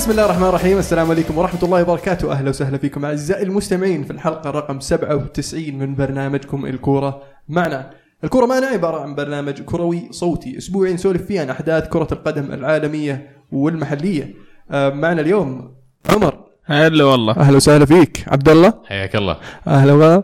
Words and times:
بسم 0.00 0.10
الله 0.10 0.24
الرحمن 0.24 0.48
الرحيم. 0.48 0.78
السلام 0.78 1.10
عليكم 1.10 1.38
ورحمة 1.38 1.62
الله 1.62 1.82
وبركاته. 1.82 2.32
أهلا 2.32 2.48
وسهلا 2.48 2.78
فيكم 2.78 3.04
أعزائي 3.04 3.42
المستمعين 3.42 4.04
في 4.04 4.10
الحلقة 4.10 4.50
رقم 4.50 4.80
97 4.80 5.78
من 5.78 5.94
برنامجكم 5.94 6.66
الكورة 6.66 7.22
معنا. 7.48 7.90
الكورة 8.24 8.46
معنا 8.46 8.66
عبارة 8.66 9.00
عن 9.00 9.14
برنامج 9.14 9.62
كروي 9.62 10.08
صوتي 10.10 10.58
أسبوعي 10.58 10.92
نسولف 10.92 11.22
فيه 11.22 11.40
عن 11.40 11.50
أحداث 11.50 11.88
كرة 11.88 12.08
القدم 12.12 12.52
العالمية 12.52 13.30
والمحلية. 13.52 14.34
آه، 14.70 14.90
معنا 14.90 15.20
اليوم 15.20 15.74
عمر. 16.10 16.34
هلا 16.64 17.04
والله. 17.04 17.36
أهلا 17.36 17.56
وسهلا 17.56 17.84
فيك. 17.84 18.24
عبد 18.28 18.48
الله. 18.48 18.74
حياك 18.84 19.16
الله. 19.16 19.36
أهلا 19.66 19.92
و... 19.92 20.22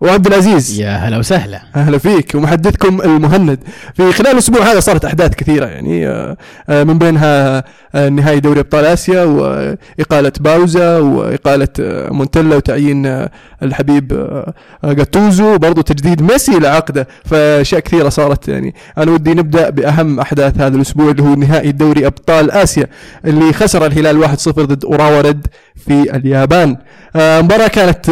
وعبد 0.00 0.26
العزيز. 0.26 0.80
يا 0.80 0.90
هلا 0.90 1.18
وسهلا. 1.18 1.60
أهلا 1.76 1.98
فيك 1.98 2.34
ومحدثكم 2.34 3.00
المهند. 3.00 3.58
في 3.94 4.12
خلال 4.12 4.32
الأسبوع 4.32 4.62
هذا 4.62 4.80
صارت 4.80 5.04
أحداث 5.04 5.34
كثيرة 5.34 5.66
يعني 5.66 6.08
آه، 6.08 6.36
آه، 6.68 6.84
من 6.84 6.98
بينها 6.98 7.64
آه، 7.94 8.08
نهائي 8.08 8.40
دوري 8.40 8.60
أبطال 8.60 8.84
آسيا 8.84 9.22
وإقالة 9.22 10.32
باوزا 10.40 10.98
وإقالة 10.98 11.68
مونتيلا 12.10 12.56
وتعيين 12.56 13.26
الحبيب 13.62 14.36
جاتوزو 14.84 15.54
وبرضه 15.54 15.82
تجديد 15.82 16.22
ميسي 16.22 16.58
لعقده 16.58 17.08
فأشياء 17.24 17.80
كثيرة 17.80 18.08
صارت 18.08 18.48
يعني. 18.48 18.74
أنا 18.98 19.10
ودي 19.10 19.34
نبدأ 19.34 19.70
بأهم 19.70 20.20
أحداث 20.20 20.60
هذا 20.60 20.76
الأسبوع 20.76 21.10
اللي 21.10 21.22
هو 21.22 21.34
نهائي 21.34 21.72
دوري 21.72 22.06
أبطال 22.06 22.50
آسيا 22.50 22.86
اللي 23.24 23.52
خسر 23.52 23.86
الهلال 23.86 24.28
1-0 24.28 24.48
ضد 24.48 24.84
أوراوا 24.84 25.20
ريد 25.20 25.46
في 25.76 26.16
اليابان. 26.16 26.76
آه، 27.16 27.40
مباراة 27.40 27.68
كانت 27.68 28.08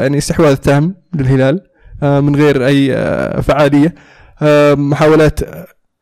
يعني 0.00 0.18
استحواذ 0.18 0.54
تام. 0.54 1.03
للهلال 1.16 1.60
آه، 2.02 2.20
من 2.20 2.36
غير 2.36 2.66
أي 2.66 2.94
آه، 2.94 3.40
فعالية. 3.40 3.94
آه، 4.42 4.74
محاولات 4.74 5.40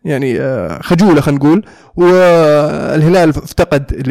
يعني 0.04 0.38
خجولة 0.82 1.20
خلينا 1.20 1.40
نقول. 1.40 1.64
والهلال 1.96 3.28
افتقد 3.28 4.08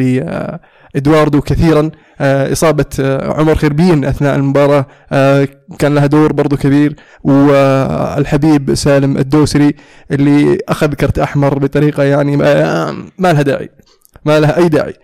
لإدواردو 0.94 1.40
كثيرا. 1.40 1.90
إصابة 2.20 2.84
عمر 3.22 3.54
خربين 3.54 4.04
أثناء 4.04 4.36
المباراة 4.36 4.86
كان 5.78 5.94
لها 5.94 6.06
دور 6.06 6.32
برضو 6.32 6.56
كبير. 6.56 6.96
والحبيب 7.24 8.74
سالم 8.74 9.18
الدوسري 9.18 9.74
اللي 10.10 10.58
أخذ 10.68 10.94
كرت 10.94 11.18
أحمر 11.18 11.58
بطريقة 11.58 12.02
يعني 12.02 12.36
ما 12.36 13.32
لها 13.32 13.42
داعي 13.42 13.68
ما 14.24 14.40
لها 14.40 14.56
أي 14.56 14.68
داعي. 14.68 14.94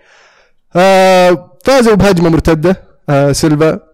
فازوا 1.65 1.95
بهجمة 1.95 2.29
مرتدة 2.29 2.83
سيلفا. 3.33 3.88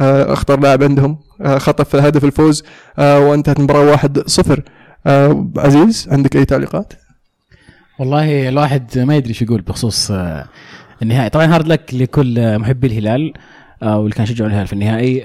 اخطر 0.00 0.60
لاعب 0.60 0.82
عندهم. 0.82 1.18
آه، 1.40 1.58
خطف 1.58 1.96
هدف 1.96 2.24
الفوز 2.24 2.62
آه، 2.98 3.20
وانتهت 3.20 3.58
المباراة 3.58 3.96
1-0 3.96 4.60
آه، 5.06 5.50
عزيز 5.56 6.08
عندك 6.12 6.36
أي 6.36 6.44
تعليقات؟ 6.44 6.92
والله 7.98 8.48
الواحد 8.48 8.98
ما 8.98 9.16
يدري 9.16 9.34
شو 9.34 9.44
يقول 9.44 9.60
بخصوص 9.60 10.10
آه، 10.10 10.44
النهائي. 11.02 11.28
طبعا 11.30 11.46
hard 11.46 11.66
luck 11.66 11.94
لكل 11.94 12.38
آه، 12.38 12.56
محبي 12.56 12.86
الهلال 12.86 13.32
آه، 13.82 13.98
واللي 13.98 14.14
كان 14.14 14.24
يشجعوا 14.24 14.50
الهلال 14.50 14.66
في 14.66 14.72
النهائي. 14.72 15.22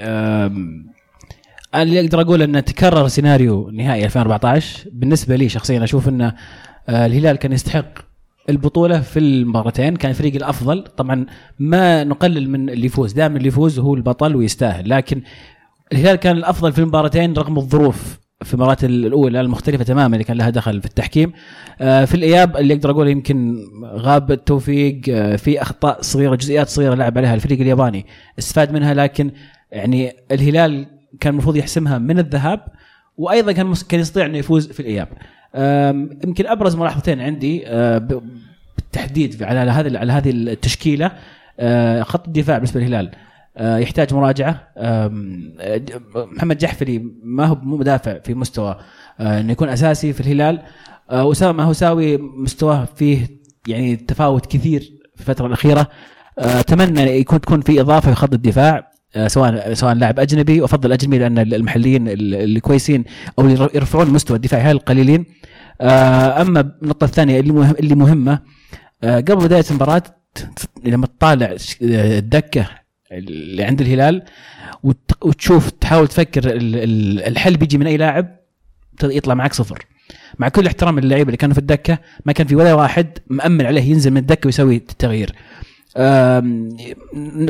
اللي 1.76 2.00
أقدر 2.06 2.22
أقول 2.22 2.42
إنه 2.42 2.60
تكرر 2.60 3.08
سيناريو 3.08 3.70
نهائي 3.70 4.06
2014 4.06 4.86
بالنسبة 4.92 5.36
لي 5.36 5.50
شخصيا 5.50 5.84
أشوف 5.84 6.10
إنه 6.10 6.34
آه، 6.90 7.06
الهلال 7.06 7.36
كان 7.38 7.52
يستحق 7.54 7.86
البطولة 8.50 9.02
في 9.02 9.20
المباراتين 9.20 9.96
كان 9.96 10.12
الفريق 10.12 10.36
الأفضل. 10.36 10.84
طبعا 10.98 11.26
ما 11.60 12.04
نقلل 12.04 12.50
من 12.50 12.70
اللي 12.70 12.86
يفوز. 12.86 13.14
دائما 13.14 13.38
اللي 13.38 13.48
يفوز 13.48 13.80
هو 13.80 13.96
البطل 13.96 14.36
ويستاهل. 14.36 14.90
لكن 14.90 15.22
الهلال 15.94 16.16
كان 16.16 16.38
الأفضل 16.38 16.74
في 16.74 16.80
المباراتين 16.80 17.34
رغم 17.34 17.58
الظروف 17.58 18.20
في 18.44 18.54
المباراة 18.54 18.78
الأولى 18.84 19.42
المختلفة 19.42 19.84
تماما 19.84 20.16
اللي 20.16 20.24
كان 20.24 20.38
لها 20.38 20.50
دخل 20.50 20.82
في 20.82 20.88
التحكيم. 20.88 21.34
آه، 21.82 22.06
في 22.06 22.16
الإياب 22.16 22.58
اللي 22.58 22.74
أقدر 22.74 22.92
أقول 22.92 23.08
يمكن 23.08 23.58
غاب 23.84 24.32
التوفيق. 24.32 25.02
آه، 25.10 25.36
في 25.36 25.62
أخطاء 25.62 26.02
صغيرة 26.02 26.36
جزئيات 26.36 26.70
صغيرة 26.70 26.96
لعب 26.96 27.18
عليها 27.18 27.36
الفريق 27.36 27.60
الياباني. 27.62 28.06
استفاد 28.40 28.74
منها 28.74 28.94
لكن 28.94 29.32
يعني 29.72 30.12
الهلال 30.32 30.86
كان 31.20 31.34
المفروض 31.34 31.56
يحسمها 31.56 31.98
من 31.98 32.20
الذهاب. 32.20 32.66
وأيضا 33.18 33.52
كان 33.52 33.74
كان 33.90 34.00
يستطيع 34.00 34.26
انه 34.26 34.38
يفوز 34.38 34.68
في 34.72 34.80
الإياب. 34.80 35.08
يمكن 36.26 36.48
أبرز 36.48 36.76
ملاحظتين 36.76 37.22
عندي 37.22 37.64
ب- 37.70 38.22
بالتحديد 38.78 39.44
على 39.44 39.72
هذه 39.72 39.98
على 39.98 40.14
هذه 40.14 40.30
التشكيلة 40.30 41.12
آه، 41.60 42.04
خط 42.04 42.28
الدفاع 42.28 42.58
بالنسبة 42.58 42.80
للهلال 42.80 43.12
آه، 43.58 43.78
يحتاج 43.78 44.14
مراجعة. 44.14 44.68
محمد 46.16 46.58
جحفري 46.58 47.06
ما 47.24 47.46
هو 47.46 47.56
مدافع 47.56 48.20
في 48.20 48.34
مستوى 48.34 48.78
إنه 49.20 49.52
يكون 49.52 49.70
أساسي 49.70 50.14
في 50.14 50.20
الهلال. 50.22 50.62
أسامة 51.10 51.64
هوساوي 51.64 52.18
مستواه 52.18 52.86
فيه 52.96 53.28
يعني 53.68 53.96
تفاوت 53.96 54.46
كثير 54.46 54.82
في 55.16 55.22
الفترة 55.22 55.48
الأخيرة. 55.48 55.88
أتمنى 56.40 57.02
يكون 57.02 57.42
تكون 57.42 57.62
في 57.62 57.82
إضافة 57.82 58.10
في 58.10 58.16
خط 58.16 58.34
الدفاع. 58.34 58.92
سواء 59.28 59.74
سواء 59.74 59.94
لاعب 59.94 60.20
أجنبي 60.20 60.62
وأفضل 60.62 60.92
اجنبي 60.92 61.18
لأن 61.18 61.38
المحليين 61.40 62.08
اللي 62.08 62.60
كويسين 62.60 63.04
أو 63.40 63.46
اللي 63.46 63.70
يرفعون 63.76 64.10
مستوى 64.10 64.38
الدفاع 64.38 64.60
هل 64.60 64.76
القليلين. 64.76 65.26
آه، 65.82 66.42
أما 66.42 66.72
النقطة 66.82 67.06
الثانية 67.06 67.40
اللي 67.40 67.54
مهم 67.54 67.76
اللي 67.80 67.96
مهمة 67.96 68.40
آه، 69.04 69.16
قبل 69.20 69.36
بداية 69.46 69.64
المباراة 69.70 70.04
لما 70.86 71.08
تطالع 71.08 71.46
آه، 71.84 72.20
الدكة 72.20 72.68
اللي 73.12 73.64
عند 73.64 73.82
الهلال 73.82 74.24
وت- 74.84 75.18
وتشوف 75.26 75.70
تحاول 75.70 76.08
تفكر 76.08 76.46
ال- 76.52 76.76
ال- 76.76 77.24
الحل 77.24 77.58
بيجي 77.58 77.78
من 77.78 77.88
أي 77.88 77.98
لاعب 77.98 78.40
يطلع 79.04 79.34
معك 79.34 79.54
صفر. 79.54 79.86
مع 80.40 80.50
كل 80.50 80.68
احترام 80.68 80.98
اللعيبه 80.98 81.28
اللي 81.28 81.38
كانوا 81.38 81.54
في 81.54 81.60
الدكة 81.60 81.98
ما 82.26 82.34
كان 82.34 82.48
في 82.48 82.56
ولا 82.56 82.74
واحد 82.74 83.08
مأمن 83.28 83.66
عليه 83.66 83.82
ينزل 83.84 84.12
من 84.12 84.18
الدكة 84.18 84.48
ويسوي 84.48 84.76
التغيير. 84.76 85.36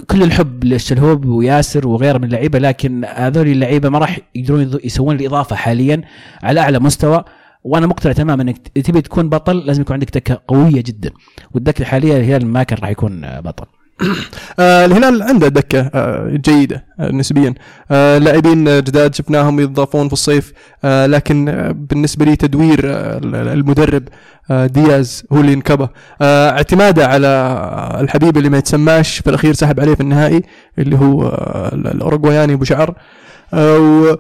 كل 0.08 0.24
الحب 0.24 0.64
للشلهوب 0.64 1.26
وياسر 1.26 1.88
وغيره 1.88 2.18
من 2.18 2.24
اللعيبة 2.24 2.60
لكن 2.60 3.06
هذول 3.06 3.48
اللعيبة 3.48 3.90
ما 3.90 4.00
راح 4.00 4.20
يقدرون 4.36 4.80
يسوون 4.84 5.16
الإضافة 5.16 5.56
حاليا 5.56 6.02
على 6.44 6.60
أعلى 6.60 6.80
مستوى. 6.80 7.24
وأنا 7.64 7.88
مقتنع 7.88 8.12
تماما 8.12 8.44
إنك 8.44 8.68
تبي 8.68 9.02
تكون 9.02 9.30
بطل 9.30 9.58
لازم 9.58 9.82
يكون 9.82 9.94
عندك 9.94 10.18
دكة 10.18 10.42
قوية 10.48 10.82
جدا. 10.82 11.12
والدكة 11.54 11.82
الحالية 11.82 12.18
الهلال 12.18 12.48
ما 12.48 12.64
كان 12.64 12.80
راح 12.82 12.90
يكون 12.90 13.42
بطل. 13.42 13.66
الهلال 14.60 15.24
عنده 15.24 15.48
دكة 15.48 15.80
آه 15.94 16.30
جيدة 16.30 16.86
آه 17.00 17.12
نسبيا. 17.12 17.54
آه 17.92 18.18
لاعبين 18.18 18.68
آه، 18.68 18.80
جداد 18.80 19.16
شفناهم 19.16 19.60
يتضافون 19.60 20.08
في 20.08 20.14
الصيف 20.14 20.54
آه 20.86 21.06
لكن 21.06 21.50
آه 21.50 21.72
بالنسبة 21.72 22.26
لي 22.26 22.36
تدوير 22.36 22.82
آه 22.86 23.20
المدرب 23.54 24.04
آه 24.52 24.66
دياز 24.66 25.24
هو 25.34 25.40
اللي 25.40 25.54
انكبه 25.54 25.90
آه 26.22 26.50
اعتماده 26.50 27.08
على 27.08 27.28
الحبيب 28.02 28.38
اللي 28.38 28.50
ما 28.50 28.58
يتسماش 28.58 29.20
في 29.20 29.30
الأخير 29.30 29.54
سحب 29.54 29.80
عليه 29.80 29.96
في 29.96 30.02
النهائي 30.02 30.42
اللي 30.80 30.98
هو 30.98 31.24
آه 31.28 31.76
الأوروغواياني 31.76 32.54
أبو 32.54 32.64
شعر. 32.64 32.96
آه 33.54 34.18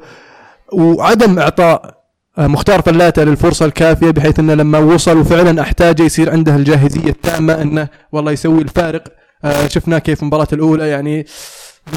وعدم 0.74 1.40
إعطاء 1.40 1.96
آه، 2.38 2.48
مختار 2.48 2.82
فلاتة 2.82 3.24
للفرصة 3.24 3.66
الكافية 3.66 4.12
بحيث 4.12 4.40
إنه 4.40 4.54
لما 4.54 4.80
وصل 4.80 5.18
وفعلا 5.18 5.62
أحتاجه 5.62 6.04
يصير 6.04 6.32
عنده 6.32 6.56
الجاهزية 6.56 7.10
التامة 7.10 7.62
إنه 7.62 7.88
والله 8.12 8.32
يسوي 8.32 8.62
الفارق. 8.62 9.04
آه، 9.44 9.68
شفناه 9.68 9.98
كيف 9.98 10.22
المباراة 10.22 10.48
الأولى 10.54 10.90
يعني 10.90 11.26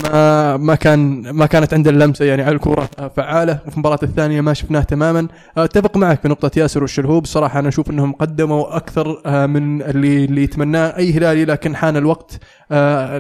ما 0.04 0.56
ما 0.56 0.74
كان 0.74 1.30
ما 1.30 1.46
كانت 1.46 1.74
عنده 1.74 1.90
اللمسة 1.90 2.24
يعني 2.24 2.42
على 2.42 2.54
الكوره 2.54 2.88
آه، 2.98 3.08
فعالة. 3.16 3.58
وفي 3.66 3.74
المباراة 3.74 3.98
الثانية 4.02 4.40
ما 4.40 4.54
شفناه 4.54 4.80
تماما. 4.80 5.28
آه، 5.56 5.64
أتفق 5.64 5.96
معك 5.96 6.20
في 6.20 6.28
نقطة 6.28 6.50
ياسر 6.56 6.82
والشلهوب. 6.82 7.26
صراحة 7.26 7.58
أنا 7.58 7.68
أشوف 7.68 7.90
إنهم 7.90 8.12
قدموا 8.12 8.76
أكثر 8.76 9.22
آه، 9.26 9.46
من 9.46 9.82
اللي 9.82 10.24
اللي 10.24 10.42
يتمناه. 10.42 10.96
أي 10.96 11.12
هلالي 11.12 11.44
لكن 11.44 11.76
حان 11.76 11.96
الوقت 11.96 12.38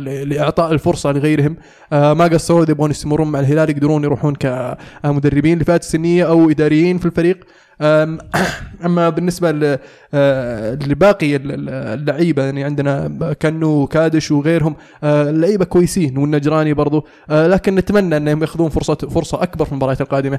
لإعطاء 0.00 0.72
الفرصة 0.72 1.12
لغيرهم. 1.12 1.56
ما 1.92 2.24
قصروا. 2.24 2.62
اذا 2.62 2.70
يبغون 2.70 2.90
يستمرون 2.90 3.28
مع 3.28 3.40
الهلال 3.40 3.70
يقدرون 3.70 4.04
يروحون 4.04 4.34
كمدربين 4.34 5.58
لفئات 5.58 5.84
سنيه 5.84 6.28
أو 6.28 6.50
إداريين 6.50 6.98
في 6.98 7.06
الفريق. 7.06 7.44
أما 8.84 9.08
بالنسبة 9.08 9.78
آه، 10.14 10.74
لباقي 10.74 11.36
ال- 11.36 11.52
ال- 11.52 11.68
اللعيبة 12.00 12.42
يعني 12.44 12.64
عندنا 12.64 13.08
كنو 13.42 13.68
وكادش 13.68 14.30
وغيرهم 14.30 14.76
آه، 15.04 15.30
اللعيبة 15.30 15.64
كويسين 15.64 16.18
والنجراني 16.18 16.74
برضو 16.74 17.06
آه، 17.30 17.46
لكن 17.46 17.74
نتمنى 17.74 18.16
إنهم 18.16 18.40
يأخذون 18.40 18.68
فرصة 18.70 18.94
فرصة 18.94 19.42
أكبر 19.42 19.64
في 19.64 19.72
المباريات 19.72 20.00
القادمة. 20.00 20.38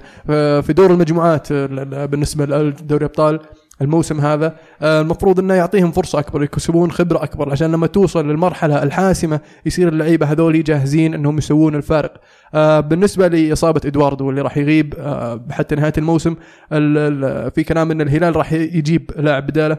في 0.61 0.73
دور 0.75 0.91
المجموعات 0.91 1.53
بالنسبة 1.53 2.45
لدوري 2.45 3.05
ابطال 3.05 3.39
الموسم 3.81 4.19
هذا 4.21 4.55
آه، 4.81 5.01
المفروض 5.01 5.39
إنه 5.39 5.53
يعطيهم 5.53 5.91
فرصة 5.91 6.19
أكبر 6.19 6.43
يكسبون 6.43 6.91
خبرة 6.91 7.23
أكبر 7.23 7.51
عشان 7.51 7.71
لما 7.71 7.87
توصل 7.87 8.27
للمرحلة 8.27 8.83
الحاسمة 8.83 9.39
يصير 9.65 9.87
اللعيبة 9.87 10.25
هذول 10.25 10.63
جاهزين 10.63 11.13
إنهم 11.13 11.37
يسوون 11.37 11.75
الفارق. 11.75 12.13
آه، 12.53 12.79
بالنسبة 12.79 13.27
لإصابة 13.27 13.81
إدواردو 13.85 14.29
اللي 14.29 14.41
راح 14.41 14.57
يغيب 14.57 14.93
آه، 14.97 15.41
حتى 15.51 15.75
نهاية 15.75 15.93
الموسم 15.97 16.35
ال- 16.73 16.97
ال- 17.25 17.51
في 17.51 17.63
كلام 17.63 17.91
إن 17.91 18.01
الهلال 18.01 18.35
راح 18.35 18.53
يجيب 18.53 19.11
لاعب 19.17 19.47
بدالة. 19.47 19.77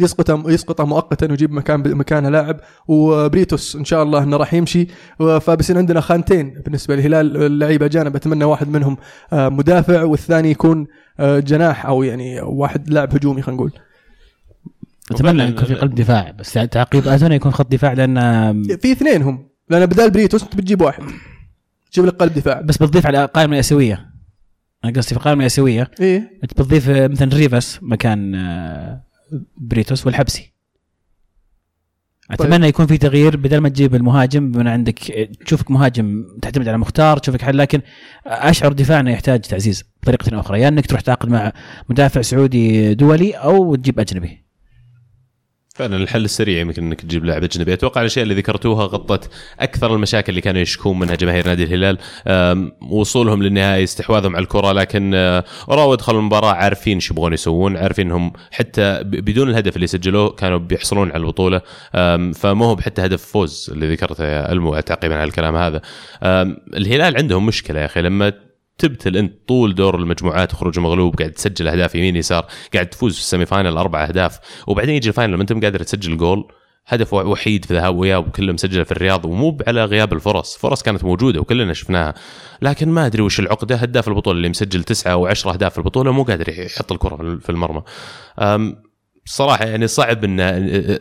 يسقطه 0.00 0.42
يسقطه 0.46 0.84
مؤقتا 0.84 1.26
ويجيب 1.30 1.52
مكان 1.52 1.96
مكانه 1.96 2.28
لاعب. 2.28 2.60
وبريتوس 2.88 3.76
إن 3.76 3.84
شاء 3.84 4.02
الله 4.02 4.22
إنه 4.22 4.36
راح 4.36 4.54
يمشي. 4.54 4.86
فبصير 5.18 5.78
عندنا 5.78 6.00
خانتين 6.00 6.62
بالنسبة 6.64 6.96
للهلال 6.96 7.36
اللعيبة 7.36 7.86
اجانب 7.86 8.16
أتمنى 8.16 8.44
واحد 8.44 8.68
منهم 8.68 8.96
آه، 9.32 9.48
مدافع 9.48 10.02
والثاني 10.02 10.50
يكون 10.50 10.86
آه، 11.20 11.38
جناح 11.38 11.86
أو 11.86 12.02
يعني 12.02 12.40
واحد 12.40 12.90
لاعب 12.90 13.14
هجومي 13.14 13.42
خلينا 13.42 13.56
نقول. 13.56 13.72
أتمنى 15.10 15.42
يكون 15.42 15.64
في 15.64 15.74
قلب 15.74 15.94
دفاع 15.94 16.30
بس 16.30 16.52
تعقيب 16.52 17.08
أتمنى 17.08 17.34
يكون 17.34 17.52
خط 17.52 17.72
دفاع 17.72 17.92
لأن 17.92 18.16
في 18.62 18.92
اثنين 18.92 19.22
هم. 19.22 19.48
لأن 19.70 19.86
بدال 19.86 20.10
بريتوس 20.10 20.42
أنت 20.42 20.56
بتجيب 20.56 20.80
واحد. 20.80 21.02
تجيب 21.92 22.06
لك 22.06 22.14
قلب 22.14 22.34
دفاع. 22.34 22.60
بس 22.60 22.76
بتضيف 22.76 23.06
على 23.06 23.24
القائمه 23.24 23.54
الاسيويه 23.54 24.14
أنا 24.84 24.92
قصدي 24.92 25.08
في 25.08 25.12
القائمه 25.12 25.40
الاسيويه 25.40 25.90
إيه. 26.00 26.38
أنت 26.42 26.52
بتضيف 26.52 26.88
مثلا 26.88 27.34
ريفاس 27.34 27.78
مكان 27.82 28.34
آه، 28.34 29.04
بريتوس 29.56 30.06
والحبسي. 30.06 30.54
أتمنى 32.30 32.66
يكون 32.66 32.86
في 32.86 32.98
تغيير 32.98 33.36
بدل 33.36 33.58
ما 33.58 33.68
تجيب 33.68 33.94
المهاجم 33.94 34.42
من 34.42 34.68
عندك 34.68 34.98
تشوفك 35.44 35.70
مهاجم 35.70 36.24
تعتمد 36.42 36.68
على 36.68 36.78
مختار 36.78 37.18
تشوفك 37.18 37.42
حل 37.42 37.58
لكن 37.58 37.80
أشعر 38.26 38.72
دفاعنا 38.72 39.10
يحتاج 39.10 39.40
تعزيز 39.40 39.84
بطريقة 40.02 40.40
أخرى. 40.40 40.58
يا 40.58 40.62
يعني 40.62 40.76
إنك 40.76 40.86
تروح 40.86 41.00
تعاقد 41.00 41.28
مع 41.28 41.52
مدافع 41.88 42.22
سعودي 42.22 42.94
دولي 42.94 43.32
أو 43.32 43.74
تجيب 43.74 44.00
أجنبي. 44.00 44.43
فعلا 45.74 45.96
الحل 45.96 46.24
السريع 46.24 46.60
يمكن 46.60 46.82
إنك 46.82 47.00
تجيب 47.00 47.24
لاعب 47.24 47.44
اجنبي 47.44 47.72
أتوقع 47.72 48.00
الأشياء 48.00 48.22
اللي 48.22 48.34
ذكرتوها 48.34 48.86
غطت 48.86 49.30
أكثر 49.60 49.94
المشاكل 49.94 50.30
اللي 50.30 50.40
كانوا 50.40 50.60
يشكون 50.60 50.98
منها 50.98 51.14
جماهير 51.14 51.46
نادي 51.46 51.64
الهلال. 51.64 51.98
وصولهم 52.90 53.42
للنهائي 53.42 53.84
استحواذهم 53.84 54.36
على 54.36 54.42
الكرة 54.42 54.72
لكن 54.72 55.14
راوا 55.68 55.96
دخلوا 55.96 56.20
المباراة 56.20 56.52
عارفين 56.52 57.00
شو 57.00 57.14
يبغون 57.14 57.32
يسوون 57.32 57.76
عارفين 57.76 58.06
إنهم 58.06 58.32
حتى 58.50 59.00
بدون 59.04 59.50
الهدف 59.50 59.76
اللي 59.76 59.86
سجلوه 59.86 60.30
كانوا 60.30 60.58
بيحصلون 60.58 61.10
على 61.10 61.20
البطولة. 61.20 61.60
فما 62.34 62.66
هو 62.66 62.76
حتى 62.76 63.04
هدف 63.04 63.24
فوز 63.26 63.70
اللي 63.72 63.92
ذكرته 63.92 64.24
يا 64.24 64.52
ألمو 64.52 64.80
تعقيبا 64.80 65.14
على 65.14 65.24
الكلام 65.24 65.56
هذا. 65.56 65.80
الهلال 66.76 67.16
عندهم 67.16 67.46
مشكلة 67.46 67.80
يا 67.80 67.86
أخي 67.86 68.02
لما 68.02 68.32
تبتل 68.78 69.16
انت 69.16 69.48
طول 69.48 69.74
دور 69.74 69.96
المجموعات 69.96 70.54
وخروج 70.54 70.78
مغلوب 70.78 71.16
قاعد 71.16 71.30
تسجل 71.30 71.68
أهداف 71.68 71.94
يمين 71.94 72.16
يسار 72.16 72.46
قاعد 72.74 72.86
تفوز 72.86 73.14
في 73.14 73.20
ال 73.20 73.46
semi-final 73.46 73.76
أربع 73.76 74.04
أهداف 74.04 74.38
وبعدين 74.66 74.94
يجي 74.94 75.08
ال 75.08 75.12
final 75.12 75.32
لما 75.32 75.42
انت 75.42 75.52
قادر 75.52 75.82
تسجل 75.82 76.16
جول 76.16 76.48
هدف 76.86 77.14
وحيد 77.14 77.64
في 77.64 77.74
ذهاب 77.74 77.96
واياب 77.96 78.28
وكله 78.28 78.52
مسجله 78.52 78.84
في 78.84 78.92
الرياض 78.92 79.24
ومو 79.24 79.58
على 79.66 79.84
غياب 79.84 80.12
الفرص، 80.12 80.56
فرص 80.56 80.82
كانت 80.82 81.04
موجوده 81.04 81.40
وكلنا 81.40 81.72
شفناها، 81.72 82.14
لكن 82.62 82.88
ما 82.88 83.06
أدري 83.06 83.22
وش 83.22 83.40
العقده 83.40 83.76
هداف 83.76 84.08
البطولة 84.08 84.36
اللي 84.36 84.48
مسجل 84.48 84.84
تسعة 84.84 85.12
أو 85.12 85.26
عشرة 85.26 85.52
أهداف 85.52 85.72
في 85.72 85.78
البطولة 85.78 86.12
مو 86.12 86.22
قادر 86.22 86.48
يحط 86.48 86.92
الكرة 86.92 87.38
في 87.38 87.50
المرمى. 87.50 87.82
صراحة 89.26 89.64
يعني 89.64 89.86
صعب 89.86 90.24
إن 90.24 90.40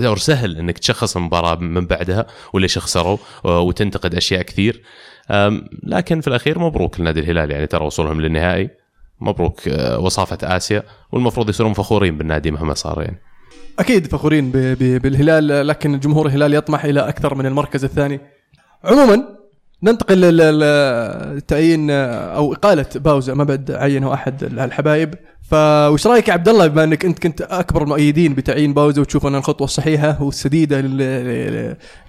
أو 0.06 0.16
سهل 0.16 0.58
إنك 0.58 0.78
تشخص 0.78 1.18
المباراة 1.18 1.56
من 1.56 1.86
بعدها 1.86 2.28
وليش 2.54 2.78
خسروا 2.78 3.18
وتنتقد 3.44 4.16
أشياء 4.16 4.42
كثير 4.42 4.84
لكن 5.84 6.22
في 6.22 6.28
الأخير 6.28 6.60
مبروك 6.60 7.00
لنادي 7.00 7.20
الهلال. 7.20 7.52
يعني 7.52 7.68
ترى 7.68 7.86
وصولهم 7.86 8.22
للنهائي 8.22 8.70
مبروك 9.22 9.68
أه، 9.68 10.00
وصافة 10.00 10.38
آسيا 10.44 10.84
والمفروض 11.12 11.50
يصيرون 11.50 11.74
فخورين 11.74 12.18
بالنادي 12.18 12.52
مهما 12.52 12.74
صار 12.74 13.02
يعني. 13.02 13.18
أكيد 13.80 14.08
فخورين 14.08 14.52
بالهلال 14.52 15.68
لكن 15.68 16.00
جمهور 16.00 16.26
الهلال 16.26 16.54
يطمح 16.54 16.86
إلى 16.86 17.00
أكثر 17.00 17.36
من 17.36 17.46
المركز 17.46 17.84
الثاني. 17.84 18.20
عموما 18.84 19.24
ننتقل 19.84 20.18
للتعيين 20.22 21.92
أو 21.92 22.54
إقالة 22.54 22.86
باوزا 22.96 23.34
ما 23.34 23.44
بعد 23.44 23.72
عينه 23.72 24.14
أحد 24.14 24.44
الحبايب. 24.44 25.16
فوش 25.42 26.08
رأيك 26.08 26.28
يا 26.28 26.34
عبد 26.34 26.50
الله 26.50 26.68
بما 26.68 26.84
أنك 26.84 27.06
أنت 27.06 27.20
كنت 27.20 27.42
أكبر 27.42 27.84
المؤيدين 27.84 28.34
بتعيين 28.34 28.74
باوزا 28.74 29.02
وتشوف 29.02 29.26
ان 29.26 29.36
الخطوة 29.36 29.66
الصحيحة 29.66 30.24
والسديدة 30.24 30.82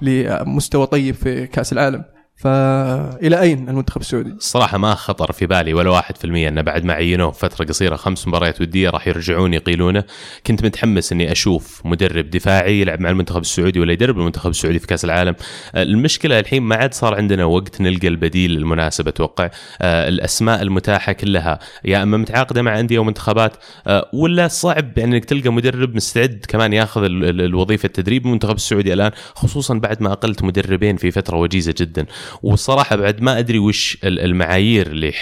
لمستوى 0.02 0.86
طيب 0.86 1.14
في 1.14 1.46
كأس 1.46 1.72
العالم؟ 1.72 2.04
فإلى 2.36 3.40
أين 3.40 3.68
المنتخب 3.68 4.00
السعودي؟ 4.00 4.30
الصراحه 4.30 4.78
ما 4.78 4.94
خطر 4.94 5.32
في 5.32 5.46
بالي 5.46 5.74
ولا 5.74 5.90
واحد 5.90 6.16
في 6.16 6.24
المية 6.24 6.48
انه 6.48 6.62
بعد 6.62 6.84
ما 6.84 6.92
عينوه 6.92 7.30
فترة 7.30 7.64
قصيرة 7.64 7.96
خمس 7.96 8.28
مباريات 8.28 8.60
ودية 8.60 8.90
راح 8.90 9.08
يرجعون 9.08 9.54
يقيلونه، 9.54 10.04
كنت 10.46 10.64
متحمس 10.64 11.12
إني 11.12 11.32
أشوف 11.32 11.82
مدرب 11.84 12.30
دفاعي 12.30 12.80
يلعب 12.80 13.00
مع 13.00 13.10
المنتخب 13.10 13.40
السعودي 13.40 13.80
ولا 13.80 13.92
يدرب 13.92 14.18
المنتخب 14.18 14.50
السعودي 14.50 14.78
في 14.78 14.86
كأس 14.86 15.04
العالم، 15.04 15.34
المشكلة 15.76 16.38
الحين 16.38 16.62
ما 16.62 16.76
عاد 16.76 16.94
صار 16.94 17.14
عندنا 17.14 17.44
وقت 17.44 17.80
نلقى 17.80 18.08
البديل 18.08 18.56
المناسب 18.56 19.08
أتوقع، 19.08 19.50
آه، 19.82 20.08
الأسماء 20.08 20.62
المتاحة 20.62 21.12
كلها 21.12 21.58
يا 21.84 22.02
أما 22.02 22.16
متعاقدة 22.16 22.62
مع 22.62 22.80
أندية 22.80 22.98
ومنتخبات 22.98 23.56
آه، 23.86 24.10
ولا 24.12 24.48
صعب 24.48 24.98
يعني 24.98 25.16
إنك 25.16 25.24
تلقى 25.24 25.50
مدرب 25.50 25.94
مستعد 25.94 26.44
كمان 26.48 26.72
ياخذ 26.72 27.04
الوظيفة 27.04 27.86
التدريب 27.86 28.26
المنتخب 28.26 28.54
السعودي 28.54 28.92
الآن 28.92 29.10
خصوصا 29.34 29.74
بعد 29.74 30.02
ما 30.02 30.12
أقلت 30.12 30.42
مدربين 30.42 30.96
في 30.96 31.10
فترة 31.10 31.36
وجيزة 31.36 31.74
جدا. 31.78 32.06
والصراحه 32.42 32.96
بعد 32.96 33.22
ما 33.22 33.38
أدري 33.38 33.58
وش 33.58 33.98
المعايير 34.04 34.86
اللي 34.86 35.12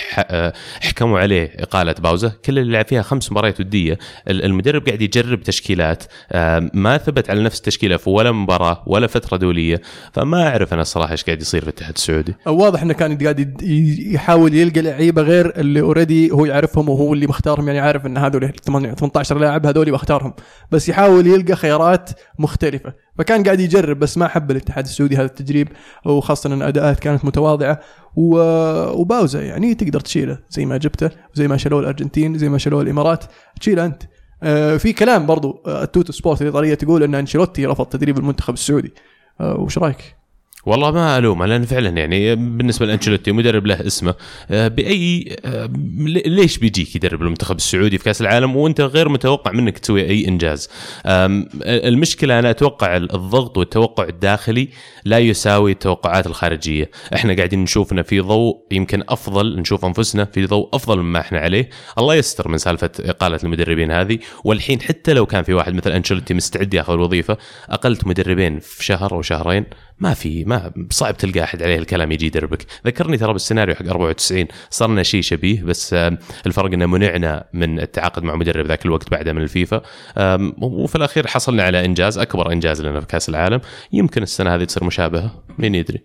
حكموا 0.81 1.21
عليه 1.21 1.53
إقالة 1.59 1.95
باوزة 2.03 2.33
كل 2.45 2.59
اللي 2.59 2.73
لعب 2.73 2.87
فيها 2.87 3.03
خمس 3.03 3.33
مباريات 3.33 3.61
ودية 3.61 3.99
المدرب 4.29 4.87
قاعد 4.87 5.03
يجرب 5.03 5.43
تشكيلات 5.43 6.05
ما 6.75 6.99
ثبت 6.99 7.31
على 7.31 7.43
نفس 7.43 7.59
التشكيلة 7.59 7.97
في 7.97 8.11
ولا 8.11 8.33
مباراة 8.33 8.83
ولا 8.87 9.07
فترة 9.07 9.37
دولية 9.37 9.81
فما 10.13 10.49
أعرف 10.49 10.73
أنا 10.73 10.83
الصراحه 10.83 11.13
إيش 11.13 11.25
قاعد 11.25 11.43
يصير 11.43 11.61
في 11.61 11.67
الاتحاد 11.67 11.95
السعودي. 11.95 12.35
واضح 12.47 12.83
إنه 12.83 12.95
كان 12.95 13.19
قاعد 13.19 13.63
يحاول 14.13 14.55
يلقى 14.55 14.81
لعيبة 14.81 15.23
غير 15.23 15.61
اللي 15.61 15.81
already 15.81 16.31
هو 16.31 16.45
يعرفهم 16.45 16.89
وهو 16.89 17.15
اللي 17.15 17.27
مختارهم 17.27 17.67
يعني 17.67 17.81
عارف 17.81 18.07
إن 18.07 18.17
هذول 18.19 18.49
18 18.49 19.39
لاعب 19.39 19.67
هذول 19.67 19.91
بختارهم 19.91 20.35
بس 20.71 20.89
يحاول 20.89 21.27
يلقى 21.27 21.57
خيارات 21.57 22.11
مختلفة. 22.39 22.93
فكان 23.19 23.43
قاعد 23.43 23.61
يجرب 23.61 23.99
بس 23.99 24.19
ما 24.19 24.29
حب 24.29 24.51
الاتحاد 24.51 24.85
السعودي 24.85 25.17
هذا 25.17 25.25
التجريب 25.25 25.69
وخاصة 26.05 26.55
إن 26.55 26.63
أداءات 26.63 27.01
كانت 27.01 27.25
متواضعة. 27.25 27.81
وباوزا 28.17 29.43
يعني 29.43 29.75
تقدر 29.75 30.01
تشيله 30.01 30.39
زي 30.51 30.67
ما 30.67 30.77
جبته 30.77 31.11
زي 31.35 31.49
ما 31.49 31.57
شالوه 31.57 31.81
الأرجنتين 31.81 32.39
زي 32.39 32.49
ما 32.49 32.59
شالوه 32.59 32.83
الإمارات. 32.83 33.25
تشيله 33.61 33.85
أنت. 33.85 34.03
آه، 34.43 34.77
في 34.77 34.93
كلام 34.93 35.27
برضو 35.27 35.63
آه، 35.67 35.83
التوتو 35.83 36.13
سبورت 36.13 36.41
الايطاليه 36.41 36.75
تقول 36.75 37.03
إن 37.03 37.15
أنشيلوتي 37.15 37.67
رفض 37.67 37.87
تدريب 37.87 38.19
المنتخب 38.19 38.55
السعودي. 38.55 38.95
آه، 39.41 39.61
وش 39.61 39.79
رأيك؟ 39.79 40.22
والله 40.67 40.91
ما 40.91 41.19
ألومه 41.19 41.47
لأن 41.47 41.65
فعلا 41.65 41.89
يعني 41.89 42.35
بالنسبة 42.37 42.87
لأنشيلوتي 42.87 43.33
مدرب 43.33 43.67
له 43.67 43.87
اسمه 43.87 44.15
آه، 44.51 44.69
بأي 44.69 45.37
آه، 45.45 45.71
ليش 46.27 46.59
بيجيك 46.59 46.97
يدرب 46.97 47.23
المنتخب 47.23 47.57
السعودي 47.57 47.99
في 47.99 48.05
كأس 48.05 48.21
العالم 48.21 48.57
وأنت 48.57 48.81
غير 48.81 49.09
متوقع 49.09 49.53
منك 49.53 49.79
تسوي 49.79 50.03
أي 50.03 50.29
إنجاز؟ 50.29 50.69
المشكلة 51.67 52.39
أنا 52.39 52.51
أتوقع 52.51 52.97
الضغط 52.97 53.59
والتوقع 53.59 54.05
الداخلي 54.05 54.69
لا 55.05 55.19
يساوي 55.19 55.73
التوقعات 55.73 56.27
الخارجية. 56.27 56.91
إحنا 57.15 57.35
قاعدين 57.37 57.63
نشوف 57.63 57.95
في 57.95 58.21
ضوء 58.21 58.57
يمكن 58.71 59.03
أفضل 59.09 59.57
نشوف 59.61 59.85
أنفسنا 59.85 60.25
في 60.25 60.47
ضوء 60.47 60.69
أفضل 60.75 60.99
مما 60.99 61.21
إحنا 61.21 61.39
عليه. 61.39 61.71
الله 61.99 62.15
يستر 62.15 62.49
من 62.49 62.59
سالفة 62.59 62.91
إقالة 63.01 63.39
المدربين 63.45 63.91
هذه. 63.91 64.19
والحين 64.45 64.81
حتى 64.81 65.13
لو 65.13 65.27
كان 65.27 65.43
في 65.43 65.55
واحد 65.55 65.75
مثل 65.75 65.93
أنشيلوتي 65.93 66.35
مستعد 66.35 66.75
ياخذ 66.75 66.93
الوظيفة 66.93 67.39
أقلت 67.71 68.07
مدربين 68.07 68.59
في 68.59 68.85
شهر 68.85 69.13
أو 69.13 69.23
شهرين 69.23 69.65
ما 70.03 70.15
في 70.15 70.45
ما 70.45 70.73
صعب 70.91 71.17
تلقى 71.17 71.43
أحد 71.43 71.63
عليه 71.63 71.79
الكلام 71.79 72.13
يجي 72.13 72.27
يدربك. 72.27 72.67
ذكرني 72.87 73.17
ترى 73.17 73.33
بالسيناريو 73.33 73.75
حق 73.75 73.87
94 73.87 74.47
صرنا 74.71 75.03
شيء 75.03 75.23
شبيه 75.23 75.63
بس 75.63 75.95
الفرق 76.47 76.73
إنه 76.73 76.87
منعنا 76.87 77.45
من 77.53 77.81
التعاقد 77.81 78.23
مع 78.23 78.35
مدرب 78.35 78.67
ذاك 78.67 78.87
الوقت 78.87 79.11
بعده 79.11 79.33
من 79.33 79.43
الفيفا. 79.43 79.83
وفي 80.61 80.97
الأخير 80.97 81.27
حصلنا 81.27 81.63
على 81.63 81.85
إنجاز 81.85 82.19
أكبر 82.19 82.53
إنجاز 82.53 82.83
لنا 82.83 83.01
في 83.01 83.07
كأس 83.07 83.29
العالم. 83.29 83.61
يمكن 83.93 84.23
السنة 84.23 84.55
هذه 84.55 84.65
تصير 84.65 84.85
مشابهة 84.85 85.45
مين 85.59 85.75
يدري؟ 85.75 86.03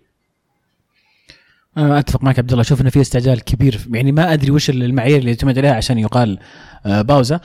أتفق 1.76 2.22
معك 2.22 2.38
عبد 2.38 2.50
الله. 2.50 2.62
أشوف 2.62 2.80
إنه 2.80 2.90
في 2.90 3.00
استعجال 3.00 3.44
كبير 3.44 3.80
يعني 3.92 4.12
ما 4.12 4.32
أدري 4.32 4.50
وش 4.50 4.70
المعايير 4.70 5.18
اللي 5.18 5.30
يعتمد 5.30 5.58
عليها 5.58 5.74
عشان 5.74 5.98
يقال 5.98 6.38
آه، 6.86 7.02
باوزا 7.02 7.40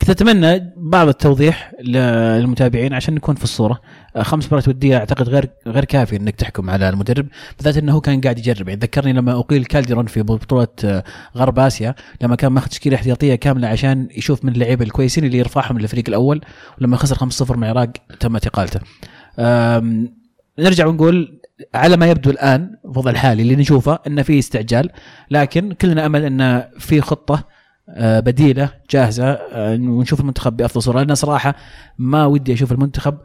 كنت 0.00 0.10
اتمنى 0.10 0.72
بعض 0.76 1.08
التوضيح 1.08 1.72
للمتابعين 1.80 2.94
عشان 2.94 3.14
نكون 3.14 3.34
في 3.34 3.44
الصورة. 3.44 3.80
آه، 4.16 4.22
خمس 4.22 4.46
مباريات 4.46 4.68
ودية 4.68 4.96
أعتقد 4.96 5.28
غير 5.28 5.50
غير 5.66 5.84
كافي 5.84 6.16
إنك 6.16 6.36
تحكم 6.36 6.70
على 6.70 6.88
المدرب 6.88 7.26
بالذات 7.56 7.76
إنه 7.76 7.92
هو 7.92 8.00
كان 8.00 8.20
قاعد 8.20 8.38
يجرب. 8.38 8.68
يعني 8.68 8.80
ذكرني 8.80 9.12
لما 9.12 9.38
أقيل 9.38 9.64
كالديرون 9.64 10.06
في 10.06 10.22
بطولة 10.22 10.68
آه، 10.84 11.04
غرب 11.36 11.58
آسيا 11.58 11.94
لما 12.22 12.36
كان 12.36 12.52
ماخذ 12.52 12.68
تشكيلة 12.68 12.96
احتياطية 12.96 13.34
كاملة 13.34 13.68
عشان 13.68 14.08
يشوف 14.16 14.44
من 14.44 14.52
اللعيبة 14.52 14.84
الكويسين 14.84 15.24
اللي 15.24 15.38
يرفعهم 15.38 15.78
للفريق 15.78 16.04
الأول 16.08 16.40
ولما 16.80 16.96
خسر 16.96 17.16
5-0 17.16 17.56
مع 17.56 17.70
العراق 17.70 17.90
تمت 18.20 18.46
اقالته 18.46 18.80
نرجع 20.58 20.86
ونقول 20.86 21.40
على 21.74 21.96
ما 21.96 22.06
يبدو 22.06 22.30
الآن 22.30 22.76
الوضع 22.84 23.10
الحالي 23.10 23.42
اللي 23.42 23.56
نشوفه 23.56 23.98
إنه 24.06 24.22
في 24.22 24.38
استعجال 24.38 24.90
لكن 25.30 25.72
كلنا 25.72 26.06
أمل 26.06 26.24
إن 26.24 26.64
في 26.78 27.00
خطة 27.00 27.53
بديلة 27.96 28.70
جاهزة 28.90 29.24
آه، 29.32 29.74
ونشوف 29.74 30.20
المنتخب 30.20 30.56
بأفضل 30.56 30.82
صورة. 30.82 31.02
لأن 31.02 31.14
صراحة 31.14 31.54
ما 31.98 32.26
ودي 32.26 32.52
أشوف 32.52 32.72
المنتخب 32.72 33.18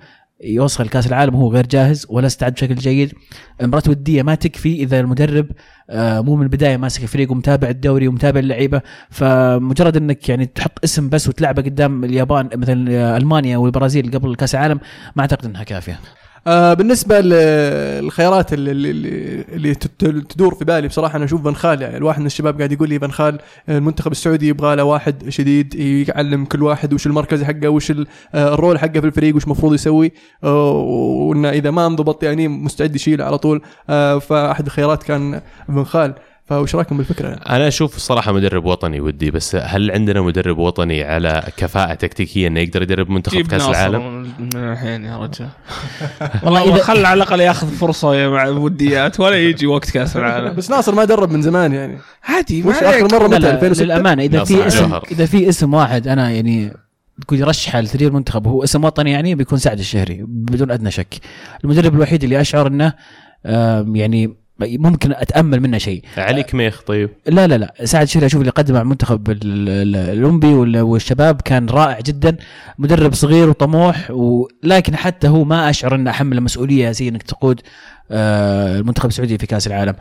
يوصل 0.44 0.84
لكاس 0.84 1.08
العالم 1.08 1.36
وهو 1.36 1.52
غير 1.52 1.68
جاهز 1.68 2.06
ولا 2.10 2.28
استعد 2.28 2.54
بشكل 2.54 2.76
جيد. 2.76 3.14
مباراه 3.62 3.84
وديه 3.90 4.24
ما 4.24 4.36
تكفي 4.36 4.76
إذا 4.76 5.00
المدرب 5.00 5.48
آه، 5.90 6.22
مو 6.22 6.36
من 6.36 6.44
البداية 6.44 6.78
ماسك 6.78 7.04
الفريق 7.04 7.32
ومتابع 7.32 7.70
الدوري 7.70 8.08
ومتابع 8.08 8.40
اللعيبة. 8.40 8.82
فمجرد 9.10 9.98
إنك 9.98 10.30
يعني 10.30 10.46
تحط 10.46 10.80
اسم 10.84 11.10
بس 11.10 11.28
وتلعبه 11.28 11.62
قدام 11.62 12.04
اليابان 12.04 12.50
مثلا 12.56 13.18
ألمانيا 13.18 13.58
والبرازيل 13.58 14.12
قبل 14.12 14.36
كأس 14.36 14.56
العالم 14.56 14.80
ما 15.16 15.22
أعتقد 15.22 15.46
إنها 15.46 15.64
كافية. 15.64 16.00
آه 16.48 16.74
بالنسبة 16.74 17.20
للخيارات 17.20 18.54
اللي, 18.54 18.72
اللي, 18.72 19.46
اللي 19.54 19.76
تدور 20.30 20.56
في 20.56 20.66
بالي 20.66 20.88
بصراحة 20.88 21.16
أنا 21.16 21.26
أشوف 21.26 21.44
فان 21.44 21.56
خال 21.56 21.82
يعني. 21.82 21.98
الواحد 21.98 22.20
من 22.20 22.26
الشباب 22.26 22.58
قاعد 22.58 22.72
يقول 22.72 22.90
لي 22.90 23.00
فان 23.00 23.12
خال 23.12 23.40
المنتخب 23.70 24.12
السعودي 24.12 24.48
يبغى 24.48 24.76
له 24.76 24.84
واحد 24.84 25.30
شديد 25.30 25.76
يعلم 25.76 26.46
كل 26.46 26.64
واحد 26.64 26.94
وش 26.94 27.08
المركز 27.08 27.44
حقه 27.44 27.70
وش 27.70 27.92
آه، 27.92 28.54
الرول 28.54 28.80
حقه 28.80 29.00
في 29.00 29.06
الفريق 29.06 29.36
وش 29.36 29.44
المفروض 29.44 29.74
يسوي 29.74 30.12
آه، 30.44 30.72
وإنه 30.72 31.50
إذا 31.50 31.72
ما 31.72 31.86
انضبط 31.86 32.24
يعني 32.24 32.48
مستعد 32.48 32.96
يشيله 32.96 33.26
على 33.26 33.38
طول. 33.38 33.62
آه، 33.90 34.20
فأحد 34.20 34.66
الخيارات 34.66 35.04
كان 35.04 35.42
فان 35.68 36.14
فوش 36.50 36.76
رأيكم 36.76 36.98
بالفكرة؟ 36.98 37.28
يعني؟ 37.28 37.42
أنا 37.50 37.68
أشوف 37.68 37.96
الصراحه 37.96 38.32
مدرب 38.32 38.66
وطني 38.66 39.02
ودي 39.02 39.32
بس 39.32 39.56
هل 39.56 39.92
عندنا 39.92 40.22
مدرب 40.22 40.58
وطني 40.58 41.04
على 41.04 41.44
كفاءة 41.58 41.94
تكتيكية 41.94 42.48
إنه 42.48 42.60
يقدر 42.60 42.82
يدرب 42.82 43.10
منتخب 43.10 43.42
كأس 43.42 43.62
ناصر 43.62 43.72
العالم؟ 43.72 44.22
من 44.40 44.50
الحين 44.56 45.06
يا 45.06 45.18
رجال. 45.18 45.50
والله 46.44 46.76
اذا 46.76 46.84
خل 46.84 47.06
على 47.06 47.24
الأقل 47.24 47.40
ياخذ 47.40 47.68
فرصة 47.68 48.30
مع 48.30 48.48
وديات 48.48 49.20
ولا 49.20 49.36
يجي 49.36 49.68
وقت 49.68 49.90
كأس 49.90 50.18
العالم. 50.18 50.54
بس 50.54 50.70
ناصر 50.70 50.96
ما 50.96 51.06
درب 51.06 51.32
من 51.32 51.42
زمان 51.42 51.74
يعني. 51.74 51.98
عادي 52.24 52.64
وش 52.64 52.84
ما 52.84 52.90
اخر 52.90 53.18
مرة 53.18 53.28
متى 53.28 53.40
لا 53.40 53.54
2006 53.54 53.86
للأمانة 53.86 54.24
إذا 54.24 54.44
في 54.44 54.68
اسم. 54.68 55.00
إذا 55.12 55.26
في 55.26 55.50
اسم 55.50 55.74
واحد 55.74 56.08
أنا 56.08 56.30
يعني 56.30 56.74
تقول 57.22 57.40
يرشحه 57.40 57.82
لتدريب 57.82 58.10
المنتخب 58.10 58.46
وهو 58.46 58.64
اسم 58.64 58.84
وطني 58.84 59.12
يعني 59.12 59.36
بيكون 59.36 59.58
سعد 59.58 59.80
الشهري 59.80 60.24
بدون 60.28 60.72
أدنى 60.72 60.92
شك. 60.92 61.16
المدرب 61.64 61.96
الوحيد 61.96 62.24
اللي 62.24 62.42
أشعر 62.42 62.68
إنه 62.68 62.94
يعني 63.96 64.36
ممكن 64.62 65.12
أتأمل 65.12 65.60
منه 65.60 65.78
شيء. 65.78 66.04
علي 66.18 66.44
كميخ 66.44 66.82
طيب. 66.82 67.10
لا 67.28 67.48
لا 67.48 67.58
لا. 67.58 67.74
سعد 67.84 68.02
الشهري 68.02 68.26
أشوف 68.26 68.42
اللي 68.42 68.52
قدمه 68.52 68.76
مع 68.76 68.82
المنتخب 68.82 69.30
ال- 69.30 69.40
ال- 69.44 69.96
الأولمبي 69.96 70.48
وال- 70.48 70.82
والشباب 70.82 71.42
كان 71.42 71.66
رائع 71.70 72.00
جدا. 72.00 72.38
مدرب 72.80 73.14
صغير 73.14 73.50
وطموح 73.50 74.12
ولكن 74.12 74.96
حتى 74.96 75.28
هو 75.28 75.44
ما 75.44 75.70
أشعر 75.70 75.96
إنه 75.96 76.10
أحمل 76.12 76.42
مسؤولية 76.42 76.92
زي 76.92 77.08
إنك 77.08 77.24
تقود 77.24 77.62
المنتخب 78.12 79.10
السعودي 79.10 79.38
في 79.38 79.48
كأس 79.48 79.68
العالم. 79.68 79.96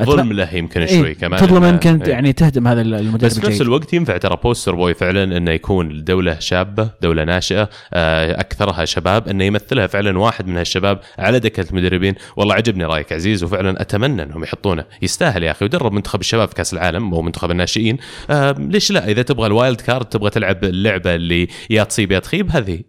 ظلم 0.00 0.32
له 0.32 0.54
يمكن 0.54 0.80
إيه، 0.80 1.00
شوي 1.00 1.14
كمان. 1.14 1.40
تظلم 1.40 1.64
يمكن 1.64 2.02
إيه. 2.02 2.10
يعني 2.10 2.32
تهدم 2.32 2.68
هذا 2.68 2.80
المدرب 2.80 3.30
بس 3.30 3.38
في 3.40 3.46
نفس. 3.46 3.60
الوقت 3.60 3.94
ينفع 3.94 4.16
ترى 4.16 4.38
بوستر 4.44 4.74
بوي 4.74 4.94
فعلا 4.94 5.36
إنه 5.36 5.50
يكون 5.50 6.04
دوله 6.04 6.38
شابة 6.38 6.90
دولة 7.02 7.24
ناشئة 7.24 7.70
آه، 7.94 8.40
أكثرها 8.40 8.84
شباب 8.84 9.28
إنه 9.28 9.44
يمثلها 9.44 9.86
فعلا 9.86 10.18
واحد 10.18 10.46
من 10.46 10.56
هالشباب 10.56 11.00
على 11.18 11.38
دكة 11.38 11.70
المدربين. 11.70 12.14
والله 12.36 12.54
عجبني 12.54 12.84
رأيك 12.84 13.12
عزيز 13.12 13.44
وفعلا 13.44 13.80
أتمنى 13.80 14.22
إنهم 14.22 14.42
يحطونه. 14.42 14.84
يستاهل 15.02 15.42
يا 15.42 15.50
أخي 15.50 15.64
ودرب 15.64 15.92
منتخب 15.92 16.20
الشباب 16.20 16.48
في 16.48 16.54
كأس 16.54 16.74
العالم 16.74 17.14
أو 17.14 17.22
منتخب 17.22 17.50
الناشئين. 17.50 17.98
آه، 18.30 18.54
ليش 18.58 18.90
لا؟ 18.90 19.08
إذا 19.08 19.22
تبغى 19.22 19.46
ال 19.46 19.53
wild 19.53 19.80
card 19.80 20.04
تبغى 20.04 20.30
تلعب 20.30 20.64
اللعبة 20.64 21.14
اللي 21.14 21.48
يا 21.70 21.84
تصيب 21.84 22.12
يا 22.12 22.18
تخيب 22.18 22.50
هذه. 22.50 22.80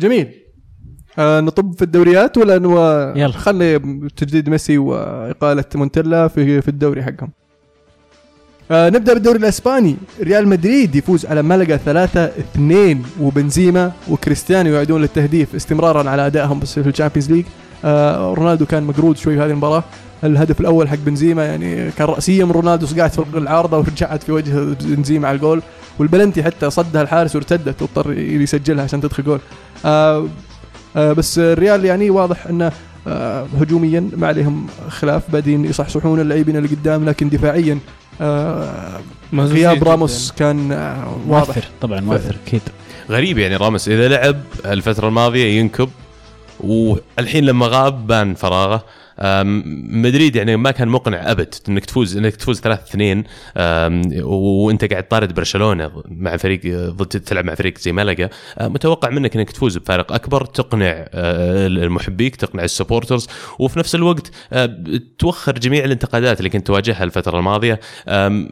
جميل. 0.00 0.45
آه 1.18 1.40
نطب 1.40 1.74
في 1.76 1.82
الدوريات 1.82 2.38
ولا 2.38 2.58
no... 2.58 2.80
يلا. 3.16 3.32
خلي 3.32 3.78
تجديد 4.16 4.48
ميسي 4.48 4.78
وإقالة 4.78 5.64
مونتيلا 5.74 6.28
في 6.28 6.62
في 6.62 6.68
الدوري 6.68 7.02
حقهم. 7.02 7.30
آه 8.70 8.88
نبدأ 8.88 9.14
بالدوري 9.14 9.38
الإسباني. 9.38 9.96
ريال 10.22 10.48
مدريد 10.48 10.96
يفوز 10.96 11.26
على 11.26 11.42
ملقا 11.42 11.76
3 11.76 12.24
2 12.24 13.02
وبنزيما 13.20 13.92
وكريستيانو 14.10 14.70
يعيدون 14.74 15.00
للتهديف 15.00 15.54
استمرارا 15.54 16.10
على 16.10 16.26
أدائهم 16.26 16.60
بس 16.60 16.78
في 16.78 16.88
ال 16.88 16.92
Champions 16.92 17.32
League. 17.32 17.44
آه 17.84 18.34
رونالدو 18.34 18.66
كان 18.66 18.82
مقرود 18.82 19.16
شوي 19.16 19.34
في 19.34 19.40
هذه 19.40 19.50
المباراة. 19.50 19.84
الهدف 20.24 20.60
الأول 20.60 20.88
حق 20.88 20.98
بنزيما 21.06 21.46
يعني 21.46 21.90
كان 21.90 22.06
رأسية 22.08 22.44
من 22.44 22.50
رونالدو 22.50 22.86
صقعت 22.86 23.20
في 23.20 23.38
العارضة 23.38 23.78
ورجعت 23.78 24.22
في 24.22 24.32
وجه 24.32 24.76
بنزيما 24.80 25.28
على 25.28 25.34
الجول. 25.34 25.62
والبلنتي 25.98 26.42
حتى 26.42 26.70
صدها 26.70 27.02
الحارس 27.02 27.36
وارتدت 27.36 27.82
واضطر 27.82 28.12
يسجلها 28.18 28.84
عشان 28.84 29.00
تدخل 29.00 29.24
جول. 29.24 29.40
آه 29.84 30.26
بس 30.96 31.38
الريال 31.38 31.84
يعني 31.84 32.10
واضح 32.10 32.46
انه 32.46 32.72
آه 33.06 33.46
هجوميا 33.60 34.10
ما 34.16 34.26
عليهم 34.26 34.66
خلاف. 34.88 35.30
بادين 35.30 35.64
يصحصحون 35.64 36.20
اللاعبين 36.20 36.56
اللي 36.56 36.68
قدام 36.68 37.04
لكن 37.04 37.28
دفاعيا 37.28 37.78
آه 38.20 39.00
غياب. 39.34 39.84
راموس 39.84 40.32
كان 40.38 40.72
آه 40.72 41.16
واضح. 41.28 41.46
مؤثر 41.48 41.64
طبعا 41.80 42.00
مؤثر 42.00 42.36
أكيد 42.46 42.60
غريب 43.10 43.38
يعني 43.38 43.56
راموس 43.56 43.88
إذا 43.88 44.08
لعب 44.08 44.36
الفترة 44.66 45.08
الماضية 45.08 45.58
ينكب 45.60 45.88
والحين 46.60 47.44
لما 47.44 47.66
غاب 47.66 48.06
بان 48.06 48.34
فراغه. 48.34 48.84
مدريد 49.22 50.36
يعني 50.36 50.56
ما 50.56 50.70
كان 50.70 50.88
مقنع 50.88 51.30
أبد 51.30 51.54
إنك 51.68 51.84
تفوز 51.84 52.16
إنك 52.16 52.36
تفوز 52.36 52.60
3 52.60 52.82
2 52.90 53.24
وأنت 54.24 54.84
قاعد 54.84 55.08
طارد 55.08 55.34
برشلونة 55.34 55.90
مع 56.08 56.36
فريق 56.36 56.60
ضد 56.90 57.06
تلعب 57.06 57.44
مع 57.44 57.54
فريق 57.54 57.78
زي 57.78 57.92
ملقا 57.92 58.28
أه، 58.58 58.68
متوقع 58.68 59.10
منك 59.10 59.36
إنك 59.36 59.50
تفوز 59.50 59.78
بفارق 59.78 60.12
أكبر 60.12 60.44
تقنع 60.44 60.86
أه، 60.90 61.66
المحبيك 61.66 62.36
تقنع 62.36 62.64
السبورترز 62.64 63.28
وفي 63.58 63.78
نفس 63.78 63.94
الوقت 63.94 64.30
أه، 64.52 64.76
توخر 65.18 65.52
جميع 65.52 65.84
الانتقادات 65.84 66.38
اللي 66.38 66.50
كنت 66.50 66.66
تواجهها 66.66 67.04
الفترة 67.04 67.38
الماضية. 67.38 67.80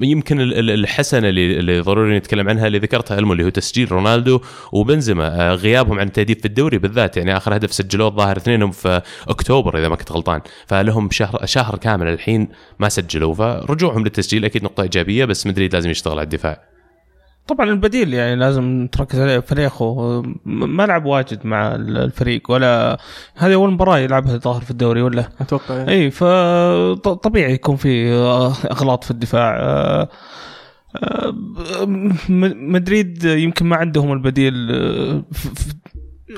يمكن 0.03 0.41
ال- 0.41 0.55
ال- 0.59 0.71
الحسنة 0.71 1.29
اللي, 1.29 1.81
ضروري 1.81 2.17
نتكلم 2.19 2.49
عنها 2.49 2.67
اللي 2.67 2.79
ذكرتها 2.79 3.19
ألمو 3.19 3.33
اللي 3.33 3.45
هو 3.45 3.49
تسجيل 3.49 3.93
رونالدو 3.93 4.41
وبنزيما. 4.73 5.53
غيابهم 5.55 5.99
عن 6.01 6.07
التهديف 6.07 6.39
في 6.39 6.45
الدوري 6.45 6.79
بالذات 6.79 7.17
يعني 7.17 7.37
آخر 7.37 7.57
هدف 7.57 7.73
سجلوه 7.73 8.09
الظاهر 8.09 8.37
اثنينهم 8.37 8.71
في 8.71 9.03
أكتوبر 9.29 9.79
إذا 9.79 9.89
ما 9.89 9.97
كنت 9.97 10.13
غلطان. 10.13 10.41
فلهم 10.67 11.11
شهر 11.11 11.41
شهر 11.47 11.77
كامل 11.77 12.07
الحين 12.09 12.49
ما 12.79 12.89
سجلوا 12.89 13.35
فرجوعهم 13.35 14.05
للتسجيل. 14.05 14.45
أكيد 14.45 14.65
نقطة 14.65 14.83
إيجابية 14.83 15.25
بس 15.25 15.47
مدريد 15.47 15.75
لازم 15.75 15.91
يشتغل 15.91 16.13
على 16.13 16.23
الدفاع. 16.23 16.61
طبعا 17.49 17.71
البديل 17.71 18.15
يعني 18.15 18.37
لازم 18.37 18.89
تركز 18.93 19.21
عليه. 19.21 19.39
فريقه 19.39 20.23
م- 20.23 20.77
ما 20.77 20.87
لعب 20.87 21.05
واجد 21.05 21.47
مع 21.47 21.75
ال- 21.75 21.99
الفريق 21.99 22.51
ولا 22.51 22.99
هذه 23.35 23.55
أول 23.55 23.71
مباراة 23.71 23.99
يلعبها 23.99 24.37
ظاهر 24.37 24.61
في 24.61 24.71
الدوري 24.71 25.03
ولا؟ 25.03 25.29
أتوقع 25.41 25.75
يعني. 25.75 25.91
إي 25.91 26.11
فطبيعي 26.11 27.53
يكون 27.53 27.77
في 27.77 28.13
إغلاط 28.71 29.05
في 29.05 29.11
الدفاع. 29.11 29.57
آه، 29.61 30.09
آه، 30.97 31.31
م- 31.87 32.73
مدريد 32.73 33.25
يمكن 33.25 33.67
ما 33.67 33.77
عندهم 33.77 34.13
البديل 34.13 34.69
آه، 34.73 35.23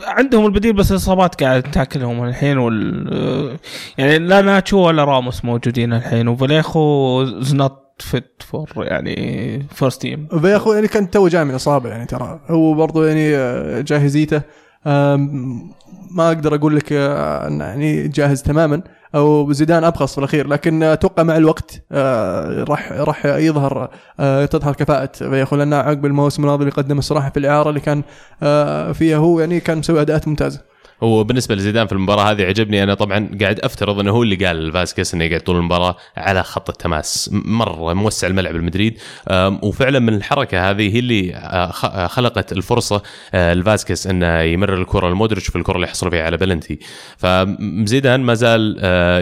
عندهم 0.05 0.47
البديل 0.47 0.73
بس 0.73 0.90
الإصابات 0.90 1.43
قاعد 1.43 1.62
تاكلهم 1.62 2.25
الحين 2.25 2.59
وال 2.59 3.59
يعني 3.99 4.19
لا 4.19 4.40
ناتشو 4.40 4.78
ولا 4.78 5.05
راموس 5.05 5.45
موجودين 5.45 5.93
الحين 5.93 6.28
وفاليخو 6.28 7.23
is 7.23 7.55
not 7.55 7.83
fit 7.99 8.43
for 8.43 8.69
يعني 8.76 9.66
first 9.75 10.02
team 10.02 10.28
فاليخو 10.40 10.73
يعني 10.73 10.88
كان 10.88 11.11
تو 11.11 11.28
جاي 11.28 11.45
من 11.45 11.55
إصابة 11.55 11.90
يعني 11.90 12.07
ترى 12.07 12.40
هو 12.49 12.75
برضو 12.75 13.05
يعني 13.05 13.33
جاهزيته. 13.83 14.43
ما 16.16 16.28
أقدر 16.28 16.54
أقول 16.54 16.76
لك 16.76 16.92
آه، 16.92 17.49
يعني 17.49 18.08
جاهز 18.08 18.42
تماما 18.42 18.82
أو 19.14 19.52
زيدان 19.52 19.85
أبخص 19.85 20.12
في 20.12 20.18
الأخير 20.18 20.46
لكن 20.49 20.82
أتوقع 20.82 21.23
مع 21.23 21.37
الوقت 21.37 21.82
آه، 21.92 22.64
راح 22.64 22.92
راح 22.92 23.26
يظهر 23.26 23.90
آه، 24.20 24.44
تظهر 24.44 24.75
كفاءة. 24.75 25.11
فاليخو 25.12 25.57
لأنه 25.56 25.76
عقب 25.76 26.06
الموسم 26.06 26.42
الماضي 26.42 26.61
اللي 26.62 26.73
قدم 26.73 26.99
الصراحه 26.99 27.30
في 27.30 27.38
الإعارة 27.38 27.68
اللي 27.68 27.80
كان 27.80 28.02
فيها 28.92 29.16
هو 29.16 29.40
يعني 29.40 29.61
كان 29.61 29.78
مسوي 29.78 30.00
أداءات 30.00 30.28
ممتازة. 30.28 30.75
هو 31.03 31.25
بالنسبة 31.25 31.55
لزيدان 31.55 31.87
في 31.87 31.93
المباراة 31.93 32.31
هذه 32.31 32.43
عجبني. 32.43 32.83
أنا 32.83 32.95
طبعا 32.95 33.31
قاعد 33.41 33.61
أفترض 33.61 34.00
إنه 34.00 34.11
هو 34.11 34.23
اللي 34.23 34.47
قال 34.47 34.69
لفاسكيز 34.69 35.15
إنه 35.15 35.25
يقعد 35.25 35.41
طول 35.41 35.57
المباراة 35.57 35.97
على 36.17 36.43
خط 36.43 36.71
التماس. 36.71 37.31
مرة 37.33 37.93
موسع 37.95 38.26
الملعب 38.26 38.57
المدريد. 38.57 38.99
وفعلا 39.62 39.99
من 39.99 40.15
الحركة 40.15 40.71
هذه 40.71 40.95
هي 40.95 40.99
اللي 40.99 41.35
آه، 41.35 41.73
آه، 41.85 42.07
خلقت 42.07 42.53
الفرصة 42.53 43.03
آه، 43.35 43.55
لفاسكيز 43.55 44.07
إنه 44.07 44.41
يمرر 44.41 44.81
الكرة 44.81 45.09
لمودريتش 45.11 45.49
في 45.50 45.57
الكرة 45.57 45.76
اللي 45.76 45.87
حصل 45.87 46.11
فيها 46.11 46.23
على 46.23 46.37
بلنتي 46.37 46.79
فزيدان 47.19 48.21
ما 48.21 48.35
زال 48.35 48.79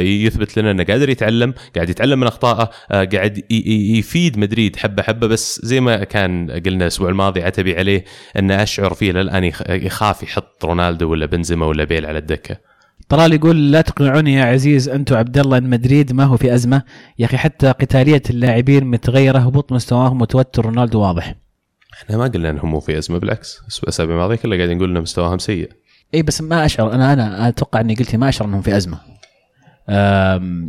يثبت 0.06 0.58
لنا 0.58 0.70
إنه 0.70 0.84
قادر 0.84 1.08
يتعلم 1.08 1.54
قاعد 1.74 1.88
يتعلم 1.90 2.20
من 2.20 2.26
أخطائه 2.26 2.70
قاعد 2.90 3.42
يفيد 3.50 4.38
مدريد 4.38 4.76
حبة 4.76 5.02
حبة. 5.02 5.26
بس 5.26 5.60
زي 5.64 5.80
ما 5.80 6.04
كان 6.04 6.50
قلنا 6.50 6.84
الأسبوع 6.84 7.08
الماضي 7.08 7.42
عتبي 7.42 7.76
عليه 7.78 8.04
إنه 8.38 8.62
أشعر 8.62 8.94
فيه 8.94 9.12
للآن 9.12 9.44
يخ- 9.44 9.70
يخاف 9.70 10.22
يحط 10.22 10.64
رونالدو 10.64 11.10
ولا 11.10 11.26
بنزيما 11.26 11.63
ولا 11.66 11.84
بيل 11.84 12.06
على 12.06 12.18
الدكة؟ 12.18 12.56
طلال 13.08 13.32
يقول 13.32 13.72
لا 13.72 13.80
تقنعوني 13.80 14.34
يا 14.34 14.44
عزيز 14.44 14.88
أنتم 14.88 15.16
عبد 15.16 15.38
الله 15.38 15.58
إن 15.58 15.70
مدريد 15.70 16.12
ما 16.12 16.24
هو 16.24 16.36
في 16.36 16.54
أزمة. 16.54 16.82
يا 17.18 17.26
أخي 17.26 17.36
حتى 17.36 17.66
قتالية 17.66 18.22
اللاعبين 18.30 18.84
متغيرة 18.84 19.38
هبوط 19.38 19.72
مستواهم 19.72 20.22
وتوتر. 20.22 20.64
رونالدو 20.64 21.00
واضح. 21.00 21.34
إحنا 21.94 22.16
ما 22.16 22.26
قلنا 22.26 22.50
إنهم 22.50 22.70
مو 22.70 22.80
في 22.80 22.98
أزمة 22.98 23.18
بالعكس. 23.18 23.80
الاسابيع 23.82 24.14
الماضيه 24.14 24.36
كلها 24.36 24.56
قاعدين 24.56 24.76
نقول 24.76 24.96
إن 24.96 25.02
مستواهم 25.02 25.38
سيء. 25.38 25.70
اي 26.14 26.22
بس 26.22 26.42
ما 26.42 26.64
أشعر 26.64 26.92
أنا 26.92 27.12
أنا 27.12 27.48
أتوقع 27.48 27.80
إني 27.80 27.94
قلت 27.94 28.16
ما 28.16 28.28
أشعر 28.28 28.48
إنهم 28.48 28.62
في 28.62 28.76
أزمة. 28.76 28.98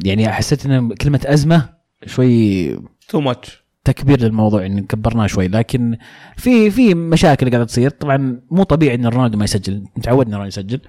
يعني 0.06 0.30
حسيت 0.30 0.66
إن 0.66 0.94
كلمة 0.94 1.22
أزمة 1.26 1.70
شوي 2.06 2.80
too 3.10 3.22
much 3.22 3.65
تكبير 3.86 4.22
للموضوع 4.22 4.62
يعني 4.62 4.82
كبرناه 4.82 5.28
شوي 5.28 5.48
لكن 5.48 5.98
في 6.38 6.72
في 6.72 6.96
مشاكل 6.96 7.50
قاعدة 7.50 7.66
تصير. 7.66 7.90
طبعا 7.90 8.42
مو 8.52 8.64
طبيعي 8.64 8.96
إن 8.96 9.06
رونالدو 9.06 9.38
ما 9.38 9.44
يسجل 9.44 9.84
متعودنا 9.98 10.38
رونالدو 10.38 10.48
يسجل. 10.48 10.80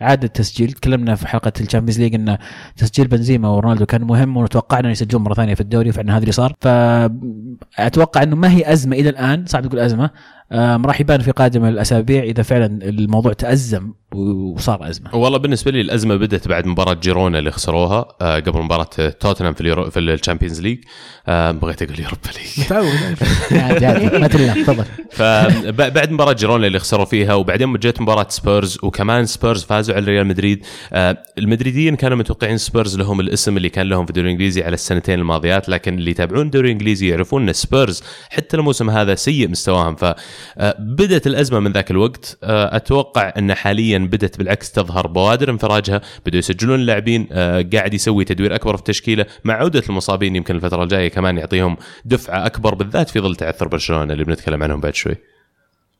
عادة 0.00 0.26
التسجيل 0.26 0.72
تكلمنا 0.72 1.14
في 1.14 1.28
حلقة 1.28 1.52
ال 1.60 1.64
Champions 1.64 2.00
League 2.00 2.14
إن 2.14 2.38
تسجيل 2.76 3.08
بنزيما 3.08 3.48
ورونالدو 3.48 3.86
كان 3.86 4.02
مهم 4.02 4.36
وتوقعنا 4.36 4.86
ان 4.86 4.92
يسجلون 4.92 5.22
مرة 5.22 5.34
ثانية 5.34 5.54
في 5.54 5.60
الدوري 5.60 5.90
وفعلا 5.90 6.12
هذا 6.12 6.20
اللي 6.20 6.32
صار. 6.32 6.54
فأتوقع 6.60 8.22
إنه 8.22 8.36
ما 8.36 8.50
هي 8.50 8.72
أزمة 8.72 8.96
إلى 8.96 9.08
الآن 9.08 9.46
صعب 9.46 9.66
تقول 9.66 9.80
أزمة. 9.80 10.10
راح 10.52 11.00
يبان 11.00 11.20
في 11.20 11.30
قادم 11.30 11.64
الأسابيع 11.64 12.22
إذا 12.22 12.42
فعلا 12.42 12.66
الموضوع 12.66 13.32
تأزم 13.32 13.92
وصار 14.14 14.88
أزمة. 14.88 15.14
والله 15.16 15.38
بالنسبة 15.38 15.70
لي 15.70 15.80
الأزمة 15.80 16.16
بدأت 16.16 16.48
بعد 16.48 16.66
مباراة 16.66 16.94
جيرونا 16.94 17.38
اللي 17.38 17.50
خسروها 17.50 18.08
آه، 18.20 18.36
قبل 18.40 18.62
مباراة 18.62 18.88
توتنهام 19.20 19.54
في 19.54 19.60
اليورو 19.60 19.90
في 19.90 20.00
ال 20.00 20.06
Champions 20.06 20.60
League. 20.60 20.78
آه، 21.28 21.50
بغيت 21.50 21.82
أقول 21.82 22.00
Europa 22.00 22.28
League. 22.36 22.60
متعود 22.60 23.16
عادي 23.52 23.86
عادي 23.86 24.18
ما 24.18 24.28
تلام 24.28 24.62
تفضل. 24.62 24.84
فبعد 25.10 26.10
مباراة 26.10 26.32
جيرونا 26.32 26.66
اللي 26.66 26.78
خسروا 26.78 27.04
فيها 27.04 27.34
وبعدين 27.34 27.72
جت 27.72 28.00
مباراة 28.00 28.26
سبيرز 28.28 28.78
وكمان 28.82 29.26
سبيرز 29.26 29.64
فازوا 29.64 29.94
على 29.94 30.04
ريال 30.04 30.26
مدريد. 30.26 30.64
آه، 30.92 31.22
المدريديين 31.38 31.96
كانوا 31.96 32.16
متوقعين 32.16 32.58
سبيرز 32.58 32.98
لهم 32.98 33.20
الاسم 33.20 33.56
اللي 33.56 33.68
كان 33.68 33.88
لهم 33.88 34.04
في 34.04 34.10
الدوري 34.10 34.26
الإنجليزي 34.26 34.62
على 34.62 34.74
السنتين 34.74 35.18
الماضيات 35.18 35.68
لكن 35.68 35.98
اللي 35.98 36.10
يتابعون 36.10 36.46
الدوري 36.46 36.66
الإنجليزي 36.66 37.08
يعرفون 37.08 37.42
إن 37.48 37.52
سبيرز 37.52 38.02
حتى 38.30 38.56
الموسم 38.56 38.90
هذا 38.90 39.14
سيء 39.14 39.48
مستواهم. 39.48 39.96
فبدت 40.56 41.26
الأزمة 41.26 41.60
من 41.60 41.72
ذاك 41.72 41.90
الوقت. 41.90 42.38
آه، 42.44 42.76
أتوقع 42.76 43.32
أن 43.38 43.54
حاليا 43.54 43.98
بدت 43.98 44.38
بالعكس 44.38 44.72
تظهر 44.72 45.06
بوادر 45.06 45.50
انفراجها. 45.50 46.00
بدوا 46.26 46.38
يسجلون 46.38 46.80
اللاعبين 46.80 47.28
آه، 47.32 47.66
قاعد 47.72 47.94
يسوي 47.94 48.24
تدوير 48.24 48.54
أكبر 48.54 48.76
في 48.76 48.80
التشكيلة 48.80 49.26
مع 49.44 49.54
عودة 49.54 49.82
المصابين. 49.88 50.36
يمكن 50.36 50.56
الفترة 50.56 50.82
الجاية 50.82 51.08
كمان 51.08 51.38
يعطيهم 51.38 51.76
دفعة 52.04 52.46
أكبر 52.46 52.74
بالذات 52.74 53.10
في 53.10 53.20
ظل 53.20 53.36
تعثر 53.36 53.68
برشلونة 53.68 54.12
اللي 54.12 54.24
بنتكلم 54.24 54.62
عنهم 54.62 54.80
بعد 54.80 54.94
شوي. 54.94 55.16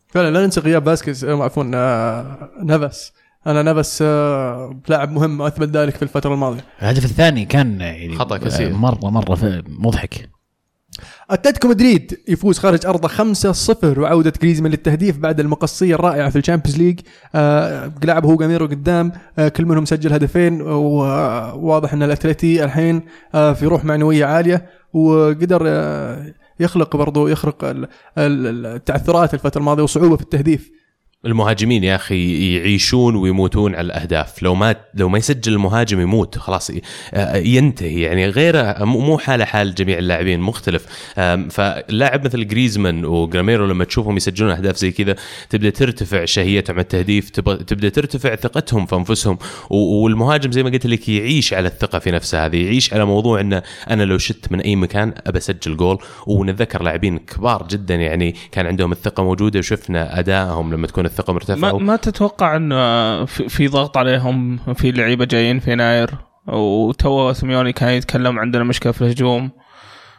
فعلا 0.09 0.31
لا 0.31 0.45
ننسى 0.45 0.61
غياب 0.61 0.87
فاسكيز. 0.87 1.25
آه، 1.25 1.45
عفوا 1.45 1.71
آه، 1.75 2.51
نافاس. 2.65 3.13
أنا 3.47 3.63
نافاس 3.63 3.99
آه، 4.03 4.81
لاعب 4.89 5.13
مهم 5.13 5.43
اثبت 5.43 5.69
ذلك 5.69 5.97
في 5.97 6.03
الفترة 6.03 6.35
الماضية. 6.35 6.65
الهدف 6.83 7.05
الثاني 7.05 7.45
كان 7.45 7.81
يعني 7.81 8.17
خطأ 8.17 8.37
كثير. 8.37 8.73
مرة 8.73 9.11
مرة 9.11 9.63
مضحك. 9.69 10.36
أتلتيكو 11.31 11.69
مدريد 11.69 12.19
يفوز 12.29 12.59
خارج 12.59 12.87
أرضه 12.87 13.09
5-0 13.09 13.99
وعودة 13.99 14.33
جريزمان 14.43 14.71
للتهديف 14.71 15.19
بعد 15.19 15.41
المقصية 15.41 15.95
الرائعة 15.95 16.31
في 16.31 16.39
ال 16.39 16.43
Champions 16.43 16.79
League. 16.79 17.01
آه 17.35 17.93
لعب 18.05 18.27
هو 18.27 18.37
جاميرو 18.37 18.67
قدام. 18.67 19.13
آه 19.39 19.49
كل 19.49 19.65
منهم 19.65 19.85
سجل 19.85 20.13
هدفين 20.13 20.63
وواضح 20.63 21.93
أن 21.93 22.03
الأتلتي 22.03 22.65
الحين 22.65 23.03
آه 23.35 23.53
في 23.53 23.67
روح 23.67 23.85
معنوية 23.85 24.25
عالية 24.25 24.67
وقدر 24.93 25.63
آه 25.67 26.33
يخلق 26.61 26.97
برضو 26.97 27.29
ال- 28.19 28.67
التعثرات 28.67 29.35
الفترة 29.35 29.61
الماضية 29.61 29.83
وصعوبة 29.83 30.17
في 30.17 30.23
التهديف. 30.23 30.71
المهاجمين 31.27 31.85
يا 31.85 31.95
أخي 31.95 32.57
يعيشون 32.57 33.17
ويموتون 33.17 33.75
على 33.75 33.87
الأهداف. 33.87 34.43
لو 34.43 34.55
ما 34.55 34.77
لو 34.95 35.09
ما 35.09 35.19
يسجل 35.19 35.53
المهاجم 35.53 36.01
يموت 36.01 36.39
خلاص 36.39 36.71
آه، 37.15 37.37
ينتهي. 37.37 38.01
يعني 38.01 38.27
غيره 38.27 38.85
مو 38.85 39.19
حاله 39.19 39.45
حال 39.45 39.75
جميع 39.75 39.99
اللاعبين 39.99 40.41
مختلف. 40.41 40.87
فلاعب 41.51 42.25
مثل 42.25 42.47
جريزمان 42.47 43.05
وجراميرو 43.05 43.67
لما 43.67 43.85
تشوفهم 43.85 44.17
يسجلون 44.17 44.51
أهداف 44.51 44.77
زي 44.77 44.91
كذا 44.91 45.17
تبدأ 45.51 45.71
ترتفع 45.71 46.25
شهيتهم 46.25 46.77
على 46.77 46.83
التهديف 46.83 47.31
تبدأ 47.31 47.89
ترتفع 47.89 48.35
ثقتهم 48.35 48.87
في 48.87 48.95
أنفسهم. 48.95 49.39
والمهاجم 49.71 50.53
زي 50.53 50.63
ما 50.63 50.71
قلت 50.71 50.87
لك 50.87 51.09
يعيش 51.09 51.55
على 51.55 51.69
الثقة 51.69 51.99
في 51.99 52.11
نفسه 52.11 52.47
هذه 52.47 52.65
يعيش 52.65 52.95
على 52.95 53.05
موضوع 53.05 53.41
إنه 53.41 53.63
أنا 53.91 54.03
لو 54.03 54.19
شت 54.19 54.53
من 54.53 54.61
أي 54.61 54.77
مكان 54.77 55.15
أبى 55.27 55.39
أسجل 55.39 55.77
جول. 55.77 55.99
ونتذكر 56.27 56.83
لاعبين 56.83 57.19
كبار 57.19 57.67
جدا 57.71 57.95
يعني 57.95 58.35
كان 58.53 58.67
عندهم 58.67 58.93
الثقة 58.93 59.23
موجودة 59.23 59.59
وشفنا 59.59 60.19
أدائهم 60.19 60.75
لما 60.75 60.87
تكون 60.87 61.07
الثقة 61.19 61.33
مرتفعة 61.33 61.57
ما, 61.57 61.73
ما 61.73 61.97
تتوقع 61.97 62.57
إن 62.57 62.71
في, 63.27 63.69
ضغط 63.69 63.97
عليهم 63.97 64.57
في 64.75 64.91
لعيبة 64.91 65.25
جايين 65.25 65.59
في 65.59 65.73
يناير؟ 65.73 66.11
وتو 66.47 67.33
سيميوني 67.33 67.73
كان 67.73 67.89
يتكلم 67.89 68.39
عندنا 68.39 68.65
مشكلة 68.65 68.93
في 68.93 69.03
الهجوم. 69.03 69.51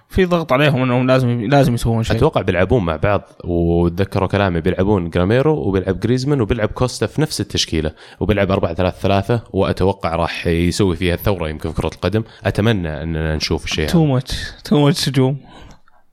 في 0.10 0.26
ضغط 0.26 0.54
عليهم 0.54 0.82
إنهم 0.82 1.08
لازم 1.08 1.42
لازم 1.42 1.74
يسوون 1.74 2.04
شيء. 2.04 2.16
أتوقع 2.16 2.42
بيلعبون 2.42 2.86
مع 2.86 2.96
بعض 2.96 3.22
وتذكروا 3.44 4.28
كلامي 4.28 4.62
بيلعبون 4.62 5.10
جاميرو 5.10 5.54
وبيلعب 5.54 6.00
جريزمان 6.00 6.42
وبيلعب 6.42 6.70
كوستا 6.70 7.08
في 7.08 7.22
نفس 7.22 7.42
التشكيلة 7.42 7.92
وبيلعب 8.20 8.52
4 8.52 8.74
3 8.74 8.98
3 9.00 9.42
وأتوقع 9.54 10.16
راح 10.16 10.48
يسوي 10.48 10.96
فيها 10.96 11.14
الثورة 11.14 11.50
يمكن 11.50 11.70
في 11.72 11.82
كرة 11.82 11.92
القدم. 11.96 12.24
أتمنى 12.44 13.04
إننا 13.04 13.36
نشوف 13.36 13.66
الشيء 13.66 13.88
too 13.88 14.06
much 14.06 14.52
too 14.64 14.86
much 14.86 15.10
هجوم. 15.10 15.38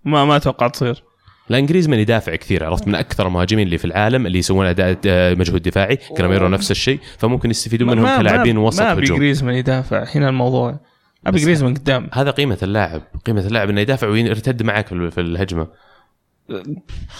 ما 0.05 0.25
ما 0.25 0.37
أتوقع 0.37 0.69
تصير. 0.69 1.14
لأن 1.49 1.67
جريزمان 1.67 1.99
يدافع 1.99 2.37
كثير 2.37 2.65
عرفت؟ 2.65 2.89
من 2.89 2.95
أكثر 2.95 3.27
المهاجمين 3.27 3.67
اللي 3.67 3.79
في 3.79 3.85
العالم 3.85 4.27
اللي 4.27 4.39
يسوون 4.39 4.67
أداء 4.67 4.99
آه، 5.07 5.35
مجهود 5.35 5.63
دفاعي. 5.63 5.99
جاميرو 6.19 6.49
نفس 6.49 6.71
الشيء. 6.71 7.01
فممكن 7.19 7.51
يستفيدون 7.51 7.89
منهم 7.91 8.05
ما- 8.05 8.17
كلاعبين 8.19 8.57
ما- 8.57 8.63
وسط 8.63 8.83
ما 8.83 8.93
أبي 8.93 9.03
هجوم. 9.05 9.17
جريزمان 9.19 9.55
يدافع 9.55 10.05
هنا 10.15 10.29
الموضوع. 10.29 10.81
أبي 11.27 11.39
جريزمان 11.39 11.75
قدام. 11.75 12.09
هذا 12.13 12.31
قيمة 12.31 12.59
اللاعب. 12.63 13.03
قيمة 13.27 13.47
اللاعب 13.47 13.71
إنه 13.71 13.81
يدافع 13.81 14.09
ويرتد 14.09 14.63
معك 14.63 14.87
في 14.89 15.21
الهجمة. 15.21 15.69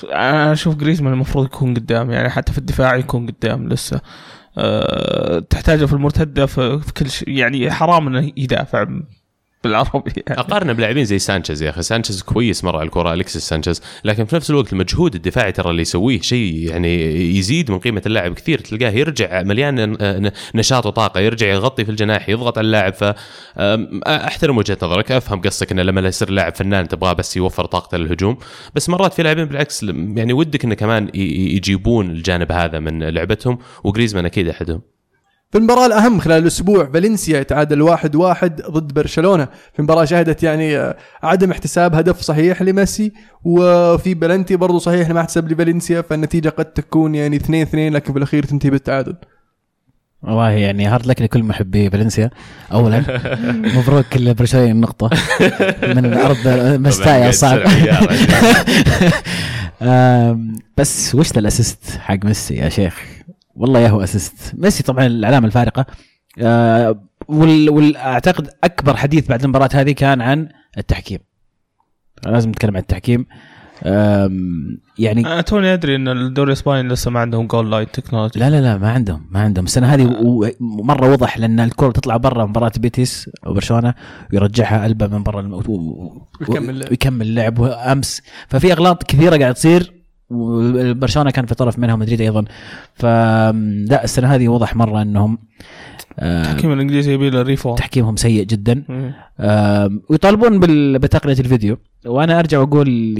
أنا 0.05 0.53
أشوف 0.53 0.75
جريزمان 0.77 1.13
المفروض 1.13 1.45
يكون 1.45 1.75
قدام 1.75 2.11
يعني 2.11 2.31
حتى 2.31 2.53
في 2.53 2.59
الدفاع 2.59 2.97
يكون 2.97 3.27
قدام 3.27 3.69
لسه. 3.69 4.01
أه 4.59 5.39
تحتاجه 5.39 5.85
في 5.85 5.93
المرتدة 5.93 6.47
في 6.47 6.81
كل 6.97 7.11
شيء. 7.11 7.29
يعني 7.29 7.71
حرام 7.71 8.07
إنه 8.07 8.33
يدافع. 8.37 8.87
بالعربي. 9.65 10.13
يعني. 10.27 10.41
أقارنه 10.41 10.73
بلاعبين 10.73 11.05
زي 11.05 11.19
سانشيز 11.19 11.63
يا 11.63 11.71
أخي. 11.71 11.83
سانشيز 11.83 12.23
كويس 12.23 12.65
مرة 12.65 12.79
على 12.79 12.87
الكرة 12.87 13.15
الكسيس 13.15 13.43
سانشيز. 13.43 13.83
لكن 14.05 14.25
في 14.25 14.37
نفس 14.37 14.51
الوقت 14.51 14.73
المجهود 14.73 15.15
الدفاعي 15.15 15.53
ترى 15.53 15.71
اللي 15.71 15.83
يسويه 15.83 16.21
شيء 16.21 16.71
يعني 16.71 17.15
يزيد 17.39 17.71
من 17.71 17.79
قيمة 17.79 18.03
اللاعب 18.07 18.35
كثير. 18.35 18.59
تلقاه 18.59 18.91
يرجع 18.91 19.43
مليان 19.43 19.97
نشاط 20.55 20.87
وطاقة 20.87 21.21
يرجع 21.21 21.47
يغطي 21.47 21.85
في 21.85 21.91
الجناح 21.91 22.29
يضغط 22.29 22.59
على 22.59 22.65
اللاعب. 22.65 22.95
ف 22.95 23.05
أحترم 24.09 24.59
وجهة 24.59 24.79
نظرك 24.83 25.13
أفهم 25.13 25.41
قصدك 25.41 25.73
إنه 25.73 25.83
لما 25.83 26.09
يصير 26.09 26.31
لاعب 26.31 26.55
فنان 26.55 26.89
تبغاه 26.89 27.13
بس 27.13 27.37
يوفر 27.37 27.65
طاقته 27.65 27.99
للهجوم. 27.99 28.39
بس 28.75 28.89
مرات 28.89 29.15
في 29.15 29.23
لاعبين 29.23 29.45
بالعكس 29.45 29.83
يعني 30.17 30.33
ودك 30.33 30.65
إنه 30.65 30.75
كمان 30.75 31.11
يجيبون 31.15 32.11
الجانب 32.11 32.53
هذا 32.53 32.79
من 32.79 33.03
لعبتهم 33.03 33.59
وجريزمان 33.85 34.25
أكيد 34.25 34.49
أحدهم. 34.49 34.94
في 35.55 35.59
المباراة 35.61 35.87
الأهم 35.87 36.21
خلال 36.21 36.43
الأسبوع 36.43 36.91
فالنسيا 36.93 37.41
يتعادل 37.41 37.83
واحد 37.83 38.17
واحد 38.17 38.63
ضد 38.71 38.95
برشلونة. 38.95 39.49
في 39.77 39.83
مباراة 39.83 40.05
شهدت 40.05 40.43
يعني 40.43 40.79
آه، 40.79 40.97
عدم 41.23 41.51
احتساب 41.51 41.95
هدف 41.95 42.21
صحيح 42.21 42.63
لميسي 42.63 43.13
وفي 43.45 44.15
بلنتي 44.15 44.57
برضو 44.57 44.79
صحيح 44.79 45.11
ما 45.11 45.21
احتسب 45.21 45.53
لفالنسيا 45.53 46.01
فالنتيجة 46.03 46.49
قد 46.49 46.65
تكون 46.65 47.15
يعني 47.15 47.37
2 47.37 47.63
2 47.63 47.93
لكن 47.93 48.13
في 48.13 48.19
الأخير 48.19 48.43
تنتهي 48.45 48.71
بالتعادل. 48.71 49.15
والله 50.23 50.51
يعني 50.51 50.87
hard 50.87 51.07
luck 51.07 51.23
لكل 51.23 51.43
محبي 51.43 51.91
فالنسيا. 51.91 52.31
اولا 52.73 53.03
مبروك 53.77 54.17
لبرشلونة 54.17 54.71
النقطة. 54.71 55.11
من 55.83 56.15
ارض 56.15 56.49
مستايا 56.87 57.31
آم، 59.83 60.57
بس 60.77 61.15
وش 61.15 61.33
ذا 61.33 61.39
ال 61.39 61.44
assist 61.44 61.79
حق 62.01 62.25
ميسي 62.25 62.55
يا 62.55 62.69
شيخ؟ 62.69 63.14
والله 63.57 63.81
يا 63.81 63.89
هو 63.89 64.03
assist 64.03 64.55
ميسي 64.55 64.83
طبعا 64.83 65.07
العلامه 65.07 65.47
الفارقة. 65.47 65.87
آه، 66.39 67.01
والاعتقد 67.29 68.51
أكبر 68.65 68.97
حديث 68.97 69.29
بعد 69.29 69.43
المباراة 69.45 69.69
هذه 69.75 69.93
كان 69.93 70.21
عن 70.21 70.49
التحكيم. 70.79 71.19
لازم 72.27 72.51
نتكلم 72.51 72.77
عن 72.77 72.83
التحكيم. 72.83 73.27
يعني 74.99 75.21
أنا 75.27 75.41
توني 75.41 75.73
أدري 75.75 75.97
إن 75.97 76.09
الدوري 76.09 76.49
الاسباني 76.49 76.89
لسه 76.89 77.11
ما 77.11 77.21
عندهم 77.21 77.47
goal 77.47 77.71
line 77.71 77.91
technology 77.91 78.41
لا 78.41 78.51
لا 78.51 78.61
لا 78.61 78.79
ما 78.79 78.91
عندهم 78.91 79.27
ما 79.31 79.41
عندهم. 79.41 79.65
السنة 79.65 79.87
هذه 79.87 80.05
و- 80.05 80.49
مرة 80.61 81.13
وضح 81.13 81.39
لأن 81.39 81.61
الكرة 81.61 81.91
تطلع 81.91 82.17
برا 82.17 82.45
مباراة 82.47 82.73
بيتيس 82.79 83.31
وبرشلونه 83.47 83.95
ويرجعها 84.33 84.87
ألبا 84.87 85.07
من 85.07 85.23
برا 85.23 85.55
ويكمل 86.41 86.79
لعب. 86.79 86.91
ويكمل 86.91 87.27
اللعب. 87.27 87.63
امس 87.63 88.23
ففي 88.49 88.73
أغلاط 88.73 89.03
كثيرة 89.03 89.37
قاعد 89.37 89.55
تصير. 89.55 90.04
وبرشلونة 90.35 91.31
كان 91.31 91.47
في 91.47 91.55
طرف 91.55 91.79
منها 91.79 91.97
مدريد 91.97 92.21
أيضا. 92.21 92.45
فلا 92.95 94.05
السنة 94.05 94.35
هذه 94.35 94.49
وضح 94.49 94.77
مرة 94.77 95.03
إنهم 95.03 95.39
آه، 96.19 96.43
التحكيم 96.43 96.73
الإنجليزي 96.73 97.15
يبي 97.15 97.31
له 97.31 97.43
reform. 97.43 97.77
تحكيمهم 97.77 98.17
سيء 98.17 98.45
جدا. 98.45 98.83
ويطالبون 99.39 100.61
بتقنية 100.99 101.37
الفيديو. 101.39 101.79
وأنا 102.07 102.39
أرجع 102.39 102.59
وأقول 102.59 103.15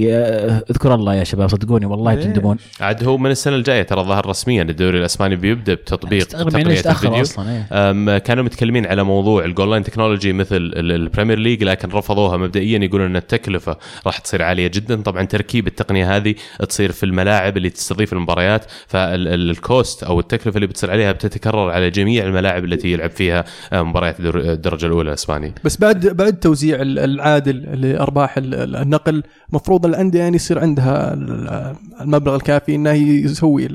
اذكر 0.69 0.95
الله 0.95 1.15
يا 1.15 1.23
شباب 1.23 1.49
صدقوني 1.49 1.85
والله؟ 1.85 2.15
تندمون. 2.15 2.57
عاد 2.81 3.03
هو 3.03 3.17
من 3.17 3.31
السنة 3.31 3.55
الجاية 3.55 3.83
ترى 3.83 4.03
ظهر 4.03 4.25
رسميا 4.25 4.61
الدوري 4.63 4.99
الأسباني 4.99 5.35
بيبدأ 5.35 5.73
بتطبيق 5.73 6.27
يعني 6.33 6.49
تقنية 6.51 6.79
الفيديو. 6.91 7.21
أصلا 7.21 7.65
إيه. 7.71 8.17
كانوا 8.17 8.43
متكلمين 8.43 8.85
على 8.85 9.03
موضوع 9.03 9.45
ال 9.45 9.50
goal 9.50 9.71
line 9.71 9.83
technology 9.83 10.33
مثل 10.33 10.55
ال- 10.55 10.91
ال 10.91 10.97
Premier 10.97 11.39
League 11.39 11.63
لكن 11.63 11.89
رفضوها 11.89 12.37
مبدئيا. 12.37 12.79
يقولون 12.79 13.05
إن 13.07 13.15
التكلفة 13.15 13.77
راح 14.05 14.17
تصير 14.17 14.41
عالية 14.41 14.67
جدا. 14.67 15.01
طبعا 15.01 15.23
تركيب 15.25 15.67
التقنية 15.67 16.15
هذه 16.15 16.35
تصير 16.69 16.91
في 16.91 17.03
الملاعب 17.05 17.57
اللي 17.57 17.69
تستضيف 17.69 18.13
المباريات. 18.13 18.65
فال 18.87 19.26
cost 19.26 20.03
أو 20.03 20.19
التكلفة 20.19 20.55
اللي 20.55 20.67
بتصير 20.67 20.91
عليها 20.91 21.11
بتتكرر 21.11 21.69
على 21.71 21.89
جميع 21.89 22.23
الملاعب 22.25 22.65
التي 22.65 22.91
يلعب 22.91 23.09
فيها 23.09 23.45
آه، 23.73 23.81
مباريات 23.83 24.19
الدر- 24.19 24.39
الدرجة 24.39 24.85
الأولى 24.85 25.09
الاسبانيه 25.09 25.55
بس 25.63 25.77
بعد 25.77 26.04
بعد 26.13 26.33
توزيع 26.33 26.81
ال- 26.81 26.99
العادل 26.99 27.81
لأرباح 27.81 28.37
ال- 28.37 28.53
ال- 28.55 28.75
النقل 28.75 29.23
المفروض 29.49 29.85
الأندية 29.85 30.19
يعني 30.19 30.35
يصير 30.35 30.59
عندها 30.59 31.13
ال- 31.13 31.75
المبلغ 32.01 32.35
الكافي 32.35 32.75
إنه 32.75 32.91
يسوي 32.91 33.67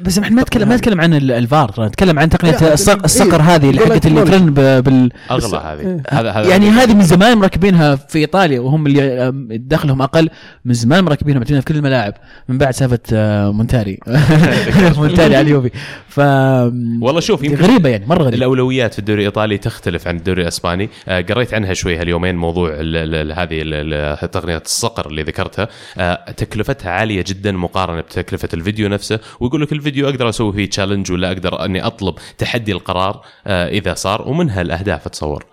بس 0.00 0.18
إحنا 0.18 0.36
ما 0.36 0.42
نتكلم 0.42 0.68
ما 0.68 0.76
نتكلم 0.76 1.00
عن 1.00 1.14
ال- 1.14 1.32
الفار 1.32 1.74
نتكلم 1.78 2.18
عن 2.18 2.28
تقنية 2.28 2.52
لا، 2.52 2.72
الصق- 2.74 2.96
إيه، 2.96 3.04
الصقر 3.04 3.42
هذه 3.42 3.70
اللي 3.70 3.80
حقت 3.80 4.06
اللي 4.06 4.22
ترن 4.24 4.50
بال 4.54 5.10
أغلى 5.30 5.56
هذه. 5.64 5.80
إيه. 5.80 6.02
هذا 6.10 6.48
يعني 6.48 6.68
هذه 6.70 6.94
من 6.94 7.02
زمان 7.02 7.38
مركبينها 7.38 7.94
في 7.96 8.18
إيطاليا 8.18 8.60
وهم 8.60 8.86
اللي 8.86 9.28
آم، 9.28 9.48
دخلهم 9.50 10.02
أقل 10.02 10.28
من 10.64 10.74
زمان 10.74 11.04
مركبينها 11.04 11.38
معتمدين 11.38 11.60
في 11.60 11.66
كل 11.66 11.76
الملاعب 11.76 12.14
من 12.48 12.58
بعد 12.58 12.74
سالفة 12.74 12.98
آه، 13.12 13.50
مونتاري. 13.52 13.98
مونتاري 14.98 15.36
على 15.36 15.40
اليوفي. 15.40 15.70
ف 16.08 16.20
والله 16.20 17.20
شوف 17.20 17.42
يمكن 17.44 17.64
غريبة 17.64 17.88
يعني 17.88 18.06
مرة 18.06 18.22
غريبة. 18.22 18.36
الأولويات 18.36 18.92
في 18.92 18.98
الدوري 18.98 19.20
الإيطالي 19.20 19.58
تختلف 19.58 20.08
عن 20.08 20.16
الدوري 20.16 20.42
الإسباني. 20.42 20.88
آه، 21.08 21.20
قريت 21.20 21.54
عنها 21.54 21.74
شوي 21.76 21.96
هاليومين 21.96 22.36
موضوع 22.36 22.68
ال- 22.68 22.96
ال- 22.96 23.14
ال- 23.14 23.32
هذه 23.32 23.62
ال- 23.62 23.94
ال- 23.94 24.30
تقنية 24.30 24.62
الصقر 24.66 25.06
اللي 25.06 25.22
ذكرتها. 25.22 25.68
آه، 25.98 26.30
تكلفتها 26.30 26.90
عالية 26.90 27.24
جدا 27.26 27.52
مقارنة 27.52 28.00
بتكلفة 28.00 28.48
الفيديو 28.54 28.88
نفسه 28.88 29.20
ويقول 29.40 29.62
لك 29.62 29.72
الفيديو 29.72 30.08
أقدر 30.08 30.28
أسوي 30.28 30.52
فيه 30.52 30.70
تشالنج 30.70 31.12
ولا 31.12 31.28
أقدر 31.32 31.64
أني 31.64 31.86
أطلب 31.86 32.14
تحدي 32.38 32.72
القرار 32.72 33.20
آه، 33.46 33.68
إذا 33.68 33.94
صار 33.94 34.28
ومنها 34.28 34.62
الاهداف 34.62 35.06
أتصور. 35.06 35.44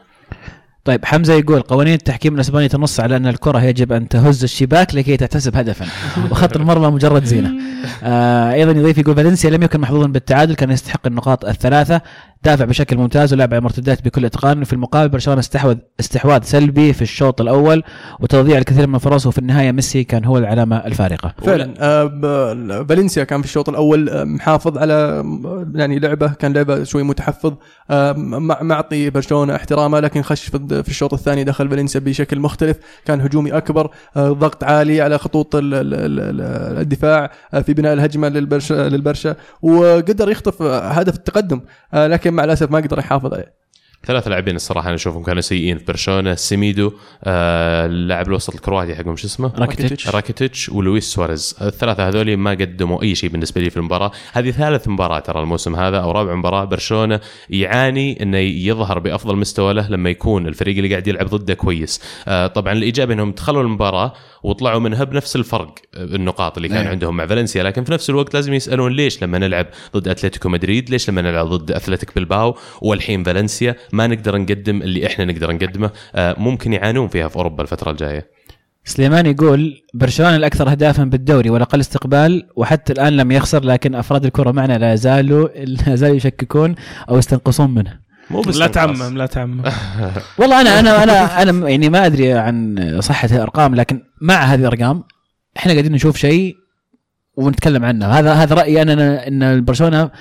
طيب 0.85 1.05
حمزة 1.05 1.33
يقول 1.33 1.61
قوانين 1.61 1.93
التحكيم 1.93 2.35
الأسباني 2.35 2.67
تنص 2.67 2.99
على 2.99 3.15
أن 3.17 3.27
الكرة 3.27 3.63
يجب 3.63 3.91
أن 3.91 4.07
تهز 4.07 4.43
الشباك 4.43 4.95
لكي 4.95 5.17
تحتسب 5.17 5.55
هدفا. 5.57 5.85
وخط 6.31 6.55
المرمى 6.55 6.87
مجرد 6.87 7.23
زينة. 7.23 7.51
آه 8.03 8.53
أيضا 8.53 8.71
يضيف 8.71 8.97
يقول 8.97 9.15
فالنسيا 9.15 9.49
لم 9.49 9.63
يكن 9.63 9.79
محظوظا 9.79 10.07
بالتعادل 10.07 10.55
كان 10.55 10.71
يستحق 10.71 11.07
النقاط 11.07 11.45
الثلاثة. 11.45 12.01
دافع 12.45 12.65
بشكل 12.65 12.97
ممتاز 12.97 13.33
ولعب 13.33 13.49
على 13.49 13.57
المرتدات 13.57 14.05
بكل 14.05 14.25
إتقان. 14.25 14.61
وفي 14.61 14.73
المقابل 14.73 15.09
برشلونة 15.09 15.39
استحوذ 15.39 15.75
استحواذ 15.99 16.43
سلبي 16.43 16.93
في 16.93 17.01
الشوط 17.01 17.41
الأول 17.41 17.83
وتضييع 18.19 18.57
الكثير 18.57 18.87
من 18.87 18.95
الفرص 18.95 19.25
وفي 19.27 19.37
النهاية 19.37 19.71
ميسي 19.71 20.03
كان 20.03 20.25
هو 20.25 20.37
العلامة 20.37 20.77
الفارقة. 20.77 21.33
فعلا 21.45 21.73
آه، 21.79 22.83
فالنسيا 22.89 23.23
كان 23.23 23.41
في 23.41 23.47
الشوط 23.47 23.69
الأول 23.69 24.09
آه، 24.09 24.23
محافظ 24.23 24.77
على 24.77 25.23
يعني 25.75 25.99
لعبه 25.99 26.27
كان 26.27 26.53
لعبه 26.53 26.83
شوي 26.83 27.03
متحفظ. 27.03 27.53
آه، 27.89 28.11
مع- 28.13 28.61
معطي 28.61 29.09
برشلونة 29.09 29.55
احترامه 29.55 29.99
لكن 29.99 30.21
خش 30.21 30.43
في 30.49 30.83
في 30.83 30.89
الشوط 30.89 31.13
الثاني 31.13 31.43
دخل 31.43 31.69
فالنسيا 31.69 31.99
بشكل 31.99 32.39
مختلف. 32.39 32.77
كان 33.05 33.21
هجومي 33.21 33.51
أكبر 33.57 33.89
آه، 34.17 34.29
ضغط 34.29 34.63
عالي 34.63 35.01
على 35.01 35.17
خطوط 35.17 35.55
ال- 35.55 35.73
ال- 35.73 35.93
ال- 35.93 36.19
ال- 36.19 36.81
الدفاع 36.81 37.31
في 37.65 37.73
بناء 37.73 37.93
الهجمة 37.93 38.29
للبرشا 38.29 38.73
للبرشا 38.89 39.35
وقدر 39.61 40.29
يخطف 40.29 40.61
هدف 40.61 41.15
التقدم. 41.15 41.61
آه، 41.93 42.07
مع 42.33 42.43
الأسف 42.43 42.71
ما 42.71 42.77
قدر 42.77 42.99
يحافظ 42.99 43.33
عليه. 43.33 43.63
ثلاث 44.05 44.27
لاعبين 44.27 44.55
الصراحة 44.55 44.87
أنا 44.87 44.95
أشوفهم 44.95 45.23
كانوا 45.23 45.41
سيئين 45.41 45.77
في 45.77 45.85
برشلونة. 45.85 46.35
سيميدو 46.35 46.93
آه، 47.23 47.85
اللاعب 47.85 48.27
الوسط 48.27 48.55
الكرواتي 48.55 48.95
حقهم 48.95 49.15
شو 49.15 49.27
اسمه؟ 49.27 49.51
راكيتيتش. 49.57 50.09
راكيتيتش. 50.09 50.69
ولويس 50.69 51.13
سواريز. 51.13 51.55
الثلاثة 51.61 52.07
هذول 52.07 52.37
ما 52.37 52.51
قدموا 52.51 53.03
أي 53.03 53.15
شيء 53.15 53.29
بالنسبة 53.29 53.61
لي 53.61 53.69
في 53.69 53.77
المباراة. 53.77 54.11
هذه 54.33 54.51
ثالث 54.51 54.87
مباراة 54.87 55.19
ترى 55.19 55.41
الموسم 55.41 55.75
هذا 55.75 55.97
أو 55.97 56.11
رابع 56.11 56.35
مباراة 56.35 56.65
برشلونة 56.65 57.19
يعاني 57.49 58.23
إنه 58.23 58.37
يظهر 58.37 58.99
بأفضل 58.99 59.35
مستوى 59.35 59.73
له 59.73 59.89
لما 59.89 60.09
يكون 60.09 60.47
الفريق 60.47 60.77
اللي 60.77 60.89
قاعد 60.89 61.07
يلعب 61.07 61.27
ضده 61.27 61.53
كويس. 61.53 62.01
آه، 62.27 62.47
طبعا 62.47 62.73
الايجابي 62.73 63.13
إنهم 63.13 63.31
دخلوا 63.31 63.61
المباراة 63.61 64.13
وطلعوا 64.43 64.79
منها 64.79 65.03
بنفس 65.03 65.35
الفرق 65.35 65.75
آه، 65.95 66.03
النقاط 66.03 66.57
اللي 66.57 66.69
كان 66.69 66.83
نعم. 66.83 66.87
عندهم 66.87 67.17
مع 67.17 67.25
فالنسيا 67.25 67.63
لكن 67.63 67.83
في 67.83 67.91
نفس 67.91 68.09
الوقت 68.09 68.33
لازم 68.33 68.53
يسألون 68.53 68.91
ليش 68.91 69.23
لما 69.23 69.39
نلعب 69.39 69.67
ضد 69.95 70.07
أتلتيكو 70.07 70.49
مدريد 70.49 70.89
ليش 70.89 71.09
لما 71.09 71.21
نلعب 71.21 71.45
ضد 71.45 71.71
اتلتيك 71.71 72.15
بلباو 72.15 72.57
والحين 72.81 73.23
فالنسيا 73.23 73.75
ما 73.91 74.07
نقدر 74.07 74.37
نقدم 74.37 74.81
اللي 74.81 75.07
إحنا 75.07 75.25
نقدر 75.25 75.51
نقدمه 75.51 75.91
آه، 76.15 76.35
ممكن 76.39 76.73
يعانون 76.73 77.07
فيها 77.07 77.27
في 77.27 77.35
أوروبا 77.35 77.63
الفترة 77.63 77.91
الجاية 77.91 78.33
سليمان 78.85 79.25
يقول 79.25 79.83
برشلونة 79.93 80.35
الأكثر 80.35 80.71
اهدافا 80.71 81.03
بالدوري 81.03 81.49
والأقل 81.49 81.79
استقبال 81.79 82.47
وحتى 82.55 82.93
الآن 82.93 83.17
لم 83.17 83.31
يخسر 83.31 83.63
لكن 83.63 83.95
أفراد 83.95 84.25
الكرة 84.25 84.51
معنا 84.51 84.77
لا 84.77 84.95
زالوا 84.95 85.47
لا 85.47 85.95
زالوا 85.95 86.15
يشككون 86.15 86.75
أو 87.09 87.17
يستنقصون 87.17 87.73
منه. 87.73 88.02
مو 88.29 88.41
بس 88.41 88.57
لا. 88.57 88.67
تعمم 88.67 89.17
لا 89.17 89.25
تعمم 89.25 89.61
والله 90.39 90.61
أنا 90.61 90.79
أنا 90.79 91.03
أنا 91.03 91.41
أنا 91.41 91.69
يعني 91.69 91.89
ما 91.89 92.05
أدري 92.05 92.33
عن 92.33 92.97
صحة 93.01 93.29
الأرقام 93.31 93.75
لكن 93.75 94.03
مع 94.21 94.35
هذه 94.35 94.59
الأرقام 94.59 95.03
إحنا 95.57 95.71
قاعدين 95.71 95.91
نشوف 95.91 96.17
شيء 96.17 96.55
ونتكلم 97.35 97.85
عنه 97.85 98.05
هذا 98.07 98.33
هذا 98.33 98.55
رأيي 98.55 98.81
أنا 98.81 99.27
إن 99.27 99.65
برشلونه 99.65 100.11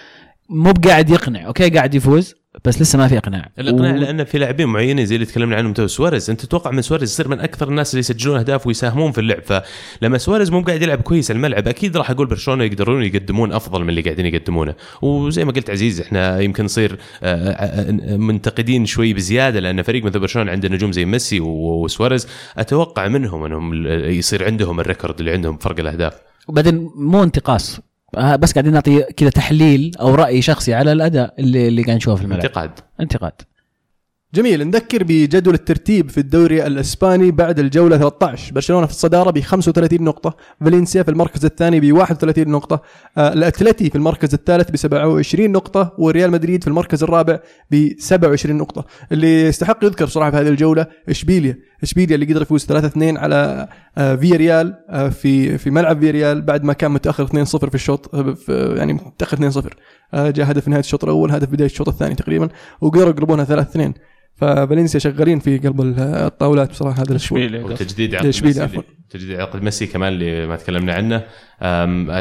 مو 0.50 0.72
بقاعد 0.72 1.10
يقنع 1.10 1.46
أوكي؟ 1.46 1.70
قاعد 1.70 1.94
يفوز 1.94 2.34
بس 2.64 2.82
لسه 2.82 2.98
ما 2.98 3.08
في 3.08 3.18
إقناع. 3.18 3.48
الإقناع 3.58 3.92
و- 3.92 3.96
لأن 3.96 4.24
في 4.24 4.38
لاعبين 4.38 4.68
معينين 4.68 5.06
زي 5.06 5.14
اللي 5.14 5.26
تكلمنا 5.26 5.56
عنهم 5.56 5.72
تو 5.72 5.86
سواريز. 5.86 6.30
أنت 6.30 6.40
تتوقع 6.40 6.70
من 6.70 6.82
سواريز 6.82 7.10
يصير 7.10 7.28
من 7.28 7.40
أكثر 7.40 7.68
الناس 7.68 7.90
اللي 7.90 8.00
يسجلون 8.00 8.38
أهداف 8.38 8.66
ويساهمون 8.66 9.12
في 9.12 9.18
اللعب. 9.20 9.42
فلما 9.42 10.18
سواريز 10.18 10.50
مو 10.50 10.60
قاعد 10.60 10.82
يلعب 10.82 11.00
كويس 11.00 11.30
على 11.30 11.36
الملعب 11.36 11.68
أكيد 11.68 11.96
راح 11.96 12.10
أقول 12.10 12.26
برشلونة 12.26 12.64
يقدرون 12.64 13.02
يقدمون 13.02 13.52
أفضل 13.52 13.82
من 13.82 13.88
اللي 13.90 14.00
قاعدين 14.00 14.26
يقدمونه. 14.26 14.74
وزي 15.02 15.44
ما 15.44 15.52
قلت 15.52 15.70
عزيز 15.70 16.00
إحنا 16.00 16.40
يمكن 16.40 16.64
نصير 16.64 16.98
آه، 17.22 17.50
آه، 17.50 18.16
منتقدين 18.16 18.86
شوي 18.86 19.12
بزيادة 19.14 19.60
لأن 19.60 19.82
فريق 19.82 20.04
مثل 20.04 20.18
برشلونة 20.20 20.50
عنده 20.50 20.68
نجوم 20.68 20.92
زي 20.92 21.04
ميسي 21.04 21.40
وسواريز. 21.40 22.28
أتوقع 22.58 23.08
منهم 23.08 23.44
إنهم 23.44 23.86
يصير 23.86 24.44
عندهم 24.44 24.80
الريكورد 24.80 25.18
اللي 25.18 25.32
عندهم 25.32 25.56
فرق 25.56 25.80
الأهداف. 25.80 26.14
وبعدين 26.48 26.90
مو 26.96 27.22
انتقاص. 27.22 27.78
آه، 27.78 27.82
بس 28.16 28.52
قاعدين 28.52 28.72
نعطي 28.72 29.02
كذا 29.02 29.30
تحليل 29.30 29.92
أو 30.00 30.14
رأي 30.14 30.42
شخصي 30.42 30.74
على 30.74 30.92
الأداء 30.92 31.34
اللي 31.38 31.68
اللي 31.68 31.82
قاعد 31.82 31.96
نشوفه 31.96 32.16
في 32.16 32.22
الملعب. 32.22 32.44
انتقاد. 32.44 32.70
انتقاد. 33.00 33.32
جميل. 34.34 34.68
نذكر 34.68 35.04
بجدول 35.04 35.54
الترتيب 35.54 36.10
في 36.10 36.18
الدوري 36.18 36.66
الإسباني 36.66 37.30
بعد 37.30 37.58
الجولة 37.58 37.96
13 37.96 38.52
برشلونة 38.52 38.86
في 38.86 38.92
الصدارة 38.92 39.30
ب 39.30 39.40
35 39.40 40.02
نقطة. 40.02 40.36
فالنسيا 40.60 41.02
في 41.02 41.10
المركز 41.10 41.44
الثاني 41.44 41.80
ب 41.80 41.92
31 41.92 42.48
نقطة. 42.48 42.82
آه 43.18 43.32
الأتلتي 43.32 43.90
في 43.90 43.96
المركز 43.96 44.34
الثالث 44.34 44.70
ب 44.70 44.76
27 44.76 45.52
نقطة. 45.52 45.94
وريال 45.98 46.30
مدريد 46.30 46.62
في 46.62 46.68
المركز 46.68 47.02
الرابع 47.02 47.38
ب 47.70 47.88
27 47.98 48.56
نقطة. 48.56 48.84
اللي 49.12 49.42
يستحق 49.46 49.84
يذكر 49.84 50.06
صراحة 50.06 50.30
في 50.30 50.36
هذه 50.36 50.48
الجولة 50.48 50.86
إشبيليا. 51.08 51.58
اشبيليا 51.82 52.14
اللي 52.14 52.26
قدر 52.26 52.42
يفوز 52.42 52.64
3 52.66 52.86
2 52.86 53.16
على 53.16 53.68
آه 53.98 54.14
فيا 54.16 54.36
ريال 54.36 54.74
آه 54.90 55.08
في 55.08 55.58
في 55.58 55.70
ملعب 55.70 56.00
فيا 56.00 56.10
ريال 56.10 56.42
بعد 56.42 56.64
ما 56.64 56.72
كان 56.72 56.90
متأخر 56.90 57.24
2 57.24 57.44
0 57.44 57.68
في 57.68 57.74
الشوط 57.74 58.14
آه، 58.14 58.32
في 58.32 58.74
يعني 58.76 58.92
متأخر 58.92 59.36
2 59.36 59.50
0 59.50 59.76
آه 60.14 60.30
جاء 60.30 60.50
هدف 60.50 60.64
في 60.64 60.70
نهاية 60.70 60.80
الشوط 60.80 61.04
الأول 61.04 61.30
هدف 61.30 61.48
بداية 61.48 61.66
الشوط 61.68 61.88
الثاني 61.88 62.14
تقريبا 62.14 62.48
وقدروا 62.80 63.10
يقلبونها 63.10 63.44
3 63.44 63.70
2 63.70 63.94
ففالنسيا 64.34 65.00
شغالين 65.00 65.38
في 65.38 65.58
قلب 65.58 65.80
الطاولات 65.98 66.70
بصراحة 66.70 67.02
هذا 67.02 67.10
الأسبوع. 67.10 67.40
وتجديد 67.42 68.14
عقد 68.14 68.26
ميسي 68.26 68.62
عفواً. 68.62 68.82
تجديد 69.10 69.40
عقد 69.40 69.62
ميسي 69.62 69.86
كمان 69.86 70.12
اللي 70.12 70.46
ما 70.46 70.56
تكلمنا 70.56 70.94
عنه. 70.94 71.22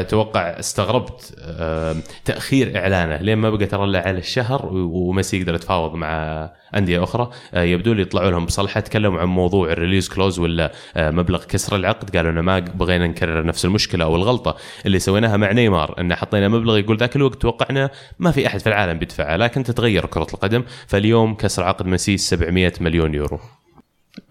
أتوقع 0.00 0.40
استغربت 0.40 1.34
أم، 1.38 2.00
تأخير 2.24 2.76
إعلانه. 2.76 3.16
لين 3.16 3.38
ما 3.38 3.50
بقى 3.50 3.66
ترى 3.66 3.84
إلا 3.84 4.08
على 4.08 4.18
الشهر 4.18 4.66
و- 4.66 5.08
وميسي 5.08 5.40
يقدر 5.40 5.54
يتفاوض 5.54 5.94
مع 5.94 6.50
أندية 6.76 7.02
أخرى. 7.02 7.30
أه، 7.54 7.62
يبدو 7.62 7.92
لي 7.92 8.02
يطلعوا 8.02 8.30
لهم 8.30 8.46
بصلحه 8.46 8.80
تكلموا 8.80 9.20
عن 9.20 9.26
موضوع 9.26 9.72
ال 9.72 9.76
release 9.76 10.08
clause 10.08 10.38
ولا 10.38 10.72
أه، 10.96 11.10
مبلغ 11.10 11.44
كسر 11.44 11.76
العقد. 11.76 12.16
قالوا 12.16 12.30
إنه 12.30 12.40
ما 12.40 12.58
بغينا 12.58 13.06
نكرر 13.06 13.46
نفس 13.46 13.64
المشكلة 13.64 14.04
أو 14.04 14.16
الغلطة 14.16 14.56
اللي 14.86 14.98
سويناها 14.98 15.36
مع 15.36 15.52
نيمار. 15.52 15.94
ان 15.98 16.14
حطينا 16.14 16.48
مبلغ 16.48 16.78
يقول 16.78 16.96
ذاك 16.96 17.16
الوقت 17.16 17.42
توقعنا 17.42 17.90
ما 18.18 18.30
في 18.30 18.46
أحد 18.46 18.60
في 18.60 18.66
العالم 18.66 18.98
بيدفعه 18.98 19.36
لكن 19.36 19.62
تتغير 19.62 20.06
كرة 20.06 20.26
القدم. 20.34 20.62
فاليوم 20.86 21.34
كسر 21.34 21.62
عقد 21.62 21.86
ميسي 21.86 22.01
700 22.08 22.72
مليون 22.80 23.14
يورو. 23.14 23.40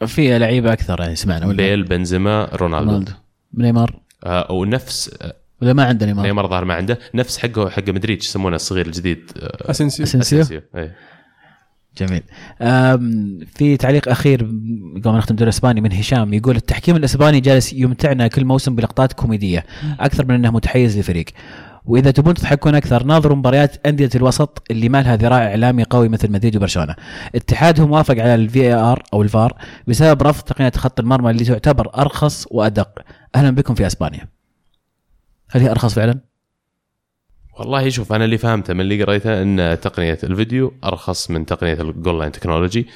في 0.08 0.40
لعيبة 0.40 0.74
أكثر 0.74 1.00
يعني 1.02 1.16
سمعنا 1.16 1.46
ولا؟ 1.46 1.58
بيل 1.58 1.84
بنزيما 1.84 2.50
رونالدو. 2.54 2.92
رونالدو. 2.92 3.12
نيمار. 3.58 4.00
آه، 4.24 4.52
ونفس 4.52 5.18
آه، 5.22 5.34
ولا 5.62 5.74
ما 5.74 5.86
عنده 5.86 6.06
نيمار؟ 6.06 6.26
نيمار 6.26 6.48
ظهر 6.48 6.66
ما 6.66 6.74
عنده. 6.74 7.00
نفس 7.14 7.38
حقه 7.38 7.70
حق 7.70 7.90
مدريد 7.90 8.24
يسمونه 8.24 8.56
الصغير 8.56 8.86
الجديد 8.86 9.32
آه، 9.38 9.72
اسنسيو 9.72 10.06
اسنسيو 10.06 10.42
أسينسيو. 10.42 10.62
إيه. 10.76 10.96
جميل. 11.98 12.24
في 13.46 13.78
تعليق 13.78 14.10
أخير 14.10 14.42
قبل 14.96 15.12
ما 15.12 15.18
نختم 15.18 15.32
الدوري 15.32 15.50
الإسباني 15.50 15.82
من 15.82 15.94
هشام 15.94 16.34
يقول 16.34 16.56
التحكيم 16.56 16.96
الإسباني 16.96 17.40
جالس 17.40 17.74
يمتعنا 17.74 18.28
كل 18.28 18.46
موسم 18.46 18.76
بلقطات 18.76 19.14
كوميدية 19.14 19.66
أكثر 20.00 20.26
من 20.26 20.36
أنه 20.36 20.52
متحيز 20.52 21.00
لفريق. 21.00 21.26
وإذا 21.86 22.12
تبون 22.12 22.34
تضحكون 22.34 22.76
أكثر 22.76 23.04
ناظروا 23.04 23.38
مباريات 23.38 23.88
أندية 23.88 24.10
الوسط 24.16 24.64
اللي 24.72 24.90
ما 24.90 25.02
لها 25.02 25.16
ذراع 25.16 25.48
إعلامي 25.48 25.84
قوي 25.84 26.10
مثل 26.10 26.32
مدريد 26.32 26.56
وبرشلونة. 26.56 26.96
اتحادهم 27.36 27.92
وافق 27.92 28.14
على 28.14 28.36
الفي 28.36 28.74
ار 28.74 29.04
أو 29.14 29.22
الفار 29.22 29.54
بسبب 29.88 30.24
رفض 30.24 30.44
تقنية 30.44 30.72
خط 30.72 31.00
المرمى 31.00 31.32
اللي 31.32 31.46
تعتبر 31.46 31.92
أرخص 31.98 32.48
وأدق. 32.52 33.00
أهلا 33.36 33.52
بكم 33.52 33.76
في 33.76 33.88
أسبانيا. 33.88 34.28
هل 35.52 35.62
هي 35.62 35.72
أرخص 35.72 35.94
فعلا؟ 35.94 36.31
والله 37.60 37.90
شوف 37.90 38.14
أنا 38.14 38.26
اللي 38.26 38.38
فهمته 38.38 38.74
من 38.74 38.82
اللي 38.82 39.04
قريته 39.04 39.42
إن 39.42 39.78
تقنية 39.82 40.18
الفيديو 40.24 40.74
أرخص 40.84 41.32
من 41.32 41.46
تقنية 41.46 41.74
ال 41.74 41.83
goal 41.83 42.20
line 42.20 42.32
technology 42.32 42.88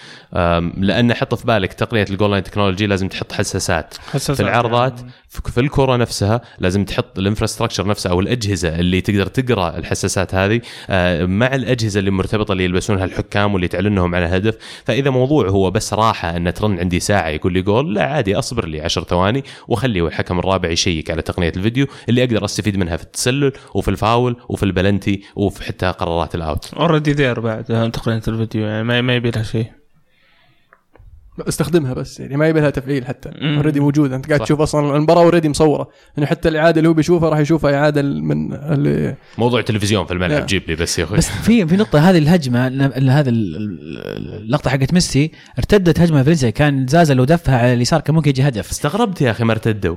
لأن 0.77 1.13
حط 1.13 1.35
في 1.35 1.47
بالك 1.47 1.73
تقنية 1.73 2.05
ال 2.09 2.14
goal 2.14 2.31
line 2.31 2.43
technology 2.43 2.87
لازم 2.87 3.07
تحط 3.07 3.31
حساسات 3.31 3.95
حساسات 4.11 4.35
في 4.35 4.43
العرضات 4.43 4.99
يعني. 4.99 5.11
في 5.29 5.59
الكره 5.59 5.95
نفسها 5.95 6.41
لازم 6.59 6.85
تحط 6.85 7.19
ال 7.19 7.24
infrastructure 7.24 7.87
نفسها 7.87 8.11
أو 8.11 8.19
الأجهزة 8.19 8.79
اللي 8.79 9.01
تقدر 9.01 9.27
تقرأ 9.27 9.77
الحساسات 9.77 10.35
هذه 10.35 10.61
آه، 10.89 11.25
مع 11.25 11.55
الأجهزة 11.55 11.99
اللي 11.99 12.11
مرتبطة 12.11 12.51
اللي 12.51 12.63
يلبسونها 12.63 13.05
الحكام 13.05 13.53
واللي 13.53 13.67
تعلنهم 13.67 14.15
على 14.15 14.25
هدف 14.25 14.57
فإذا 14.85 15.09
موضوع 15.09 15.49
هو 15.49 15.71
بس 15.71 15.93
راحة 15.93 16.37
إن 16.37 16.53
ترن 16.53 16.79
عندي 16.79 16.99
ساعة 16.99 17.27
يقول 17.27 17.53
لي 17.53 17.61
جول 17.61 17.93
لا 17.93 18.03
عادي 18.03 18.39
أصبر 18.39 18.67
لي 18.67 18.81
10 18.81 19.03
ثواني 19.03 19.43
واخلي 19.67 20.01
الحكم 20.01 20.39
الرابع 20.39 20.69
يشيك 20.69 21.11
على 21.11 21.21
تقنية 21.21 21.53
الفيديو 21.57 21.87
اللي 22.09 22.23
أقدر 22.23 22.45
أستفيد 22.45 22.77
منها 22.77 22.97
في 22.97 23.03
التسلل 23.03 23.51
وفي 23.73 23.87
الفاول 23.87 24.37
وفي 24.49 24.63
البلنتي 24.63 25.21
وفي 25.35 25.63
حتى 25.63 25.85
قرارات 25.85 26.35
ال 26.35 26.43
out. 26.43 26.73
already 26.73 27.11
there 27.13 27.39
بعد 27.39 27.71
آه، 27.71 27.87
تقنيه 27.87 28.21
الفيديو 28.27 28.67
يعني 28.67 28.83
ما 28.83 29.01
ما 29.01 29.15
يبي 29.15 29.31
لها 29.31 29.43
شيء. 29.43 29.65
استخدمها 31.39 31.93
بس 31.93 32.19
يعني 32.19 32.37
ما 32.37 32.47
يبي 32.47 32.59
لها 32.59 32.69
تفعيل 32.69 33.05
حتى. 33.05 33.29
already 33.29 33.79
موجوده 33.79 34.15
أنت 34.15 34.27
قاعد 34.27 34.39
صح. 34.39 34.45
تشوف 34.45 34.61
أصلا 34.61 34.95
المباراة 34.97 35.21
already 35.23 35.49
مصورة. 35.49 35.89
يعني 36.17 36.27
حتى 36.29 36.49
الإعادة 36.49 36.77
اللي 36.77 36.89
هو 36.89 36.93
بيشوفها 36.93 37.29
راح 37.29 37.39
يشوفها 37.39 37.75
إعادة 37.75 38.01
من 38.01 38.53
اللي 38.53 39.15
موضوع 39.37 39.61
تلفزيون 39.61 40.05
في 40.05 40.11
الملعب 40.13 40.31
لا. 40.39 40.45
جيب 40.45 40.63
لي 40.67 40.75
بس 40.75 40.99
يا 40.99 41.03
أخوي. 41.03 41.17
بس 41.17 41.29
في 41.29 41.67
في 41.67 41.75
نقطة 41.77 41.99
هذه 41.99 42.17
الهجمة 42.17 42.67
هذا 42.67 43.29
ال- 43.29 43.55
ال- 43.55 44.41
اللقطه 44.43 44.69
حقت 44.69 44.93
ميسي 44.93 45.31
ارتدت 45.57 45.99
هجمة 45.99 46.23
فالنسيا 46.23 46.49
كان 46.49 46.87
زازا 46.87 47.13
لو 47.13 47.23
دفها 47.23 47.57
على 47.57 47.73
اليسار 47.73 48.01
كان 48.01 48.15
ممكن 48.15 48.29
يجي 48.29 48.47
هدف. 48.47 48.69
استغربت 48.71 49.21
يا 49.21 49.31
أخي 49.31 49.43
ما 49.43 49.51
ارتدوا. 49.51 49.95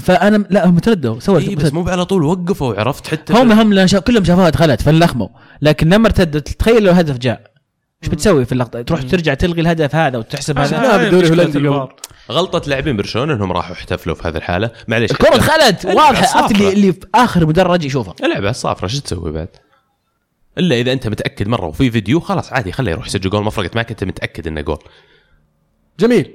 فأنا 0.00 0.44
لا 0.50 0.66
هم 0.66 0.78
تردوا 0.78 1.20
سووا 1.20 1.38
اي 1.38 1.54
بس 1.54 1.72
مو 1.72 1.88
على 1.88 2.04
طول 2.04 2.22
وقفوا 2.22 2.80
عرفت؟ 2.80 3.06
حتى 3.06 3.32
هم 3.32 3.52
هم 3.52 3.72
لأن 3.72 3.86
شا- 3.88 3.98
كلهم 3.98 4.24
شافوها 4.24 4.50
دخلت 4.50 4.82
فلخموا 4.82 5.28
لكن 5.62 5.88
لما 5.88 6.06
ارتدت 6.06 6.48
تخيل 6.48 6.82
لو 6.84 6.92
هدف 6.92 7.18
جاء. 7.18 7.50
إيش 8.02 8.10
بتسوي 8.12 8.44
في 8.44 8.52
اللقطة؟ 8.52 8.82
تروح 8.82 9.02
ترجع 9.02 9.34
تلغي 9.34 9.60
الهدف 9.60 9.94
هذا 9.94 10.18
وتحسب 10.18 10.58
هذا؟ 10.58 10.96
بالدوري 10.96 11.26
الهولندي 11.26 11.58
قبل. 11.58 11.66
الفار. 11.68 11.96
غلطة 12.32 12.70
لاعبين 12.70 12.96
برشلونة 12.96 13.34
إنهم 13.34 13.52
راحوا 13.52 13.72
احتفلوا 13.72 14.14
في 14.14 14.28
هذه 14.28 14.36
الحالة. 14.36 14.70
معليش 14.88 15.10
الكرة 15.10 15.36
دخلت 15.36 15.84
واضحة. 15.84 16.38
عرفت 16.38 16.54
اللي. 16.54 16.72
اللي 16.72 16.92
في 16.92 17.06
آخر 17.14 17.46
مدرج 17.46 17.84
يشوفها. 17.84 18.14
العب 18.22 18.36
على 18.36 18.50
الصافرة 18.50 18.86
شو 18.86 19.00
تسوي 19.00 19.32
بعد؟ 19.32 19.48
إلا 20.58 20.76
إذا 20.76 20.92
أنت 20.92 21.08
متأكد 21.08 21.48
مرة 21.48 21.66
وفي 21.66 21.90
فيديو 21.90 22.20
خلاص 22.20 22.52
عادي 22.52 22.72
خليه 22.72 22.92
يروح 22.92 23.06
يسجل 23.06 23.30
جول. 23.30 23.44
ما 23.44 23.50
فرقت 23.50 23.76
معك 23.76 23.90
أنت 23.90 24.04
متأكد 24.04 24.46
إنه 24.46 24.60
جول. 24.60 24.78
جميل. 26.00 26.30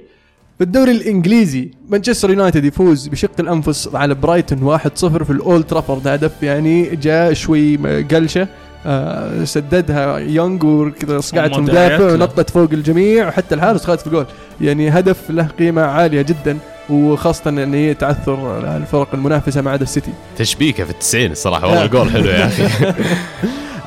في 0.60 0.64
الدوري 0.66 0.92
الإنجليزي 0.92 1.70
مانشستر 1.88 2.30
يونايتد 2.30 2.64
يفوز 2.64 3.08
بشق 3.08 3.30
الأنفس 3.40 3.88
على 3.94 4.14
برايتون 4.14 4.78
1-0 4.78 4.88
في 5.04 5.30
الأولد 5.30 5.64
ترافورد. 5.64 6.08
هدف 6.08 6.42
يعني 6.42 6.96
جاء 6.96 7.32
شوي 7.32 7.76
قلشة 8.02 8.48
آه 8.86 9.44
سددها 9.44 10.18
يونغ 10.18 10.66
وكذا 10.66 11.20
صقعت 11.20 11.56
المدافع. 11.56 12.12
ونطت 12.12 12.50
فوق 12.50 12.68
الجميع 12.72 13.28
وحتى 13.28 13.54
الحارس 13.54 13.84
خالد 13.84 13.98
في 13.98 14.06
الجول 14.06 14.26
يعني 14.60 14.88
هدف 14.88 15.30
له 15.30 15.46
قيمة 15.58 15.82
عالية 15.82 16.22
جدا 16.22 16.58
وخاصة 16.90 17.50
إن 17.50 17.74
هي 17.74 17.94
تعثر 17.94 18.58
الفرق 18.76 19.08
المنافسة 19.14 19.62
ما 19.62 19.70
عدا 19.70 19.82
السيتي 19.82 20.12
تشبيكة 20.36 20.84
في 20.84 20.90
التسعين 20.90 21.32
الصراحة 21.32 21.66
والله 21.66 21.78
لا. 21.80 21.84
الجول 21.86 22.10
حلو 22.10 22.24
يا 22.26 22.46
أخي. 22.46 22.64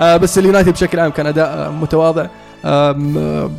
آه 0.02 0.18
بس 0.18 0.38
اليونايتد 0.38 0.70
بشكل 0.72 1.00
عام 1.00 1.12
كان 1.12 1.26
أداء 1.26 1.48
آه، 1.48 1.70
متواضع. 1.72 2.22
آم، 2.22 2.30
آم، 2.66 3.18
آه 3.18 3.50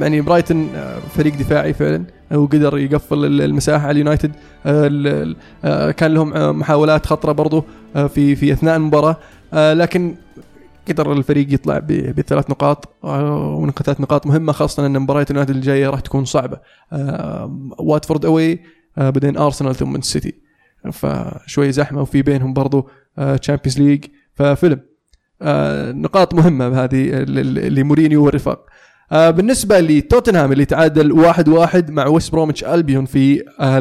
يعني 0.00 0.20
برايتون 0.20 0.68
آه، 0.74 0.98
فريق 0.98 1.34
دفاعي 1.36 1.72
فعلا. 1.72 2.04
وقدر 2.34 2.78
يقفل 2.78 3.24
ال- 3.24 3.42
المساحة 3.42 3.82
على 3.84 3.90
اليونايتد. 3.92 4.32
آه، 4.66 5.34
آه، 5.64 5.90
كان 5.90 6.14
لهم 6.14 6.34
آه، 6.34 6.52
محاولات 6.52 7.06
خطرة 7.06 7.32
برضو 7.32 7.64
آه، 7.96 8.06
في 8.06 8.36
في 8.36 8.52
أثناء 8.52 8.76
المباراة. 8.76 9.16
آه، 9.52 9.74
لكن 9.74 10.14
قدر 10.88 11.12
الفريق 11.12 11.52
يطلع 11.54 11.78
بثلاث 12.16 12.50
نقاط 12.50 12.96
آه، 13.04 13.54
ومن 13.54 13.70
ثلاث 13.70 14.00
نقاط 14.00 14.26
مهمة 14.26 14.52
خاصة 14.52 14.86
إن 14.86 14.98
مباريات 14.98 15.30
اليونايتد 15.30 15.54
الجاية 15.56 15.88
راح 15.90 16.00
تكون 16.00 16.24
صعبة. 16.24 16.58
آه، 16.92 17.58
واتفورد 17.78 18.24
away 18.24 18.60
آه، 18.98 19.10
بعدين 19.10 19.36
أرسنال 19.36 19.74
ثم 19.74 19.96
السيتي 19.96 20.34
فشوي 20.92 21.72
زحمة 21.72 22.02
وفي 22.02 22.22
بينهم 22.22 22.52
برضو 22.52 22.88
Champions 23.40 23.78
League 23.80 24.04
ففيلم 24.34 24.80
آه، 25.42 25.92
نقاط 25.92 26.34
مهمة 26.34 26.84
هذه 26.84 27.10
لمورينيو 27.68 28.24
والرفاق 28.24 28.58
آه، 28.58 28.77
بالنسبة 29.10 29.80
لتوتنهام 29.80 30.52
اللي 30.52 30.64
تعادل 30.64 31.12
واحد 31.12 31.48
واحد 31.48 31.90
مع 31.90 32.06
ويست 32.06 32.32
بروميتش 32.32 32.64
ألبيون 32.64 33.04
في 33.04 33.42
آه، 33.60 33.78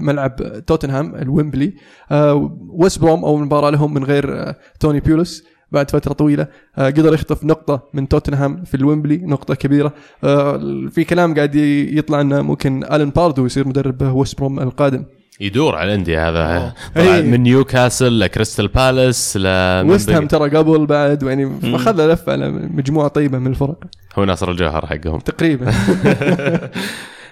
ملعب 0.00 0.62
توتنهام 0.66 1.14
الويمبلي. 1.14 1.74
آه، 2.10 2.58
ويست 2.68 3.00
بروم 3.00 3.24
أول 3.24 3.42
مباراة 3.42 3.70
لهم 3.70 3.94
من 3.94 4.04
غير 4.04 4.42
آه، 4.42 4.56
توني 4.80 5.00
بيولس 5.00 5.44
بعد 5.72 5.90
فترة 5.90 6.12
طويلة. 6.12 6.46
آه، 6.78 6.86
قدر 6.86 7.14
يخطف 7.14 7.44
نقطة 7.44 7.82
من 7.94 8.08
توتنهام 8.08 8.64
في 8.64 8.74
الويمبلي 8.76 9.16
نقطة 9.16 9.54
كبيرة. 9.54 9.92
آه، 10.24 10.58
في 10.90 11.04
كلام 11.04 11.34
قاعد 11.34 11.54
يطلع 11.54 12.20
إنه 12.20 12.42
ممكن 12.42 12.84
ألان 12.84 13.10
باردو 13.10 13.46
يصير 13.46 13.68
مدرب 13.68 14.02
ويست 14.02 14.38
بروم 14.38 14.60
القادم. 14.60 15.04
يدور 15.40 15.74
على 15.74 15.94
الأندية 15.94 16.28
هذا. 16.28 16.56
أوه. 16.56 16.74
طلع 16.94 17.16
إيه. 17.16 17.22
من 17.22 17.42
نيوكاسل 17.42 18.20
لكريستال 18.20 18.68
بالاس 18.68 19.36
ل 19.36 19.46
ويست 19.90 20.10
هام 20.10 20.26
ترى 20.26 20.56
قبل 20.56 20.86
بعد 20.86 21.22
يعني 21.22 21.76
اخذ 21.76 22.12
لفة 22.12 22.32
على 22.32 22.50
مجموعة 22.50 23.08
طيبة 23.08 23.38
من 23.38 23.46
الفرق. 23.46 23.78
هو 24.18 24.24
ناصر 24.24 24.50
الجوهر 24.50 24.86
حقهم. 24.86 25.18
تقريبا. 25.18 25.72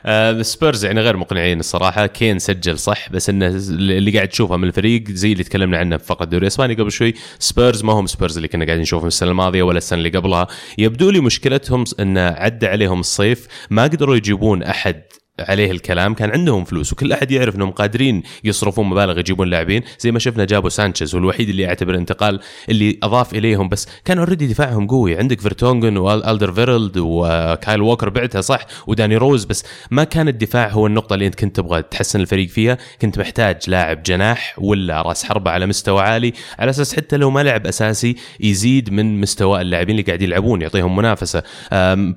آه، 0.06 0.42
سبيرز 0.42 0.84
يعني 0.84 1.00
غير 1.00 1.16
مقنعين 1.16 1.60
الصراحة. 1.60 2.06
كين 2.06 2.38
سجل 2.38 2.78
صح 2.78 3.12
بس 3.12 3.28
إنه 3.28 3.46
اللي 3.68 4.10
قاعد 4.10 4.28
تشوفه 4.28 4.56
من 4.56 4.64
الفريق 4.68 5.10
زي 5.10 5.32
اللي 5.32 5.44
تكلمنا 5.44 5.78
عنه 5.78 5.96
في 5.96 6.04
فقره 6.04 6.24
الدوري 6.24 6.42
الاسباني 6.42 6.74
قبل 6.74 6.92
شوي. 6.92 7.14
سبيرز 7.38 7.84
ما 7.84 7.92
هم 7.92 8.06
سبيرز 8.06 8.36
اللي 8.36 8.48
كنا 8.48 8.64
قاعدين 8.64 8.82
نشوفهم 8.82 9.06
السنة 9.06 9.30
الماضية 9.30 9.62
ولا 9.62 9.78
السنة 9.78 9.98
اللي 9.98 10.08
قبلها. 10.08 10.46
يبدو 10.78 11.10
لي 11.10 11.20
مشكلتهم 11.20 11.84
إن 12.00 12.18
عدى 12.18 12.66
عليهم 12.66 13.00
الصيف 13.00 13.46
ما 13.70 13.82
قدروا 13.82 14.16
يجيبون 14.16 14.62
أحد 14.62 15.02
عليه 15.40 15.70
الكلام 15.70 16.14
كان 16.14 16.30
عندهم 16.30 16.64
فلوس 16.64 16.92
وكل 16.92 17.12
أحد 17.12 17.30
يعرف 17.30 17.56
إنهم 17.56 17.70
قادرين 17.70 18.22
يصرفون 18.44 18.86
مبالغ 18.86 19.18
يجيبون 19.18 19.50
لاعبين 19.50 19.82
زي 19.98 20.12
ما 20.12 20.18
شفنا 20.18 20.44
جابوا 20.44 20.68
سانشيز 20.68 21.14
والوحيد 21.14 21.48
اللي 21.48 21.66
اعتبر 21.66 21.94
انتقال 21.94 22.40
اللي 22.68 22.98
أضاف 23.02 23.34
إليهم 23.34 23.68
بس 23.68 23.88
كان 24.04 24.18
already 24.18 24.46
دفاعهم 24.46 24.86
قوي. 24.86 25.18
عندك 25.18 25.40
فيرتونجن 25.40 25.96
وألدرفيرلد 25.96 26.98
وكايل 26.98 27.82
ووكر 27.82 28.08
بعتها 28.08 28.40
صح؟ 28.40 28.66
وداني 28.86 29.16
روز 29.16 29.44
بس 29.44 29.64
ما 29.90 30.04
كان 30.04 30.28
الدفاع 30.28 30.68
هو 30.68 30.86
النقطة 30.86 31.14
اللي 31.14 31.26
انت 31.26 31.34
كنت 31.34 31.56
تبغى 31.56 31.82
تحسن 31.82 32.20
الفريق 32.20 32.48
فيها. 32.48 32.78
كنت 33.02 33.18
محتاج 33.18 33.56
لاعب 33.68 34.02
جناح 34.02 34.54
ولا 34.58 35.02
راس 35.02 35.24
حربة 35.24 35.50
على 35.50 35.66
مستوى 35.66 36.02
عالي 36.02 36.32
على 36.58 36.70
أساس 36.70 36.96
حتى 36.96 37.16
لو 37.16 37.30
ما 37.30 37.42
لعب 37.42 37.66
أساسي 37.66 38.16
يزيد 38.40 38.92
من 38.92 39.20
مستوى 39.20 39.60
اللاعبين 39.60 39.94
اللي 39.94 40.06
قاعدين 40.06 40.28
يلعبون 40.28 40.62
يعطيهم 40.62 40.96
منافسة. 40.96 41.42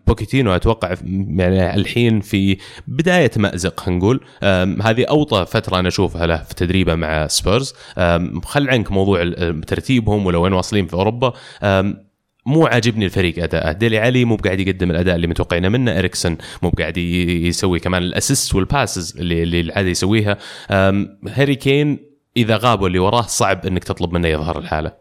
بوكيتينو 0.07 0.55
أتوقع 0.55 0.95
يعني 1.37 1.75
الحين 1.75 2.21
في 2.21 2.57
بداية 3.07 3.31
مأزق 3.37 3.89
نقول. 3.89 4.21
هذه 4.83 5.05
أوطى 5.09 5.45
فترة 5.45 5.79
أنا 5.79 5.87
أشوفها 5.87 6.27
له 6.27 6.37
في 6.37 6.55
تدريبه 6.55 6.95
مع 6.95 7.27
سبيرز. 7.27 7.73
خل 8.45 8.69
عنك 8.69 8.91
موضوع 8.91 9.23
ترتيبهم 9.67 10.25
ولا 10.25 10.37
وين 10.37 10.53
واصلين 10.53 10.87
في 10.87 10.93
أوروبا. 10.93 11.33
مو 12.45 12.65
عاجبني 12.67 13.05
الفريق 13.05 13.43
اداءه 13.43 13.71
ديلي 13.71 13.99
علي 13.99 14.25
مو 14.25 14.35
بقاعد 14.35 14.59
يقدم 14.59 14.91
الأداء 14.91 15.15
اللي 15.15 15.27
متوقعينه 15.27 15.69
منه. 15.69 15.99
إريكسون 15.99 16.37
مو 16.61 16.69
بقاعد 16.69 16.97
ي- 16.97 17.47
يسوي 17.47 17.79
كمان 17.79 18.03
ال 18.03 18.11
assist 18.11 18.55
وال 18.55 18.71
passes 18.71 19.17
اللي 19.19 19.43
اللي 19.43 19.91
يسويها. 19.91 20.37
هاري 21.29 21.55
كين 21.55 21.99
إذا 22.37 22.57
غابوا 22.57 22.87
اللي 22.87 22.99
وراه 22.99 23.21
صعب 23.21 23.65
إنك 23.65 23.83
تطلب 23.83 24.13
منه 24.13 24.27
يظهر 24.27 24.59
الحالة. 24.59 24.91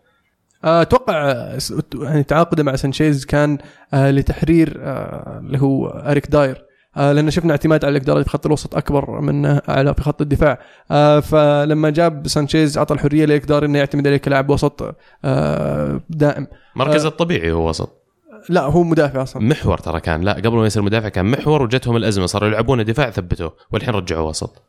آه، 0.64 0.82
أتوقع 0.82 1.30
آه، 1.30 1.58
يعني 2.02 2.22
تعاقده 2.22 2.62
مع 2.64 2.76
سانشيز 2.76 3.24
كان 3.24 3.58
آه، 3.94 4.10
لتحرير 4.10 4.72
اللي 4.76 5.58
هو 5.58 5.86
إريك 5.86 6.26
داير. 6.26 6.65
لأن 6.96 7.30
شفنا 7.30 7.50
اعتماد 7.50 7.84
على 7.84 7.96
داير 7.96 8.22
في 8.22 8.30
خط 8.30 8.46
الوسط 8.46 8.76
أكبر 8.76 9.20
منه 9.20 9.62
على 9.68 9.94
في 9.94 10.02
خط 10.02 10.20
الدفاع. 10.20 10.58
آه، 10.90 11.20
فلما 11.20 11.90
جاب 11.90 12.28
سانشيز 12.28 12.78
اعطى 12.78 12.94
الحرية 12.94 13.24
لإريك 13.24 13.44
داير 13.44 13.64
إنه 13.64 13.78
يعتمد 13.78 14.06
عليه 14.06 14.16
كلاعب 14.16 14.50
وسط 14.50 14.96
آه، 15.24 16.00
دائم. 16.10 16.46
مركز 16.76 17.04
آه. 17.04 17.08
الطبيعي 17.08 17.52
هو 17.52 17.68
وسط. 17.68 18.02
لا 18.48 18.62
هو 18.62 18.82
مدافع 18.82 19.22
أصلا. 19.22 19.42
محور 19.42 19.78
ترى 19.78 20.00
كان. 20.00 20.20
لا 20.20 20.32
قبل 20.32 20.56
ما 20.56 20.66
يصير 20.66 20.82
مدافع 20.82 21.08
كان 21.08 21.24
محور 21.24 21.62
وجتهم 21.62 21.96
الأزمة 21.96 22.26
صاروا 22.26 22.48
يلعبون 22.48 22.84
دفاع 22.84 23.10
ثبتوه 23.10 23.54
والحين 23.72 23.94
رجعوه 23.94 24.28
وسط. 24.28 24.62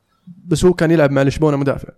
بس 0.45 0.65
هو 0.65 0.73
كان 0.73 0.91
يلعب 0.91 1.11
مع 1.11 1.21
لشبونة 1.21 1.57
مدافع 1.57 1.89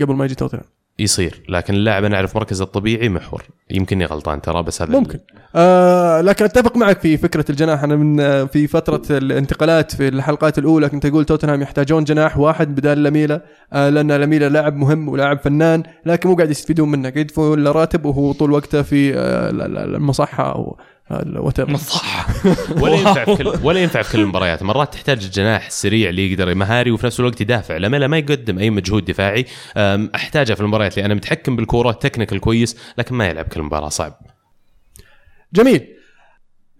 قبل 0.00 0.14
ما 0.14 0.24
يجي 0.24 0.34
توتنهام. 0.34 0.66
يصير 1.00 1.42
لكن 1.48 1.74
اللاعب 1.74 2.04
أنا 2.04 2.16
أعرف 2.16 2.36
مركزه 2.36 2.64
الطبيعي 2.64 3.08
محور. 3.08 3.42
يمكنني 3.70 4.04
غلطان 4.04 4.40
ترى 4.42 4.62
بس 4.62 4.82
هذا 4.82 4.92
ممكن. 4.92 5.18
آه 5.56 6.20
لكن 6.20 6.44
أتفق 6.44 6.76
معك 6.76 7.00
في 7.00 7.16
فكرة 7.16 7.44
الجناح. 7.50 7.84
أنا 7.84 7.96
من 7.96 8.20
آه 8.20 8.44
في 8.44 8.66
فترة 8.66 9.02
الانتقالات 9.10 9.94
في 9.94 10.08
الحلقات 10.08 10.58
الأولى 10.58 10.88
كنت 10.88 11.06
أقول 11.06 11.24
توتنهام 11.24 11.62
يحتاجون 11.62 12.04
جناح 12.04 12.38
واحد 12.38 12.74
بدال 12.74 13.02
لميلا 13.02 13.42
آه 13.72 13.88
لأن 13.88 14.12
لميلا 14.12 14.48
لاعب 14.48 14.76
مهم 14.76 15.08
ولاعب 15.08 15.38
فنان 15.38 15.82
لكن 16.06 16.28
مو 16.28 16.34
قاعد 16.36 16.50
يستفيدون 16.50 16.90
منه 16.90 17.02
قاعد 17.02 17.16
يدفعون 17.16 17.64
له 17.64 17.72
راتب 17.72 18.04
وهو 18.04 18.32
طول 18.32 18.52
وقته 18.52 18.82
في 18.82 19.14
آه 19.14 19.50
ال- 19.50 19.62
ال- 19.62 19.94
المصحة 19.94 20.52
أو 20.54 20.78
صح. 21.76 22.26
ولا 22.82 22.94
ينفع 22.94 23.24
في 23.24 23.36
كل 23.36 23.52
ولا 23.62 23.80
ينفع 23.80 24.02
في 24.02 24.12
كل 24.12 24.20
المباريات. 24.20 24.62
مرات 24.62 24.92
تحتاج 24.92 25.24
الجناح 25.24 25.66
السريع 25.66 26.08
اللي 26.08 26.32
يقدر 26.32 26.54
مهاري 26.54 26.90
وفي 26.90 27.06
نفس 27.06 27.20
الوقت 27.20 27.40
يدافع. 27.40 27.76
لما 27.76 27.96
لا 27.96 28.06
ما 28.06 28.18
يقدم 28.18 28.58
أي 28.58 28.70
مجهود 28.70 29.04
دفاعي. 29.04 29.46
أحتاجه 30.14 30.54
في 30.54 30.60
المباريات 30.60 30.98
اللي 30.98 31.06
أنا 31.06 31.14
متحكم 31.14 31.56
بالكورة 31.56 31.92
technical 31.92 32.40
كويس 32.40 32.76
لكن 32.98 33.14
ما 33.14 33.28
يلعب 33.28 33.44
كل 33.44 33.62
مباراة 33.62 33.88
صعب. 33.88 34.20
جميل. 35.52 35.86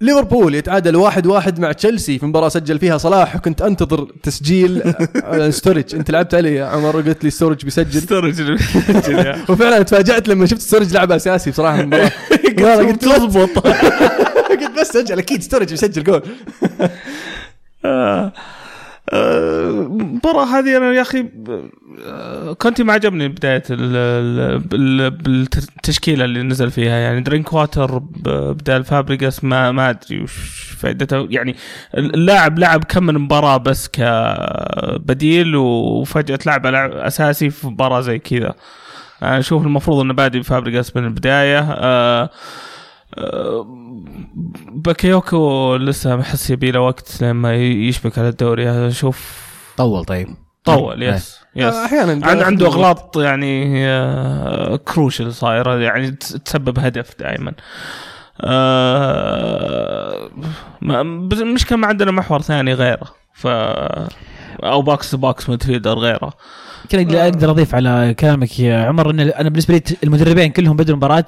ليفربول 0.00 0.54
يتعادل 0.54 0.96
واحد 0.96 1.26
واحد 1.26 1.60
مع 1.60 1.72
تشيلسي 1.72 2.18
في 2.18 2.26
مباراة 2.26 2.48
سجل 2.48 2.78
فيها 2.78 2.98
صلاح. 2.98 3.36
وكنت 3.36 3.62
أنتظر 3.62 4.12
تسجيل. 4.22 4.82
آه، 5.24 5.50
ستورج 5.50 5.94
أنت 5.94 6.10
لعبت 6.10 6.34
علي 6.34 6.54
يا 6.54 6.64
عمر 6.64 6.96
وقلت 6.96 7.24
لي 7.24 7.30
ستورج 7.30 7.64
بيسجل. 7.64 8.00
ستورج 8.02 8.40
وفعلا 9.48 9.82
تفاجأت 9.82 10.28
لما 10.28 10.46
شفت 10.46 10.60
ستورج 10.60 10.94
لعب 10.94 11.12
أساسي 11.12 11.50
بصراحة 11.50 11.76
في 11.76 11.82
المباراة. 11.82 12.12
لا، 12.58 12.76
لا، 12.82 12.88
قلت 12.88 13.02
تضبط 13.04 13.58
قلت 14.50 14.80
بس 14.80 14.86
سجل 14.88 15.18
أكيد 15.18 15.42
ستورج 15.42 15.70
بيسجل 15.70 16.04
جول 16.04 16.22
آه، 17.84 18.32
آه، 19.12 19.70
المباراة 19.70 20.44
هذه 20.44 20.76
أنا 20.76 20.92
يا 20.92 21.02
أخي 21.02 21.24
آه، 22.06 22.52
كنت 22.52 22.80
ما 22.82 22.92
عجبني 22.92 23.28
بداية 23.28 23.62
ال- 23.70 23.96
ال- 23.96 24.58
بال- 24.58 25.10
بالتشكيلة 25.10 26.24
اللي 26.24 26.42
نزل 26.42 26.70
فيها. 26.70 26.98
يعني 26.98 27.20
درينك 27.20 27.52
واتر 27.52 27.98
بدال 27.98 28.84
فابريجاس 28.84 29.44
ما 29.44 29.72
ما 29.72 29.90
أدري 29.90 30.22
وش 30.22 30.60
فائدته. 30.80 31.26
يعني 31.30 31.56
اللاعب 31.94 32.58
لعب 32.58 32.84
كم 32.84 33.02
من 33.06 33.14
مباراة 33.18 33.56
بس 33.56 33.88
كبديل 33.88 35.56
وفجأة 35.56 36.36
تلعب 36.36 36.66
لاعب 36.66 36.92
أساسي 36.92 37.50
في 37.50 37.66
مباراة 37.66 38.00
زي 38.00 38.18
كذا. 38.18 38.54
أشوف 39.22 39.62
المفروض 39.62 40.00
إنه 40.00 40.14
بادي 40.14 40.40
بفابريجاس 40.40 40.96
من 40.96 41.04
البداية. 41.04 41.58
آه 41.58 42.30
آه، 43.18 43.66
باكيوكو 44.72 45.76
لسه 45.76 46.16
أحس 46.16 46.50
يبي 46.50 46.70
له 46.70 46.80
وقت 46.80 47.22
لما 47.22 47.54
يشبك 47.54 48.18
على 48.18 48.28
الدوري. 48.28 48.70
أشوف 48.88 49.46
طول 49.76 50.04
طيب. 50.04 50.28
طول 50.64 51.02
yes 51.02 51.40
yes 51.56 51.74
أحيانا 51.74 52.26
عند 52.26 52.42
عنده 52.42 52.66
أغلاط 52.66 53.16
يعني 53.16 53.86
crucial 54.76 55.32
صايره 55.32 55.74
يعني 55.78 56.10
تس- 56.10 56.32
تسبب 56.32 56.78
هدف 56.78 57.18
دائما. 57.18 57.52
آه 58.40 60.30
المشكلة 61.32 61.78
ما 61.78 61.86
عندنا 61.86 62.10
محور 62.10 62.42
ثاني 62.42 62.74
غيره. 62.74 63.06
ف 63.34 63.46
أو 64.64 64.82
box 64.82 65.10
to 65.10 65.16
box 65.16 65.48
midfielder 65.50 65.98
غيره. 65.98 66.32
كذا 66.88 67.04
أقدر- 67.04 67.14
أقدر 67.14 67.50
أضيف 67.50 67.74
على 67.74 68.14
كلامك 68.18 68.60
يا 68.60 68.76
عمر 68.84 69.10
إن 69.10 69.20
أنا 69.20 69.48
بالنسبة 69.48 69.74
لي 69.74 69.82
المدربين 70.04 70.50
كلهم 70.52 70.76
بدوا 70.76 70.90
المباراه 70.94 71.26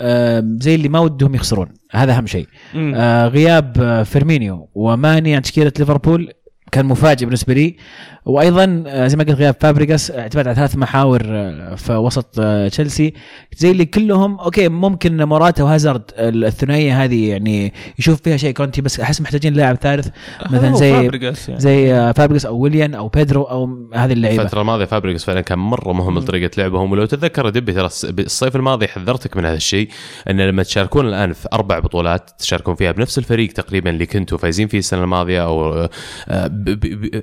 آه، 0.00 0.44
زي 0.60 0.74
اللي 0.74 0.88
ما 0.88 0.98
ودهم 0.98 1.34
يخسرون. 1.34 1.68
هذا 1.92 2.12
أهم 2.16 2.26
شيء. 2.26 2.46
آه، 2.94 3.26
غياب 3.28 3.76
آه، 3.80 4.02
فيرمينيو 4.02 4.68
وماني 4.74 5.34
عن 5.36 5.42
تشكيلة 5.42 5.72
ليفربول 5.78 6.32
كان 6.72 6.86
مفاجئ 6.86 7.24
بالنسبة 7.24 7.54
لي. 7.54 7.76
وأيضا 8.24 8.84
آه، 8.86 9.06
زي 9.06 9.16
ما 9.16 9.24
قلت 9.24 9.36
غياب 9.36 9.54
فابريجاس 9.60 10.10
اعتماد 10.10 10.46
على 10.46 10.56
ثلاث 10.56 10.76
محاور 10.76 11.20
آه، 11.24 11.74
في 11.74 11.92
وسط 11.92 12.26
آه، 12.40 12.68
تشيلسي. 12.68 13.14
زي 13.56 13.70
اللي 13.70 13.84
كلهم 13.84 14.38
okay 14.40 14.68
ممكن 14.68 15.22
موراتا 15.22 15.62
وهازارد 15.64 16.02
الثنائية 16.18 17.04
هذه 17.04 17.28
يعني 17.30 17.72
يشوف 17.98 18.22
فيها 18.22 18.36
شيء 18.36 18.54
كونتي 18.54 18.82
بس 18.82 19.00
أحس 19.00 19.20
محتاجين 19.20 19.54
لاعب 19.54 19.76
ثالث. 19.76 20.08
مثلا 20.50 20.74
زي 20.74 20.92
فابريجاس 20.92 21.48
يعني. 21.48 21.60
زي 21.60 21.94
آه، 21.94 22.12
فابريجاس 22.12 22.46
أو 22.46 22.58
ويليان 22.58 22.94
أو 22.94 23.08
بيدرو 23.08 23.42
أو 23.42 23.88
هذه 23.94 24.12
اللعيبة. 24.12 24.42
الفترة 24.42 24.60
الماضية 24.60 24.84
فابريجاس 24.84 25.24
فعلا 25.24 25.40
كان 25.40 25.58
مرة 25.58 25.92
مهم 25.92 26.18
لطريقة 26.18 26.50
لعبهم 26.58 26.92
ولو 26.92 27.04
تتذكر 27.04 27.48
دبي 27.48 27.72
ترى 27.72 27.88
الص- 27.88 28.04
الصيف 28.18 28.56
الماضي 28.56 28.88
حذرتك 28.88 29.36
من 29.36 29.44
هذا 29.44 29.56
الشيء 29.56 29.88
إن 30.30 30.40
لما 30.40 30.62
تشاركون 30.62 31.08
الآن 31.08 31.32
في 31.32 31.48
أربع 31.52 31.78
بطولات 31.78 32.30
تشاركون 32.38 32.74
فيها 32.74 32.92
بنفس 32.92 33.18
الفريق 33.18 33.52
تقريبا 33.52 33.90
اللي 33.90 34.06
كنتوا 34.06 34.38
فايزين 34.38 34.68
فيه 34.68 34.78
السنة 34.78 35.02
الماضية 35.02 35.42
أو 35.44 35.88
آه، 36.28 36.46
ب- 36.46 37.22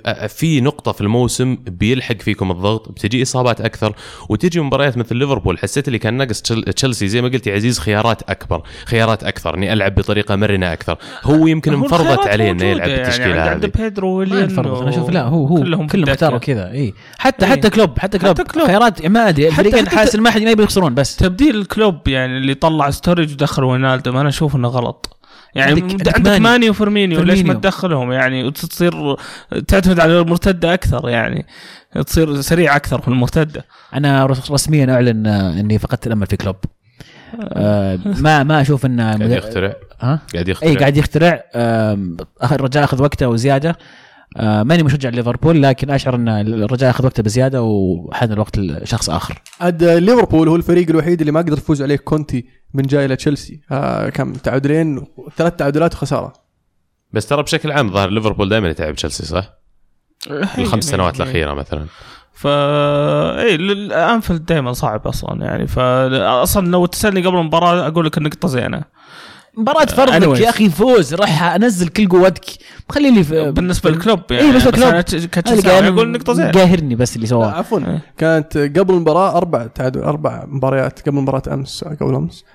آه، 0.87 0.91
في 0.91 1.01
الموسم 1.01 1.57
بيلحق 1.67 2.21
فيكم 2.21 2.51
الضغط 2.51 2.89
بتجي 2.91 3.21
إصابات 3.21 3.61
أكثر 3.61 3.95
وتجي 4.29 4.59
مباريات 4.59 4.97
مثل 4.97 5.15
ليفربول 5.15 5.59
حسيت 5.59 5.87
اللي 5.87 5.99
كان 5.99 6.13
ناقص 6.13 6.41
تشيلسي 6.41 7.07
زي 7.07 7.21
ما 7.21 7.27
قلت 7.27 7.47
يا 7.47 7.53
عزيز 7.55 7.79
خيارات 7.79 8.21
أكبر 8.29 8.61
خيارات 8.85 9.23
أكثر 9.23 9.55
إني 9.57 9.73
ألعب 9.73 9.95
بطريقة 9.95 10.35
مرنة 10.35 10.73
أكثر. 10.73 10.97
هو 11.23 11.47
يمكن 11.47 11.73
انفرضت 11.73 12.27
عليه 12.27 12.51
إنه 12.51 12.65
يلعب 12.65 12.89
يعني 12.89 13.01
بالتشكيلة 13.03 13.41
عند- 13.41 13.49
عند 13.49 13.63
هذه 13.65 13.71
بيدرو 13.83 14.09
ويليان 14.09 14.41
ينفرض. 14.43 14.81
أنا 14.81 14.89
أشوف 14.89 15.09
لا 15.09 15.23
هو 15.23 15.45
هو 15.45 15.55
كلهم 15.63 15.87
كلهم 15.87 16.09
اختاروا. 16.09 16.39
كذا. 16.39 16.71
اي 16.71 16.93
حتى 17.17 17.45
إيه. 17.45 17.51
حتى 17.51 17.69
كلوب 17.69 17.99
حتى 17.99 18.17
كلوب, 18.19 18.37
حتى 18.39 18.43
كلوب. 18.43 18.67
خيارات 18.67 19.05
ما 19.05 19.29
أدري 19.29 19.45
حتى- 19.51 19.59
الفريقين 19.59 19.89
حاسس 19.89 20.15
ما 20.15 20.29
حد 20.31 20.41
ما 20.41 20.51
يبي 20.51 20.63
يخسرون 20.63 20.93
بس. 20.95 21.15
تبديل 21.15 21.55
الكلوب 21.55 22.07
يعني 22.07 22.37
اللي 22.37 22.53
طلع 22.53 22.89
ستوريدج 22.89 23.33
ودخل 23.33 23.63
وينالدوم 23.63 24.17
أنا 24.17 24.29
أشوف 24.29 24.55
إنه 24.55 24.67
غلط. 24.67 25.16
يعني 25.57 25.71
عندك- 25.81 25.91
عندك, 25.91 26.15
عندك 26.15 26.29
ماني. 26.29 26.39
ماني 26.43 26.69
وفيرمينيو 26.69 27.21
ليش 27.21 27.41
ما. 27.41 27.53
تدخلهم؟ 27.53 28.11
يعني 28.11 28.43
وتصير 28.43 29.15
تعتمد 29.67 29.99
على 29.99 30.19
المرتدة 30.19 30.73
أكثر 30.73 31.09
يعني. 31.09 31.45
تصير 32.05 32.41
سريع 32.41 32.75
أكثر 32.75 33.01
في 33.01 33.07
المرتدة. 33.07 33.65
أنا 33.93 34.25
رس- 34.25 34.51
رسميا 34.51 34.93
أعلن 34.93 35.27
آه، 35.27 35.59
إني 35.59 35.79
فقدت 35.79 36.07
الأمل 36.07 36.27
في 36.27 36.37
كلوب. 36.37 36.55
آه 37.53 37.99
ما 38.05 38.43
ما 38.43 38.61
أشوف 38.61 38.85
إنه 38.85 39.03
قاعد 39.17 39.31
يخترع. 39.31 39.73
ها؟ 39.99 40.19
قاعد 40.33 40.47
يخترع. 40.47 40.69
اي 40.69 40.75
قاعد 40.77 40.97
يخترع. 40.97 41.43
الرجاء 42.51 42.83
أخذ 42.83 43.01
وقته 43.01 43.27
وزيادة. 43.27 43.77
آه 44.37 44.63
ماني 44.63 44.83
مشجع 44.83 45.09
ليفربول 45.09 45.63
لكن 45.63 45.89
أشعر 45.89 46.15
إن 46.15 46.29
الرجاء 46.29 46.89
أخذ 46.89 47.05
وقته 47.05 47.23
بزيادة 47.23 47.63
وحان 47.63 48.31
الوقت 48.31 48.57
لشخص 48.57 49.09
آخر. 49.09 49.41
عاد 49.61 49.83
ليفربول 49.83 50.47
هو 50.47 50.55
الفريق 50.55 50.89
الوحيد 50.89 51.19
اللي 51.19 51.31
ما 51.31 51.39
قدر 51.39 51.57
يفوز 51.57 51.81
عليه 51.81 51.95
كونتي 51.97 52.45
من 52.73 52.83
جاي 52.83 53.05
إلى 53.05 53.15
تشيلسي. 53.15 53.61
آه 53.71 54.09
كم 54.09 54.33
تعادلين 54.33 55.05
ثلاث 55.37 55.55
تعادلات 55.55 55.93
وخسارة. 55.93 56.33
بس 57.13 57.27
ترى 57.27 57.43
بشكل 57.43 57.71
عام 57.71 57.91
ظهر 57.91 58.09
ليفربول 58.09 58.49
دائما 58.49 58.69
يتعب 58.69 58.95
تشيلسي 58.95 59.25
صح؟ 59.25 59.49
الخمس 60.31 60.61
يعني- 60.63 60.81
سنوات 60.81 61.15
الأخيرة 61.15 61.53
مثلا. 61.53 61.85
فا 62.33 62.49
اي 63.41 63.55
انفيلد 64.13 64.45
دائما 64.45 64.73
صعب 64.73 65.07
أصلا 65.07 65.45
يعني 65.45 65.67
فأصلا 65.67 66.67
لو 66.67 66.85
تسألني 66.85 67.21
قبل 67.21 67.37
المباراة 67.37 67.87
أقول 67.87 68.05
لك 68.05 68.17
النقطة 68.17 68.47
زينة. 68.47 68.83
مباراة 69.57 69.85
في 69.85 70.01
أرضك. 70.01 70.39
يا 70.39 70.49
أخي 70.49 70.69
فوز 70.69 71.13
راح 71.13 71.43
أنزل 71.43 71.87
كل 71.87 72.07
قوتك. 72.07 72.45
خلي 72.89 73.11
لي 73.11 73.23
في 73.23 73.51
بالنسبة 73.51 73.89
للكلوب 73.89 74.19
يعني 74.31 74.43
اي 74.43 74.49
بالنسبة 74.49 74.71
بس 74.71 74.77
لكلوب. 74.77 74.93
أنا 74.93 75.01
كتشيلسي 75.01 75.69
أقول 75.69 76.11
نقطة 76.11 76.33
زينه 76.33 76.51
قاهرني 76.51 76.95
بس 76.95 77.15
اللي 77.15 77.27
سواه. 77.27 77.47
عفوا. 77.47 77.79
إيه. 77.79 78.01
كانت 78.17 78.57
قبل 78.57 78.93
المباراة 78.93 79.37
أربع 79.37 79.67
تعادل 79.67 79.99
أربع 79.99 80.45
مباريات 80.47 81.09
قبل 81.09 81.17
مباراة 81.17 81.53
أمس 81.53 81.83
قبل 81.83 82.15
أمس. 82.15 82.45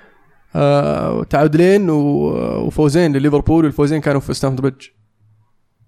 آه 0.56 1.24
تعادلين 1.24 1.90
وفوزين 1.90 3.16
لليفربول 3.16 3.64
والفوزين 3.64 4.00
كانوا 4.00 4.20
في 4.20 4.34
ستامفورد 4.34 4.60
بريدج 4.62 4.86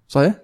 صحيح؟ 0.09 0.35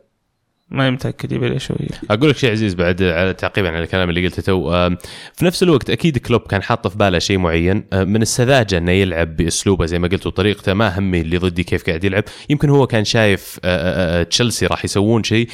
ما 0.71 0.91
متأكد 0.91 1.33
يبي 1.33 1.49
لي 1.49 1.59
شوية. 1.59 1.89
أقول 2.11 2.31
لك 2.31 2.37
شيء 2.37 2.51
عزيز 2.51 2.75
بعد 2.75 3.03
على 3.03 3.35
تعقيبا 3.35 3.69
على 3.69 3.85
الكلام 3.85 4.11
اللي 4.11 4.27
قلته 4.27 4.43
تو. 4.43 4.75
آم، 4.75 4.97
في 5.35 5.45
نفس 5.45 5.63
الوقت 5.63 5.91
أكيد 5.91 6.19
كلوب 6.19 6.41
كان 6.41 6.63
حاط 6.63 6.87
في 6.87 6.99
باله 6.99 7.19
شيء 7.19 7.39
معين. 7.39 7.85
آه، 7.93 8.05
من 8.05 8.23
السذاجة 8.23 8.79
إنه 8.79 8.93
يلعب 8.93 9.37
بأسلوبه 9.37 9.87
زي 9.87 9.99
ما 9.99 10.09
قلت 10.09 10.27
وطريقته 10.27 10.75
ما 10.75 10.99
همي 10.99 11.21
اللي 11.21 11.39
ضدي 11.39 11.65
كيف 11.65 11.87
قاعد 11.87 12.05
يلعب. 12.05 12.25
يمكن 12.51 12.69
هو 12.71 12.87
كان 12.87 13.05
شايف 13.05 13.59
آه، 13.65 13.69
آه، 13.69 14.21
آه، 14.21 14.23
تشيلسي 14.23 14.67
راح 14.67 14.85
يسوون 14.85 15.23
شيء. 15.23 15.49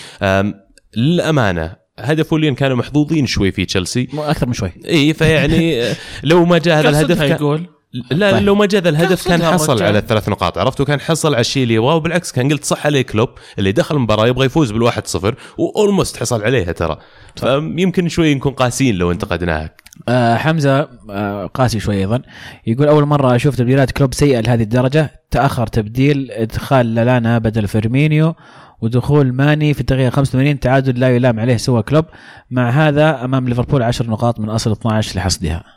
للأمانة 0.96 1.87
هدف 1.98 2.33
وليان 2.33 2.55
كانوا 2.55 2.76
محظوظين 2.76 3.26
شوي 3.26 3.50
في 3.52 3.64
تشيلسي. 3.64 4.09
أكثر 4.14 4.46
من 4.46 4.52
شوي. 4.52 4.72
اي 4.88 5.14
فيعني 5.14 5.83
آه، 5.83 5.96
لو 6.22 6.44
ما 6.44 6.59
جاء 6.59 6.79
هذا 6.79 6.88
الهدف 6.88 7.22
كان 7.22 7.66
لا 8.11 8.33
طيب. 8.33 8.42
لو 8.42 8.55
ما 8.55 8.66
جاء 8.66 8.83
ذا 8.83 8.88
الهدف 8.88 9.29
كان 9.29 9.42
حصل. 9.42 9.83
على 9.83 9.99
الثلاث 9.99 10.29
نقاط. 10.29 10.59
عرفت؟ 10.59 10.81
وكان 10.81 11.01
حصل 11.01 11.35
على 11.35 11.40
الشيء 11.40 11.62
اللي 11.62 11.75
يبغاه 11.75 11.94
وبالعكس 11.94 12.33
كان 12.33 12.53
قلت 12.53 12.64
صح 12.64 12.87
عليه 12.87 13.03
كلوب 13.03 13.29
اللي 13.59 13.72
دخل 13.72 13.96
المباراة 13.96 14.27
يبغى 14.27 14.46
يفوز 14.46 14.70
بالواحد 14.70 15.07
صفر 15.07 15.35
و 15.59 15.67
almost 15.67 16.16
حصل 16.16 16.42
عليها 16.42 16.72
ترى. 16.72 16.99
فيمكن 17.37 18.09
شوي 18.09 18.35
نكون 18.35 18.53
قاسيين 18.53 18.94
لو 18.94 19.12
انتقدناها. 19.12 19.75
آه 20.09 20.37
حمزة 20.37 20.88
آه 21.11 21.46
قاسي 21.46 21.81
شوي 21.81 21.96
أيضا. 21.99 22.22
يقول 22.66 22.88
أول 22.88 23.05
مرة 23.05 23.37
أشوف 23.37 23.57
تبديلات 23.57 23.90
كلوب 23.90 24.14
سيئة 24.14 24.40
لهذه 24.40 24.62
الدرجة. 24.62 25.11
تأخر 25.31 25.66
تبديل 25.66 26.31
إدخال 26.31 26.94
لالانا 26.94 27.38
بدل 27.38 27.68
فيرمينيو 27.68 28.35
ودخول 28.81 29.33
ماني 29.33 29.75
في 29.75 29.81
الدقيقة 29.81 30.11
85 30.11 30.61
تعادل 30.61 31.01
لا 31.01 31.16
يلام 31.16 31.40
عليه 31.40 31.57
سوى 31.57 31.83
كلوب. 31.83 32.05
مع 32.51 32.70
هذا 32.70 33.25
أمام 33.25 33.49
ليفربول 33.49 33.83
10 33.83 34.07
نقاط 34.07 34.40
من 34.40 34.49
أصل 34.49 34.72
12 34.72 35.16
لحصدها. 35.16 35.75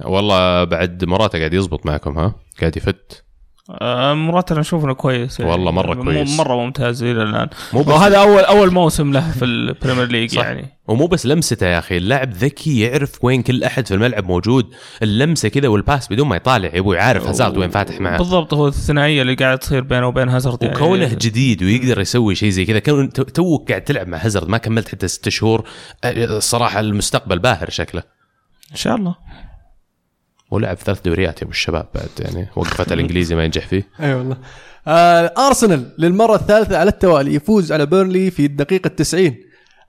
والله 0.00 0.64
بعد 0.64 1.04
موراتا 1.04 1.38
قاعد 1.38 1.54
يزبط 1.54 1.86
معكم 1.86 2.18
ها؟ 2.18 2.34
قاعد 2.60 2.76
يفت. 2.76 3.24
آه، 3.70 4.14
موراتا 4.14 4.52
أنا 4.52 4.60
أشوف 4.60 4.84
إنه 4.84 4.94
كويس. 4.94 5.40
يعني 5.40 5.52
والله 5.52 5.70
مرة 5.70 5.94
مو- 5.94 6.04
كويس. 6.04 6.38
مرة 6.38 6.54
ممتاز 6.56 7.02
إلى 7.02 7.22
الآن. 7.22 7.48
مو 7.72 7.82
بس 7.82 7.88
وهذا 7.88 8.18
اول 8.18 8.42
أول 8.42 8.72
موسم 8.72 9.12
له 9.12 9.30
في 9.30 9.44
البريمير 9.44 10.06
ليج. 10.06 10.34
يعني. 10.34 10.78
ومو 10.88 11.06
بس 11.06 11.26
لمسته 11.26 11.66
يا 11.66 11.78
أخي 11.78 11.96
اللاعب 11.96 12.32
ذكي 12.32 12.80
يعرف 12.80 13.24
وين 13.24 13.42
كل 13.42 13.64
أحد 13.64 13.86
في 13.86 13.94
الملعب 13.94 14.26
موجود. 14.26 14.74
اللمسة 15.02 15.48
كذا 15.48 15.68
وال 15.68 15.83
pass 15.83 16.12
بدون 16.12 16.28
ما 16.28 16.36
يطالع 16.36 16.68
يا 16.74 16.78
أبوي 16.78 16.98
عارف 16.98 17.26
هازارد 17.26 17.58
وين 17.58 17.70
فاتح 17.70 18.00
معه. 18.00 18.18
بالضبط 18.18 18.54
هو 18.54 18.68
الثنائية 18.68 19.22
اللي 19.22 19.34
قاعد 19.34 19.58
تصير 19.58 19.80
بينه 19.80 20.06
وبين 20.08 20.28
هازارد 20.28 20.62
يعني. 20.62 20.76
وكونه 20.76 21.08
جديد 21.14 21.62
ويقدر 21.62 22.00
يسوي 22.00 22.34
شيء 22.34 22.50
زي 22.50 22.64
كذا. 22.64 23.06
توك 23.06 23.68
قاعد 23.68 23.82
تلعب 23.84 24.08
مع 24.08 24.18
هازارد 24.18 24.48
ما 24.48 24.58
كملت 24.58 24.88
حتى 24.88 25.08
ست 25.08 25.28
شهور. 25.28 25.68
الصراحه 26.04 26.80
المستقبل 26.80 27.38
باهر 27.38 27.70
شكله. 27.70 28.02
إن 28.70 28.76
شاء 28.76 28.96
الله. 28.96 29.14
ولعب 30.52 30.76
ثلاث 30.76 31.00
دوريات 31.00 31.38
يا 31.38 31.42
أبو 31.42 31.50
الشباب 31.50 31.86
بعد 31.94 32.08
يعني 32.18 32.48
وقفت 32.56 32.92
الإنجليزي 32.92 33.34
ما 33.34 33.44
ينجح 33.44 33.66
فيه. 33.66 33.88
أي 34.00 34.14
والله. 34.14 34.36
آه 34.88 35.32
أرسنال 35.38 35.88
للمرة 35.98 36.34
الثالثة 36.34 36.78
على 36.78 36.90
التوالي 36.90 37.34
يفوز 37.34 37.72
على 37.72 37.86
بيرنلي 37.86 38.30
في 38.30 38.46
الدقيقة 38.46 38.88
90 38.88 39.34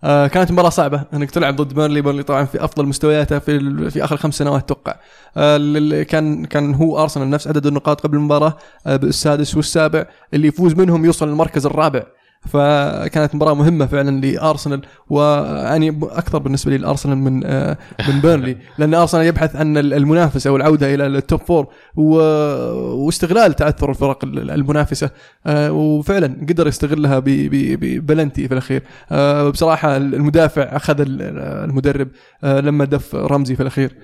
آه 0.03 0.27
كانت 0.27 0.51
مباراة 0.51 0.69
صعبة 0.69 1.03
إنك 1.13 1.31
تلعب 1.31 1.55
ضد 1.55 1.73
بيرنلي. 1.73 2.01
بيرنلي 2.01 2.23
طبعا 2.23 2.45
في 2.45 2.63
أفضل 2.63 2.85
مستوياته 2.85 3.39
في 3.39 3.89
في 3.91 4.03
آخر 4.03 4.17
خمس 4.17 4.35
سنوات 4.37 4.63
أتوقع 4.63 4.95
آه 5.37 6.03
كان 6.03 6.45
كان 6.45 6.73
هو 6.73 7.01
أرسنال 7.03 7.29
نفس 7.29 7.47
عدد 7.47 7.65
النقاط 7.65 8.01
قبل 8.01 8.17
المباراة 8.17 8.57
آه 8.87 8.95
السادس 8.95 9.55
والسابع. 9.55 10.05
اللي 10.33 10.47
يفوز 10.47 10.73
منهم 10.73 11.05
يوصل 11.05 11.27
للمركز 11.29 11.65
الرابع. 11.65 12.03
فكانت 12.47 13.35
مباراة 13.35 13.53
مهمة 13.53 13.85
فعلا 13.85 14.25
لأرسنال 14.25 14.81
ويعني 15.09 15.99
أكثر 16.03 16.37
بالنسبة 16.37 16.71
لي 16.71 16.77
لأرسنال 16.77 17.17
من 17.17 17.41
آه 17.45 17.77
من 18.09 18.21
بيرنلي. 18.21 18.57
لأن 18.77 18.93
أرسنال 18.93 19.25
يبحث 19.25 19.55
عن 19.55 19.77
المنافسة 19.77 20.51
والعودة 20.51 20.93
إلى 20.93 21.07
ال 21.07 21.15
top 21.15 21.39
four. 21.41 21.67
واستغلال 21.95 23.53
تعثر 23.53 23.89
الفرق 23.89 24.23
المنافسة. 24.25 25.09
آه 25.45 25.71
وفعلا 25.71 26.37
قدر 26.49 26.67
يستغلها 26.67 27.19
ب... 27.19 27.25
ب... 27.25 27.79
ببلنتي 27.79 28.47
في 28.47 28.53
الأخير. 28.53 28.83
آه 29.11 29.49
بصراحة 29.49 29.97
المدافع 29.97 30.61
أخذ 30.63 31.01
ال- 31.01 31.21
المدرب 31.69 32.07
لما 32.43 32.85
دف 32.85 33.15
رمزي 33.15 33.55
في 33.55 33.61
الأخير. 33.61 33.95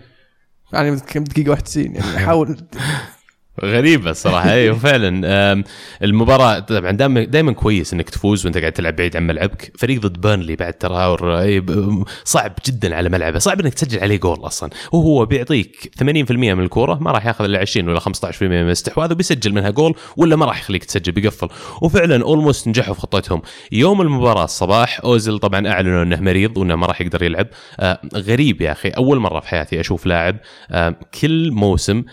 يعني 0.73 0.95
دقيقة 1.15 1.49
91 1.49 1.85
يعني 1.95 2.17
حاول 2.25 2.57
غريبة 3.63 4.11
الصراحة. 4.11 4.51
أيوه 4.51 4.77
فعلا. 4.77 5.51
أم، 5.53 5.63
المباراة 6.03 6.59
طبعا 6.59 6.91
دائما 6.91 7.51
كويس 7.51 7.93
إنك 7.93 8.09
تفوز 8.09 8.45
وأنت 8.45 8.57
قاعد 8.57 8.71
تلعب 8.71 8.95
بعيد 8.95 9.17
عن 9.17 9.27
ملعبك، 9.27 9.71
فريق 9.77 10.01
ضد 10.01 10.21
بيرنلي 10.21 10.55
بعد 10.55 10.73
ترى 10.73 11.59
ب- 11.59 12.03
صعب 12.25 12.53
جدا 12.67 12.95
على 12.95 13.09
ملعبه، 13.09 13.39
صعب 13.39 13.59
إنك 13.61 13.73
تسجل 13.73 13.99
عليه 13.99 14.17
جول 14.17 14.37
أصلا، 14.45 14.69
وهو 14.91 15.25
بيعطيك 15.25 15.91
80% 15.99 16.53
من 16.53 16.63
الكورة 16.63 16.95
ما 17.01 17.11
راح 17.11 17.25
ياخذ 17.25 17.45
إلا 17.45 17.59
20 17.59 17.89
ولا 17.89 17.99
15% 17.99 18.41
من 18.41 18.65
الاستحواذ 18.67 19.11
وبيسجل 19.11 19.53
منها 19.53 19.69
جول 19.69 19.95
ولا 20.17 20.35
ما 20.35 20.45
راح 20.45 20.59
يخليك 20.59 20.83
تسجل 20.85 21.11
بيقفل، 21.11 21.47
وفعلا 21.81 22.23
اولموست 22.23 22.67
نجحوا 22.67 22.93
في 22.93 23.01
خطتهم، 23.01 23.41
يوم 23.71 24.01
المباراة 24.01 24.43
الصباح 24.43 24.99
اوزل 25.03 25.39
طبعا 25.39 25.67
أعلنوا 25.67 26.03
إنه 26.03 26.19
مريض 26.21 26.57
وإنه 26.57 26.75
ما 26.75 26.87
راح 26.87 27.01
يقدر 27.01 27.23
يلعب، 27.23 27.47
آه، 27.79 27.99
غريب 28.15 28.61
يا 28.61 28.71
أخي. 28.71 28.89
أول 28.89 29.19
مرة 29.19 29.39
في 29.39 29.47
حياتي 29.47 29.79
أشوف 29.79 30.05
لاعب 30.05 30.37
آه، 30.71 30.95
كل 31.21 31.51
موسم 31.51 32.03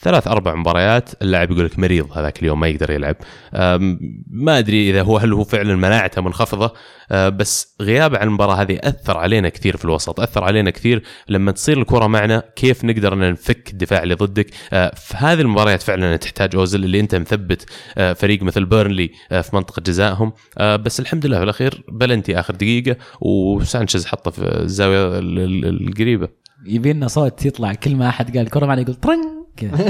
ثلاث 0.00 0.28
أربع 0.28 0.54
مباريات 0.54 1.10
اللاعب 1.22 1.50
يقول 1.50 1.64
لك 1.64 1.78
مريض 1.78 2.12
هذاك 2.18 2.38
اليوم 2.42 2.60
ما 2.60 2.68
يقدر 2.68 2.90
يلعب. 2.90 3.16
ما 4.30 4.58
أدري 4.58 4.90
إذا 4.90 5.02
هو 5.02 5.18
هل 5.18 5.32
هو 5.32 5.44
فعلا 5.44 5.76
مناعته 5.76 6.22
منخفضة 6.22 6.72
أه، 7.10 7.28
بس 7.28 7.76
غيابه 7.82 8.18
عن 8.18 8.26
المباراة 8.26 8.54
هذه 8.54 8.78
أثر 8.82 9.16
علينا 9.16 9.48
كثير 9.48 9.76
في 9.76 9.84
الوسط 9.84 10.20
أثر 10.20 10.44
علينا 10.44 10.70
كثير 10.70 11.02
لما 11.28 11.52
تصير 11.52 11.78
الكرة 11.78 12.06
معنا 12.06 12.42
كيف 12.56 12.84
نقدر 12.84 13.12
إن 13.12 13.30
نفك 13.32 13.70
الدفاع 13.72 14.02
اللي 14.02 14.14
ضدك. 14.14 14.46
أه، 14.72 14.92
في 14.94 15.14
هذه 15.16 15.40
المباريات 15.40 15.82
فعلا 15.82 16.16
تحتاج 16.16 16.56
اوزل 16.56 16.84
اللي 16.84 17.00
أنت 17.00 17.14
مثبت 17.14 17.66
أه، 17.98 18.12
فريق 18.12 18.42
مثل 18.42 18.64
بيرنلي 18.64 19.10
في 19.30 19.50
منطقة 19.52 19.80
جزائهم. 19.80 20.32
بس 20.60 21.00
الحمد 21.00 21.26
لله 21.26 21.36
في 21.38 21.44
الاخير 21.44 21.84
بلنتي 21.88 22.40
آخر 22.40 22.54
دقيقة 22.54 22.96
وسانشيز 23.20 24.06
حطه 24.06 24.30
في 24.30 24.42
الزاوية 24.62 25.18
ال- 25.18 25.38
ال- 25.38 25.88
القريبة. 25.88 26.28
يبي 26.66 26.92
لنا 26.92 27.08
صوت 27.08 27.46
يطلع 27.46 27.74
كل 27.74 27.96
ما 27.96 28.08
أحد 28.08 28.36
قال 28.36 28.50
كرة 28.50 28.66
معنا 28.66 28.80
يقول 28.80 28.94
طرن 28.94 29.35
كذا 29.56 29.70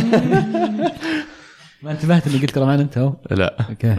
ما 1.83 1.93
انتبهت 1.93 2.27
اني 2.27 2.39
قلت 2.39 2.59
معنا 2.59 2.83
انت 2.83 2.99
اهو 2.99 3.13
لا. 3.31 3.57
okay. 3.71 3.97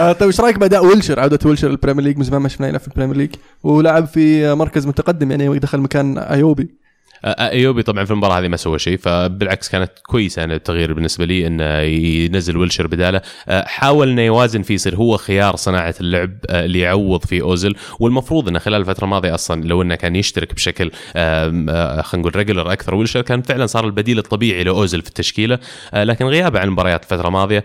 آه 0.00 0.12
طيب 0.12 0.28
إيش 0.28 0.40
رأيك 0.40 0.58
بأداء 0.58 0.86
ويلشر؟ 0.86 1.20
عودة 1.20 1.38
ويلشر 1.44 1.70
البريمير 1.70 2.04
ليج 2.04 2.16
من 2.18 2.24
زمان 2.24 2.42
ما 2.42 2.48
شفناه 2.48 2.68
يلعب 2.68 2.80
في 2.80 2.88
البريمير 2.88 3.16
ليج 3.16 3.30
ولعب 3.62 4.06
في 4.06 4.54
مركز 4.54 4.86
متقدم 4.86 5.30
يعني 5.30 5.58
دخل 5.58 5.78
مكان 5.80 6.18
أيوبي. 6.18 6.81
أيوبي 7.24 7.82
طبعا 7.82 8.04
في 8.04 8.10
المباراة 8.10 8.38
هذه 8.38 8.48
ما 8.48 8.56
سوى 8.56 8.78
شيء 8.78 8.96
فبالعكس 8.96 9.68
كانت 9.68 9.90
كويسة 10.06 10.40
يعني 10.40 10.54
التغيير 10.54 10.92
بالنسبة 10.92 11.24
لي 11.24 11.46
إنه 11.46 11.78
ينزل 11.78 12.56
ويلشر 12.56 12.86
بداله. 12.86 13.20
أه، 13.48 13.64
حاول 13.66 14.08
إنه 14.08 14.22
يوازن 14.22 14.62
فيه 14.62 14.74
يصير 14.74 14.96
هو 14.96 15.16
خيار 15.16 15.56
صناعة 15.56 15.94
اللعب 16.00 16.30
اللي 16.50 16.78
يعوض 16.78 17.24
فيه 17.24 17.42
اوزل 17.42 17.74
والمفروض 18.00 18.48
إنه 18.48 18.58
خلال 18.58 18.80
الفترة 18.80 19.04
الماضية 19.04 19.34
أصلا 19.34 19.64
لو 19.64 19.82
إنه 19.82 19.94
كان 19.94 20.16
يشترك 20.16 20.54
بشكل 20.54 20.90
خلينا 21.12 22.02
نقول 22.14 22.36
ريجولر 22.36 22.72
أكثر 22.72 22.94
ويلشر 22.94 23.20
كان 23.22 23.42
فعلا 23.42 23.66
صار 23.66 23.86
البديل 23.86 24.18
الطبيعي 24.18 24.64
لاوزل 24.64 25.02
في 25.02 25.08
التشكيلة. 25.08 25.58
لكن 25.94 26.24
غيابه 26.24 26.60
عن 26.60 26.66
المباريات 26.66 27.02
الفترة 27.02 27.28
الماضية 27.28 27.64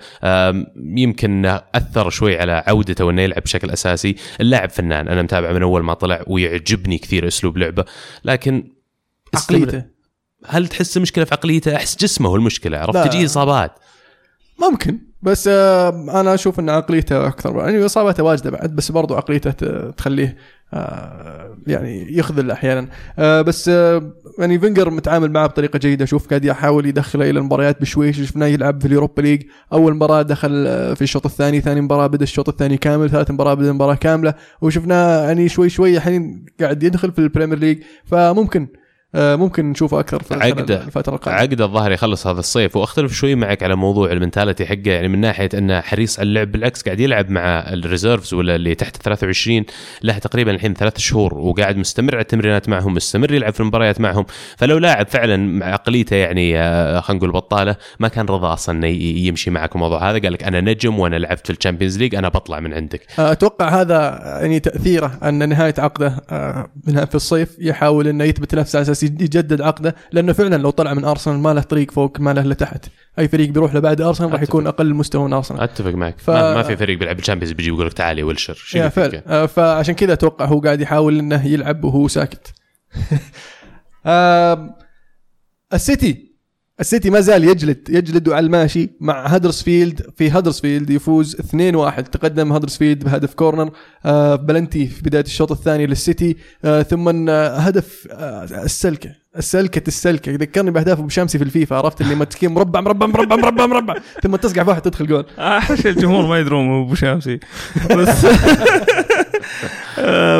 يمكن 0.76 1.60
أثر 1.76 2.10
شوي 2.10 2.38
على 2.40 2.64
عودته 2.68 3.06
وإنه 3.06 3.22
يلعب 3.22 3.42
بشكل 3.42 3.70
أساسي. 3.70 4.16
اللاعب 4.42 4.70
فنان 4.70 5.08
أنا 5.08 5.22
متابعه 5.22 5.54
من 5.54 5.62
أول 5.62 5.84
ما 5.84 5.94
طلع 5.94 6.24
ويعجبني 6.28 6.98
كثير 6.98 7.28
أسلوب 7.28 7.58
لعبه. 7.58 7.86
لكن 8.26 8.77
عقليته. 9.38 9.84
هل 10.46 10.68
تحس 10.68 10.98
مشكلة 10.98 11.26
في 11.26 11.34
عقليته؟ 11.34 11.76
أحس 11.76 11.98
جسمه 11.98 12.30
هو 12.30 12.36
المشكلة 12.36 12.78
عرفت. 12.78 13.08
تجي 13.08 13.26
إصابات. 13.26 13.72
ممكن 14.62 15.00
بس 15.22 15.48
آه 15.48 15.90
أنا 16.22 16.34
أشوف 16.34 16.60
إن 16.60 16.70
عقليته 16.70 17.28
أكثر. 17.28 17.58
يعني 17.58 17.86
إصاباته 17.86 18.24
واجدة 18.24 18.50
بعد 18.50 18.76
بس 18.76 18.92
برضو 18.92 19.16
عقليته 19.16 19.52
تخليه 19.92 20.38
آه 20.74 21.58
يعني 21.68 22.18
يخذل 22.18 22.52
أحيانا. 22.52 22.90
آه 23.20 23.42
بس 23.42 23.68
يعني 24.40 24.60
فينجر 24.60 24.90
متعامل 24.90 25.32
معه 25.32 25.48
بطريقة 25.48 25.80
جيدة. 25.80 26.04
أشوف 26.04 26.28
قاعد 26.28 26.46
يحاول 26.46 26.86
يدخله 26.86 27.30
إلى 27.30 27.40
المباريات 27.40 27.82
بشويش 27.82 28.22
شفناه 28.22 28.48
يلعب 28.48 28.82
في 28.82 28.88
اليوروبا 28.88 29.22
ليج. 29.22 29.44
أول 29.74 29.96
مباراة 29.96 30.22
دخل 30.22 30.50
في 30.96 31.02
الشوط 31.02 31.26
الثاني 31.26 31.62
ثاني 31.62 31.82
مباراة 31.82 32.08
بدأ 32.08 32.24
الشوط 32.24 32.50
الثاني 32.50 32.78
كامل 32.78 33.10
ثالث 33.10 33.32
مباراة 33.32 33.54
بدأ 33.54 33.70
المباراه 33.70 33.96
كاملة. 33.96 34.34
وشفناه 34.62 35.24
يعني 35.24 35.50
شوي 35.50 35.70
شوي 35.70 35.98
الحين 35.98 36.46
قاعد 36.60 36.84
يدخل 36.84 37.12
في 37.12 37.20
ال 37.20 37.25
Premier 37.25 37.60
League. 37.60 37.84
فممكن 38.06 38.68
ممكن 39.14 39.66
نشوفه 39.72 40.00
أكثر 40.00 40.24
في 40.24 40.34
عقده. 40.34 40.84
الفترة 40.84 41.16
القادمة. 41.16 41.42
عقد 41.42 41.62
الظاهر 41.62 41.92
يخلص 41.92 42.28
هذا 42.28 42.40
الصيف. 42.40 42.76
وأختلف 42.76 43.14
شوي 43.14 43.36
معك 43.36 43.64
على 43.64 43.76
موضوع 43.76 44.12
ال 44.12 44.17
mentality 44.17 44.66
حقه. 44.66 44.82
يعني 44.86 45.08
من 45.08 45.20
ناحية 45.20 45.50
انه 45.54 45.82
حريص 45.82 46.20
على 46.20 46.30
اللعب 46.30 46.52
بالعكس 46.52 46.82
قاعد 46.82 47.00
يلعب 47.00 47.30
مع 47.30 47.60
ال 47.60 47.68
reserves 47.68 48.34
ولا 48.34 48.56
اللي 48.56 48.76
تحت 48.76 48.98
23 48.98 49.66
له 50.04 50.18
تقريبا 50.18 50.52
الحين 50.52 50.74
ثلاث 50.74 50.98
شهور 50.98 51.34
وقاعد 51.34 51.78
مستمر 51.78 52.16
على 52.16 52.22
التمرينات 52.22 52.70
معهم 52.70 52.94
مستمر 52.94 53.34
يلعب 53.34 53.54
في 53.54 53.60
المباريات 53.60 54.02
معهم. 54.02 54.26
فلو 54.58 54.78
لاعب 54.78 55.08
فعلا 55.08 55.38
مع 55.38 55.66
عقليته 55.66 56.16
يعني 56.16 56.60
آه، 56.60 57.00
خلينا 57.00 57.20
نقول 57.20 57.32
بطالة 57.32 57.76
ما 58.00 58.08
كان 58.08 58.26
رضى 58.26 58.48
أصلا 58.48 58.88
يمشي 58.88 59.50
معك 59.50 59.76
الموضوع 59.76 60.10
هذا. 60.10 60.20
قال 60.20 60.34
لك 60.34 60.44
أنا 60.44 60.62
نجم 60.62 61.00
وأنا 61.00 61.16
لعبت 61.16 61.48
في 61.48 61.54
ال 61.54 61.58
Champions 61.58 61.98
League 61.98 62.16
أنا 62.16 62.30
بطلع 62.30 62.60
من 62.60 62.74
عندك. 62.74 63.02
أتوقع 63.20 63.82
هذا 63.82 64.20
يعني 64.42 64.60
تأثيره 64.60 65.20
أن 65.24 65.50
نهاية 65.50 65.74
عقده 65.78 66.16
آه، 66.30 66.68
منها 66.88 67.06
في 67.06 67.16
الصيف 67.16 67.56
يحاول 67.60 68.08
إنه 68.08 68.24
يثبت 68.24 68.56
نفسه 68.56 68.80
أساس 69.04 69.12
يجدد 69.22 69.62
عقده 69.62 69.96
لأنه 70.12 70.34
فعلا 70.34 70.56
لو 70.56 70.70
طلع 70.70 70.94
من 70.94 71.06
أرسنال 71.06 71.40
ما 71.40 71.54
له 71.54 71.62
طريق 71.62 71.92
فوق 71.92 72.20
ما 72.20 72.34
له 72.34 72.42
إلا 72.42 72.54
تحت. 72.54 72.86
أي 73.20 73.28
فريق 73.28 73.50
بيروح 73.50 73.74
له 73.74 73.80
بعد 73.80 74.02
أرسنال 74.02 74.34
راح 74.34 74.42
يكون 74.42 74.68
أقل 74.68 74.94
مستوى 74.94 75.28
من 75.28 75.34
أرسنال. 75.34 75.62
أتفق 75.62 75.92
معك. 75.92 76.20
ف-. 76.20 76.30
ما, 76.30 76.54
ما 76.56 76.64
في 76.64 76.78
فريق 76.78 77.00
بيلعب 77.00 77.20
ال 77.20 77.23
Champions 77.23 77.52
بيجي 77.52 77.70
يقول 77.70 77.88
لك 77.88 77.94
تعال 77.94 78.20
يا 78.20 78.24
ويلشر 78.24 78.64
آه، 79.28 79.46
فعشان 79.46 79.96
كذا 79.96 80.14
أتوقع 80.14 80.46
هو 80.46 80.60
قاعد 80.60 80.82
يحاول 80.82 81.20
إنه 81.20 81.48
يلعب 81.48 81.84
وهو 81.84 82.08
ساكت. 82.08 82.54
السيتي. 85.74 86.27
السيتي 86.80 87.10
ما 87.10 87.20
زال 87.20 87.44
يجلد 87.44 87.90
يجلد 87.90 88.30
على 88.30 88.46
الماشي 88.46 88.90
مع 89.00 89.26
هدرسفيلد. 89.26 90.02
في 90.18 90.30
هدرسفيلد 90.32 90.90
يفوز 90.90 91.36
2-1 91.36 92.02
تقدم 92.02 92.52
هدرسفيلد 92.54 93.04
بهدف 93.04 93.34
corner 93.34 93.72
آه 94.06 94.36
بلنتي 94.36 94.88
في 94.88 95.02
بداية 95.04 95.24
الشوط 95.24 95.52
الثاني 95.52 95.86
للسيتي. 95.86 96.38
آه 96.66 96.82
ثم 96.82 97.30
آه 97.30 97.58
هدف 97.58 98.08
السلكة. 98.64 99.10
السلكة 99.38 99.82
السلكة. 99.88 100.32
ذكرني 100.36 100.72
بأهداف 100.72 101.00
أبو 101.00 101.10
شامسي 101.10 101.38
في 101.38 101.44
الفيفا 101.44 101.76
عرفت؟ 101.76 102.02
اللي 102.02 102.16
متكين 102.16 102.52
مربع 102.54 102.82
مربع 102.82 103.08
مربع 103.08 103.36
مربع 103.36 103.66
مربع. 103.66 103.96
ثم 104.24 104.36
تصقع 104.36 104.64
في 104.64 104.70
واحد 104.70 104.82
تدخل 104.82 105.08
جول. 105.08 105.26
شيء 105.82 105.92
الجمهور 105.92 106.28
ما 106.28 106.40
يدرون 106.40 106.82
أبو 106.84 106.96
شامسي. 106.96 107.40
بس 107.96 108.26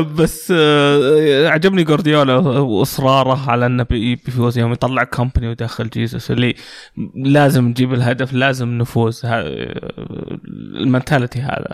بس 0.02 0.54
آه، 0.58 1.48
عجبني 1.48 1.84
جوارديولا 1.84 2.36
وإصراره 2.38 3.50
على 3.52 3.66
إنه 3.66 3.84
بي- 3.84 4.16
بيفوز 4.16 4.58
يوم 4.58 4.72
يطلع 4.72 5.04
كومباني 5.04 5.48
ويدخل 5.48 5.90
جيسوس 5.90 6.32
اللي 6.32 6.56
لازم 7.16 7.66
نجيب 7.68 7.94
الهدف 7.94 8.34
لازم 8.34 8.78
نفوز 8.78 9.26
ها- 9.26 9.44
المنتاليتي 10.82 11.40
هذا. 11.40 11.68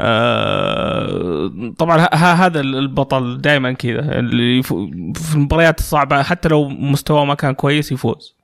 آه، 0.00 1.72
طبعا 1.78 2.08
هذا 2.14 2.60
البطل 2.60 3.40
دائما 3.40 3.72
كذا 3.72 4.18
اللي 4.18 4.62
في 4.62 5.34
المباريات 5.34 5.78
الصعبة 5.78 6.22
حتى 6.22 6.48
لو 6.48 6.68
مستواه 6.68 7.24
ما 7.24 7.34
كان 7.34 7.54
كويس 7.54 7.92
يفوز. 7.92 8.34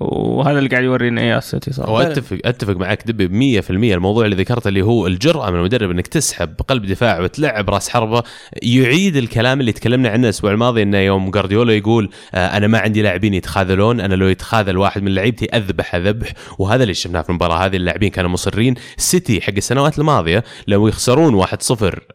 وهذا 0.00 0.58
اللي 0.58 0.68
قاعد 0.68 0.84
يورينا 0.84 1.20
اياه 1.20 1.38
السيتي 1.38 1.72
صراحة 1.72 1.92
واتفق 1.92 2.38
اتفق 2.44 2.76
معك 2.76 3.02
دبي 3.06 3.60
100% 3.62 3.70
الموضوع 3.70 4.24
اللي 4.24 4.36
ذكرته 4.36 4.68
اللي 4.68 4.82
هو 4.82 5.06
الجرأة 5.06 5.50
من 5.50 5.58
المدرب 5.58 5.90
إنك 5.90 6.06
تسحب 6.06 6.54
قلب 6.68 6.86
دفاع 6.86 7.20
وتلعب 7.20 7.70
راس 7.70 7.88
حربة 7.88 8.22
يعيد 8.62 9.16
الكلام 9.16 9.60
اللي 9.60 9.72
تكلمنا 9.72 10.08
عنه 10.08 10.24
الأسبوع 10.24 10.50
الماضي 10.52 10.82
إنه 10.82 10.98
يوم 10.98 11.30
جارديولا 11.30 11.72
يقول 11.72 12.10
آه 12.34 12.56
أنا 12.56 12.66
ما 12.66 12.78
عندي 12.78 13.02
لاعبين 13.02 13.34
يتخاذلون 13.34 14.00
أنا 14.00 14.14
لو 14.14 14.28
يتخاذل 14.28 14.76
واحد 14.78 15.02
من 15.02 15.14
لعيبتي 15.14 15.44
أذبح 15.56 15.96
ذبح 15.96 16.32
وهذا 16.58 16.82
اللي 16.82 16.94
شفناه 16.94 17.22
في 17.22 17.28
المباراة 17.30 17.56
هذه 17.66 17.76
اللاعبين 17.76 18.10
كانوا 18.10 18.30
مصرين. 18.30 18.74
السيتي 18.98 19.40
حق 19.40 19.52
السنوات 19.56 19.98
الماضية 19.98 20.44
لو 20.66 20.88
يخسرون 20.88 21.44
1-0 21.44 21.48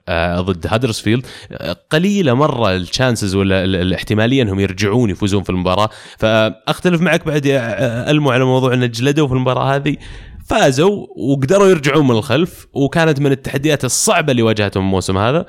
آه 0.10 0.42
ضد 0.42 0.68
هادرسفيلد 0.70 1.26
آه 1.52 1.76
قليلة 1.90 2.34
مرة 2.34 2.76
الشانسز 2.76 3.36
ولا 3.36 3.64
ال- 3.64 3.76
الاحتمالية 3.76 4.42
إنهم 4.42 4.60
يرجعون 4.60 5.10
يفوزون 5.10 5.44
في 5.44 5.50
المباراة. 5.50 5.90
فأختلف 6.18 7.02
معك 7.02 7.26
بعد 7.28 7.46
آه، 7.66 8.12
المو 8.12 8.32
على 8.32 8.46
موضوع 8.46 8.74
إن 8.74 8.92
جلدوا 8.92 9.28
في 9.28 9.34
المباراة 9.34 9.76
هذه 9.76 9.98
فازوا 10.46 11.08
وقدروا 11.18 11.68
يرجعون 11.68 12.08
من 12.08 12.12
الخلف 12.12 12.68
وكانت 12.74 13.20
من 13.20 13.32
التحديات 13.32 13.86
الصعبة 13.86 14.32
اللي 14.32 14.42
واجهتهم 14.42 14.84
الموسم 14.84 15.18
هذا. 15.18 15.46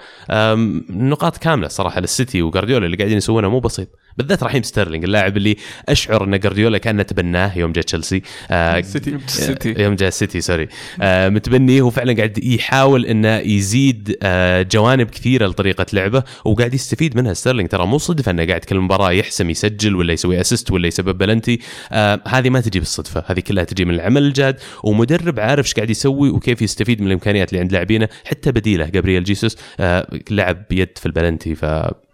نقاط 0.91 1.37
كاملة 1.37 1.69
صراحة 1.69 2.01
للسيتي 2.01 2.43
وجارديولا 2.43 2.87
اللي 2.87 2.97
قاعدين 2.97 3.17
يسوونه 3.17 3.49
مو 3.49 3.61
بسيط. 3.61 3.89
بالذات 4.19 4.43
رحيم 4.43 4.62
ستيرلينج 4.62 5.05
اللاعب 5.05 5.37
اللي 5.37 5.57
أشعر 5.89 6.25
أن 6.25 6.39
جارديولا 6.39 6.79
كانه 6.79 7.03
تبناه 7.03 7.59
يوم 7.59 7.73
جاء 7.73 7.85
تشيلسي. 7.85 8.23
آه، 8.51 8.81
سيتي 8.81 9.14
السيتي 9.14 9.83
يوم 9.83 9.95
جاء 9.95 10.09
السيتي 10.09 10.41
sorry. 10.41 10.69
آه 11.03 11.29
متبنيه 11.29 11.81
هو 11.81 11.91
فعلا 11.91 12.17
قاعد 12.17 12.45
يحاول 12.45 13.07
انه 13.07 13.37
يزيد 13.39 14.17
آه 14.23 14.62
جوانب 14.62 15.11
كثيرة 15.11 15.47
لطريقة 15.47 15.87
لعبه 15.93 16.23
وقاعد 16.45 16.75
يستفيد 16.75 17.17
منها 17.17 17.35
ستيرلينج 17.35 17.69
ترى 17.69 17.87
مو 17.87 17.99
صدفة 17.99 18.31
أنه 18.31 18.47
قاعد 18.47 18.61
كل 18.61 18.81
مباراة 18.81 19.12
يحسم 19.12 19.51
يسجل 19.51 19.95
ولا 19.97 20.12
يسوي 20.12 20.41
assist 20.41 20.71
ولا 20.71 20.87
يسبب 20.87 21.19
بلنتي 21.19 21.61
آه 21.93 22.21
هذه 22.27 22.51
ما 22.51 22.61
تجي 22.61 22.79
بالصدفة 22.79 23.25
هذه 23.27 23.41
كلها 23.41 23.64
تجي 23.64 23.85
من 23.85 23.95
العمل 23.95 24.23
الجاد. 24.23 24.57
ومدرب 24.85 25.41
عارف 25.41 25.67
إيش 25.67 25.75
قاعد 25.75 25.91
يسوي 25.91 26.31
وكيف 26.31 26.62
يستفيد 26.62 27.01
من 27.01 27.07
الإمكانيات 27.07 27.49
اللي 27.49 27.61
عند 27.61 27.73
لاعبينه 27.73 28.09
حتى 28.25 28.53
بديله 28.53 28.87
جابرييل 28.87 29.25
جيسوس. 29.25 29.57
آه 29.81 30.07
لعب 30.31 30.62
بيد 30.71 30.99
في 30.99 31.07
البلنتي 31.07 31.55
ف 31.55 31.64
آه، 31.64 32.06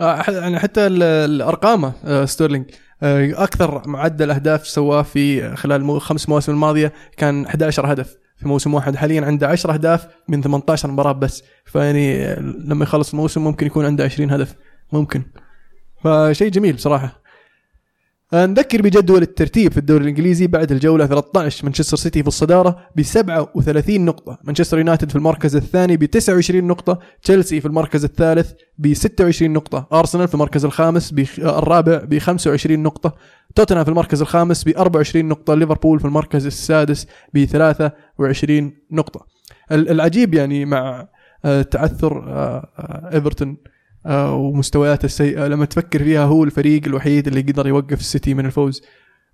يعني 0.00 0.58
حتى 0.58 0.86
ال- 0.86 1.02
الأرقام 1.02 1.92
آه، 2.04 2.24
ستيرلينج. 2.24 2.64
آه، 3.02 3.44
أكثر 3.44 3.88
معدل 3.88 4.30
أهداف 4.30 4.66
سواه 4.68 5.02
في 5.02 5.56
خلال 5.56 5.84
مو- 5.84 5.98
خمس 5.98 6.28
مواسم 6.28 6.52
الماضية 6.52 6.92
كان 7.16 7.46
11 7.46 7.92
هدف. 7.92 8.16
في 8.36 8.48
موسم 8.48 8.74
واحد 8.74 8.96
حاليا 8.96 9.26
عنده 9.26 9.48
10 9.48 9.72
أهداف 9.72 10.06
من 10.28 10.42
18 10.42 10.90
مباراة 10.90 11.12
بس. 11.12 11.42
فيعني 11.64 12.24
آه، 12.26 12.40
لما 12.40 12.82
يخلص 12.82 13.10
الموسم 13.14 13.44
ممكن 13.44 13.66
يكون 13.66 13.86
عنده 13.86 14.04
20 14.04 14.30
هدف. 14.30 14.54
ممكن. 14.92 15.22
فشيء 16.04 16.48
جميل 16.50 16.72
بصراحه 16.72 17.04
آه، 17.06 17.12
نذكر 18.34 18.82
بجدول 18.82 19.22
الترتيب 19.22 19.72
في 19.72 19.78
الدوري 19.78 20.02
الإنجليزي 20.02 20.46
بعد 20.46 20.72
الجولة 20.72 21.06
13 21.06 21.64
مانشستر 21.64 21.96
سيتي 21.96 22.22
في 22.22 22.28
الصدارة 22.28 22.78
ب 22.96 23.02
37 23.02 24.04
نقطة 24.04 24.38
مانشستر 24.44 24.78
يونايتد 24.78 25.10
في 25.10 25.16
المركز 25.16 25.56
الثاني 25.56 25.96
ب 25.96 26.04
29 26.04 26.64
نقطة 26.66 26.98
تشيلسي 27.22 27.60
في 27.60 27.66
المركز 27.66 28.04
الثالث 28.04 28.52
ب 28.78 28.94
26 28.94 29.52
نقطة، 29.52 29.86
أرسنال 29.92 30.28
في 30.28 30.34
المركز 30.34 30.64
الخامس 30.64 31.10
بخ... 31.10 31.38
الرابع 31.38 31.96
ب 32.04 32.18
25 32.18 32.82
نقطة، 32.82 33.14
توتنهام 33.54 33.84
في 33.84 33.90
المركز 33.90 34.20
الخامس 34.20 34.64
ب 34.64 34.68
24 34.68 35.24
نقطة، 35.28 35.54
ليفربول 35.54 35.98
في 36.00 36.04
المركز 36.04 36.46
السادس 36.46 37.06
ب 37.34 37.44
23 37.44 38.72
نقطة. 38.90 39.26
ال- 39.72 39.90
العجيب 39.90 40.34
يعني 40.34 40.64
مع 40.64 41.08
آه، 41.44 41.62
تعثر 41.62 42.18
آه، 42.28 42.68
آه، 42.78 43.10
إيفرتون 43.14 43.48
آه، 43.48 43.77
ومستوياته 44.06 45.06
السيئة 45.06 45.46
لما 45.46 45.64
تفكر 45.64 45.98
فيها 45.98 46.24
هو 46.24 46.44
الفريق 46.44 46.82
الوحيد 46.86 47.26
اللي 47.26 47.40
قدر 47.40 47.66
يوقف 47.66 48.00
السيتي 48.00 48.34
من 48.34 48.46
الفوز. 48.46 48.82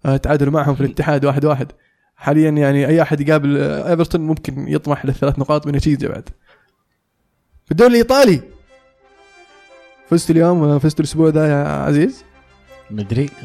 آه، 0.07 0.17
تعادلوا 0.17 0.53
معهم 0.53 0.75
في 0.75 0.81
الاتحاد 0.81 1.25
واحد 1.25 1.45
واحد. 1.45 1.73
حاليا 2.17 2.51
يعني 2.51 2.87
أي 2.87 3.03
أحد 3.03 3.21
يقابل 3.21 3.57
آه، 3.59 3.91
إيفرتون 3.91 4.21
ممكن 4.21 4.69
يطمح 4.69 5.07
للثلاث 5.07 5.39
نقاط 5.39 5.67
بنتيجة 5.67 6.09
بعد. 6.09 6.29
في 7.65 7.71
الدوري 7.71 7.91
الإيطالي 7.91 8.41
فزت 10.11 10.31
اليوم 10.31 10.79
فزت 10.79 11.01
الأسبوع 11.01 11.29
ذا 11.29 11.47
يا 11.49 11.69
عزيز 11.69 12.25
مدري 12.91 13.31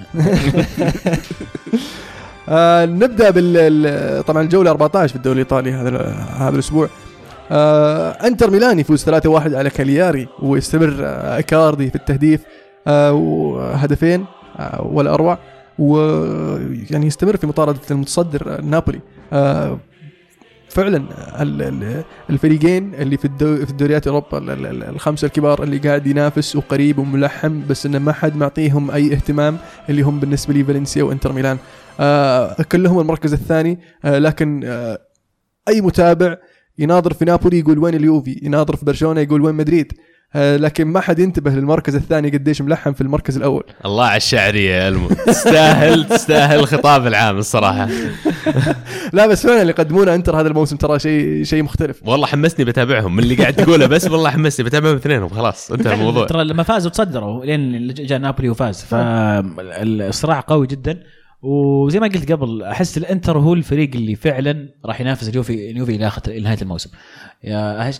آه 2.49 2.85
نبدأ 2.85 3.29
بال 3.29 3.57
ال- 3.57 4.23
طبعا 4.25 4.41
الجولة 4.43 4.71
14 4.71 5.09
في 5.09 5.15
الدوري 5.15 5.33
الإيطالي 5.41 5.71
هذا 5.71 5.89
هذا 6.13 6.49
الأسبوع 6.55 6.85
آه 6.85 6.89
انتر 7.51 8.51
ميلان 8.51 8.79
يفوز 8.79 9.09
3-1 9.09 9.09
على 9.27 9.69
كالياري 9.69 10.27
ويستمر 10.39 10.95
آه 11.01 11.35
إيكاردي 11.37 11.89
في 11.89 11.95
التهديف 11.95 12.41
آه 12.87 13.13
وهدفين 13.13 14.25
آه 14.59 14.81
ولا 14.93 15.13
أروع 15.13 15.37
ويعني 15.79 17.05
يستمر 17.07 17.37
في 17.37 17.47
مطاردة 17.47 17.79
المتصدر 17.91 18.55
آه، 18.57 18.61
نابولي. 18.61 18.99
آه 19.33 19.79
فعلا 20.69 20.97
ال- 21.41 21.61
ال- 21.61 22.03
الفريقين 22.29 22.95
اللي 22.95 23.17
في 23.17 23.29
في 23.65 23.69
الدوريات 23.71 24.07
أوروبا 24.07 24.37
ال- 24.37 24.49
ال- 24.49 24.65
ال- 24.65 24.83
الخمسة 24.83 25.25
الكبار 25.25 25.63
اللي 25.63 25.77
قاعد 25.77 26.07
ينافس 26.07 26.55
وقريب 26.55 26.99
وملحم 26.99 27.61
بس 27.69 27.85
انه 27.85 27.99
ما 27.99 28.11
حد 28.13 28.35
معطيهم 28.35 28.91
أي 28.91 29.13
اهتمام 29.13 29.57
اللي 29.89 30.01
هم 30.01 30.19
بالنسبة 30.19 30.53
لي 30.53 30.63
فالنسيا 30.63 31.03
وإنتر 31.03 31.31
ميلان. 31.33 31.57
آه 31.99 32.55
كلهم 32.71 32.99
المركز 32.99 33.33
الثاني 33.33 33.79
آه 34.05 34.17
لكن 34.19 34.61
آه 34.65 34.99
أي 35.67 35.81
متابع 35.81 36.35
يناظر 36.79 37.13
في 37.13 37.25
نابولي 37.25 37.59
يقول 37.59 37.79
وين 37.79 37.95
اليوفي 37.95 38.39
يناظر 38.43 38.75
في 38.75 38.85
برشلونة 38.85 39.21
يقول 39.21 39.41
وين 39.41 39.55
مدريد. 39.55 39.93
آه 40.35 40.57
لكن 40.57 40.87
ما 40.87 40.99
حد 40.99 41.19
ينتبه 41.19 41.51
للمركز 41.51 41.95
الثاني 41.95 42.29
قديش 42.29 42.61
ملحم 42.61 42.93
في 42.93 43.01
المركز 43.01 43.37
الأول. 43.37 43.63
الله 43.85 44.05
على 44.05 44.17
الشعرية 44.17 44.71
يا 44.71 44.87
ألمو. 44.87 45.07
تستاهل 45.07 46.03
تستاهل 46.07 46.59
الخطاب 46.59 47.07
العام 47.07 47.37
الصراحة. 47.37 47.87
لا 49.13 49.27
بس 49.27 49.43
فعلا 49.43 49.61
اللي 49.61 49.71
يقدمونه 49.71 50.15
إنتر 50.15 50.39
هذا 50.39 50.47
الموسم 50.47 50.75
ترى 50.77 50.99
شيء 50.99 51.43
شيء 51.43 51.63
مختلف. 51.63 52.01
والله 52.05 52.27
حمسني 52.27 52.65
بتابعهم 52.65 53.15
من 53.15 53.23
اللي 53.23 53.35
قاعد 53.35 53.53
تقوله 53.53 53.85
بس 53.85 54.07
والله 54.07 54.29
حمسني 54.29 54.65
بتابعهم 54.65 54.95
اثنينهم 54.95 55.29
خلاص 55.29 55.71
انتهى 55.71 55.93
الموضوع. 55.93 56.25
ترى 56.27 56.43
لما 56.43 56.63
فازوا 56.63 56.91
تصدروا 56.91 57.45
لين 57.45 57.87
جاء 57.93 58.19
نابولي 58.19 58.49
وفاز. 58.49 58.81
فالصراع 58.81 60.39
قوي 60.39 60.67
جدا. 60.67 60.99
وزي 61.41 61.99
ما 61.99 62.07
قلت 62.07 62.31
قبل 62.31 62.63
أحس 62.63 62.97
الإنتر 62.97 63.37
هو 63.37 63.53
الفريق 63.53 63.95
اللي 63.95 64.15
فعلا 64.15 64.69
راح 64.85 65.01
ينافس 65.01 65.29
اليوفي 65.29 65.71
اليوفي 65.71 65.95
إلى 65.95 66.39
نهاية 66.39 66.61
الموسم. 66.61 66.89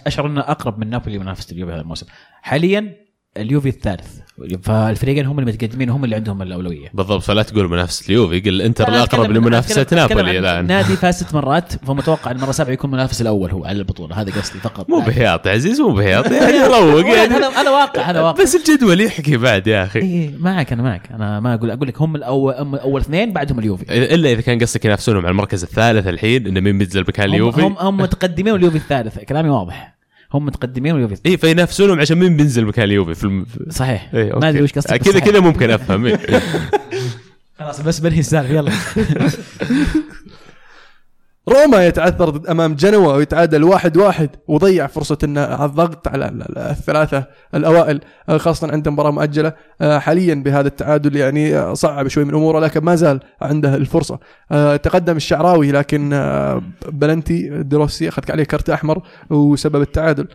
أشعر 0.08 0.28
إنه 0.28 0.42
أقرب 0.42 0.80
من 0.80 0.90
نابولي 0.90 1.20
منافسه 1.20 1.54
اليوفي 1.54 1.74
هذا 1.74 1.82
الموسم. 1.82 2.06
حاليا 2.42 2.96
اليوفي 3.42 3.70
الثالث. 3.70 4.20
فالفريقين 4.64 5.26
هم 5.26 5.40
المتقدمين 5.40 5.90
هم 5.90 6.04
اللي 6.04 6.16
عندهم 6.16 6.42
الأولوية. 6.42 6.90
بالضبط 6.94 7.24
فلا 7.24 7.44
تقول 7.44 7.70
منافسة 7.70 8.06
اليوفي 8.10 8.40
قل 8.40 8.62
انتر 8.62 8.90
لا، 8.90 8.96
الأقرب 8.96 9.32
لمنافسة 9.32 9.86
نابولي 9.92 10.40
الآن. 10.40 10.68
نادي 10.68 10.96
فاز 11.02 11.16
ست 11.16 11.34
مرات 11.34 11.86
فمتوقع 11.86 12.32
المره 12.32 12.50
السابعه 12.50 12.74
يكون 12.74 12.90
المنافس 12.90 13.22
الأول 13.22 13.52
هو 13.52 13.66
على 13.66 13.80
البطولة. 13.80 14.22
هذا 14.22 14.32
قصدي 14.32 14.60
فقط. 14.60 14.90
مو 14.90 15.00
بهياط 15.00 15.48
يا 15.48 15.52
عزيز 15.52 15.82
مو 15.82 15.90
بهياط. 15.90 16.32
يعني 16.32 16.58
روق 16.68 17.06
يعني. 17.06 17.36
هذا 17.36 17.70
واقع 17.70 18.02
هذا 18.02 18.22
واقع. 18.22 18.44
بس 18.44 18.56
الجدول 18.56 19.02
يحكي 19.02 19.38
بعد 19.38 19.68
يا 19.68 19.84
أخي. 19.84 20.00
اي 20.00 20.36
معك 20.40 20.74
أنا 20.74 20.84
معك. 20.84 21.12
أنا 21.12 21.40
ما 21.40 21.54
أقول 21.54 21.72
أقول 21.72 21.88
لك 21.88 22.02
هم 22.02 22.16
الأول 22.16 22.54
هم 22.54 22.76
أول 22.76 23.02
اثنين 23.02 23.34
بعدهم 23.34 23.60
اليوفي. 23.60 24.14
إلا 24.16 24.32
إذا 24.32 24.42
كان 24.42 24.60
قصدك 24.60 24.86
ينافسونهم 24.86 25.22
على 25.22 25.32
المركز 25.32 25.64
الثالث 25.64 26.08
الحين 26.08 26.48
انه 26.48 26.60
مين 26.60 26.78
بينزل 26.78 27.02
مكان 27.02 27.30
اليوفي؟ 27.30 27.62
هم, 27.62 27.76
هم 27.80 27.98
متقدمين 27.98 28.54
واليوفي 28.54 28.78
الثالث. 28.78 29.20
كلامي 29.20 29.50
واضح. 29.50 29.99
هم 30.34 30.46
متقدمين 30.46 30.94
واليوفي 30.94 31.16
اي 31.26 31.38
فينافسونهم 31.38 32.00
عشان 32.00 32.18
مين 32.18 32.38
بينزل 32.38 32.66
مكان 32.66 32.86
اليوفي 32.86 33.16
في 33.16 33.24
الم... 33.24 33.46
صحيح 33.70 34.10
إيه،. 34.14 34.40
ما 34.40 34.50
أدري 34.50 34.64
وش 34.64 34.72
قصدك 34.74 34.98
كذا. 34.98 35.20
كذا 35.20 35.40
ممكن 35.40 35.70
أفهم 35.70 36.06
إيه. 36.06 36.42
خلاص 37.60 37.82
بس 37.82 38.00
بنهي 38.00 38.20
السالفة 38.20 38.54
يلا 38.54 38.72
روما 41.50 41.86
يتعثر 41.88 42.30
ضد 42.30 42.48
أمام 42.48 42.76
جنوا 42.76 43.14
ويتعادل 43.14 43.64
واحد 43.64 43.98
واحد 43.98 44.30
وضيع 44.48 44.88
فرصة 44.88 45.18
انه 45.24 45.66
الضغط 45.66 46.08
على 46.08 46.26
ال- 46.28 46.42
ال- 46.42 46.58
الثلاثة 46.58 47.24
الأوائل 47.56 48.02
آه، 48.30 48.38
خاصة 48.38 48.72
عنده 48.72 48.92
مباراة 48.92 49.12
مؤجلة 49.12 49.54
آه، 49.82 50.00
حاليا 50.00 50.36
بهذا 50.36 50.68
التعادل 50.68 51.16
يعني 51.16 51.58
آه، 51.58 51.74
صعب 51.74 52.08
شوي 52.08 52.24
من 52.26 52.34
أموره 52.34 52.60
لكن 52.60 52.80
ما 52.84 52.96
زال 52.96 53.20
عنده 53.42 53.76
الفرصة. 53.76 54.20
تقدم 54.84 55.16
الشعراوي 55.18 55.72
لكن 55.72 56.10
بلنتي 56.92 57.50
دروسي 57.64 58.10
اخذ 58.10 58.32
عليه 58.32 58.44
كرت 58.44 58.70
أحمر 58.70 59.02
وسبب 59.30 59.82
التعادل. 59.82 60.28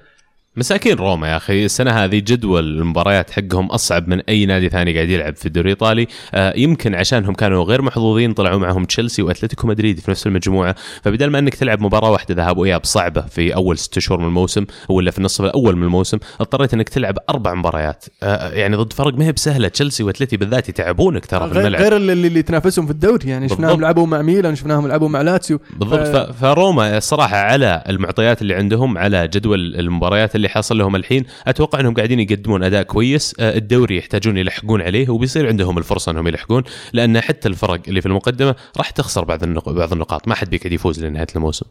مساكين 0.57 0.97
روما 0.97 1.29
يا 1.29 1.37
أخي. 1.37 1.65
السنة 1.65 1.91
هذه 1.91 2.19
جدول 2.19 2.79
المباريات 2.79 3.31
حقهم 3.31 3.67
أصعب 3.67 4.09
من 4.09 4.21
أي 4.21 4.47
نادي 4.47 4.69
ثاني 4.69 4.95
قاعد 4.95 5.09
يلعب 5.09 5.37
في 5.37 5.47
الدوري 5.47 5.65
الإيطالي. 5.65 6.07
آه 6.35 6.53
يمكن 6.57 6.95
عشانهم 6.95 7.35
كانوا 7.35 7.65
غير 7.65 7.83
محظوظين 7.83 8.33
طلعوا 8.33 8.59
معهم 8.59 8.85
تشيلسي 8.85 9.23
وأتلتيكو 9.23 9.67
مدريد 9.67 10.01
في 10.01 10.11
نفس 10.11 10.27
المجموعة. 10.27 10.75
فبدل 11.03 11.31
ما 11.31 11.39
أنك 11.39 11.55
تلعب 11.55 11.81
مباراة 11.81 12.11
واحدة 12.11 12.35
ذهاب 12.35 12.59
وإياب 12.59 12.85
صعبة 12.85 13.21
في 13.21 13.55
أول 13.55 13.79
ست 13.79 13.99
شهور 13.99 14.21
من 14.21 14.27
الموسم 14.27 14.65
ولا 14.89 15.11
في 15.11 15.19
النصف 15.19 15.45
الأول 15.45 15.77
من 15.77 15.83
الموسم 15.83 16.19
اضطريت 16.41 16.75
أنك 16.75 16.89
تلعب 16.89 17.19
أربع 17.31 17.55
مباريات. 17.55 18.05
آه 18.23 18.51
يعني 18.51 18.77
ضد 18.77 18.93
فرق 18.93 19.15
ما 19.15 19.25
هي 19.25 19.33
بسهلة. 19.33 19.69
تشيلسي 19.69 20.03
واتلتي 20.03 20.37
بالذات 20.37 20.69
يتعبونك 20.69 21.27
ترى 21.27 21.51
في 21.51 21.59
الملعب. 21.59 21.83
غير 21.83 21.97
اللي, 21.97 22.13
اللي 22.13 22.43
تنافسهم 22.43 22.87
في 22.87 22.93
الدوري 22.93 23.31
يعني 23.31 23.49
شفناهم. 23.49 23.81
لعبوا 23.81 24.07
مع 24.07 24.23
ميلان 24.23 24.55
شفناهم 24.55 24.89
لعبوا 24.89 25.09
مع 25.09 25.23
لاتسيو. 25.23 25.61
بالضبط. 25.77 26.01
ف... 26.01 26.17
فروما 26.17 26.97
الصراحه 26.97 27.37
على 27.37 27.85
المعطيات 27.89 28.43
اللي 28.43 28.55
عندهم 28.55 28.99
على 28.99 29.29
جدول 29.29 29.75
المباريات 29.75 30.37
اللي 30.37 30.44
اللي 30.45 30.53
حاصل 30.55 30.79
لهم 30.79 30.97
الحين. 30.97 31.25
أتوقع 31.47 31.81
إنهم 31.81 31.95
قاعدين 31.95 32.21
يقدمون 32.21 32.63
أداء 32.63 32.83
كويس. 32.83 33.35
آه، 33.41 33.57
الدوري 33.57 33.97
يحتاجون 33.97 34.37
يلحقون 34.37 34.83
عليه 34.83 35.11
وبيصير 35.11 35.49
عندهم 35.49 35.79
الفرصة 35.79 36.13
إنهم 36.13 36.29
يلحقون 36.29 36.63
لأن 36.93 37.21
حتى 37.21 37.49
الفرق 37.49 37.81
اللي 37.89 38.01
في 38.01 38.07
المقدمة 38.07 38.55
راح 38.77 38.91
تخسر 38.91 39.25
بعض 39.25 39.45
بعض 39.67 39.93
النقاط. 39.93 40.29
ما 40.29 40.35
حد 40.35 40.51
بيقعد 40.51 40.73
يفوز 40.73 41.05
لنهاية 41.05 41.27
الموسم. 41.37 41.67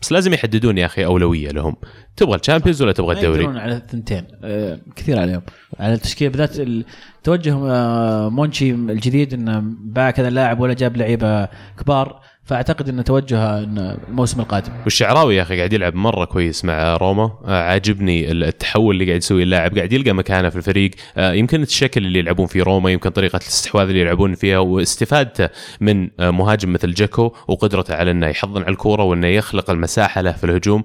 بس 0.00 0.12
لازم 0.12 0.32
يحددون 0.32 0.78
يا 0.78 0.86
أخي 0.86 1.04
أولوية 1.04 1.50
لهم. 1.50 1.76
تبغى 2.16 2.36
ال 2.36 2.41
Champions 2.41 2.82
ولا 2.82 2.92
تبغى 2.92 3.14
ما 3.14 3.20
يقدرون 3.20 3.38
الدوري؟ 3.40 3.60
على 3.60 3.76
الثنتين. 3.76 4.24
آه، 4.44 4.78
كثير 4.96 5.18
عليهم. 5.20 5.42
على 5.80 5.94
التشكيله 5.94 6.30
بالذات 6.30 6.60
ال- 6.60 6.84
توجه 7.24 7.54
آه، 7.54 8.28
مونشي 8.28 8.70
الجديد 8.70 9.34
إنه 9.34 9.62
باع 9.80 10.10
كذا 10.10 10.30
لاعب 10.30 10.60
ولا 10.60 10.74
جاب 10.74 10.96
لعيبة 10.96 11.48
كبار. 11.78 12.20
فأعتقد 12.48 12.88
إنه 12.88 13.02
توجهه 13.02 13.58
انه 13.64 13.98
الموسم 14.08 14.40
القادم. 14.40 14.72
والشعراوي 14.84 15.36
يا 15.36 15.42
أخي 15.42 15.56
قاعد 15.56 15.72
يلعب 15.72 15.94
مرة 15.94 16.24
كويس 16.24 16.64
مع 16.64 16.96
روما. 16.96 17.38
آه، 17.44 17.62
عاجبني 17.62 18.32
التحول 18.32 18.94
اللي 18.94 19.06
قاعد 19.06 19.18
يسويه 19.18 19.42
اللاعب. 19.42 19.76
قاعد 19.76 19.92
يلقى 19.92 20.12
مكانه 20.12 20.48
في 20.48 20.56
الفريق. 20.56 20.90
آه، 21.16 21.32
يمكن 21.32 21.62
الشكل 21.62 22.06
اللي 22.06 22.18
يلعبون 22.18 22.46
فيه 22.46 22.62
روما 22.62 22.90
يمكن 22.90 23.10
طريقة 23.10 23.36
الاستحواذ 23.36 23.88
اللي 23.88 24.00
يلعبون 24.00 24.34
فيها 24.34 24.58
واستفادته 24.58 25.48
من 25.80 26.10
آه، 26.20 26.30
مهاجم 26.30 26.72
مثل 26.72 26.94
جاكو 26.94 27.32
وقدرته 27.48 27.94
على 27.94 28.10
إنه 28.10 28.26
يحضن 28.26 28.62
على 28.62 28.72
الكورة 28.72 29.02
وإنه 29.02 29.26
يخلق 29.26 29.70
المساحة 29.70 30.20
له 30.20 30.32
في 30.32 30.44
الهجوم. 30.44 30.84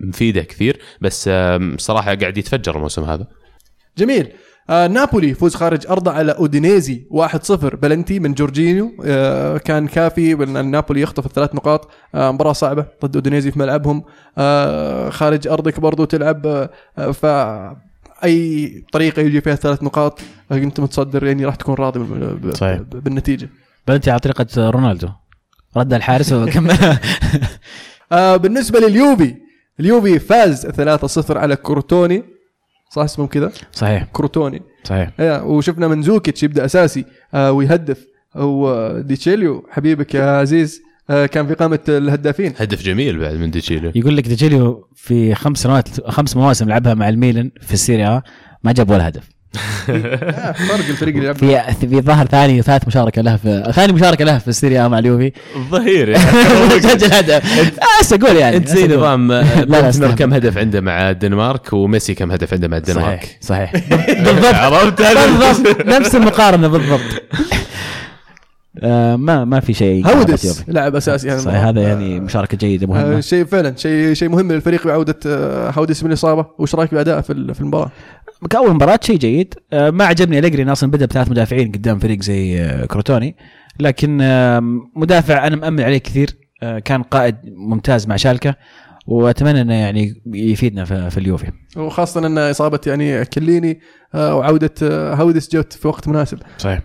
مفيدة 0.00 0.42
كثير. 0.42 0.80
بس 1.00 1.30
صراحة 1.78 2.14
قاعد 2.14 2.38
يتفجر 2.38 2.76
الموسم 2.76 3.04
هذا. 3.04 3.26
جميل. 3.98 4.28
آه 4.70 4.86
نابولي 4.86 5.34
فوز 5.34 5.54
خارج 5.54 5.86
أرضه 5.86 6.10
على 6.12 6.32
أودينيزي 6.32 7.06
1-0 7.10 7.52
بلنتي 7.54 8.18
من 8.20 8.34
جورجينيو 8.34 8.92
آه 9.04 9.58
كان 9.58 9.88
كافي. 9.88 10.34
بان 10.34 10.70
نابولي 10.70 11.00
يخطف 11.00 11.26
الثلاث 11.26 11.54
نقاط. 11.54 11.90
آه 12.14 12.30
مباراة 12.30 12.52
صعبة 12.52 12.86
ضد 13.04 13.16
أودينيزي 13.16 13.50
في 13.50 13.58
ملعبهم. 13.58 14.02
آه 14.38 15.10
خارج 15.10 15.48
أرضك 15.48 15.80
برضو 15.80 16.04
تلعب. 16.04 16.46
آه 16.46 17.10
ف 17.10 17.26
أي 18.24 18.84
طريقة 18.92 19.22
يجي 19.22 19.40
فيها 19.40 19.54
ثلاث 19.54 19.82
نقاط 19.82 20.20
آه، 20.52 20.54
أنت 20.54 20.80
متصدر 20.80 21.26
يعني 21.26 21.44
راح 21.44 21.54
تكون 21.54 21.74
راضي 21.74 22.00
صحيح. 22.54 22.78
بالنتيجة. 22.80 23.48
بلنتي 23.88 24.10
على 24.10 24.20
طريقة 24.20 24.70
رونالدو. 24.70 25.08
رد 25.76 25.92
الحارس 25.94 26.32
وكمل. 26.32 26.76
آه 28.12 28.36
بالنسبة 28.36 28.80
لليوفي 28.80 29.34
اليوفي 29.80 30.18
فاز 30.18 30.66
3-0 30.66 31.36
على 31.36 31.56
كروتوني 31.56 32.37
صح 32.98 33.04
اسمه 33.04 33.26
كذا 33.26 33.52
صحيح. 33.72 34.04
كروتوني. 34.12 34.62
صحيح. 34.84 35.10
إيه 35.20 35.42
وشفنا 35.44 35.88
منزوكيتش 35.88 36.42
يبدأ 36.42 36.64
أساسي 36.64 37.04
آه 37.34 37.52
ويهدف. 37.52 38.06
وديتشيليو 38.36 39.66
حبيبك 39.70 40.14
يا 40.14 40.38
عزيز 40.38 40.80
آه 41.10 41.26
كان 41.26 41.46
في 41.46 41.54
قائمة 41.54 41.78
الهدافين. 41.88 42.52
هدف 42.58 42.82
جميل 42.82 43.18
بعد 43.18 43.34
من 43.34 43.50
ديتشيلو 43.50 43.92
يقول 43.94 44.16
لك 44.16 44.28
ديجيليو 44.28 44.88
في 44.94 45.34
خمس 45.34 45.58
سنوات 45.62 45.88
خمس 46.10 46.36
مواسم 46.36 46.68
لعبها 46.68 46.94
مع 46.94 47.08
الميلان 47.08 47.50
في 47.60 47.72
السيريا 47.74 48.22
ما 48.64 48.72
جاب 48.72 48.90
ولا 48.90 49.08
هدف. 49.08 49.28
فرق 49.56 50.88
الفريق 50.88 51.14
اللي 51.14 51.24
يلعب. 51.28 51.36
في 51.74 51.86
في 51.88 52.00
ظهر 52.00 52.26
ثاني 52.26 52.62
ثالث 52.62 52.86
مشاركة 52.86 53.22
له 53.22 53.36
في 53.36 53.72
ثاني 53.74 53.92
مشاركة 53.92 54.24
له 54.24 54.38
في 54.38 54.48
السيريا 54.48 54.88
مع 54.88 54.98
اليوفي. 54.98 55.32
الظهير 55.56 56.18
سجل 56.88 57.12
هدف. 57.12 57.72
بس 58.00 58.12
أقول 58.12 58.36
يعني 58.36 58.56
أنت 58.56 58.68
زي. 58.68 58.88
نظام 58.88 59.28
بنتنر 59.40 59.88
استهبل. 59.88 60.14
كم 60.14 60.34
هدف 60.34 60.58
عنده 60.58 60.80
مع 60.80 61.10
الدنمارك 61.10 61.72
وميسي 61.72 62.14
كم 62.14 62.30
هدف 62.32 62.52
عنده 62.54 62.68
مع 62.68 62.76
الدنمارك؟ 62.76 63.38
صحيح. 63.40 63.72
صحيح 63.72 63.88
بالضبط. 64.24 64.54
عرفت؟ 64.54 65.02
بالضبط. 65.02 65.86
نفس 65.86 66.14
المقارنة 66.14 66.68
بالضبط. 66.68 67.22
آه 68.82 69.16
ما 69.16 69.44
ما 69.44 69.60
في 69.60 69.74
شيء 69.74 70.06
هودس 70.06 70.64
لاعب 70.68 70.96
أساسي 70.96 71.30
هذا 71.30 71.38
صحيح 71.38 71.64
هذا 71.64 71.80
يعني 71.82 72.20
مشاركة 72.20 72.56
جيدة 72.58 72.86
آه 72.86 72.90
مهمه 72.90 73.20
شيء 73.20 73.44
فعلا 73.44 73.74
شيء 73.76 74.14
شيء 74.14 74.28
مهم 74.28 74.52
للفريق 74.52 74.86
بعودة 74.86 75.18
آه 75.26 75.70
هودس 75.70 76.02
من 76.04 76.08
الإصابة. 76.10 76.46
وش 76.58 76.74
رأيك 76.74 76.94
بادائه 76.94 77.20
في 77.20 77.32
ال- 77.32 77.54
في 77.54 77.60
المباراة؟ 77.60 77.90
كأول 78.50 78.74
مباراة 78.74 79.00
شيء 79.02 79.16
جيد. 79.18 79.54
آه 79.72 79.90
ما 79.90 80.04
عجبني 80.04 80.38
أليجري 80.38 80.72
أصلا 80.72 80.90
بدأ 80.90 81.06
بثلاث 81.06 81.30
مدافعين 81.30 81.72
قدام 81.72 81.98
فريق 81.98 82.22
زي 82.22 82.60
آه 82.60 82.84
كروتوني. 82.86 83.36
لكن 83.80 84.16
مدافع 84.96 85.46
أنا 85.46 85.56
مامن 85.56 85.80
عليه 85.80 85.98
كثير. 85.98 86.30
آه 86.62 86.78
كان 86.78 87.02
قائد 87.02 87.36
ممتاز 87.44 88.06
مع 88.06 88.16
شالكة 88.16 88.54
وأتمنى 89.06 89.60
إنه 89.60 89.74
يعني 89.74 90.22
يفيدنا 90.26 90.84
في, 90.84 91.10
في 91.10 91.18
اليوفي. 91.18 91.46
وخاصة 91.76 92.26
إن 92.26 92.38
إصابة 92.38 92.80
يعني 92.86 93.24
كيليني 93.24 93.80
وعودة 94.14 94.74
هودس 95.14 95.56
جت 95.56 95.72
في 95.72 95.88
وقت 95.88 96.08
مناسب. 96.08 96.38
صحيح. 96.58 96.82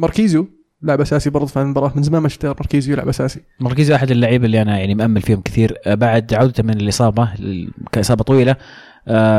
ماركيزيو 0.00 0.48
لاعب 0.82 1.00
أساسي 1.00 1.30
برضه 1.30 1.46
في 1.46 1.60
المباراة. 1.60 1.92
من 1.96 2.02
زمان 2.02 2.22
ما 2.22 2.28
شفت 2.28 2.46
ماركيزيو 2.46 2.92
يلعب 2.94 3.08
أساسي. 3.08 3.40
ماركيزيو 3.60 3.94
أحد 3.94 4.10
اللعيبة 4.10 4.46
اللي 4.46 4.62
أنا 4.62 4.78
يعني 4.78 4.94
مأمل 4.94 5.22
فيهم 5.22 5.40
كثير. 5.40 5.78
بعد 5.86 6.34
عودته 6.34 6.62
من 6.62 6.80
الإصابة 6.80 7.34
ال- 7.34 7.70
كإصابة 7.92 8.24
طويلة 8.24 8.56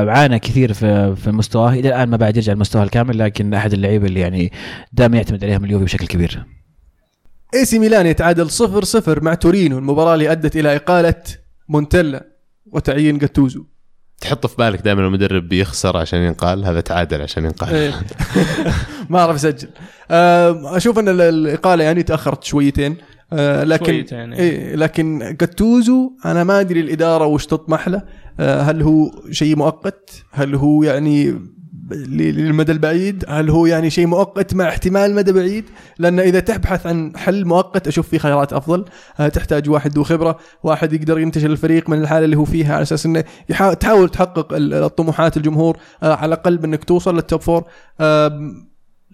عانى 0.10 0.40
كثير 0.40 0.74
في 0.74 1.16
في 1.16 1.32
مستواه. 1.32 1.74
إلى 1.74 1.90
الآن 1.90 2.10
ما 2.10 2.18
بعد 2.18 2.38
يرجع 2.38 2.54
لمستواه 2.54 2.84
الكامل 2.84 3.20
لكن 3.20 3.54
أحد 3.54 3.74
اللعيبة 3.74 4.08
اللي 4.08 4.20
يعني 4.20 4.52
دائما 4.94 5.18
يعتمد 5.18 5.44
عليهم 5.44 5.66
اليوفي 5.66 5.86
بشكل 5.86 6.08
كبير. 6.08 6.46
إي 7.56 7.66
سي 7.66 7.80
ميلان 7.80 8.06
يتعادل 8.06 8.50
0 8.50 8.84
0 8.84 9.24
مع 9.24 9.34
تورينو. 9.34 9.78
المباراة 9.78 10.14
اللي 10.14 10.32
أدت 10.32 10.56
إلى 10.58 10.76
إقالة 10.76 11.16
مونتيلا 11.70 12.28
وتعيين 12.72 13.18
جاتوزو. 13.18 13.66
تحط 14.22 14.46
في 14.46 14.56
بالك 14.58 14.82
دائما 14.82 15.02
المدرب 15.08 15.50
بيخسر 15.50 15.98
عشان 15.98 16.20
ينقال 16.20 16.66
هذا 16.66 16.82
تعادل 16.82 17.22
عشان 17.22 17.46
ينقال. 17.46 17.76
إيه. 17.76 17.94
ما 19.10 19.20
أعرف 19.20 19.36
أسجل. 19.36 19.68
آه، 20.12 20.78
أشوف 20.78 21.00
أن 21.00 21.10
ال- 21.10 21.22
الإقالة 21.22 21.84
يعني 21.84 22.04
تأخرت 22.04 22.44
شويتين. 22.44 22.98
آه، 23.34 23.64
لكن 23.64 23.86
شويتين، 23.86 24.34
إيه. 24.34 24.40
إيه 24.40 24.76
لكن 24.76 25.36
جاتوزو 25.42 26.12
أنا 26.26 26.44
ما 26.44 26.60
أدري 26.60 26.80
الإدارة 26.80 27.26
وش 27.26 27.46
تطمح 27.46 27.88
له. 27.88 27.98
آه، 27.98 28.04
هل 28.40 28.82
هو 28.82 29.12
شيء 29.32 29.56
مؤقت؟ 29.56 30.24
هل 30.32 30.56
هو 30.56 30.84
يعني 30.84 31.40
للمدى 31.92 32.72
البعيد؟ 32.72 33.26
هل 33.28 33.50
هو 33.50 33.66
يعني 33.66 33.90
شيء 33.90 34.08
مؤقت 34.08 34.54
مع 34.54 34.68
احتمال 34.70 35.16
مدى 35.16 35.32
بعيد؟ 35.32 35.66
لأن 36.00 36.20
إذا 36.20 36.40
تبحث 36.40 36.88
عن 36.88 37.18
حل 37.18 37.46
مؤقت 37.46 37.88
أشوف 37.88 38.08
في 38.10 38.20
خيارات 38.20 38.54
أفضل. 38.54 38.86
آه، 39.20 39.28
تحتاج 39.28 39.70
واحد 39.70 39.92
ذو 39.94 40.04
خبرة 40.04 40.38
واحد 40.64 40.94
يقدر 40.94 41.20
ينتشل 41.20 41.52
الفريق 41.52 41.90
من 41.90 42.02
الحالة 42.02 42.26
اللي 42.26 42.38
هو 42.38 42.46
فيها 42.46 42.76
على 42.76 42.86
إنه 43.06 43.24
يحاول 43.50 43.76
تحاول 43.76 44.10
تحقق 44.10 44.54
ال- 44.54 44.74
الطموحات 44.74 45.38
الجمهور 45.38 45.78
آه، 46.04 46.14
على 46.16 46.26
الأقل 46.34 46.58
بإنك 46.58 46.84
توصل 46.84 47.16
لل 47.16 47.26
top 47.26 47.42
four 47.42 47.64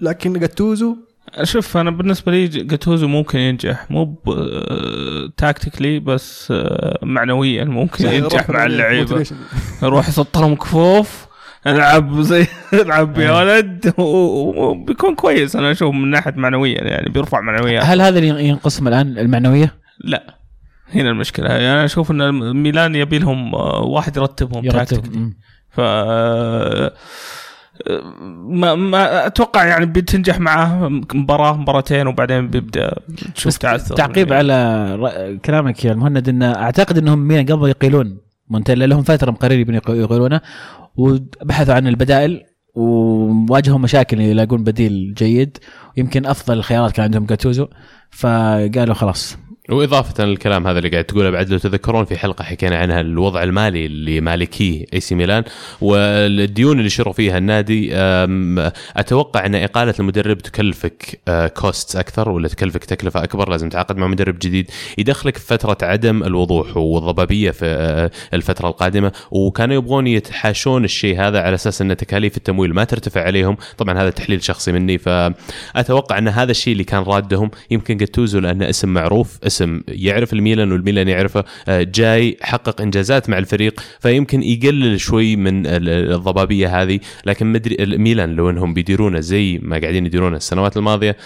لكن 0.01 0.33
جاتوزو 0.33 0.95
شوف 1.43 1.77
أنا 1.77 1.91
بالنسبة 1.91 2.31
لي 2.31 2.47
جاتوزو 2.47 3.07
ممكن 3.07 3.39
ينجح. 3.39 3.91
مو 3.91 4.23
tactically 5.37 5.99
بس 5.99 6.47
آه، 6.51 6.99
معنويا 7.03 7.63
ممكن 7.63 8.07
ينجح 8.07 8.49
مع 8.49 8.65
اللعيبة. 8.65 9.25
يروح 9.83 10.09
يسطرهم 10.09 10.55
كفوف 10.55 11.25
العب 11.67 12.21
زي 12.21 12.47
العب 12.73 13.17
يا 13.17 13.31
ولد 13.31 13.93
و- 13.97 14.01
و- 14.01 14.69
وبيكون 14.69 15.15
كويس. 15.15 15.55
أنا 15.55 15.71
أشوف 15.71 15.95
من 15.95 16.09
ناحية 16.09 16.33
معنويا 16.35 16.81
يعني 16.83 17.09
بيرفع 17.09 17.41
معنويات 17.41 17.83
هل 17.83 18.01
هذا 18.01 18.19
اللي 18.19 18.47
ينقصهم 18.47 18.87
الآن 18.87 19.17
المعنوية؟ 19.17 19.73
لا. 20.03 20.35
هنا 20.93 21.09
المشكلة. 21.09 21.47
يعني 21.47 21.71
أنا 21.73 21.85
أشوف 21.85 22.11
إن 22.11 22.31
ميلان 22.55 22.95
يبي 22.95 23.19
لهم 23.19 23.55
آه، 23.55 23.81
واحد 23.81 24.17
يرتبهم 24.17 24.65
يرتب 24.65 25.15
مم. 25.15 25.37
ف 25.69 25.79
ما 28.47 28.75
ما 28.75 29.27
أتوقع 29.27 29.65
يعني 29.65 29.85
بتنجح 29.85 30.39
معاه 30.39 30.89
مباراة 31.13 31.57
مباراتين 31.57 32.07
وبعدين 32.07 32.47
بيبدأ 32.47 32.95
تشوف 33.35 33.57
تعثر. 33.57 33.95
تعقيب 33.95 34.31
يعني. 34.31 34.53
على 34.53 35.39
كلامك 35.45 35.85
يا 35.85 35.91
المهند 35.91 36.29
إن 36.29 36.43
أعتقد 36.43 36.97
إنهم 36.97 37.19
ميلان 37.19 37.45
قبل 37.45 37.69
يقيلون. 37.69 38.17
مونتيلا 38.49 38.85
لهم 38.85 39.03
فترة 39.03 39.37
يق- 39.75 39.89
يقيلونه. 39.89 40.41
وبحثوا 40.95 41.73
عن 41.73 41.87
البدائل 41.87 42.41
وواجهوا 42.75 43.79
مشاكل 43.79 44.19
يلاقون 44.21 44.63
بديل 44.63 45.13
جيد. 45.17 45.57
ويمكن 45.97 46.25
أفضل 46.25 46.57
الخيارات 46.57 46.91
كان 46.91 47.03
عندهم 47.03 47.25
جاتوزو. 47.25 47.67
فقالوا 48.11 48.93
خلاص. 48.93 49.37
وإضافة 49.69 50.25
للكلام 50.25 50.67
هذا 50.67 50.77
اللي 50.77 50.89
قاعد 50.89 51.03
تقوله 51.03 51.29
بعد 51.29 51.49
لو 51.49 51.57
تذكرون 51.57 52.05
في 52.05 52.17
حلقة 52.17 52.43
حكينا 52.43 52.77
عنها 52.77 53.01
الوضع 53.01 53.43
المالي 53.43 53.85
اللي 53.85 54.21
مالكيه 54.21 54.85
إي 54.93 54.99
سي 54.99 55.15
ميلان 55.15 55.43
والديون 55.81 56.79
اللي 56.79 56.89
شروا 56.89 57.13
فيها 57.13 57.37
النادي 57.37 57.89
أتوقع 58.97 59.45
أن 59.45 59.55
إقالة 59.55 59.93
المدرب 59.99 60.37
تكلفك 60.37 61.19
cost 61.57 61.95
أكثر 61.95 62.29
ولا 62.29 62.47
تكلفك 62.47 62.85
تكلفة 62.85 63.23
أكبر 63.23 63.49
لازم 63.49 63.69
تعاقد 63.69 63.97
مع 63.97 64.07
مدرب 64.07 64.39
جديد. 64.39 64.71
يدخلك 64.97 65.37
في 65.37 65.45
فترة 65.45 65.77
عدم 65.81 66.23
الوضوح 66.23 66.77
والضبابية 66.77 67.51
في 67.51 67.65
آه، 67.65 68.11
الفترة 68.33 68.67
القادمة 68.67 69.11
وكانوا 69.31 69.75
يبغون 69.75 70.07
يتحاشون 70.07 70.83
الشيء 70.83 71.21
هذا 71.21 71.41
على 71.41 71.55
أساس 71.55 71.81
أن 71.81 71.97
تكاليف 71.97 72.37
التمويل 72.37 72.73
ما 72.73 72.83
ترتفع 72.83 73.23
عليهم. 73.23 73.57
طبعا 73.77 74.01
هذا 74.01 74.09
تحليل 74.09 74.43
شخصي 74.43 74.71
مني 74.71 74.97
فأتوقع 74.97 76.17
أن 76.17 76.27
هذا 76.27 76.51
الشيء 76.51 76.73
اللي 76.73 76.83
كان 76.83 77.03
رادهم 77.03 77.51
يمكن 77.71 77.97
جاتوزو 77.97 78.39
لأنه 78.39 78.69
اسم 78.69 78.89
معروف 78.89 79.39
اسم 79.55 79.81
يعرف 79.87 80.33
الميلان 80.33 80.71
والميلان 80.71 81.07
يعرفه 81.07 81.43
آه، 81.67 81.83
جاي 81.83 82.37
حقق 82.41 82.81
إنجازات 82.81 83.29
مع 83.29 83.37
الفريق 83.37 83.79
فيمكن 83.99 84.43
يقلل 84.43 84.99
شوي 84.99 85.35
من 85.35 85.67
ال- 85.67 85.89
الضبابية 86.13 86.81
هذه 86.81 86.99
لكن 87.25 87.45
مدري 87.45 87.75
الميلان 87.79 88.35
لو 88.35 88.49
إنهم 88.49 88.73
بيديرونه 88.73 89.19
زي 89.19 89.59
ما 89.63 89.77
قاعدين 89.77 90.05
يديرونه 90.05 90.37
السنوات 90.37 90.77
الماضية 90.77 91.17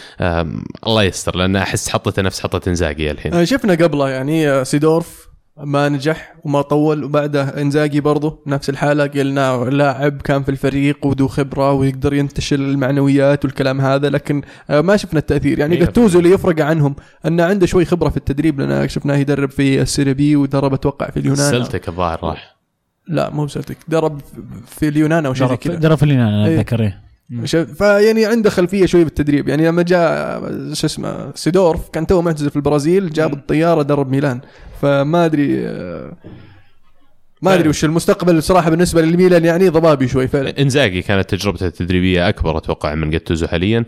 الله 0.87 1.03
يستر 1.03 1.35
لأن 1.35 1.55
أحس 1.55 1.89
حطته 1.89 2.21
نفس 2.21 2.39
حطة 2.41 2.69
إنزاجي 2.69 3.11
الحين. 3.11 3.33
آه، 3.33 3.43
شفنا 3.43 3.73
قبله 3.73 4.09
يعني 4.09 4.49
آه، 4.49 4.63
سيدورف 4.63 5.28
ما 5.63 5.89
نجح 5.89 6.35
وما 6.43 6.61
طول 6.61 7.03
وبعده 7.03 7.61
إنزاجي 7.61 8.01
برضه 8.01 8.39
نفس 8.47 8.69
الحالة 8.69 9.07
قلنا 9.07 9.69
لاعب 9.71 10.21
كان 10.21 10.43
في 10.43 10.49
الفريق 10.49 11.05
وذو 11.05 11.27
خبرة 11.27 11.73
ويقدر 11.73 12.13
ينتشل 12.13 12.61
المعنويات 12.61 13.45
والكلام 13.45 13.81
هذا 13.81 14.09
لكن 14.09 14.41
آه، 14.69 14.81
ما 14.81 14.97
شفنا 14.97 15.19
التأثير. 15.19 15.59
يعني 15.59 15.75
جاتوزو 15.75 16.19
اللي 16.19 16.31
يفرق 16.31 16.65
عنهم 16.65 16.95
انه 17.25 17.43
عنده 17.43 17.65
شوي 17.65 17.85
خبرة 17.85 18.09
في 18.09 18.17
التدريب 18.17 18.59
لأن 18.59 18.89
شفناه 18.89 19.15
يدرب 19.15 19.49
في 19.49 19.81
السيري 19.81 20.13
بي 20.13 20.35
ودرب 20.35 20.73
أتوقع 20.73 21.09
في 21.09 21.17
اليونان. 21.19 21.51
سلتك 21.51 21.89
الظاهر 21.89 22.19
راح. 22.23 22.55
لا 23.07 23.29
مو 23.29 23.45
بسلتك 23.45 23.77
درب 23.87 24.21
في 24.67 24.87
اليونان 24.87 25.25
أو 25.25 25.33
شيء 25.33 25.55
كذا. 25.55 25.75
درب 25.75 25.97
في 25.97 26.03
اليونان 26.03 26.33
أنا 26.33 26.45
إيه. 26.47 26.55
أتذكر 26.55 26.81
إيه. 26.81 27.08
فيعني 27.77 28.25
عنده 28.25 28.49
خلفية 28.49 28.85
شوي 28.85 29.03
بالتدريب. 29.03 29.47
يعني 29.49 29.67
لما 29.67 29.81
جاء 29.81 30.41
شو 30.73 30.87
اسمه 30.87 31.31
سيدورف 31.35 31.89
كان 31.89 32.07
تو 32.07 32.21
معتزل 32.21 32.49
في 32.49 32.55
البرازيل 32.55 33.09
جاب 33.09 33.33
الطيارة 33.33 33.81
درب 33.81 34.11
ميلان. 34.11 34.41
فما 34.81 35.25
أدري 35.25 35.67
آه، 35.67 36.17
ما 37.41 37.53
أدري 37.53 37.69
وش 37.69 37.85
المستقبل 37.85 38.43
صراحة 38.43 38.69
بالنسبة 38.69 39.01
للميلان 39.01 39.45
يعني 39.45 39.69
ضبابي 39.69 40.07
شوي 40.07 40.27
فعلا. 40.27 40.61
إنزاجي 40.61 41.01
كانت 41.01 41.29
تجربته 41.35 41.67
التدريبية 41.67 42.29
أكبر 42.29 42.57
أتوقع 42.57 42.95
من 42.95 43.09
جاتوزو 43.09 43.47
حاليا. 43.47 43.85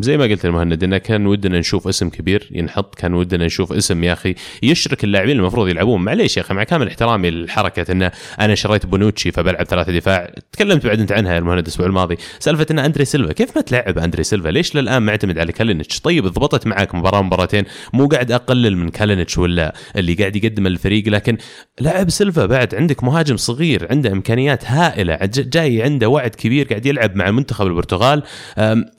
زي 0.00 0.16
ما 0.16 0.24
قلت 0.24 0.44
المهند 0.44 0.84
إنه 0.84 0.98
كان 0.98 1.26
ودنا 1.26 1.58
نشوف 1.58 1.88
اسم 1.88 2.08
كبير 2.08 2.48
ينحط 2.50 2.94
كان 2.94 3.14
ودنا 3.14 3.46
نشوف 3.46 3.72
اسم 3.72 4.04
يا 4.04 4.12
أخي 4.12 4.34
يشرك 4.62 5.04
اللاعبين 5.04 5.38
المفروض 5.38 5.68
يلعبون. 5.68 6.00
معليش 6.04 6.36
يا 6.36 6.42
أخي 6.42 6.54
مع 6.54 6.64
كامل 6.64 6.88
احترامي 6.88 7.30
لحركة 7.30 7.92
إنه 7.92 8.12
أنا 8.40 8.54
شريت 8.54 8.86
بونوتشي 8.86 9.32
فبلعب 9.32 9.66
ثلاثة 9.66 9.92
دفاع. 9.92 10.30
تكلمت 10.52 10.86
بعد 10.86 11.00
أنت 11.00 11.12
عنها 11.12 11.32
يا 11.32 11.38
المهند 11.38 11.58
الأسبوع 11.58 11.86
الماضي. 11.86 12.16
سالفة 12.38 12.66
إن 12.70 12.78
أندري 12.78 13.04
سيلفا 13.04 13.32
كيف 13.32 13.56
ما 13.56 13.62
تلعب 13.62 13.98
أندري 13.98 14.22
سيلفا؟ 14.22 14.48
ليش 14.48 14.76
للآن 14.76 15.02
معتمد 15.02 15.38
على 15.38 15.52
كالينيتش؟ 15.52 16.00
طيب 16.00 16.26
ضبطت 16.26 16.66
معك 16.66 16.94
مباراة 16.94 17.22
مباراتين 17.22 17.64
مو 17.92 18.06
قاعد 18.06 18.32
أقلل 18.32 18.76
من 18.76 18.88
كالينيتش 18.88 19.38
ولا 19.38 19.74
اللي 19.96 20.14
قاعد 20.14 20.36
يقدم 20.36 20.66
الفريق 20.66 21.08
لكن 21.08 21.36
لاعب 21.80 22.10
سيلفا 22.10 22.46
بعد 22.46 22.65
عندك 22.74 23.04
مهاجم 23.04 23.36
صغير 23.36 23.86
عنده 23.90 24.12
إمكانيات 24.12 24.64
هائلة 24.64 25.18
جاي 25.24 25.82
عنده 25.82 26.08
وعد 26.08 26.30
كبير 26.30 26.66
قاعد 26.66 26.86
يلعب 26.86 27.16
مع 27.16 27.30
منتخب 27.30 27.66
البرتغال. 27.66 28.22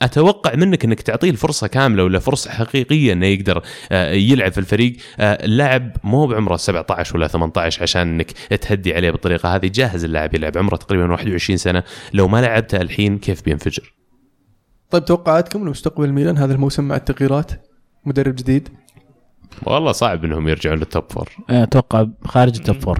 أتوقع 0.01 0.55
منك 0.55 0.85
إنك 0.85 1.01
تعطيه 1.01 1.29
الفرصة 1.29 1.67
كاملة 1.67 2.03
ولا 2.03 2.19
فرصة 2.19 2.51
حقيقية 2.51 3.13
إنه 3.13 3.25
يقدر 3.25 3.61
آه، 3.91 4.11
يلعب 4.11 4.51
في 4.51 4.57
الفريق. 4.57 4.97
اللاعب 5.19 5.97
مو 6.03 6.27
بعمره 6.27 6.55
17 6.55 7.17
ولا 7.17 7.27
18 7.27 7.81
عشان 7.81 8.01
إنك 8.01 8.31
تهدي 8.31 8.95
عليه 8.95 9.11
بالطريقة 9.11 9.55
هذه. 9.55 9.67
جاهز 9.67 10.03
اللاعب 10.03 10.35
يلعب 10.35 10.57
عمره 10.57 10.75
تقريبا 10.75 11.11
21 11.11 11.57
سنة. 11.57 11.83
لو 12.13 12.27
ما 12.27 12.41
لعبته 12.41 12.81
الحين 12.81 13.17
كيف 13.17 13.43
بينفجر؟ 13.43 13.93
طيب 14.89 15.05
توقعاتكم 15.05 15.67
لمستقبل 15.67 16.05
الميلان 16.05 16.37
هذا 16.37 16.53
الموسم 16.53 16.83
مع 16.83 16.95
التغييرات؟ 16.95 17.51
مدرب 18.05 18.35
جديد؟ 18.35 18.69
والله 19.63 19.91
صعب 19.91 20.25
إنهم 20.25 20.47
يرجعون 20.47 20.77
لل 20.77 20.88
top 20.88 21.03
four 21.11 21.29
أتوقع 21.49 22.07
خارج 22.25 22.57
ال 22.57 22.63
top 22.63 22.79
four 22.79 22.99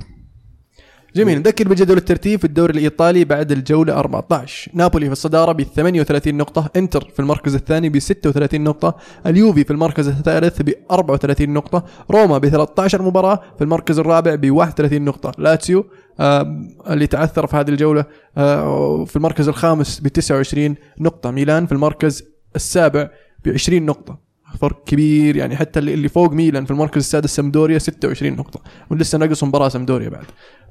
جميل. 1.17 1.39
نذكر 1.39 1.67
بجدول 1.67 1.97
الترتيب 1.97 2.39
في 2.39 2.45
الدوري 2.45 2.73
الإيطالي 2.73 3.25
بعد 3.25 3.51
الجولة 3.51 3.93
14 3.93 4.71
نابولي 4.73 5.05
في 5.05 5.11
الصدارة 5.11 5.51
ب 5.51 5.61
38 5.63 6.37
نقطة. 6.37 6.69
إنتر 6.75 7.11
في 7.13 7.19
المركز 7.19 7.55
الثاني 7.55 7.89
ب 7.89 7.99
36 7.99 8.61
نقطة. 8.61 8.95
اليوفي 9.25 9.63
في 9.63 9.71
المركز 9.71 10.07
الثالث 10.07 10.61
ب 10.61 10.73
34 10.91 11.49
نقطة. 11.49 11.83
روما 12.11 12.37
ب 12.37 12.47
13 12.49 13.01
مباراة. 13.01 13.39
في 13.57 13.63
المركز 13.63 13.99
الرابع 13.99 14.35
ب 14.35 14.51
31 14.51 15.05
نقطة. 15.05 15.31
لاتسيو 15.37 15.85
آه 16.19 16.61
اللي 16.89 17.07
تعثر 17.07 17.47
في 17.47 17.55
هذه 17.57 17.69
الجولة 17.69 18.05
آه 18.37 19.05
في 19.05 19.15
المركز 19.15 19.47
الخامس 19.47 19.99
ب 19.99 20.07
29 20.07 20.75
نقطة. 20.99 21.31
ميلان 21.31 21.65
في 21.65 21.71
المركز 21.71 22.23
السابع 22.55 23.09
ب 23.45 23.49
20 23.49 23.85
نقطة. 23.85 24.26
فرق 24.57 24.83
كبير 24.83 25.35
يعني 25.35 25.55
حتى 25.55 25.79
اللي 25.79 25.93
اللي 25.93 26.09
فوق 26.09 26.31
ميلان 26.31 26.65
في 26.65 26.71
المركز 26.71 26.97
السادس 26.97 27.35
سمدوريا 27.35 27.79
26 27.79 28.33
نقطة 28.33 28.61
ولسه 28.89 29.17
ناقص 29.17 29.43
مباراة 29.43 29.69
سمدوريا 29.69 30.09
بعد. 30.09 30.25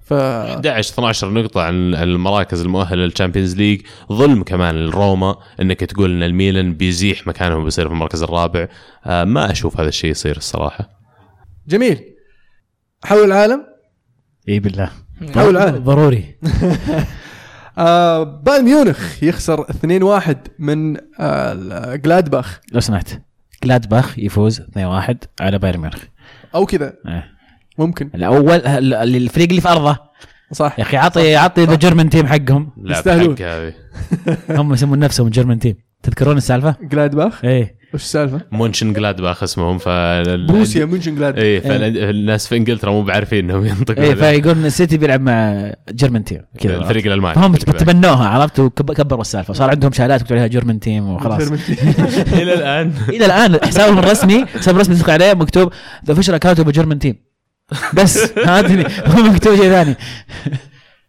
ف 0.06 0.12
11 0.12 0.92
12 0.92 1.30
نقطة 1.30 1.62
عن 1.62 1.94
المراكز 1.94 2.60
المؤهلة 2.60 3.04
لل 3.04 3.14
Champions 3.14 3.56
League. 3.56 3.80
ظلم 4.12 4.42
كمان 4.42 4.74
لروما 4.74 5.36
إنك 5.60 5.80
تقول 5.80 6.10
إن 6.10 6.22
الميلان 6.22 6.74
بيزيح 6.74 7.26
مكانهم 7.26 7.64
بيصير 7.64 7.88
في 7.88 7.94
المركز 7.94 8.22
الرابع. 8.22 8.68
آه 9.06 9.24
ما 9.24 9.50
أشوف 9.52 9.80
هذا 9.80 9.88
الشيء 9.88 10.10
يصير 10.10 10.36
الصراحة. 10.36 10.88
جميل. 11.68 12.00
حول 13.04 13.24
العالم؟ 13.24 13.64
إي 14.48 14.58
بالله. 14.60 14.90
حول 15.34 15.56
العالم. 15.56 15.84
ضروري. 15.84 16.24
آه 17.78 18.22
بايرن 18.22 18.64
ميونخ 18.64 19.22
يخسر 19.22 19.64
2-1 19.64 20.34
من 20.58 20.96
آه 21.20 21.94
جلادباخ. 21.94 22.60
لو 22.72 22.80
سمحت. 22.80 23.20
جلادباخ 23.64 24.18
يفوز 24.18 24.60
2-1 24.60 25.14
على 25.40 25.58
بايرن 25.58 25.80
ميونخ. 25.80 26.02
أو 26.54 26.66
كذا. 26.66 26.92
إيه. 27.08 27.30
ممكن. 27.78 28.10
الأول 28.14 28.54
ال- 28.66 28.94
الفريق 29.16 29.48
اللي 29.48 29.60
في 29.60 29.68
أرضه. 29.68 29.98
صح. 30.52 30.74
يا 30.78 30.84
أخي 30.84 30.96
عطي 30.96 31.36
عطي 31.36 31.64
the 31.64 31.74
German 31.74 32.10
team 32.10 32.26
حقهم. 32.26 32.72
لا 32.82 32.98
يستاهلون. 32.98 33.36
هم 34.50 34.72
يسمون 34.72 34.98
نفسهم 34.98 35.28
German 35.28 35.58
team 35.58 35.76
تذكرون 36.02 36.36
السالفة؟ 36.36 36.76
جلادباخ؟ 36.82 37.44
إيه. 37.44 37.76
وش 37.94 38.02
السالفة؟ 38.02 38.40
مونشن 38.52 38.92
جلادباخ 38.92 39.42
اسمهم 39.42 39.78
ف 39.78 39.88
بروسيا 40.48 40.84
مونشن 40.84 41.14
جلاد 41.14 41.38
إيه 41.38 41.60
فالناس 41.60 42.46
في 42.46 42.56
إنجلترا 42.56 42.90
مو 42.90 43.02
بعارفين 43.02 43.44
إنهم 43.50 43.66
ينطقوا 43.66 44.02
إيه 44.04 44.12
هذا. 44.12 44.32
فيقولون 44.32 44.64
السيتي 44.66 44.96
بيلعب 44.96 45.20
مع 45.20 45.72
German 45.90 46.24
team 46.24 46.42
كذا. 46.60 46.76
الفريق 46.76 47.06
الألماني. 47.06 47.34
فهم 47.34 47.54
تبنوها 47.54 48.28
عرفت؟ 48.28 48.60
وكبروا 48.60 49.20
السالفة. 49.20 49.54
صار 49.54 49.70
عندهم 49.70 49.92
شهادات 49.92 50.20
يكتبوا 50.20 50.36
عليها 50.36 50.48
German 50.48 50.80
team 50.80 51.08
وخلاص. 51.10 51.42
إلى 52.32 52.54
الآن. 52.54 52.92
إلى 53.08 53.26
الآن. 53.26 53.58
حسابهم 53.64 53.98
الرسمي 53.98 54.46
حساب 54.46 54.76
رسمي 54.78 54.94
تدخل 54.94 55.12
عليه 55.12 55.34
مكتوب 55.34 55.72
the 56.06 56.14
official 56.14 56.34
account 56.36 56.60
German 56.60 56.98
team 56.98 57.14
بس. 57.94 58.18
هذه 58.48 58.86
هو 59.06 59.22
مكتوب 59.22 59.54
شيء 59.56 59.70
ثاني. 59.70 59.96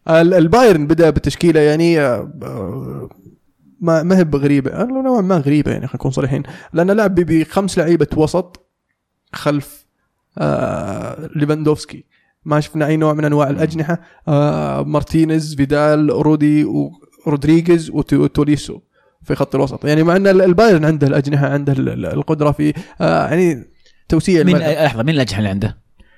ال- 0.10 0.34
البايرن 0.34 0.88
بدأ 0.88 1.10
بتشكيلة 1.10 1.60
يعني 1.60 2.00
آه، 2.02 3.10
ما 3.82 4.04
ما 4.04 4.18
هي 4.18 4.24
بغريبة. 4.24 4.84
نوعا 4.84 5.22
ما 5.22 5.38
غريبة 5.38 5.72
يعني 5.72 5.88
خلينا 5.88 5.96
نكون 5.96 6.12
صريحين. 6.12 6.44
لأن 6.74 6.92
لعب 6.92 7.16
بخمس 7.16 7.78
لعيبة 7.80 8.08
وسط 8.16 8.70
خلف 9.34 9.86
آه 10.38 11.30
ليفاندوفسكي. 11.36 12.06
ما 12.46 12.60
شفنا 12.60 12.88
أي 12.88 12.98
نوع 12.98 13.14
من 13.14 13.26
أنواع 13.26 13.50
الأجنحة. 13.50 14.02
آه 14.28 14.82
مارتينيز 14.84 15.56
فيدال 15.56 16.10
رودي 16.10 16.66
ورودريغيز 17.26 17.90
وتوليسو 17.90 18.80
في 19.24 19.36
خط 19.36 19.56
الوسط. 19.56 19.86
يعني 19.86 20.04
مع 20.04 20.16
إن 20.16 20.28
ال- 20.28 20.42
البايرن 20.42 20.86
عنده 20.86 21.08
الأجنحة 21.08 21.48
عنده 21.48 21.74
ال- 21.74 21.90
ال- 21.90 22.06
القدرة 22.06 22.52
في 22.52 22.74
آه 23.02 23.28
يعني 23.28 23.64
توسيع 24.10 24.42
الملعب. 24.42 24.72
لحظة 24.86 25.04
مين 25.04 25.16
الأجنحة 25.16 25.38
اللي 25.38 25.50
عنده؟ 25.50 25.78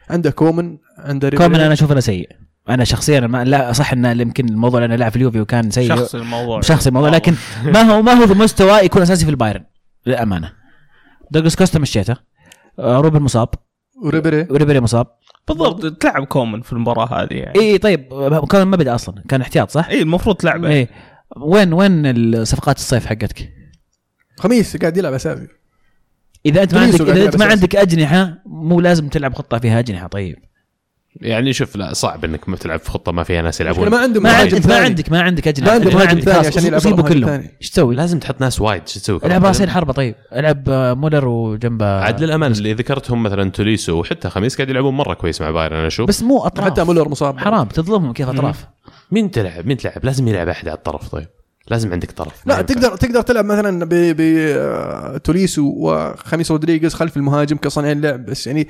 عنده 0.09 0.31
كومن 0.31 0.77
عنده 0.97 1.29
كومن. 1.29 1.55
أنا 1.55 1.73
أشوف 1.73 1.91
إنه 1.91 1.99
سيء. 1.99 2.29
أنا 2.69 2.83
شخصيا 2.83 3.19
ما 3.19 3.43
لا 3.43 3.73
صح 3.73 3.93
انه 3.93 4.11
يمكن 4.11 4.49
الموضوع 4.49 4.79
لأنه 4.79 4.95
لعب 4.95 5.11
في 5.11 5.15
اليوفي 5.17 5.41
وكان 5.41 5.71
سيء 5.71 5.89
شخص 5.89 6.15
الموضوع. 6.15 6.61
شخصي 6.61 6.89
الموضوع 6.89 7.09
لكن 7.09 7.33
ما 7.65 7.81
هو 7.81 8.01
ما 8.01 8.13
هو 8.13 8.25
بمستوى 8.25 8.79
يكون 8.79 9.01
أساسي 9.01 9.25
في 9.25 9.31
البايرن 9.31 9.63
للأمانة. 10.05 10.53
دوغلاس 11.31 11.55
كوستا 11.55 11.79
مشيته. 11.79 12.15
آه، 12.79 12.99
روبن 12.99 13.21
مصاب. 13.21 13.49
وريبيري. 14.03 14.47
وريبيري 14.49 14.79
مصاب. 14.79 15.07
بالضبط 15.47 16.01
تلعب 16.01 16.25
كومن 16.25 16.61
في 16.61 16.73
المباراة 16.73 17.23
هذه 17.23 17.33
يعني. 17.33 17.59
إي 17.59 17.77
طيب 17.77 18.09
كان 18.49 18.63
ما 18.63 18.77
بدأ 18.77 18.95
أصلا 18.95 19.23
كان 19.29 19.41
احتياط 19.41 19.69
صح؟ 19.69 19.87
إي 19.87 20.01
المفروض 20.01 20.35
تلعبه. 20.35 20.69
إي. 20.69 20.87
وين 21.37 21.73
وين 21.73 22.45
صفقات 22.45 22.77
الصيف 22.77 23.05
حقتك؟ 23.05 23.49
خميس 24.37 24.77
قاعد 24.77 24.97
يلعب 24.97 25.13
اساسي 25.13 25.47
إذا 26.45 26.63
أنت 26.63 26.75
ما 26.75 26.81
عندك 26.81 27.01
إذا 27.01 27.25
أنت 27.25 27.37
ما 27.37 27.45
عندك 27.45 27.75
أجنحة 27.75 28.37
مو 28.45 28.81
لازم 28.81 29.07
تلعب 29.07 29.33
خطة 29.33 29.59
فيها 29.59 29.79
أجنحة 29.79 30.07
طيب. 30.07 30.37
يعني 31.15 31.53
شوف 31.53 31.75
لا 31.75 31.93
صعب 31.93 32.25
إنك 32.25 32.49
ما 32.49 32.55
تلعب 32.55 32.79
في 32.79 32.89
خطة 32.89 33.11
ما 33.11 33.23
فيها 33.23 33.41
ناس 33.41 33.61
يلعبون. 33.61 33.89
ما 33.89 33.97
عنده 33.97 34.21
ما 34.21 34.31
عندك 34.33 34.65
ما. 34.65 34.77
عندك 34.77 35.11
ما 35.11 35.21
عندك 35.21 35.47
أجنحة. 35.47 35.69
ما 35.69 35.73
عنده 35.75 35.89
ما 35.89 35.95
مهاجم 35.95 36.09
عندك 36.09 36.23
ثاني 36.23 36.47
عشان 36.47 36.65
يلعب 36.65 36.73
اصيبوا 36.73 37.03
مهاجم 37.03 37.19
كلهم. 37.19 37.49
إيش 37.61 37.69
تسوي؟ 37.69 37.95
لازم 37.95 38.19
تحط 38.19 38.41
ناس 38.41 38.61
وايد. 38.61 38.87
شو 38.87 38.99
تسوي؟ 38.99 39.19
ألعب 39.25 39.45
راسين 39.45 39.69
حربة 39.69 39.93
طيب. 39.93 40.15
ألعب 40.33 40.69
آه، 40.69 40.93
مولر 40.93 41.27
وجنبه. 41.27 41.85
عاد 41.85 42.23
للأمانة 42.23 42.57
اللي 42.57 42.73
ذكرتهم 42.73 43.23
مثلا 43.23 43.51
توليسو 43.51 43.99
وحتى 43.99 44.29
خميس 44.29 44.55
قاعد 44.55 44.69
يلعبون 44.69 44.93
مرة 44.93 45.13
كويس 45.13 45.41
مع 45.41 45.51
بايرن 45.51 45.77
أنا 45.77 45.87
أشوف. 45.87 46.07
بس 46.07 46.23
مو 46.23 46.39
أطراف. 46.39 46.65
حتى 46.65 46.83
مولر 46.83 47.09
مصاب. 47.09 47.39
حرام 47.39 47.67
تظلمهم 47.67 48.13
كيف 48.13 48.29
أطراف. 48.29 48.65
مين 49.11 49.31
تلعب؟ 49.31 49.67
مين 49.67 49.77
تلعب؟ 49.77 50.05
لازم 50.05 50.27
يلعب 50.27 50.49
أحد 50.49 50.67
على 50.67 50.77
الطرف 50.77 51.09
طيب. 51.09 51.27
لازم 51.69 51.91
عندك 51.93 52.11
طرف. 52.11 52.33
لا. 52.45 52.61
تقدر 52.61 52.95
تقدر 52.95 53.21
تلعب 53.21 53.45
مثلا 53.45 53.85
ب 53.85 53.89
ب 53.89 54.21
آه، 54.21 55.17
توليسو 55.17 55.73
وخميس 55.77 56.51
رودريغيز 56.51 56.93
خلف 56.93 57.17
المهاجم 57.17 57.57
كصانع 57.57 57.91
اللعب 57.91 58.25
بس 58.25 58.47
يعني 58.47 58.67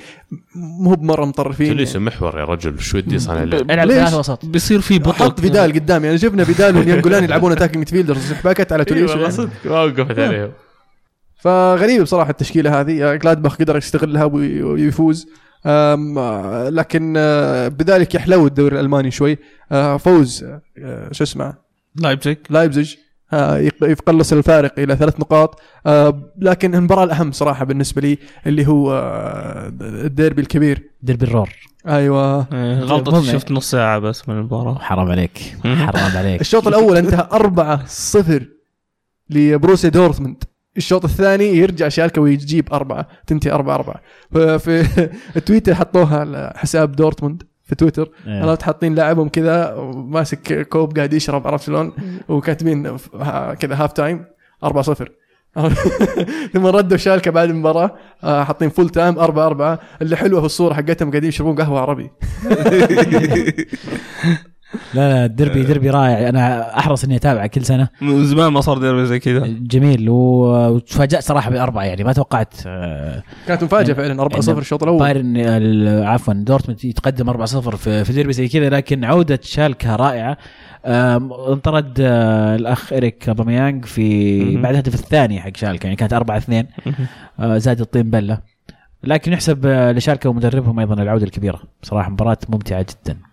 مو 0.55 0.93
بمرة 0.93 1.25
مطرفين. 1.25 1.67
توليسو 1.67 1.99
محور 1.99 2.39
يا 2.39 2.43
رجل 2.45 2.79
شو 2.79 2.97
ودي 2.97 3.19
صانع 3.19 3.43
اللعب. 3.43 3.71
العب 3.71 3.87
ليش؟ 3.87 3.97
ثلاثة 3.97 4.19
وسط. 4.19 4.45
بيصير 4.45 4.81
في 4.81 4.99
بطء 4.99 5.11
حط 5.11 5.39
فيدال 5.39 5.73
قدام 5.73 6.05
يعني 6.05 6.17
شفنا 6.17 6.43
فيدال 6.43 6.75
ونيانجولان 6.77 7.23
يلعبون 7.23 7.51
attacking 7.51 7.77
midfielders 7.77 8.33
باكت 8.43 8.71
على 8.73 8.85
توليسو. 8.85 9.05
والله 9.13 9.21
يعني. 9.23 9.33
صدق 9.33 9.49
ما 9.65 9.83
وقفت 9.83 10.19
عليهم. 10.19 10.51
فغريب 11.41 12.01
بصراحة 12.01 12.29
التشكيلة 12.29 12.79
هذه 12.81 13.15
جلادباخ 13.15 13.55
قدر 13.57 13.77
يستغلها 13.77 14.23
وي- 14.23 14.63
ويفوز. 14.63 15.27
أم، 15.65 16.17
آه، 16.17 16.69
لكن 16.69 17.13
آه، 17.17 17.67
بذلك 17.67 18.15
يحلو 18.15 18.47
الدوري 18.47 18.75
الألماني 18.75 19.11
شوي. 19.11 19.37
فوز 19.99 20.45
شو 21.11 21.23
اسمه؟ 21.23 21.68
لايبزيج 21.95 22.37
لايبزيج 22.49 22.95
آه، 23.33 23.57
يق- 23.57 23.83
يقلص 23.83 24.33
الفارق 24.33 24.79
إلى 24.79 24.95
ثلاث 24.95 25.19
نقاط. 25.19 25.59
آه، 25.85 26.31
لكن 26.39 26.75
المباراة 26.75 27.03
الأهم 27.03 27.31
صراحة 27.31 27.65
بالنسبة 27.65 28.01
لي 28.01 28.17
اللي 28.47 28.67
هو 28.67 28.93
آه، 28.93 29.67
الديربي 29.81 30.41
الكبير. 30.41 30.89
ديربي 31.01 31.25
الرور. 31.25 31.49
أيوه. 31.87 32.47
إيه، 32.53 32.79
غلطة. 32.79 33.21
شفت 33.23 33.51
نص 33.51 33.71
ساعة 33.71 33.99
بس 33.99 34.29
من 34.29 34.35
المباراة. 34.35 34.79
حرام 34.79 35.11
عليك. 35.11 35.37
حرام 35.63 36.17
عليك. 36.17 36.41
الشوط 36.47 36.67
الأول 36.67 36.97
انتهى 36.97 37.27
4 37.31 37.85
0 37.85 38.45
لبروسيا 39.29 39.89
دورتموند. 39.89 40.43
الشوط 40.77 41.03
الثاني 41.05 41.45
يرجع 41.45 41.89
شالكة 41.89 42.21
ويجيب 42.21 42.73
أربعة 42.73 43.07
تنتهي 43.27 43.51
أربعة 43.51 43.75
أربعة. 43.75 44.01
في 44.57 45.09
تويتر 45.45 45.75
حطوها 45.75 46.19
على 46.19 46.53
حساب 46.55 46.91
دورتموند. 46.91 47.43
في 47.69 47.75
تويتر. 47.75 48.11
إيه. 48.27 48.43
أنا 48.43 48.57
حاطين 48.61 48.95
لاعبهم 48.95 49.29
كذا 49.29 49.75
ماسك 49.93 50.67
كوب 50.67 50.97
قاعد 50.97 51.13
يشرب 51.13 51.47
عرفت 51.47 51.65
شلون؟ 51.65 51.93
وكاتبين 52.29 52.97
كذا 53.59 53.75
half 53.75 53.93
time 53.93 54.25
4 54.63 54.83
0 54.83 55.11
ثم 56.53 56.65
ردوا 56.65 56.97
شالكة 56.97 57.31
بعد 57.31 57.49
المباراة 57.49 57.95
آه، 58.23 58.43
حاطين 58.43 58.69
full 58.69 58.89
time 58.89 59.19
4 59.19 59.45
4 59.47 59.79
اللي 60.01 60.15
حلوة 60.15 60.39
في 60.39 60.45
الصورة 60.45 60.73
حقتهم 60.73 61.09
قاعدين 61.09 61.29
يشربون 61.29 61.55
قهوة 61.55 61.79
عربي. 61.79 62.09
لا 64.93 65.09
لا 65.13 65.25
الدربي 65.25 65.63
دربي 65.63 65.89
رائع. 65.89 66.29
أنا 66.29 66.77
أحرص 66.79 67.03
إني 67.03 67.15
أتابعه 67.15 67.47
كل 67.47 67.65
سنة. 67.65 67.87
من 68.01 68.25
زمان 68.25 68.53
ما 68.53 68.61
صار 68.61 68.77
ديربي 68.77 69.05
زي 69.05 69.19
كذا. 69.19 69.47
جميل. 69.47 70.05
وتفاجأت 70.09 71.23
صراحة 71.23 71.49
بأربعة 71.49 71.83
يعني 71.83 72.03
ما 72.03 72.13
توقعت 72.13 72.53
آه، 72.67 73.23
كانت 73.47 73.63
مفاجأة 73.63 73.93
فعلا 73.93 74.21
4 74.21 74.41
0 74.41 74.59
الشوط 74.59 74.83
الأول. 74.83 74.99
بايرن 74.99 75.37
عفوا 76.03 76.33
دورتموند 76.33 76.85
يتقدم 76.85 77.29
4-0 77.29 77.75
في 77.75 78.03
في 78.05 78.13
ديربي 78.13 78.33
زي 78.33 78.47
كذا 78.47 78.69
لكن 78.69 79.05
عودة 79.05 79.39
شالكة 79.43 79.95
رائعة. 79.95 80.37
انطرد 80.85 81.97
آه، 82.01 82.55
الأخ 82.55 82.93
اريك 82.93 83.29
اباميانج 83.29 83.85
في. 83.85 84.55
بعد 84.57 84.71
الهدف 84.73 84.93
الثاني 84.93 85.39
حق 85.41 85.57
شالكة 85.57 85.83
يعني 85.83 85.95
كانت 85.95 86.13
4 86.13 86.37
2 86.37 86.65
زاد 87.39 87.81
الطين 87.81 88.09
بلة. 88.09 88.37
لكن 89.03 89.33
يحسب 89.33 89.65
آه، 89.65 89.91
لشالكة 89.91 90.29
ومدربهم 90.29 90.79
أيضا 90.79 91.03
العودة 91.03 91.23
الكبيرة. 91.25 91.59
بصراحه 91.83 92.09
مباراة 92.09 92.37
ممتعة 92.49 92.81
جدا. 92.81 93.17
آه، 93.17 93.28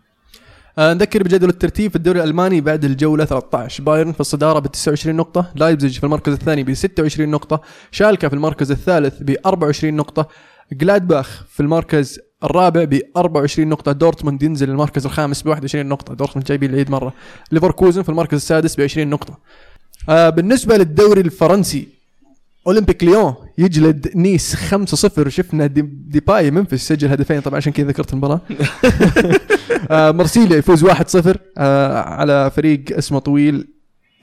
نذكر 0.79 1.22
بجدول 1.22 1.49
الترتيب 1.49 1.91
في 1.91 1.97
الدوري 1.97 2.22
الألماني 2.22 2.61
بعد 2.61 2.85
الجولة 2.85 3.24
13 3.24 3.83
بايرن 3.83 4.12
في 4.12 4.20
الصدارة 4.20 4.59
ب 4.59 4.66
29 4.66 5.16
نقطة 5.16 5.51
لايبزيج 5.55 5.99
في 5.99 6.05
المركز 6.05 6.33
الثاني 6.33 6.62
ب 6.64 6.74
26 6.74 7.29
نقطة 7.29 7.61
شالكا 7.91 8.29
في 8.29 8.35
المركز 8.35 8.70
الثالث 8.70 9.22
ب 9.22 9.37
24 9.47 9.95
نقطة 9.95 10.29
جلادباخ 10.72 11.45
في 11.49 11.61
المركز 11.61 12.20
الرابع 12.45 12.85
ب 12.85 13.01
24 13.16 13.68
نقطة، 13.68 13.93
دورتموند 13.93 14.43
ينزل 14.43 14.70
المركز 14.70 15.07
الخامس 15.07 15.43
ب 15.43 15.47
21 15.47 15.87
نقطة، 15.87 16.14
دورتموند 16.14 16.47
جايبين 16.47 16.70
العيد 16.70 16.91
مرة. 16.91 17.12
ليفركوزن 17.53 18.03
في 18.03 18.09
المركز 18.09 18.35
السادس 18.35 18.77
ب 18.77 18.81
20 18.81 19.11
نقطة. 19.11 19.39
آه 20.09 20.31
بالنسبة 20.31 20.77
للدوري 20.77 21.20
الفرنسي 21.20 21.89
اولمبيك 22.67 23.05
ليون 23.05 23.35
يجلد 23.59 24.09
نيس 24.17 24.57
5-0 24.75 25.29
شفنا 25.29 25.67
دي 25.67 25.83
ديباي 25.83 26.51
منفس 26.51 26.89
سجل 26.89 27.09
هدفين 27.09 27.41
طبعا 27.41 27.57
عشان 27.57 27.73
كذا 27.73 27.87
ذكرت 27.87 28.12
المباراة. 28.12 28.41
آه، 29.91 30.11
مرسيليا 30.11 30.57
يفوز 30.57 30.85
1-0 30.85 31.37
آه، 31.59 31.99
على 32.03 32.51
فريق 32.51 32.85
اسمه 32.97 33.19
طويل 33.19 33.69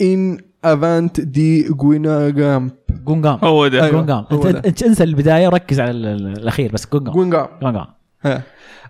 En 0.01 0.37
Avant 0.63 1.21
de 1.21 1.63
Guingamp. 1.63 2.71
جونغام. 3.05 3.39
هو 3.43 3.67
ده. 3.67 3.83
أيوة. 3.83 3.91
جونغام. 4.01 4.25
انت 4.65 4.83
انسى 4.83 5.03
البداية 5.03 5.47
وركز 5.47 5.79
على 5.79 5.91
ال- 5.91 6.05
ال- 6.05 6.37
الأخير 6.37 6.71
بس 6.71 6.87
جونغام. 6.93 7.13
جونغام. 7.61 7.87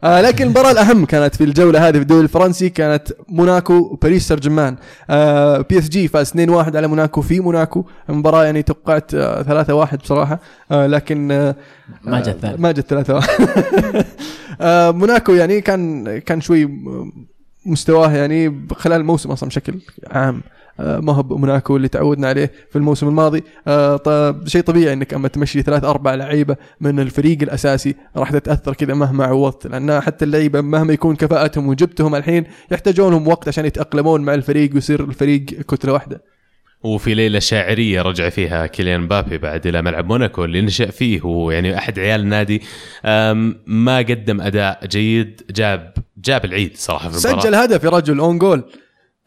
آه 0.04 0.22
لكن 0.22 0.44
المباراة 0.46 0.72
الأهم 0.72 1.06
كانت 1.06 1.36
في 1.36 1.44
الجولة 1.44 1.88
هذه 1.88 1.94
في 1.94 2.00
الدوري 2.02 2.24
الفرنسي 2.24 2.70
كانت 2.70 3.08
موناكو 3.30 3.74
وباريس 3.74 4.28
سان 4.28 4.38
جيرمان. 4.38 4.76
آه 5.10 5.62
PSG 5.62 6.08
فاز 6.08 6.32
2-1 6.32 6.36
على 6.76 6.88
موناكو 6.88 7.22
في 7.22 7.40
موناكو. 7.40 7.86
المباراة 8.10 8.44
يعني 8.46 8.62
توقعت 8.64 9.14
آه 9.14 9.64
3-1 9.86 9.96
بصراحة. 9.96 10.40
آه 10.72 10.88
لكن 10.88 11.32
آه 11.32 11.56
ما 12.04 12.20
جت 12.20 12.38
ثالث. 12.42 12.60
ما 12.60 12.72
جت 12.72 12.94
3-1 12.94 13.24
آه 14.62 14.92
موناكو 14.92 15.32
يعني 15.34 15.62
كان 15.62 16.18
كان 16.20 16.42
شوي 16.42 16.66
م- 16.66 17.12
مستواه 17.66 18.12
يعني 18.12 18.68
خلال 18.76 19.00
الموسم 19.02 19.32
أصلا 19.32 19.50
بشكل 19.50 19.80
عام. 20.12 20.36
آه، 20.36 20.42
ما 20.80 21.14
هو 21.14 21.24
موناكو 21.24 21.76
اللي 21.78 21.88
تعودنا 21.88 22.28
عليه 22.28 22.52
في 22.70 22.76
الموسم 22.76 23.08
الماضي. 23.08 23.44
آه، 23.68 23.98
طيب 23.98 24.48
شيء 24.48 24.62
طبيعي 24.62 24.94
إنك 24.94 25.14
أما 25.14 25.28
تمشي 25.28 25.62
ثلاث 25.62 25.84
أربع 25.84 26.16
لعيبة 26.16 26.56
من 26.82 27.00
الفريق 27.00 27.38
الأساسي 27.42 27.96
راح 28.16 28.32
تتأثر 28.32 28.74
كذا 28.74 28.94
مهما 28.94 29.26
عوضت 29.26 29.68
لأن 29.68 30.02
حتى 30.02 30.26
اللعيبة 30.26 30.62
مهما 30.62 30.94
يكون 30.94 31.16
كفاءتهم 31.16 31.68
وجبتهم 31.68 32.16
الحين 32.16 32.44
يحتاجون 32.72 33.12
لهم 33.12 33.28
وقت 33.28 33.48
عشان 33.48 33.66
يتأقلمون 33.66 34.22
مع 34.22 34.34
الفريق 34.34 34.74
ويصير 34.74 35.04
الفريق 35.04 35.46
كتلة 35.46 35.94
واحدة. 35.94 36.22
وفي 36.84 37.14
ليلة 37.14 37.40
شاعرية 37.40 38.02
رجع 38.02 38.30
فيها 38.30 38.66
كيليان 38.68 39.02
مبابي 39.02 39.38
بعد 39.38 39.68
إلى 39.68 39.82
ملعب 39.82 40.06
موناكو 40.06 40.46
اللي 40.46 40.62
نشأ 40.62 40.92
فيه 40.92 41.22
هو 41.22 41.52
يعني 41.52 41.78
أحد 41.78 42.00
عيال 42.00 42.22
النادي. 42.22 42.62
ما 43.66 43.98
قدم 43.98 44.42
أداء 44.42 44.86
جيد 44.86 45.42
جاب 45.52 45.94
جاب 46.18 46.46
العيد 46.46 46.78
صراحة 46.78 47.10
في 47.10 47.26
المباراة. 47.26 47.44
سجل 47.44 47.56
هدف 47.56 47.84
يا 47.84 47.90
رجل 47.90 48.20
own 48.20 48.38
goal 48.38 48.64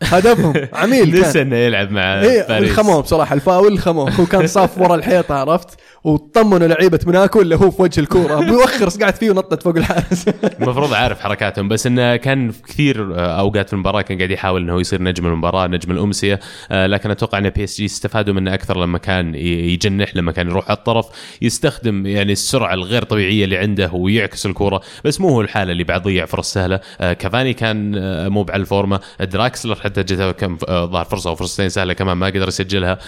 هدفهم. 0.03 0.55
عميل 0.73 1.11
كان. 1.23 1.37
إنه 1.37 1.57
يلعب 1.57 1.91
مع 1.91 2.21
إيه 2.21 2.47
باريس. 2.49 2.71
الخموه 2.71 3.01
بصراحة 3.03 3.35
الفاول 3.35 3.73
الخموه 3.73 4.11
هو 4.11 4.27
كان 4.27 4.47
صاف 4.47 4.79
ورا 4.79 4.95
الحيطة 4.95 5.35
عرفت؟ 5.35 5.69
وطمنوا 6.07 6.69
لعيبة 6.69 7.01
موناكو 7.07 7.41
اللي 7.41 7.57
هو 7.57 7.71
في 7.71 7.83
وجه 7.83 8.01
الكورة. 8.01 8.41
بيوخر 8.41 8.89
قاعد 9.01 9.15
فيه 9.15 9.31
ونطت 9.31 9.63
فوق 9.63 9.77
الحارس. 9.77 10.29
المفروض 10.61 10.95
عارف 10.95 11.21
حركاتهم 11.21 11.69
بس 11.69 11.87
إنه 11.87 12.17
كان 12.17 12.51
في 12.51 12.63
كثير 12.63 13.15
أوقات 13.39 13.67
في 13.67 13.73
المباراة 13.73 14.01
كان 14.01 14.19
قاعد 14.19 14.31
يحاول 14.31 14.63
إنه 14.63 14.81
يصير 14.81 15.03
نجم 15.03 15.27
المباراة 15.27 15.67
نجم 15.67 15.91
الأمسية. 15.91 16.41
آه، 16.71 16.87
لكن 16.87 17.11
أتوقع 17.11 17.39
إن 17.39 17.51
PSG 17.51 17.85
استفادوا 17.85 18.35
منه 18.35 18.55
أكثر 18.55 18.79
لما 18.79 18.99
كان 18.99 19.35
يجنح 19.35 20.17
لما 20.17 20.33
كان 20.33 20.49
يروح 20.49 20.69
على 20.69 20.77
الطرف 20.77 21.07
يستخدم 21.43 22.07
يعني 22.07 22.33
السرعة 22.33 22.75
الغير 22.75 23.03
طبيعية 23.03 23.45
اللي 23.45 23.57
عنده 23.57 23.91
ويعكس 23.93 24.47
الكورة. 24.47 24.81
بس 25.05 25.21
مو 25.21 25.29
هو 25.29 25.41
الحالة 25.41 25.73
اللي 25.73 25.85
بعد 25.85 26.03
ضيع 26.03 26.27
فرص 26.27 26.53
سهلة. 26.53 26.81
آه، 27.01 27.13
كافاني 27.13 27.55
كان 27.55 27.95
آه، 27.97 28.29
مو 28.29 28.43
بعلى 28.43 28.61
الفورمة. 28.61 29.01
دراكسلر 29.21 29.75
حتى 29.75 30.03
جته 30.03 30.33
كم 30.33 30.57
ظهر 30.67 31.05
فرصة 31.05 31.31
أو 31.31 31.35
فرصتين 31.35 31.69
سهلة 31.69 31.93
كمان 31.93 32.17
ما 32.17 32.27
قدر 32.27 32.49
يسجلها. 32.49 32.99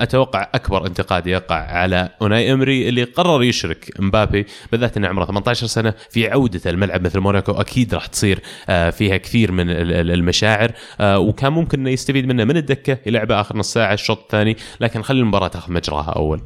أتوقع 0.00 0.48
أكبر 0.54 0.86
انتقاد 0.86 1.26
يقع 1.26 1.56
على 1.56 2.08
أوناي 2.22 2.52
إمري 2.52 2.88
اللي 2.88 3.04
قرر 3.04 3.42
يشرك 3.42 3.90
مبابي 3.98 4.46
بالذات 4.72 4.96
إنه 4.96 5.08
عمره 5.08 5.24
18 5.24 5.66
سنة 5.66 5.94
في 6.10 6.30
عودته 6.30 6.70
الملعب 6.70 7.02
مثل 7.04 7.20
موناكو 7.20 7.52
أكيد 7.52 7.94
راح 7.94 8.06
تصير 8.06 8.40
آه، 8.68 8.90
فيها 8.90 9.16
كثير 9.16 9.52
من 9.52 9.70
ال- 9.70 9.92
ال- 9.92 10.10
المشاعر 10.10 10.72
آه، 11.00 11.18
وكان 11.18 11.52
ممكن 11.52 11.80
إنه 11.80 11.90
يستفيد 11.90 12.26
منه 12.26 12.44
من 12.44 12.56
الدكة 12.56 12.98
يلعبه 13.06 13.40
آخر 13.40 13.56
نص 13.56 13.72
ساعة 13.72 13.94
الشوط 13.94 14.18
الثاني 14.18 14.56
لكن 14.80 15.02
خلي 15.02 15.20
المباراة 15.20 15.48
تاخذ 15.48 15.72
مجراها 15.72 16.10
أول. 16.10 16.40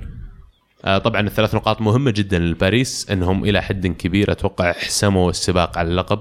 آه، 0.85 0.99
طبعا 0.99 1.21
الثلاث 1.21 1.55
نقاط 1.55 1.81
مهمة 1.81 2.11
جدا 2.11 2.39
لباريس 2.39 3.11
إنهم 3.11 3.45
إلى 3.45 3.63
حد 3.63 3.87
كبير 3.87 4.33
أتوقع 4.33 4.73
حسموا 4.73 5.31
السباق 5.31 5.79
على 5.79 5.89
اللقب. 5.89 6.21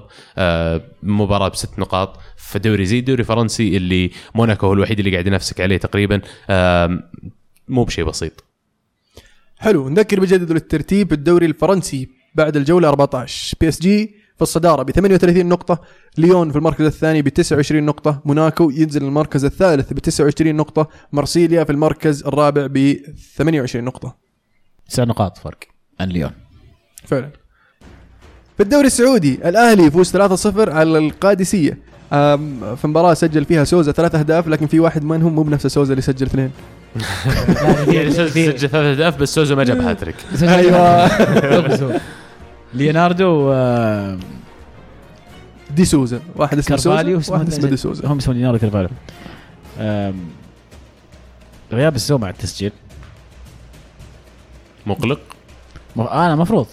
مباراة 1.02 1.48
بست 1.48 1.78
نقاط 1.78 2.18
في 2.36 2.58
دوري 2.58 2.84
زي 2.84 2.98
الدوري 2.98 3.20
الفرنسي 3.20 3.76
اللي 3.76 4.10
موناكو 4.34 4.66
هو 4.66 4.72
الوحيد 4.72 4.98
اللي 4.98 5.10
قاعد 5.10 5.26
ينافسك 5.26 5.60
عليه 5.60 5.76
تقريبا. 5.76 6.20
مو 7.68 7.84
بشيء 7.84 8.04
بسيط. 8.04 8.44
حلو 9.64 9.88
نذكر 9.88 10.20
بجدول 10.20 10.56
الترتيب 10.56 11.12
الدوري 11.12 11.46
الفرنسي 11.46 12.08
بعد 12.34 12.56
الجولة 12.56 12.88
14 12.88 13.56
PSG 13.60 14.14
في 14.36 14.42
الصدارة 14.42 14.82
ب 14.82 14.90
38 14.90 15.46
نقطة 15.46 15.80
ليون 16.18 16.50
في 16.50 16.56
المركز 16.56 16.84
الثاني 16.84 17.22
ب 17.22 17.28
29 17.28 17.82
نقطة 17.82 18.22
موناكو 18.24 18.70
ينزل 18.70 19.04
المركز 19.04 19.44
الثالث 19.44 19.92
ب 19.92 19.98
29 19.98 20.54
نقطة 20.54 20.88
مرسيليا 21.12 21.64
في 21.64 21.72
المركز 21.72 22.24
الرابع 22.26 22.66
ب 22.70 22.96
28 23.36 23.84
نقطة. 23.84 24.16
تسع 24.88 25.04
نقاط 25.04 25.38
فرق 25.38 25.58
عن 26.00 26.08
ليون. 26.08 26.30
فعلا. 27.04 27.30
في 28.56 28.62
الدوري 28.62 28.86
السعودي 28.86 29.48
الأهلي 29.48 29.82
يفوز 29.82 30.16
3-0 30.16 30.68
على 30.68 30.98
القادسية. 30.98 31.78
في 32.10 32.78
مباراة 32.84 33.14
سجل 33.14 33.44
فيها 33.44 33.64
سوزا 33.64 33.92
ثلاث 33.92 34.14
أهداف 34.14 34.48
لكن 34.48 34.66
في 34.66 34.80
واحد 34.80 35.04
منهم 35.04 35.34
مو 35.34 35.42
بنفس 35.42 35.66
سوزا 35.66 35.92
اللي 35.92 36.02
سجل 36.02 36.26
اثنين. 36.26 36.50
يعني 37.88 38.10
سجل 38.10 38.58
ثلاث 38.58 38.74
أهداف 38.74 39.16
بس 39.16 39.34
سوزا 39.34 39.54
ما 39.54 39.64
جاب 39.64 39.80
هاتريك. 39.80 40.16
أيوه. 40.42 41.10
ليوناردو 42.74 43.54
دي 45.70 45.84
سوزا. 45.84 46.20
واحد 46.36 46.58
اسمه 46.58 46.76
كارفاليو 46.76 47.20
سوزا 47.20 47.32
واحد 47.32 47.48
اسمه 47.48 47.70
دي 47.70 47.76
سوزا. 47.76 48.08
هم 48.08 48.18
اسمه 48.18 48.34
ليوناردو 48.34 48.58
كارفاليو. 48.58 48.88
غياب 51.72 51.94
السومع 51.94 52.30
التسجيل. 52.30 52.72
مقلق. 54.86 55.20
أنا 55.96 56.34
المفروض 56.34 56.66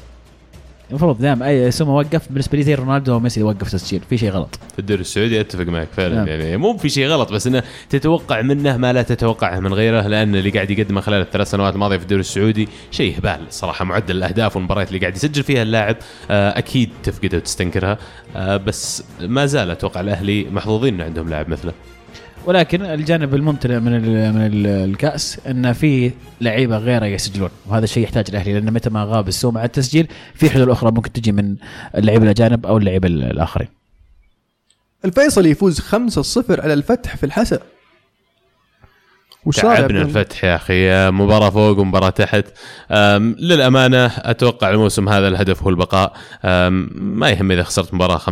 المفروض 0.91 1.17
دائما 1.17 1.47
أي 1.47 1.71
سومة 1.71 1.95
وقف 1.95 2.27
بالنسبة 2.29 2.57
لي 2.57 2.63
زي 2.63 2.75
رونالدو 2.75 3.15
وميسي 3.15 3.43
وقف 3.43 3.71
تسجيل. 3.71 4.01
في 4.09 4.17
شيء 4.17 4.29
غلط. 4.29 4.59
في 4.73 4.79
الدوري 4.79 5.01
السعودي 5.01 5.41
اتفق 5.41 5.63
معك 5.63 5.87
فعلا. 5.97 6.15
نعم. 6.15 6.27
يعني 6.27 6.57
مو 6.57 6.77
في 6.77 6.89
شيء 6.89 7.07
غلط 7.07 7.33
بس 7.33 7.47
إنه 7.47 7.63
تتوقع 7.89 8.41
منه 8.41 8.77
ما 8.77 8.93
لا 8.93 9.01
تتوقعه 9.01 9.59
من 9.59 9.73
غيره 9.73 10.07
لأن 10.07 10.35
اللي 10.35 10.49
قاعد 10.49 10.71
يقدمه 10.71 11.01
خلال 11.01 11.21
الثلاث 11.21 11.49
سنوات 11.51 11.73
الماضية 11.73 11.97
في 11.97 12.03
الدوري 12.03 12.21
السعودي 12.21 12.67
شيء 12.91 13.17
هبال 13.17 13.39
صراحة 13.49 13.85
معدل 13.85 14.17
الأهداف 14.17 14.55
والمباريات 14.55 14.87
اللي 14.87 14.99
قاعد 14.99 15.15
يسجل 15.15 15.43
فيها 15.43 15.61
اللاعب 15.61 15.95
آه، 16.31 16.57
أكيد 16.57 16.89
تفقده 17.03 17.37
وتستنكرها. 17.37 17.97
آه، 18.35 18.57
بس 18.57 19.03
ما 19.21 19.45
زال 19.45 19.71
أتوقع 19.71 20.01
الأهلي 20.01 20.47
محظوظين 20.51 20.93
إنه 20.93 21.03
عندهم 21.03 21.29
لاعب 21.29 21.49
مثله. 21.49 21.73
ولكن 22.45 22.81
الجانب 22.81 23.35
الممتنع 23.35 23.79
من 23.79 23.95
ال 23.95 24.33
من 24.33 24.45
ال 24.45 24.67
الكأس 24.67 25.39
أن 25.47 25.73
في 25.73 26.11
لعيبة 26.41 26.77
غيره 26.77 27.05
يسجلون 27.05 27.49
وهذا 27.67 27.83
الشيء 27.83 28.03
يحتاج 28.03 28.25
الأهلي 28.29 28.53
لأن 28.53 28.73
متى 28.73 28.89
ما 28.89 29.03
غاب 29.03 29.27
السوم 29.27 29.53
مع 29.53 29.63
التسجيل 29.63 30.07
في 30.35 30.49
حلول 30.49 30.71
أخرى 30.71 30.91
ممكن 30.91 31.11
تجي 31.11 31.31
من 31.31 31.55
اللعيبة 31.97 32.23
الأجانب 32.23 32.65
أو 32.65 32.77
اللعيبة 32.77 33.07
الآخرين. 33.07 33.67
الفيصل 35.05 35.45
يفوز 35.45 35.79
5-0 35.79 35.85
على 36.49 36.73
الفتح 36.73 37.15
في 37.15 37.25
الحسا 37.25 37.59
تعبنا؟ 39.55 40.01
الفتح 40.01 40.43
يا 40.43 40.55
أخي 40.55 41.11
مباراة 41.11 41.49
فوق 41.49 41.79
ومباراة 41.79 42.09
تحت 42.09 42.45
للأمانة 43.39 44.05
أتوقع 44.05 44.69
الموسم 44.69 45.09
هذا 45.09 45.27
الهدف 45.27 45.63
هو 45.63 45.69
البقاء 45.69 46.13
ما 46.93 47.29
يهم 47.29 47.51
إذا 47.51 47.63
خسرت 47.63 47.93
مباراة 47.93 48.17
5-0 48.17 48.29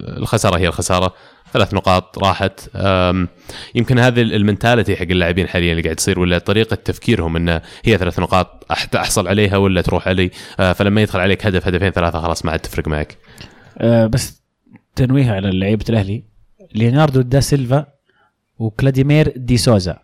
الخسارة 0.00 0.58
هي 0.58 0.68
الخسارة 0.68 1.14
ثلاث 1.52 1.74
نقاط 1.74 2.18
راحت. 2.18 2.70
يمكن 3.74 3.98
هذه 3.98 4.22
ال 4.22 4.29
mentality 4.29 4.96
حق 4.96 5.02
اللاعبين 5.02 5.48
حاليا 5.48 5.70
اللي 5.70 5.82
قاعد 5.82 5.96
تصير 5.96 6.20
ولا 6.20 6.38
طريقة 6.38 6.74
تفكيرهم 6.74 7.36
انه 7.36 7.60
هي 7.84 7.98
ثلاث 7.98 8.18
نقاط 8.18 8.66
أحصل 8.96 9.28
عليها 9.28 9.56
ولا 9.56 9.80
تروح 9.80 10.08
علي. 10.08 10.30
أه، 10.60 10.72
فلما 10.72 11.02
يدخل 11.02 11.20
عليك 11.20 11.46
هدف 11.46 11.66
هدفين 11.66 11.90
ثلاثة 11.90 12.20
خلاص 12.20 12.44
ما 12.44 12.50
عاد 12.50 12.60
تفرق 12.60 12.88
معك. 12.88 13.16
أه 13.78 14.06
بس 14.06 14.42
تنويه 14.96 15.30
على 15.30 15.50
لعيبة 15.50 15.84
الأهلي. 15.88 16.24
ليوناردو 16.74 17.20
دا 17.20 17.40
سيلفا 17.40 17.86
وكلاديمير 18.58 19.32
دي 19.36 19.56
سوزا. 19.56 19.98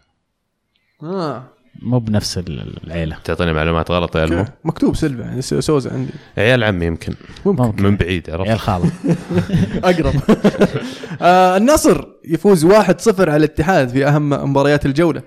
آه. 1.02 1.53
مو 1.82 1.98
بنفس 1.98 2.38
ال- 2.38 2.76
العيلة. 2.86 3.16
تعطيني 3.24 3.52
معلومات 3.52 3.90
غلط 3.90 4.16
يا 4.16 4.24
المو؟ 4.24 4.44
مكتوب 4.64 4.96
سيلفا 4.96 5.22
يعني 5.22 5.42
سوزا 5.42 5.92
عندي. 5.92 6.10
عيال 6.38 6.64
عمي 6.64 6.86
يمكن. 6.86 7.14
ممكن. 7.46 7.82
من 7.84 7.96
بعيد 7.96 8.30
عرفت؟ 8.30 8.48
عيال 8.48 8.58
خالة. 8.60 8.90
أقرب. 9.84 10.14
آه 11.22 11.56
النصر 11.56 12.04
يفوز 12.24 12.66
1-0 12.66 12.72
على 13.20 13.36
الاتحاد 13.36 13.88
في 13.88 14.06
أهم 14.08 14.30
مباريات 14.50 14.86
الجولة. 14.86 15.22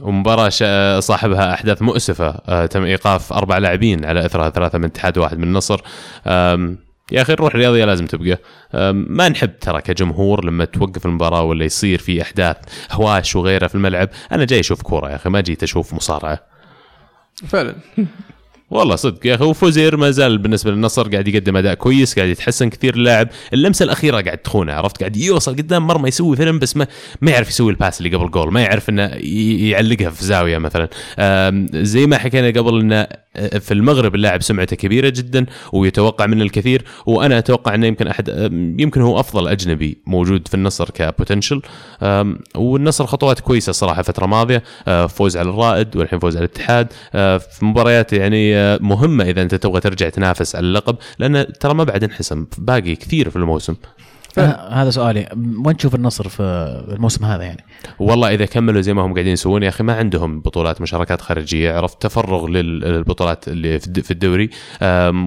ومباراة 0.00 0.48
شا- 0.48 1.00
صاحبها 1.00 1.54
أحداث 1.54 1.82
مؤسفة 1.82 2.28
آه، 2.28 2.66
تم 2.66 2.82
إيقاف 2.84 3.32
أربع 3.32 3.58
لاعبين 3.58 4.04
على 4.04 4.26
إثرها 4.26 4.50
ثلاثة 4.50 4.78
من 4.78 4.84
الاتحاد 4.84 5.18
وواحد 5.18 5.38
من 5.38 5.44
النصر. 5.44 5.80
يا 7.12 7.22
أخي 7.22 7.32
الروح 7.32 7.54
الرياضية 7.54 7.84
لازم 7.84 8.06
تبقى. 8.06 8.38
ما 8.92 9.28
نحب 9.28 9.58
ترى 9.58 9.80
كجمهور 9.80 10.44
لما 10.44 10.64
توقف 10.64 11.06
المباراة 11.06 11.42
ولا 11.42 11.64
يصير 11.64 11.98
في 11.98 12.22
أحداث 12.22 12.56
هواش 12.90 13.36
وغيرها 13.36 13.68
في 13.68 13.74
الملعب. 13.74 14.08
أنا 14.32 14.44
جاي 14.44 14.60
أشوف 14.60 14.82
كورة 14.82 15.10
يا 15.10 15.16
أخي 15.16 15.28
ما 15.28 15.40
جيت 15.40 15.62
أشوف 15.62 15.94
مصارعة. 15.94 16.40
فعلا. 17.48 17.74
والله 18.74 18.96
صدق 18.96 19.26
يا 19.26 19.34
أخي 19.34 19.44
وفوزير 19.44 19.96
ما 19.96 20.10
زال 20.10 20.38
بالنسبة 20.38 20.70
للنصر 20.70 21.08
قاعد 21.08 21.28
يقدم 21.28 21.56
أداء 21.56 21.74
كويس 21.74 22.14
قاعد 22.16 22.28
يتحسن 22.28 22.68
كثير 22.70 22.94
اللاعب 22.94 23.28
اللمسة 23.52 23.84
الأخيرة 23.84 24.20
قاعد 24.20 24.38
تخونه 24.38 24.72
عرفت؟ 24.72 25.00
قاعد 25.00 25.16
يوصل 25.16 25.56
قدام 25.56 25.86
مرمى 25.86 26.08
يسوي 26.08 26.36
فيلم 26.36 26.58
بس 26.58 26.76
ما 26.76 26.86
ما 27.20 27.30
يعرف 27.30 27.48
يسوي 27.48 27.72
الباس 27.72 28.00
اللي 28.00 28.16
قبل 28.16 28.30
جول 28.30 28.52
ما 28.52 28.60
يعرف 28.62 28.88
إنه 28.88 29.02
يعلقها 29.70 30.10
في 30.10 30.24
زاوية 30.24 30.58
مثلا. 30.58 30.88
زي 31.74 32.06
ما 32.06 32.18
حكينا 32.18 32.48
قبل 32.48 32.80
إنه 32.80 33.06
في 33.34 33.74
المغرب 33.74 34.14
اللاعب 34.14 34.42
سمعته 34.42 34.76
كبيرة 34.76 35.08
جدا 35.08 35.46
ويتوقع 35.72 36.26
منه 36.26 36.42
الكثير 36.42 36.84
وأنا 37.06 37.38
أتوقع 37.38 37.74
إنه 37.74 37.86
يمكن 37.86 38.06
أحد 38.06 38.28
يمكن 38.78 39.00
هو 39.00 39.20
أفضل 39.20 39.48
أجنبي 39.48 39.98
موجود 40.06 40.48
في 40.48 40.54
النصر 40.54 40.90
كبوتنشل 40.90 41.62
والنصر 42.54 43.06
خطوات 43.06 43.40
كويسة 43.40 43.72
صراحة 43.72 44.02
فتره 44.02 44.26
ماضيه 44.26 44.62
آه، 44.88 45.06
فوز 45.06 45.36
على 45.36 45.50
الرائد 45.50 45.96
والحين 45.96 46.18
فوز 46.18 46.36
على 46.36 46.44
الاتحاد. 46.44 46.92
آه، 47.14 47.38
في 47.38 47.64
مباريات 47.64 48.12
يعني 48.12 48.56
آه، 48.56 48.63
مهمة 48.80 49.24
إذا 49.24 49.42
أنت 49.42 49.54
تبغى 49.54 49.80
ترجع 49.80 50.08
تنافس 50.08 50.56
على 50.56 50.66
اللقب 50.66 50.96
لأن 51.18 51.52
ترى 51.60 51.74
ما 51.74 51.84
بعد 51.84 52.04
انحسم 52.04 52.46
باقي 52.58 52.94
كثير 52.94 53.30
في 53.30 53.36
الموسم. 53.36 53.74
آه 54.40 54.68
هذا 54.82 54.90
سؤالي. 54.90 55.28
وين 55.64 55.76
تشوف 55.76 55.94
النصر 55.94 56.28
في 56.28 56.42
الموسم 56.94 57.24
هذا 57.24 57.42
يعني؟ 57.42 57.64
والله 57.98 58.34
إذا 58.34 58.44
كملوا 58.44 58.80
زي 58.80 58.94
ما 58.94 59.02
هم 59.02 59.12
قاعدين 59.14 59.32
يسوون 59.32 59.62
يا 59.62 59.68
أخي 59.68 59.84
ما 59.84 59.92
عندهم 59.94 60.40
بطولات 60.40 60.80
مشاركات 60.80 61.20
خارجية 61.20 61.72
عرفت؟ 61.72 62.02
تفرغ 62.02 62.46
لل- 62.48 62.80
للبطولات 62.80 63.48
اللي 63.48 63.78
في 63.78 63.86
الد- 63.86 64.00
في 64.00 64.10
الدوري 64.10 64.50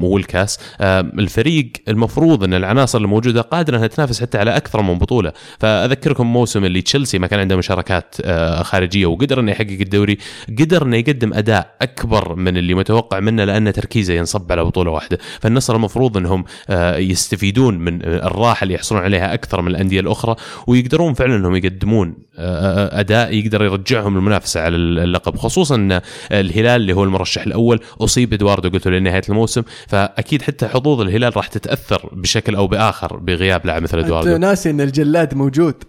والكاس. 0.03 0.59
الفريق 0.81 1.71
المفروض 1.87 2.43
إن 2.43 2.53
العناصر 2.53 2.97
الموجودة 2.99 3.41
قادرة 3.41 3.77
إنها 3.77 3.87
تنافس 3.87 4.21
حتى 4.21 4.37
على 4.37 4.57
أكثر 4.57 4.81
من 4.81 4.97
بطولة. 4.97 5.33
فأذكركم 5.59 6.33
موسم 6.33 6.65
اللي 6.65 6.81
تشيلسي 6.81 7.19
ما 7.19 7.27
كان 7.27 7.39
عنده 7.39 7.55
مشاركات 7.55 8.15
آه، 8.23 8.63
خارجية 8.63 9.05
وقدر 9.05 9.39
إنه 9.39 9.51
يحقق 9.51 9.77
الدوري 9.81 10.17
قدر 10.59 10.83
إنه 10.83 10.97
يقدم 10.97 11.33
أداء 11.33 11.75
أكبر 11.81 12.35
من 12.35 12.57
اللي 12.57 12.73
متوقع 12.73 13.19
منه 13.19 13.43
لأن 13.43 13.73
تركيزه 13.73 14.13
ينصب 14.13 14.51
على 14.51 14.63
بطولة 14.63 14.91
واحدة. 14.91 15.17
فالنصر 15.41 15.75
المفروض 15.75 16.17
إنهم 16.17 16.43
آه، 16.69 16.97
يستفيدون 16.97 17.77
من 17.79 18.03
الراحة 18.05 18.63
اللي 18.63 18.73
يحصلون 18.73 18.96
عليها 18.97 19.33
أكثر 19.33 19.61
من 19.61 19.67
الأندية 19.67 19.99
الأخرى 19.99 20.35
ويقدرون 20.67 21.13
فعلا 21.13 21.35
إنهم 21.35 21.55
يقدمون 21.55 22.15
آه، 22.37 22.99
أداء 22.99 23.33
يقدر 23.33 23.63
يرجعهم 23.63 24.17
المنافسة 24.17 24.61
على 24.61 24.75
اللقب. 24.75 25.35
خصوصا 25.35 25.75
إن 25.75 26.01
الهلال 26.31 26.81
اللي 26.81 26.93
هو 26.93 27.03
المرشح 27.03 27.41
الأول 27.41 27.79
أصيب 28.01 28.33
إدواردو 28.33 28.69
قلت 28.69 28.87
لنهايه 28.87 29.21
الموسم 29.29 29.61
فأكيد 29.87 30.41
حتى 30.41 30.67
حظوظ 30.67 31.01
الهلال 31.01 31.37
راح 31.37 31.47
تتأثر 31.47 32.09
بشكل 32.13 32.55
أو 32.55 32.67
بآخر 32.67 33.17
بغياب 33.17 33.65
لاعب 33.65 33.81
مثل 33.81 33.97
أنت 33.97 34.05
ادواردو 34.07 34.37
ناسي 34.37 34.69
إن 34.69 34.81
الجلاد 34.81 35.33
موجود. 35.33 35.83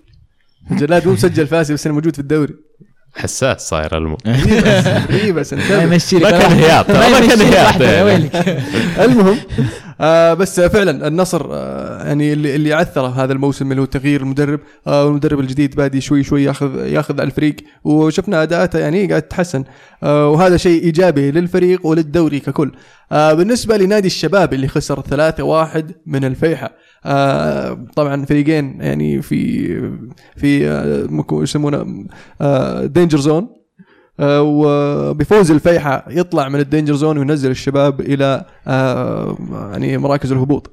الجلاد 0.71 1.07
مو 1.07 1.13
مسجل 1.13 1.47
فاسي 1.47 1.75
بس 1.75 1.87
إنه 1.87 1.95
موجود 1.95 2.13
في 2.15 2.19
الدوري. 2.19 2.55
حساس 3.17 3.69
صاير 3.69 3.97
المو 3.97 4.17
اي 5.11 5.33
بس 5.33 5.55
ما 5.55 5.69
كان 5.69 6.53
هياط 6.53 6.91
ما 6.91 7.21
كان 7.21 7.41
هياط 7.41 7.83
المهم 9.01 9.39
آه 10.01 10.35
بس 10.35 10.61
فعلا 10.61 11.09
النصر 11.09 11.47
آه 11.53 12.07
يعني 12.07 12.33
اللي, 12.33 12.57
اللي 12.57 12.73
عثره 12.73 13.07
هذا 13.09 13.33
الموسم 13.33 13.71
اللي 13.71 13.83
هو 13.83 13.87
تغيير 13.87 14.21
المدرب 14.23 14.61
آه 14.87 15.05
والمدرب 15.05 15.41
الجديد 15.41 15.75
بادي 15.75 16.01
شوي 16.01 16.23
شوي 16.23 16.45
ياخذ 16.45 16.87
ياخذ 16.87 17.21
على 17.21 17.27
الفريق 17.27 17.57
وشفنا 17.85 18.43
أداءاته 18.43 18.79
يعني 18.79 19.07
قاعد 19.07 19.23
تتحسن 19.23 19.65
وهذا 20.03 20.57
شيء 20.57 20.83
إيجابي 20.83 21.31
للفريق 21.31 21.87
وللدوري 21.87 22.41
ككل. 22.41 22.73
بالنسبة 23.11 23.77
لنادي 23.77 24.07
الشباب 24.07 24.55
اللي 24.55 24.69
خسر 24.69 25.03
3-1 25.03 25.83
من 26.07 26.25
الفيحة. 26.25 26.71
طبعا 27.97 28.25
فريقين 28.25 28.81
يعني 28.81 29.23
في 29.23 29.69
في 30.37 30.67
يسمونه 31.33 32.07
danger 32.87 33.19
zone 33.19 33.58
وبفوز 34.21 35.51
الفيحة 35.51 36.05
يطلع 36.11 36.49
من 36.49 36.61
ال 36.61 36.66
danger 36.66 36.95
zone 36.95 37.19
وينزل 37.19 37.51
الشباب 37.51 38.01
إلى 38.01 38.45
آه، 38.67 39.37
يعني 39.71 39.99
مراكز 39.99 40.33
الهبوط. 40.33 40.71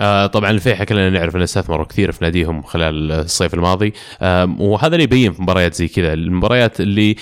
آه 0.00 0.26
طبعا 0.26 0.50
الفيحة 0.50 0.84
كلنا 0.84 1.10
نعرف 1.10 1.36
إن 1.36 1.42
استثمروا 1.42 1.84
كثير 1.86 2.12
في 2.12 2.24
ناديهم 2.24 2.62
خلال 2.62 3.12
الصيف 3.12 3.54
الماضي. 3.54 3.92
وهذا 4.58 4.86
اللي 4.94 5.02
يبين 5.04 5.32
في 5.32 5.42
مباريات 5.42 5.74
زي 5.74 5.88
كذا. 5.88 6.12
المباريات 6.12 6.80
اللي 6.80 7.16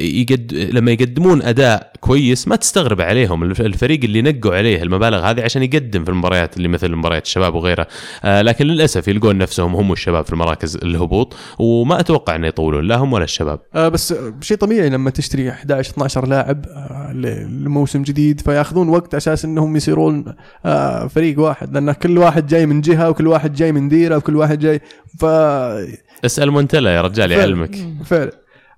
يقد 0.00 0.54
لما 0.72 0.90
يقدمون 0.90 1.42
أداء 1.42 1.92
كويس 2.00 2.48
ما 2.48 2.56
تستغرب 2.56 3.00
عليهم. 3.00 3.42
الف- 3.42 3.60
الفريق 3.60 4.04
اللي 4.04 4.22
نقوا 4.22 4.54
عليه 4.56 4.82
المبالغ 4.82 5.24
هذه 5.30 5.42
عشان 5.42 5.62
يقدم 5.62 6.04
في 6.04 6.10
المباريات 6.10 6.56
اللي 6.56 6.68
مثل 6.68 6.92
مباريات 6.96 7.24
الشباب 7.26 7.54
وغيرها. 7.54 7.86
آه 8.24 8.42
لكن 8.42 8.66
للأسف 8.66 9.08
يلقون 9.08 9.38
نفسهم 9.38 9.76
هم 9.76 9.90
والشباب 9.90 10.24
في 10.24 10.32
المراكز 10.32 10.76
الهبوط 10.76 11.36
وما 11.58 12.00
أتوقع 12.00 12.36
إنه 12.36 12.46
يطولون 12.46 12.84
لا 12.84 12.96
هم 12.96 13.12
ولا 13.12 13.24
الشباب. 13.24 13.60
آه، 13.74 13.88
بس 13.88 14.12
آه، 14.12 14.34
شيء 14.40 14.56
طبيعي 14.56 14.88
لما 14.90 15.10
تشتري 15.10 15.50
11 15.50 15.90
12 15.90 16.26
لاعب 16.28 16.64
آه، 16.66 17.12
لموسم 17.48 18.02
جديد 18.02 18.40
فياخذون 18.40 18.88
وقت 18.88 19.14
أساس 19.14 19.44
إنهم 19.44 19.76
يصيرون 19.76 20.24
آه، 20.66 21.06
فريق 21.06 21.40
واحد. 21.40 21.72
لأن 21.74 21.88
كل 22.04 22.18
واحد 22.18 22.46
جاي 22.46 22.66
من 22.66 22.80
جهة 22.80 23.10
وكل 23.10 23.26
واحد 23.26 23.52
جاي 23.54 23.72
من 23.72 23.88
ديرة 23.88 24.16
وكل 24.16 24.36
واحد 24.36 24.58
جاي 24.58 24.80
ف 25.20 25.24
اسأل 26.24 26.50
مونتلا 26.50 26.94
يا 26.94 27.00
رجال 27.02 27.32
يعلمك 27.32 27.76
فعلا. 28.04 28.30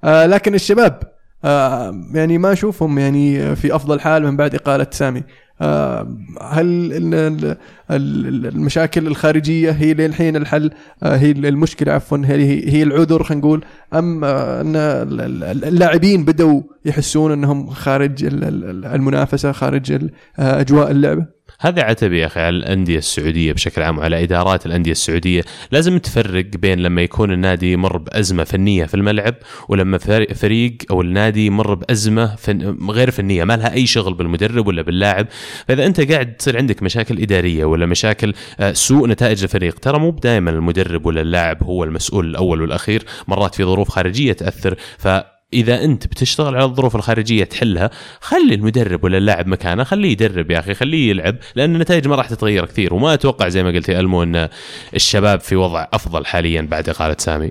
آه 0.05 0.27
لكن 0.27 0.55
الشباب 0.55 1.01
آه 1.45 1.95
يعني 2.15 2.39
ما 2.39 2.53
أشوفهم 2.53 2.99
يعني 2.99 3.57
في 3.57 3.75
أفضل 3.75 4.01
حال 4.01 4.23
من 4.23 4.37
بعد 4.37 4.55
إقالة 4.55 4.87
سامي. 4.91 5.23
آه 5.61 6.17
هل 6.43 6.67
ال- 6.93 7.15
ال- 7.15 7.57
ال- 7.91 8.47
المشاكل 8.47 9.07
الخارجية 9.07 9.71
هي 9.71 9.95
للحين 9.95 10.37
الحل؟ 10.37 10.71
آه 11.03 11.17
هي 11.17 11.31
المشكلة 11.31 11.93
عفوا 11.93 12.19
هي 12.25 12.73
هي 12.73 12.83
العذر 12.83 13.23
خلينا 13.23 13.41
نقول 13.45 13.65
أم 13.95 14.25
آه 14.25 14.61
أن 14.61 14.77
ال- 14.77 15.21
ال- 15.21 15.65
اللاعبين 15.65 16.25
بدوا 16.25 16.63
يحسون 16.85 17.33
أنهم 17.33 17.71
خارج 17.71 18.25
ال- 18.25 18.45
ال- 18.45 18.85
المنافسة 18.87 19.53
خارج 19.53 19.93
ال- 19.93 20.11
آه، 20.39 20.61
أجواء 20.61 20.91
اللعبه 20.91 21.36
هذا 21.61 21.83
عتبي 21.83 22.19
يا 22.19 22.27
أخي 22.27 22.41
على 22.41 22.57
الأندية 22.57 22.99
السعودية 22.99 23.53
بشكل 23.53 23.83
عام 23.83 23.99
وعلى 23.99 24.23
إدارات 24.23 24.67
الأندية 24.67 24.91
السعودية، 24.93 25.43
لازم 25.71 25.99
تفرق 25.99 26.45
بين 26.45 26.79
لما 26.79 27.03
يكون 27.03 27.33
النادي 27.33 27.73
يمر 27.73 27.97
بأزمة 27.97 28.45
فنية 28.45 28.85
في 28.85 28.95
الملعب 28.95 29.35
ولما 29.69 29.99
فريق- 30.35 30.77
أو 30.91 31.01
النادي 31.01 31.47
يمر 31.47 31.75
بأزمة 31.75 32.37
فن 32.37 32.91
غير 32.91 33.11
فنية 33.11 33.45
ما 33.45 33.57
لها 33.57 33.73
أي 33.73 33.87
شغل 33.87 34.15
بالمدرب 34.15 34.67
ولا 34.67 34.83
باللاعب، 34.83 35.27
فإذا 35.69 35.87
أنت 35.87 36.13
قاعد 36.13 36.37
تصير 36.37 36.57
عندك 36.59 36.83
مشاكل 36.83 37.21
إدارية 37.23 37.65
ولا 37.65 37.87
مشاكل 37.87 38.35
آه، 38.61 38.73
سوء 38.73 39.09
نتائج 39.09 39.43
الفريق، 39.43 39.79
ترى 39.79 39.99
مو 39.99 40.11
دائما 40.11 40.51
المدرب 40.51 41.07
ولا 41.07 41.21
اللاعب 41.21 41.63
هو 41.63 41.85
المسؤول 41.85 42.27
الأول 42.27 42.63
والأخير، 42.63 43.05
مرات 43.29 43.55
في 43.55 43.65
ظروف 43.65 43.89
خارجية 43.89 44.33
تأثر 44.33 44.75
ف 44.99 45.09
إذا 45.53 45.85
أنت 45.85 46.07
بتشتغل 46.07 46.55
على 46.55 46.65
الظروف 46.65 46.97
الخارجية 46.97 47.45
تحلها 47.45 47.91
خلي 48.21 48.55
المدرب 48.55 49.05
ولا 49.05 49.19
اللاعب 49.19 49.47
مكانه 49.47 49.85
خليه 49.85 50.11
يدرب 50.11 50.51
يا 50.51 50.59
أخي 50.59 50.75
خليه 50.75 51.11
يلعب 51.11 51.37
لأن 51.55 51.75
النتائج 51.75 52.09
ما 52.09 52.17
راح 52.17 52.29
تتغير 52.29 52.67
كثير 52.67 52.95
وما 52.95 53.15
أتوقع 53.15 53.49
زي 53.49 53.63
ما 53.63 53.71
قلت 53.71 53.89
يا 53.89 54.01
ألمو 54.01 54.23
أن 54.23 54.49
الشباب 54.95 55.41
في 55.41 55.57
وضع 55.57 55.87
أفضل 55.93 56.27
حاليا 56.27 56.63
بعد 56.63 56.89
إقالة 56.89 57.17
سامي. 57.19 57.51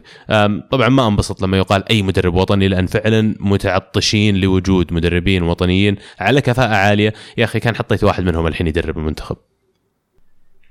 طبعا 0.71 0.89
ما 0.89 1.07
أنبسط 1.07 1.41
لما 1.41 1.57
يقال 1.57 1.89
أي 1.89 2.01
مدرب 2.01 2.35
وطني 2.35 2.67
لأن 2.67 2.87
فعلا 2.87 3.35
متعطشين 3.39 4.35
لوجود 4.35 4.93
مدربين 4.93 5.43
وطنيين 5.43 5.95
على 6.19 6.41
كفاءة 6.41 6.75
عالية. 6.75 7.13
يا 7.37 7.43
أخي 7.43 7.59
كان 7.59 7.75
حطيت 7.75 8.03
واحد 8.03 8.23
منهم 8.23 8.47
الحين 8.47 8.67
يدرب 8.67 8.97
المنتخب. 8.97 9.37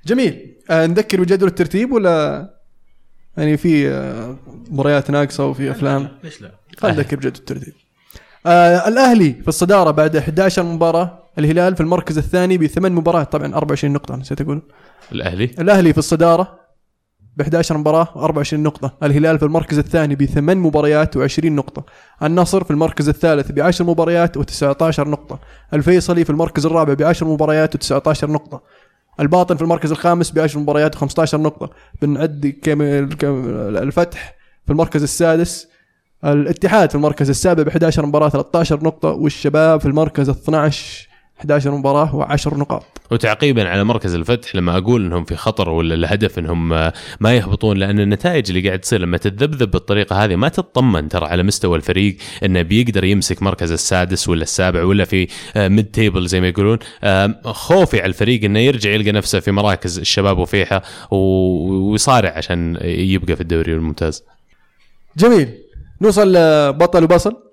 جميل. 0.07 0.57
آه 0.71 0.87
نذكر 0.87 1.21
بجدول 1.21 1.49
الترتيب 1.49 1.93
ولا 1.93 2.49
يعني 3.37 3.57
في 3.57 3.89
آه 3.91 4.37
مباريات 4.71 5.11
ناقصة 5.11 5.47
وفي 5.47 5.71
أفلام. 5.71 6.09
ليش 6.25 6.43
لا؟ 6.43 6.51
خلينا 6.79 6.97
نذكر 6.97 7.17
بجدول 7.17 7.33
الترتيب. 7.39 7.73
آه 8.47 8.89
الأهلي 8.89 9.33
في 9.33 9.49
الصدارة 9.49 9.91
بعد 9.91 10.17
11 10.17 10.63
مباراة 10.63 11.19
الهلال 11.39 11.75
في 11.77 11.81
المركز 11.81 12.19
الثاني 12.19 12.59
بثمان 12.59 12.93
مباريات 12.93 13.33
طبعا 13.33 13.55
24 13.55 13.93
نقطة 13.95 14.17
نسيت 14.17 14.41
أقول. 14.41 14.63
الأهلي؟ 15.13 15.45
الأهلي 15.45 15.93
في 15.93 15.99
الصدارة 15.99 16.65
ب 17.37 17.41
11 17.41 17.77
مباراة 17.79 18.09
24 18.17 18.63
نقطة. 18.63 18.93
الهلال 19.03 19.39
في 19.39 19.45
المركز 19.45 19.79
الثاني 19.79 20.15
بثمان 20.17 20.59
مباريات 20.59 21.19
و20 21.19 21.45
نقطة. 21.45 21.85
النصر 22.23 22.65
في 22.65 22.71
المركز 22.71 23.09
الثالث 23.09 23.53
ب 23.53 23.61
10 23.61 23.85
مباريات 23.85 24.39
و19 24.39 25.01
نقطة. 25.01 25.39
الفيصلي 25.73 26.25
في 26.25 26.31
المركز 26.31 26.67
الرابع 26.67 26.95
ب 26.95 27.03
10 27.03 27.27
مباريات 27.27 27.85
و19 27.85 28.25
نقطة. 28.25 28.63
الباطن 29.21 29.57
في 29.57 29.63
المركز 29.63 29.91
الخامس 29.91 30.31
ب 30.31 30.39
10 30.39 30.61
مباريات 30.61 30.97
و15 30.97 31.35
نقطة. 31.35 31.71
بنعد 32.03 32.55
الفتح 33.83 34.35
في 34.67 34.73
المركز 34.73 35.03
السادس. 35.03 35.69
الاتحاد 36.25 36.89
في 36.91 36.95
المركز 36.95 37.31
السابع 37.31 37.63
ب 37.63 37.69
11 37.69 38.07
مباراة 38.07 38.29
13 38.29 38.85
نقطة. 38.85 39.09
والشباب 39.09 39.81
في 39.81 39.87
المركز 39.87 40.29
ال 40.29 40.35
12 40.35 41.09
11 41.41 41.71
مباراة 41.71 42.37
و10 42.37 42.55
نقاط. 42.55 42.83
وتعقيبا 43.11 43.69
على 43.69 43.85
مركز 43.85 44.15
الفتح 44.15 44.57
لما 44.57 44.77
أقول 44.79 45.05
إنهم 45.05 45.25
في 45.25 45.37
خطر 45.37 45.69
ولا 45.69 45.95
الهدف 45.95 46.39
إنهم 46.39 46.73
آه، 46.73 46.93
ما 47.21 47.37
يهبطون 47.37 47.77
لأن 47.77 48.01
النتائج 48.01 48.45
اللي 48.49 48.69
قاعد 48.69 48.79
تصير 48.79 49.01
لما 49.01 49.17
تتذبذب 49.17 49.71
بالطريقة 49.71 50.25
هذه 50.25 50.37
ما 50.37 50.49
تطمن 50.49 51.09
ترى 51.09 51.27
على 51.27 51.43
مستوى 51.43 51.77
الفريق 51.77 52.17
إنه 52.45 52.63
بيقدر 52.63 53.05
يمسك 53.05 53.43
مركز 53.43 53.73
السادس 53.73 54.29
ولا 54.29 54.43
السابع 54.43 54.83
ولا 54.83 55.05
في 55.05 55.29
mid 55.57 55.85
table 55.87 56.27
زي 56.27 56.41
ما 56.41 56.49
يقولون. 56.49 56.79
آه، 57.05 57.35
خوفي 57.45 57.99
على 58.01 58.09
الفريق 58.09 58.45
إنه 58.45 58.59
يرجع 58.59 58.91
يلقى 58.91 59.13
نفسه 59.13 59.41
في 59.41 59.51
مراكز 59.53 59.99
الشباب 59.99 60.39
وفيحة 60.39 60.83
ويصارع 61.11 62.31
عشان 62.37 62.79
يبقى 62.83 63.37
في 63.37 63.41
الدوري 63.41 63.73
الممتاز. 63.73 64.25
جميل. 65.17 65.49
نوصل 66.01 66.33
لبطل 66.37 67.05
وبصل 67.05 67.44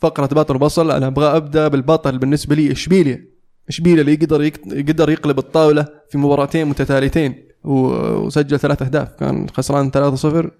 فقرة 0.00 0.26
بطل 0.26 0.56
وبصل 0.56 0.90
أنا 0.90 1.06
أبغى 1.06 1.36
أبدأ 1.36 1.68
بالبطل 1.68 2.18
بالنسبة 2.18 2.54
لي 2.54 2.72
إشبيليا 2.72 3.24
إشبيليا 3.68 4.00
اللي 4.00 4.12
يقدر 4.12 4.42
يقدر 4.66 5.10
يقلب 5.10 5.38
الطاولة 5.38 5.86
في 6.10 6.18
مباراتين 6.18 6.66
متتاليتين 6.66 7.34
وسجل 7.64 8.58
ثلاث 8.58 8.82
أهداف. 8.82 9.08
كان 9.14 9.48
خسران 9.48 9.90
3-0 9.90 10.50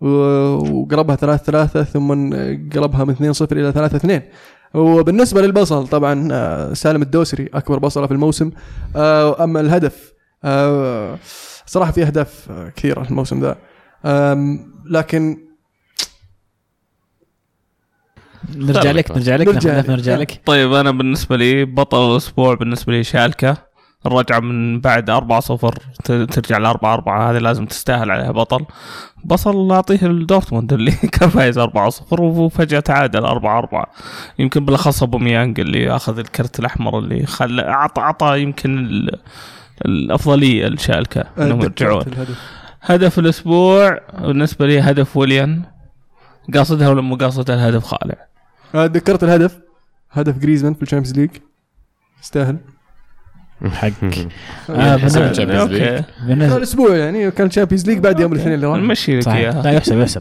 و- 0.00 0.06
وقلبها 0.82 1.16
3-3 1.16 1.82
ثم 1.82 2.10
قلبها 2.80 3.04
من 3.04 3.14
2-0 3.14 3.52
إلى 3.52 3.72
3-2 3.72 4.22
وبالنسبة 4.74 5.42
للبصل 5.42 5.86
طبعا 5.88 6.28
آه، 6.32 6.72
سالم 6.72 7.02
الدوسري 7.02 7.48
أكبر 7.54 7.78
بصلة 7.78 8.06
في 8.06 8.12
الموسم. 8.12 8.50
آه، 8.96 9.44
أما 9.44 9.60
الهدف 9.60 10.12
آه، 10.44 11.18
صراحة 11.66 11.92
في 11.92 12.02
أهداف 12.02 12.46
آه، 12.50 12.68
كثيرة 12.76 13.02
الموسم 13.10 13.40
ذا. 13.40 13.56
لكن 14.90 15.36
نرجع 18.56 18.90
لك 18.90 19.10
نرجع 19.10 19.36
لك 19.36 19.48
نرجع 19.48 19.78
لك. 19.78 19.90
نرجع 19.90 20.16
لك. 20.16 20.40
طيب 20.46 20.72
أنا 20.72 20.90
بالنسبة 20.90 21.36
لي 21.36 21.64
بطل 21.64 22.12
الأسبوع 22.12 22.54
بالنسبة 22.54 22.92
لي 22.92 23.04
شالكة. 23.04 23.72
الرجعة 24.06 24.40
من 24.40 24.80
بعد 24.80 25.10
4 25.10 25.40
0 25.40 25.74
ترجع 26.04 26.58
ل 26.58 26.66
4 26.66 26.94
4 26.94 27.30
هذه 27.30 27.38
لازم 27.38 27.66
تستاهل 27.66 28.10
عليها 28.10 28.30
بطل. 28.30 28.64
بصل 29.24 29.72
اعطيه 29.72 30.06
لدورتموند 30.06 30.72
اللي 30.72 30.90
كان 31.18 31.28
فايز 31.28 31.58
4 31.58 31.90
0 31.90 32.22
وفجأة 32.22 32.80
تعادل 32.80 33.24
4 33.24 33.58
4 33.58 33.86
يمكن 34.38 34.64
بالأخص 34.64 35.02
ابوميانج 35.02 35.60
اللي 35.60 35.96
أخذ 35.96 36.18
الكرت 36.18 36.58
الأحمر 36.60 36.98
اللي 36.98 37.26
خلى 37.26 37.62
اعطى 37.68 38.02
أعطى 38.02 38.40
يمكن 38.40 38.78
ال- 38.78 39.18
الأفضلية 39.84 40.66
لشالكة. 40.66 41.24
إنهم 41.38 41.60
يرجعون. 41.62 42.04
هدف 42.82 43.18
الأسبوع 43.18 43.98
بالنسبة 44.18 44.66
لي 44.66 44.80
هدف 44.80 45.16
ويليان. 45.16 45.62
قاصدها 46.54 46.88
ولا 46.88 47.00
مو 47.02 47.16
قاصدها 47.16 47.54
الهدف 47.56 47.84
خالع. 47.84 48.14
آه، 48.74 48.84
ذكرت 48.86 49.24
الهدف. 49.24 49.58
هدف 50.10 50.38
جريزمان 50.38 50.74
في 50.74 50.82
ال 50.82 50.86
Champions 50.86 51.18
League. 51.18 51.30
يستاهل. 52.22 52.56
حق 53.72 53.88
آه، 53.88 54.26
آه، 54.70 54.96
حسب 54.96 55.18
بالنسبة- 55.18 55.30
ال 55.30 55.34
Champions 55.34 55.70
League. 55.70 56.02
الأسبوع 56.52 56.96
يعني 56.96 57.30
كان 57.30 57.46
ال 57.46 57.50
Champions 57.50 57.86
League 57.86 57.98
بعد 57.98 58.20
يوم 58.20 58.32
الاثنين 58.32 58.54
اللي 58.54 58.66
راح 58.66 58.76
نمشي 58.78 59.18
لك 59.18 59.28
اياها 59.28 59.62
لا 59.62 59.70
يحسب 59.70 59.98
يحسب. 59.98 60.20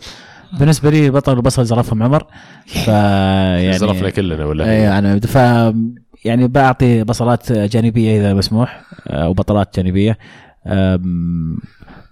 بالنسبة 0.59 0.89
لي 0.89 1.09
بطل 1.09 1.33
البصل 1.33 1.65
زرفهم 1.65 2.03
عمر. 2.03 2.23
ف 2.67 2.87
يعني 2.87 3.73
زرفنا 3.77 4.09
كلنا 4.09 4.45
ولا 4.45 4.71
اي 4.71 4.81
يعني 4.81 5.21
ف 5.21 5.35
يعني 6.25 6.47
بعطي 6.47 7.03
بصلات 7.03 7.51
جانبية 7.51 8.19
إذا 8.19 8.33
مسموح 8.33 8.81
أو 9.07 9.33
بطلات 9.33 9.75
جانبية. 9.79 10.17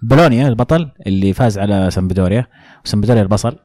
بولونيا 0.02 0.48
البطل 0.48 0.88
اللي 1.06 1.32
فاز 1.32 1.58
على 1.58 1.90
سامبدوريا. 1.90 2.46
وسامبدوريا 2.84 3.22
البصل. 3.22 3.56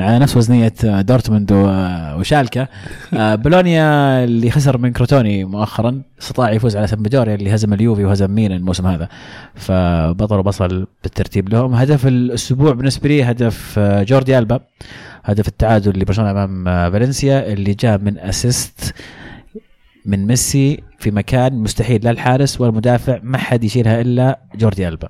على 0.00 0.18
نفس 0.18 0.36
وزنية 0.36 0.72
دورتموند 0.84 1.52
و- 1.52 2.20
وشالكا 2.20 2.66
آه، 3.14 3.34
بولونيا 3.34 4.24
اللي 4.24 4.50
خسر 4.50 4.78
من 4.78 4.92
كروتوني 4.92 5.44
مؤخرا 5.44 6.02
استطاع 6.22 6.50
يفوز 6.52 6.76
على 6.76 6.86
سامبدوريا 6.86 7.34
اللي 7.34 7.54
هزم 7.54 7.72
اليوفي 7.72 8.04
وهزم 8.04 8.30
ميلان 8.30 8.58
الموسم 8.58 8.86
هذا. 8.86 9.08
فبطل 9.54 10.36
وبصل 10.38 10.86
بالترتيب 11.02 11.48
لهم. 11.48 11.74
هدف 11.74 12.06
الأسبوع 12.06 12.72
بالنسبة 12.72 13.08
لي 13.08 13.22
هدف 13.24 13.74
آه، 13.78 14.02
جوردي 14.02 14.38
ألبا. 14.38 14.60
هدف 15.24 15.48
التعادل 15.48 15.98
لبرشلونة 16.00 16.30
أمام 16.30 16.68
آه، 16.68 16.90
فالنسيا 16.90 17.52
اللي 17.52 17.74
جاء 17.74 17.98
من 17.98 18.18
assist 18.18 18.94
من 20.06 20.26
ميسي 20.26 20.82
في 20.98 21.10
مكان 21.10 21.54
مستحيل 21.54 22.04
لا 22.04 22.10
الحارس 22.10 22.60
ولا 22.60 22.70
المدافع 22.70 23.18
ما 23.22 23.38
حد 23.38 23.64
يشيلها 23.64 24.00
إلا 24.00 24.38
جوردي 24.54 24.88
ألبا. 24.88 25.08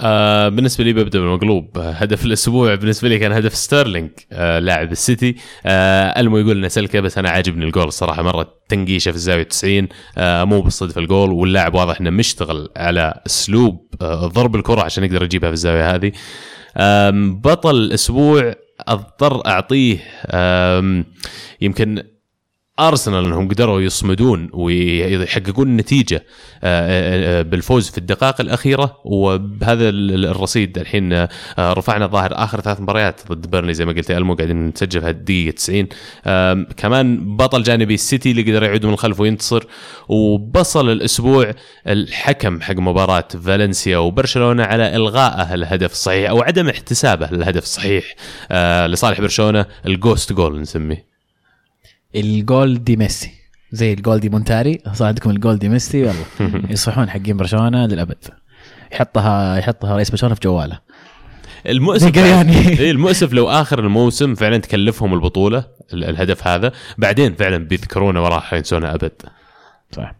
آه 0.00 0.48
بالنسبة 0.48 0.84
لي 0.84 0.92
ببدأ 0.92 1.18
بالمقلوب. 1.20 1.78
آه، 1.78 1.90
هدف 1.90 2.24
الأسبوع 2.24 2.74
بالنسبة 2.74 3.08
لي 3.08 3.18
كان 3.18 3.32
هدف 3.32 3.54
ستيرلينج 3.54 4.10
آه 4.32 4.58
لاعب 4.58 4.92
السيتي. 4.92 5.36
آه 5.66 6.20
ألمو 6.20 6.38
يقول 6.38 6.56
إنه 6.58 6.68
سلكة 6.68 7.00
بس 7.00 7.18
أنا 7.18 7.30
عاجبني 7.30 7.64
الجول 7.64 7.84
الصراحه 7.88 8.22
مرة 8.22 8.54
تنقيشة 8.68 9.10
في 9.10 9.16
الزاوية 9.16 9.42
90 9.42 9.88
آه 10.18 10.44
مو 10.44 10.60
بالصدفة 10.60 11.00
الجول. 11.00 11.30
واللاعب 11.32 11.74
واضح 11.74 12.00
إنه 12.00 12.10
مشتغل 12.10 12.68
على 12.76 13.20
أسلوب 13.26 13.86
آه 14.02 14.26
ضرب 14.26 14.56
الكرة 14.56 14.82
عشان 14.82 15.04
يقدر 15.04 15.22
يجيبها 15.22 15.50
في 15.50 15.54
الزاوية 15.54 15.94
هذه. 15.94 16.12
آم، 16.76 17.40
بطل 17.40 17.74
الأسبوع 17.76 18.54
أضطر 18.88 19.46
أعطيه 19.46 19.98
يمكن 21.60 22.02
أرسنال 22.80 23.24
أنهم 23.24 23.48
قدروا 23.48 23.80
يصمدون 23.80 24.50
ويحققون 24.52 25.68
النتيجه 25.68 26.16
آه، 26.64 27.38
آه، 27.40 27.42
بالفوز 27.42 27.88
في 27.90 27.98
الدقائق 27.98 28.40
الأخيرة. 28.40 28.96
وبهذا 29.04 29.88
ال- 29.88 30.26
الرصيد 30.26 30.78
الحين 30.78 31.12
آه، 31.12 31.28
رفعنا 31.58 32.04
الظاهر 32.04 32.30
آخر 32.34 32.60
ثلاث 32.60 32.80
مباريات 32.80 33.20
ضد 33.32 33.50
بيرنلي 33.50 33.74
زي 33.74 33.84
ما 33.84 33.92
قلت 33.92 34.10
ألمو 34.10 34.34
قاعدين 34.34 34.66
نسجل 34.68 35.00
في 35.00 35.10
الدقيقه 35.10 35.50
90 35.54 35.88
آم، 36.26 36.66
كمان 36.76 37.36
بطل 37.36 37.62
جانبي 37.62 37.94
السيتي 37.94 38.30
اللي 38.30 38.42
قدر 38.42 38.62
يعود 38.62 38.86
من 38.86 38.92
الخلف 38.92 39.20
وينتصر. 39.20 39.64
وبصل 40.08 40.90
الأسبوع 40.92 41.52
الحكم 41.86 42.60
حق 42.60 42.74
مباراة 42.76 43.28
فالنسيا 43.44 43.98
وبرشلونة 43.98 44.64
على 44.64 44.96
الغائه 44.96 45.54
الهدف 45.54 45.92
الصحيح 45.92 46.30
أو 46.30 46.42
عدم 46.42 46.68
احتسابه 46.68 47.28
للهدف 47.32 47.62
الصحيح 47.62 48.14
آه، 48.50 48.86
لصالح 48.86 49.20
برشلونة 49.20 49.66
ال 49.86 49.94
ghost 49.94 50.32
goal 50.32 50.60
نسميه. 50.60 51.15
الجول 52.14 52.84
دي 52.84 52.96
ميسي. 52.96 53.30
زي 53.72 53.92
الجول 53.92 54.20
دي 54.20 54.28
مونتاري. 54.28 54.78
صار 54.92 55.08
عندكم 55.08 55.30
الجول 55.30 55.58
دي 55.58 55.68
ميسي؟ 55.68 56.00
يلا. 56.00 56.12
يصيحون 56.70 57.10
حقين 57.10 57.36
برشلونة 57.36 57.86
للأبد. 57.86 58.24
يحطها 58.92 59.56
يحطها 59.56 59.96
رئيس 59.96 60.10
برشلونة 60.10 60.34
في 60.34 60.40
جواله. 60.44 60.78
المؤسف. 61.66 62.16
إيه 62.80 62.90
المؤسف 62.90 63.32
لو 63.32 63.48
آخر 63.50 63.78
الموسم 63.78 64.34
فعلا 64.34 64.58
تكلفهم 64.58 65.14
البطولة 65.14 65.64
ال- 65.92 66.04
الهدف 66.04 66.46
هذا 66.46 66.72
بعدين 66.98 67.34
فعلا 67.34 67.56
بيذكرونه 67.56 68.24
وراه 68.24 68.40
حينسونه 68.40 68.94
أبد. 68.94 69.12
صح. 69.92 70.14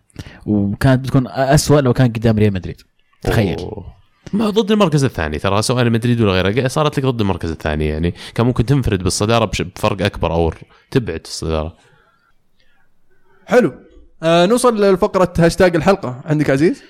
وكانت 0.47 1.05
بتكون 1.05 1.29
اسوء 1.29 1.81
لو 1.81 1.93
كان 1.93 2.07
قدام 2.09 2.39
ريال 2.39 2.55
مدريد. 2.55 2.81
تخيل. 3.23 3.59
أوه. 3.59 3.96
ما 4.33 4.51
ضد 4.51 4.71
المركز 4.71 5.05
الثاني 5.05 5.39
ترى 5.39 5.63
سواء 5.63 5.91
مدريد 5.91 6.21
ولا 6.21 6.33
غيره. 6.33 6.69
صارت 6.69 6.99
لك 6.99 7.07
ضد 7.07 7.21
المركز 7.21 7.51
الثاني 7.51 7.87
يعني؟ 7.87 8.15
كان 8.35 8.47
ممكن 8.47 8.67
تنفرد 8.67 9.03
بالصدارة 9.03 9.45
بفرق 9.45 10.05
أكبر 10.05 10.33
أو 10.33 10.53
تبعد 10.91 11.21
الصدارة. 11.25 11.77
حلو. 13.47 13.75
آه 14.23 14.47
نوصل 14.47 14.85
لفقرة 14.85 15.33
هاشتاج 15.39 15.77
الحلقة. 15.77 16.23
عندك 16.25 16.51
عزيز؟ 16.51 16.83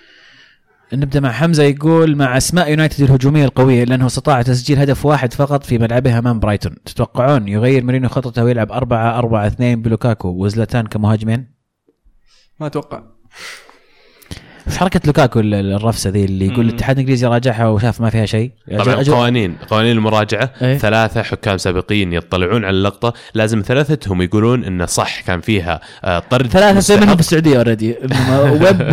نبدأ 0.92 1.20
مع 1.20 1.32
حمزة 1.32 1.62
يقول 1.62 2.16
مع 2.16 2.36
أسماء 2.36 2.70
يونايتد 2.70 3.04
الهجومية 3.04 3.44
القوية 3.44 3.84
لأنه 3.84 4.06
استطاع 4.06 4.42
تسجيل 4.42 4.78
هدف 4.78 5.06
واحد 5.06 5.32
فقط 5.32 5.64
في 5.64 5.78
ملعبه 5.78 6.18
أمام 6.18 6.40
برايتون. 6.40 6.74
تتوقعون 6.84 7.48
يغير 7.48 7.84
مورينيو 7.84 8.08
خطته 8.08 8.44
ويلعب 8.44 8.72
4 8.72 9.18
4 9.18 9.46
2 9.46 9.82
بلوكاكو 9.82 10.28
وزلاتان 10.28 10.86
كمهاجمين؟ 10.86 11.52
ما 12.60 12.66
أتوقع. 12.66 13.02
إيش 14.68 14.76
حركة 14.76 15.00
لوكاكو 15.06 15.40
ال- 15.40 15.54
الرفسة 15.54 16.10
ذي 16.10 16.24
اللي 16.24 16.46
يقول. 16.46 16.64
الاتحاد 16.68 16.96
الإنجليزي 16.96 17.26
راجعها 17.26 17.68
وشاف 17.68 18.00
ما 18.00 18.10
فيها 18.10 18.26
شيء 18.26 18.50
طبعا 18.78 19.04
أجل- 19.04 19.10
قوانين 19.10 19.56
قوانين 19.70 19.92
المراجعة 19.92 20.50
إيه. 20.62 20.78
ثلاثة 20.78 21.22
حكام 21.22 21.56
سابقين 21.58 22.12
يطلعون 22.12 22.64
على 22.64 22.76
اللقطة 22.76 23.12
لازم 23.34 23.62
ثلاثتهم 23.66 24.22
يقولون 24.22 24.64
انه 24.64 24.86
صح 24.86 25.20
كان 25.20 25.40
فيها 25.40 25.80
آه، 26.04 26.18
طرد 26.18 26.46
ثلاثة 26.46 26.78
مستحق. 26.78 27.02
منهم 27.02 27.14
في 27.14 27.20
السعودية 27.20 27.56
already 27.58 27.94
ويب 28.52 28.92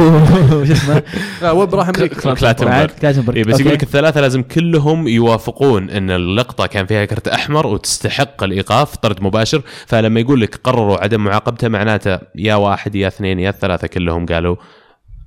وش 0.54 0.72
اسمه 0.78 1.04
لا 1.42 1.52
ويب 1.52 1.76
راح 1.76 1.88
أمريكا 1.90 2.34
كلاتنبرغ. 2.34 2.88
إيه 3.36 3.44
بس 3.44 3.60
يقول 3.60 3.74
لك. 3.74 3.84
الثلاثة 3.84 4.22
لازم 4.22 4.42
كلهم 4.44 5.08
يوافقون 5.08 5.90
إن 5.90 6.12
اللقطة 6.12 6.66
كان 6.66 6.86
فيها 6.86 7.06
كرت 7.06 7.28
أحمر 7.28 7.68
وتستحق 7.68 8.44
الإيقاف 8.44 8.96
طرد 8.96 9.22
مباشر 9.24 9.62
فلما 9.88 10.20
يقول 10.20 10.42
لك 10.42 10.56
قرروا 10.64 11.04
عدم 11.04 11.24
معاقبته 11.24 11.68
معناته 11.68 12.20
يا 12.36 12.56
واحد 12.56 12.96
يا 12.96 13.08
اثنين 13.08 13.40
يا 13.40 13.50
الثلاثة 13.50 13.88
كلهم 13.88 14.26
قالوا 14.26 14.56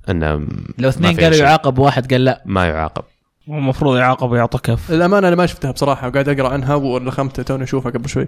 إنه 0.09 0.47
لو 0.77 0.89
اثنين 0.89 1.15
قالوا 1.15 1.31
شيء. 1.31 1.43
يعاقب 1.43 1.79
واحد 1.79 2.11
قال 2.13 2.25
لا 2.25 2.43
ما 2.45 2.65
يعاقب 2.65 3.03
المفروض 3.47 3.97
يعاقب 3.97 4.31
ويعطى 4.31 4.57
كرت 4.63 4.91
الأمانة 4.91 5.27
أنا 5.27 5.35
ما 5.35 5.45
شفتها 5.45 5.71
بصراحة 5.71 6.07
وقاعد 6.07 6.29
أقرأ 6.29 6.49
عنها 6.49 6.75
ولخمت 6.75 7.41
توني 7.41 7.63
أشوفها 7.63 7.91
قبل 7.91 8.09
شوي 8.09 8.27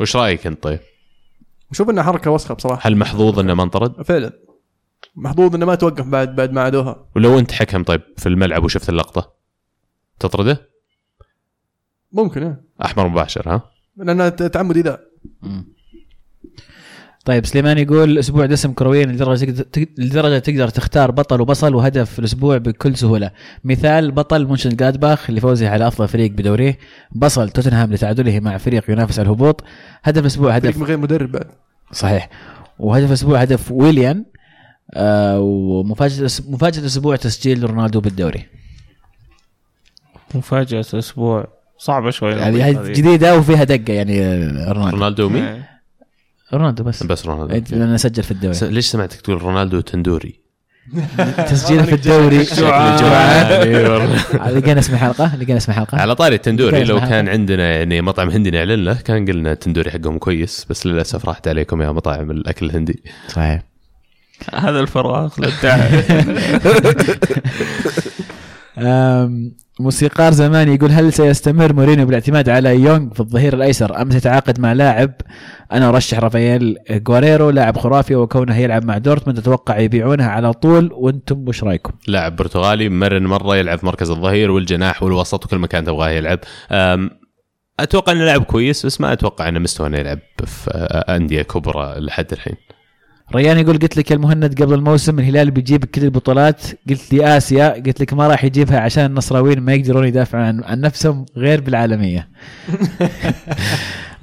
وش 0.00 0.16
رأيك 0.16 0.46
أنت 0.46 0.62
طيب؟ 0.62 0.80
أشوف 1.70 1.90
إنها 1.90 2.02
حركة 2.02 2.30
وسخة 2.30 2.54
بصراحة 2.54 2.88
هل 2.88 2.96
محظوظ 2.96 3.38
إنه 3.38 3.54
ما 3.54 3.62
انطرد؟ 3.62 4.02
فعلا 4.02 4.32
محظوظ 5.16 5.54
إنه 5.54 5.66
ما 5.66 5.74
توقف 5.74 6.06
بعد 6.06 6.36
بعد 6.36 6.52
ما 6.52 6.60
عادوها 6.62 7.06
ولو 7.16 7.38
أنت 7.38 7.52
حكم 7.52 7.82
طيب 7.84 8.00
في 8.16 8.28
الملعب 8.28 8.64
وشفت 8.64 8.88
اللقطة 8.88 9.32
تطرده؟ 10.20 10.68
ممكن 12.12 12.42
إيه. 12.42 12.60
أحمر 12.84 13.08
مباشر 13.08 13.48
ها؟ 13.54 13.62
لأنها 13.96 14.28
ت- 14.28 14.42
تعمد 14.42 14.76
اذا 14.76 15.00
طيب 17.24 17.46
سليمان 17.46 17.78
يقول 17.78 18.18
أسبوع 18.18 18.46
دسم 18.46 18.72
كرويا 18.72 19.06
لدرجة 19.06 19.50
تقدر- 19.50 19.86
لدرجة 19.98 20.38
تقدر 20.38 20.68
تختار 20.68 21.10
بطل 21.10 21.40
وبصل 21.40 21.74
وهدف 21.74 22.10
في 22.10 22.18
الأسبوع 22.18 22.58
بكل 22.58 22.96
سهولة. 22.96 23.30
مثال 23.64 24.10
بطل 24.10 24.46
منشن 24.46 24.70
جلادباخ 24.70 25.30
لفوزه 25.30 25.68
على 25.68 25.86
أفضل 25.88 26.08
فريق 26.08 26.30
بدوريه 26.30 26.78
بصل 27.12 27.48
توتنهام 27.50 27.92
لتعادله 27.92 28.40
مع 28.40 28.56
فريق 28.58 28.90
ينافس 28.90 29.18
على 29.18 29.26
الهبوط. 29.26 29.64
هدف 30.02 30.20
الأسبوع 30.20 30.58
فريق 30.58 30.64
هدف 30.70 30.78
من 30.80 30.86
غير 30.86 30.96
مدرب 30.96 31.32
بعد. 31.32 31.46
صحيح. 31.92 32.28
وهدف 32.78 33.08
الأسبوع 33.08 33.40
هدف 33.40 33.72
ويليان 33.72 34.24
آه 34.94 35.40
ومفاجأة 35.40 36.30
مفاجأة 36.48 36.80
الأسبوع 36.80 37.16
تسجيل 37.16 37.70
رونالدو 37.70 38.00
بالدوري. 38.00 38.46
مفاجأة 40.34 40.84
الأسبوع 40.94 41.46
صعبة 41.78 42.10
شوي 42.10 42.32
يعني. 42.32 42.92
جديدة 42.92 43.38
وفيها 43.38 43.64
دقة 43.64 43.92
يعني 43.92 44.20
آه، 44.22 44.72
رونالدو. 44.72 44.96
رونالدو 44.96 45.28
مين؟ 45.28 45.62
إيه. 46.52 46.58
رونالدو 46.58 46.84
بس 46.84 47.02
بس 47.02 47.26
رونالدو 47.26 47.76
لأنه 47.76 47.96
سجل 47.96 48.22
في 48.22 48.30
الدوري 48.30 48.54
س- 48.54 48.62
ليش 48.62 48.86
سمعتك 48.86 49.20
تقول 49.20 49.42
رونالدو 49.42 49.80
تندوري؟ 49.80 50.40
تسجيله 51.50 51.82
في 51.82 51.94
الدوري 51.94 52.42
جوعان. 52.58 52.98
جوعان. 53.84 54.18
لقينا 54.58 54.80
اسم 54.80 54.96
حلقة 54.96 55.36
لقينا 55.36 55.56
اسم 55.56 55.72
حلقة 55.72 55.98
على 56.00 56.14
طاري 56.14 56.34
التندوري 56.34 56.84
لو. 56.84 57.00
كان 57.00 57.28
عندنا 57.28 57.70
يعني 57.76 58.00
مطعم 58.00 58.30
هندي 58.30 58.50
نعلن 58.50 58.84
له 58.84 58.94
كان 58.94 59.26
قلنا 59.26 59.52
التندوري 59.52 59.90
حقهم 59.90 60.18
كويس 60.18 60.66
بس 60.70 60.86
للأسف 60.86 61.24
راحت 61.26 61.48
عليكم 61.48 61.82
يا 61.82 61.90
مطاعم 61.92 62.30
الأكل 62.30 62.66
الهندي 62.66 63.02
صحيح 63.28 63.62
هذا 64.54 64.80
الفراغ 64.80 65.34
موسيقار 69.80 70.32
زمان 70.32 70.74
يقول 70.74 70.90
هل 70.90 71.12
سيستمر 71.12 71.72
مورينيو 71.72 72.06
بالاعتماد 72.06 72.48
على 72.48 72.74
يونغ 72.74 73.14
في 73.14 73.20
الظهير 73.20 73.54
الأيسر 73.54 74.02
أم 74.02 74.10
سيتعاقد 74.10 74.60
مع 74.60 74.72
لاعب؟ 74.72 75.10
أنا 75.72 75.88
أرشح 75.88 76.18
رافائيل 76.18 76.76
غواريرو 77.08 77.50
لاعب 77.50 77.78
خرافي 77.78 78.14
وكونه 78.14 78.56
يلعب 78.56 78.84
مع 78.84 78.98
دورتموند 78.98 79.38
أتوقع 79.38 79.78
يبيعونه 79.78 80.24
على 80.24 80.52
طول 80.52 80.90
وأنتم 80.92 81.48
وش 81.48 81.64
رأيكم؟ 81.64 81.92
لاعب 82.08 82.36
برتغالي 82.36 82.88
مرن 82.88 83.26
مرة 83.26 83.56
يلعب 83.56 83.78
في 83.78 83.86
مركز 83.86 84.10
الظهير 84.10 84.50
والجناح 84.50 85.02
والوسط 85.02 85.44
وكل 85.44 85.58
مكان 85.58 85.84
تبغاه 85.84 86.10
يلعب. 86.10 86.38
أتوقع 87.80 88.12
إنه 88.12 88.24
لاعب 88.24 88.42
كويس 88.42 88.86
بس 88.86 89.00
ما 89.00 89.12
أتوقع 89.12 89.48
إنه 89.48 89.58
مستوى 89.58 89.86
إنه 89.86 89.98
يلعب 89.98 90.18
في 90.46 90.70
أندية 91.08 91.42
كبرى 91.42 91.94
لحد 91.98 92.32
الحين. 92.32 92.56
ريان 93.32 93.58
يقول 93.58 93.78
قلت 93.78 93.96
لك 93.96 94.10
يا 94.10 94.16
المهند 94.16 94.62
قبل 94.62 94.74
الموسم 94.74 95.18
الهلال 95.18 95.50
بيجيب 95.50 95.84
كل 95.84 96.04
البطولات. 96.04 96.62
قلت 96.90 97.12
لي 97.12 97.36
آسيا 97.36 97.68
قلت 97.68 98.00
لك 98.00 98.12
ما 98.12 98.28
راح 98.28 98.44
يجيبها 98.44 98.80
عشان 98.80 99.06
النصراويين 99.06 99.60
ما 99.60 99.74
يقدرون 99.74 100.06
يدافعون 100.06 100.44
عن, 100.44 100.64
عن 100.64 100.80
نفسهم 100.80 101.26
غير 101.36 101.60
بالعالمية. 101.60 102.28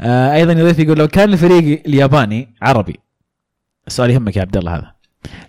آه 0.01 0.33
أيضا 0.33 0.53
يضيف 0.53 0.79
يقول 0.79 0.97
لو 0.97 1.07
كان 1.07 1.33
الفريق 1.33 1.81
الياباني 1.87 2.55
عربي 2.61 2.99
السؤال 3.87 4.09
يهمك 4.09 4.37
يا 4.37 4.41
عبد 4.41 4.57
الله 4.57 4.75
هذا. 4.75 4.91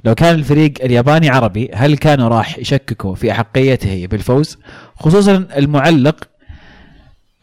لو 0.04 0.14
كان 0.14 0.34
الفريق 0.34 0.72
الياباني 0.84 1.28
عربي 1.28 1.70
هل 1.74 1.96
كانوا 1.96 2.28
راح 2.28 2.58
يشككوا 2.58 3.14
في 3.14 3.32
أحقيته 3.32 4.06
بالفوز؟ 4.06 4.58
خصوصا 4.96 5.46
المعلق 5.56 6.24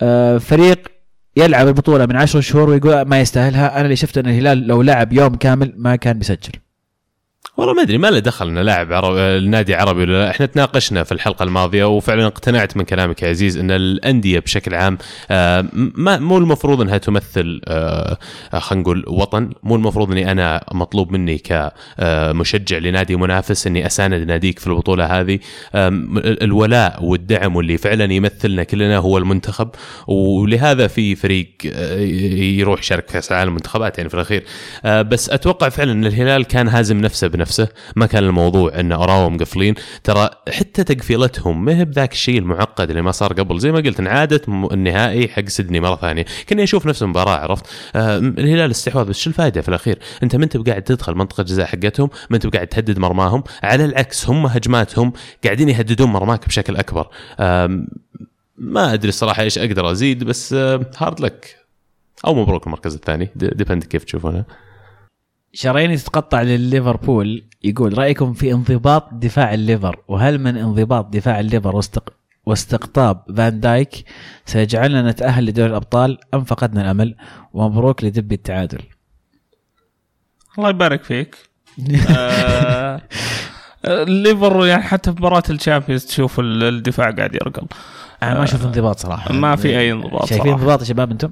آه 0.02 0.38
فريق 0.38 0.88
يلعب 1.40 1.68
البطولة 1.68 2.06
من 2.06 2.16
عشر 2.16 2.42
شهور 2.42 2.70
ويقول 2.70 3.02
ما 3.02 3.20
يستاهلها. 3.22 3.76
أنا 3.76 3.86
اللي 3.86 3.96
شفت 3.96 4.18
إن 4.18 4.26
الهلال 4.28 4.68
لو 4.68 4.82
لعب 4.82 5.14
يوم 5.14 5.36
كامل 5.36 5.74
ما 5.78 5.96
كان 5.96 6.20
بيسجل. 6.20 6.52
والله 7.60 7.74
ما 7.74 7.82
أدري 7.82 7.98
ما 7.98 8.08
له 8.08 8.20
دخل 8.20 8.48
إنه 8.48 8.62
لاعب 8.62 8.94
عربي 8.94 9.20
النادي 9.20 9.76
عربي 9.76 10.02
ولا 10.02 10.12
لا. 10.12 10.30
إحنا 10.30 10.46
تناقشنا 10.46 11.04
في 11.04 11.12
الحلقة 11.12 11.44
الماضية 11.44 11.86
وفعلا 11.86 12.28
اقتنعت 12.28 12.78
من 12.78 12.84
كلامك 12.84 13.24
يا 13.24 13.30
عزيز 13.30 13.58
إن 13.58 13.72
الأندية 13.72 14.40
بشكل 14.40 14.76
عام 14.76 14.98
آه، 15.32 15.66
ما 15.74 16.18
مو 16.18 16.38
المفروض 16.38 16.82
إنها 16.82 16.98
تمثل 16.98 17.62
آه، 17.68 18.18
آه، 18.54 18.60
خلينا 18.60 18.82
نقول 18.82 19.04
وطن. 19.08 19.50
مو 19.64 19.76
المفروض 19.76 20.12
إني 20.12 20.32
أنا 20.32 20.64
مطلوب 20.72 21.12
مني 21.12 21.38
كمشجع 21.38 22.78
لنادي 22.78 23.16
منافس 23.16 23.68
إني 23.68 23.86
أساند 23.86 24.28
ناديك 24.28 24.60
في 24.60 24.68
البطولة 24.68 25.20
هذه. 25.20 25.40
الولاء 25.76 27.04
والدعم 27.04 27.56
واللي 27.56 27.78
فعلا 27.78 28.14
يمثلنا 28.14 28.64
كلنا 28.64 28.98
هو 28.98 29.18
المنتخب. 29.18 29.70
ولهذا 30.08 30.88
في 30.88 31.16
فريق 31.16 31.50
يروح 32.60 32.80
يشارك 32.80 33.08
في 33.08 33.14
كأس 33.14 33.32
العالم 33.32 33.54
منتخبات 33.54 33.98
يعني 33.98 34.10
في 34.10 34.16
الأخير. 34.16 34.44
بس 34.86 35.30
أتوقع 35.30 35.70
فعلا 35.70 35.92
إن 35.92 36.06
الهلال 36.06 36.46
كان 36.46 36.68
هازم 36.68 37.02
نفسه 37.02 37.28
بنفسه. 37.28 37.49
ما 37.96 38.06
كان 38.06 38.24
الموضوع 38.24 38.80
ان 38.80 38.92
أراهم 38.92 39.36
مقفلين 39.36 39.76
ترى 40.04 40.30
حتى 40.50 40.84
تقفيلتهم 40.84 41.66
ما 41.66 41.78
هي 41.78 41.86
بذاك 41.86 42.12
الشيء 42.12 42.38
المعقد 42.40 42.90
اللي 42.90 43.02
ما 43.02 43.12
صار 43.12 43.34
قبل. 43.34 43.60
زي 43.60 43.72
ما 43.72 43.78
قلت 43.78 44.00
انعادت 44.00 44.50
النهائي 44.50 45.28
حق 45.28 45.46
سيدني 45.46 45.80
مرة 45.80 45.96
ثانية. 45.96 46.26
كنا 46.50 46.64
نشوف 46.64 46.86
نفس 46.86 47.04
المباراة 47.04 47.36
عرفت؟ 47.36 47.66
آه 47.96 48.18
الهلال 48.18 48.72
استحواذ 48.72 49.06
بس 49.06 49.20
شو 49.20 49.30
الفائده 49.30 49.62
في 49.62 49.70
الأخير؟ 49.70 50.00
أنت 50.24 50.36
ما 50.36 50.44
أنت 50.44 50.58
بقاعد 50.58 50.82
تدخل 50.82 51.16
منطقة 51.16 51.44
جزاء 51.44 51.66
حقتهم 51.66 52.10
ما 52.30 52.36
أنت 52.36 52.48
بقاعد 52.48 52.68
تهدد 52.68 53.00
مرماهم. 53.00 53.44
على 53.64 53.86
العكس 53.86 54.30
هم 54.30 54.46
هجماتهم 54.46 55.14
قاعدين 55.44 55.70
يهددون 55.70 56.10
مرماك 56.10 56.48
بشكل 56.48 56.76
أكبر. 56.76 57.08
آم، 57.40 57.88
ما 58.58 58.94
أدري 58.94 59.10
الصراحة 59.10 59.44
إيش 59.44 59.58
أقدر 59.58 59.92
أزيد 59.92 60.24
بس 60.24 60.54
hard 60.98 61.20
luck 61.20 61.56
أو 62.26 62.36
مبروك 62.36 62.68
المركز 62.68 62.96
الثاني 62.96 63.30
depend 63.36 63.84
كيف 63.84 64.04
تشوفونها 64.04 64.46
شراييني 65.54 65.98
تتقطع 65.98 66.42
لليفربول 66.42 67.44
يقول 67.64 67.98
رأيكم 67.98 68.34
في 68.34 68.52
انضباط 68.54 69.10
دفاع 69.14 69.54
الليفر؟ 69.54 70.00
وهل 70.08 70.38
من 70.38 70.58
انضباط 70.58 71.06
دفاع 71.14 71.40
الليفر 71.40 71.76
واستق... 71.76 72.14
واستقطاب 72.46 73.24
فان 73.38 73.60
دايك؟ 73.60 74.04
سيجعلنا 74.46 75.12
نتأهل 75.12 75.46
لدوري 75.46 75.70
الأبطال 75.70 76.18
أم 76.34 76.44
فقدنا 76.44 76.82
الأمل؟ 76.82 77.16
ومبروك 77.54 78.04
لدب 78.04 78.32
التعادل. 78.32 78.80
الله 80.58 80.70
يبارك 80.70 81.04
فيك. 81.04 81.36
آه، 82.10 83.02
الليفر 83.86 84.66
يعني 84.66 84.84
حتى 84.84 85.12
في 85.12 85.18
مباراة 85.18 85.44
ال 85.50 85.55
Champions 85.55 86.06
تشوف 86.06 86.40
ال- 86.40 86.64
الدفاع 86.64 87.12
قاعد 87.12 87.36
يرقل. 87.36 87.68
أنا 88.24 88.34
ما 88.38 88.44
أشوف 88.44 88.66
انضباط 88.66 89.00
صراحة. 89.00 89.34
ما 89.34 89.56
في 89.56 89.68
أي 89.80 89.92
انضباط 89.92 90.26
شايفين. 90.26 90.52
انضباط 90.54 90.80
يا 90.80 90.86
شباب 90.86 91.12
أنتم؟ 91.12 91.30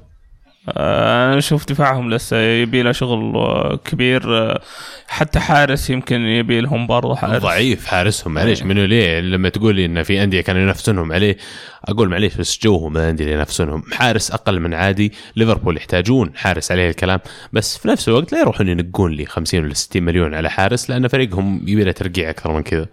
آه، 0.76 1.28
أنا 1.28 1.38
أشوف 1.38 1.66
دفاعهم 1.68 2.10
لسه. 2.10 2.36
يبي 2.36 2.82
له 2.82 2.92
شغل 2.92 3.36
آه، 3.36 3.76
كبير 3.84 4.38
آه، 4.38 4.60
حتى 5.08 5.40
حارس 5.40 5.90
يمكن 5.90 6.20
يبي 6.20 6.60
لهم 6.60 6.86
برضه 6.86 7.14
حارس. 7.14 7.42
ضعيف 7.42 7.86
حارسهم. 7.86 8.34
معليش 8.34 8.62
منو 8.62 8.84
ليه؟ 8.84 9.20
لما 9.20 9.48
تقول 9.48 9.74
لي 9.76 9.84
إن 9.84 10.02
في 10.02 10.22
أندية 10.22 10.40
كانوا 10.40 10.60
ينافسونهم 10.62 11.12
عليه 11.12 11.36
أقول 11.84 12.08
معليش 12.08 12.36
بس 12.36 12.58
جوهم 12.62 12.96
الأندية 12.96 13.24
اللي 13.24 13.34
ينافسونهم. 13.34 13.82
حارس 13.92 14.30
أقل 14.30 14.60
من 14.60 14.74
عادي. 14.74 15.12
ليفربول 15.36 15.76
يحتاجون 15.76 16.32
حارس 16.36 16.72
عليه 16.72 16.90
الكلام. 16.90 17.20
بس 17.52 17.78
في 17.78 17.88
نفس 17.88 18.08
الوقت 18.08 18.32
لا 18.32 18.40
يروحون 18.40 18.68
ينقون 18.68 19.12
لي 19.12 19.26
50 19.26 19.64
ولا 19.64 19.74
60 19.74 20.02
مليون 20.02 20.34
على 20.34 20.50
حارس 20.50 20.90
لأن 20.90 21.08
فريقهم 21.08 21.60
يبي 21.66 21.84
له 21.84 21.92
ترقيع 21.92 22.30
أكثر 22.30 22.52
من 22.52 22.62
كذا. 22.62 22.86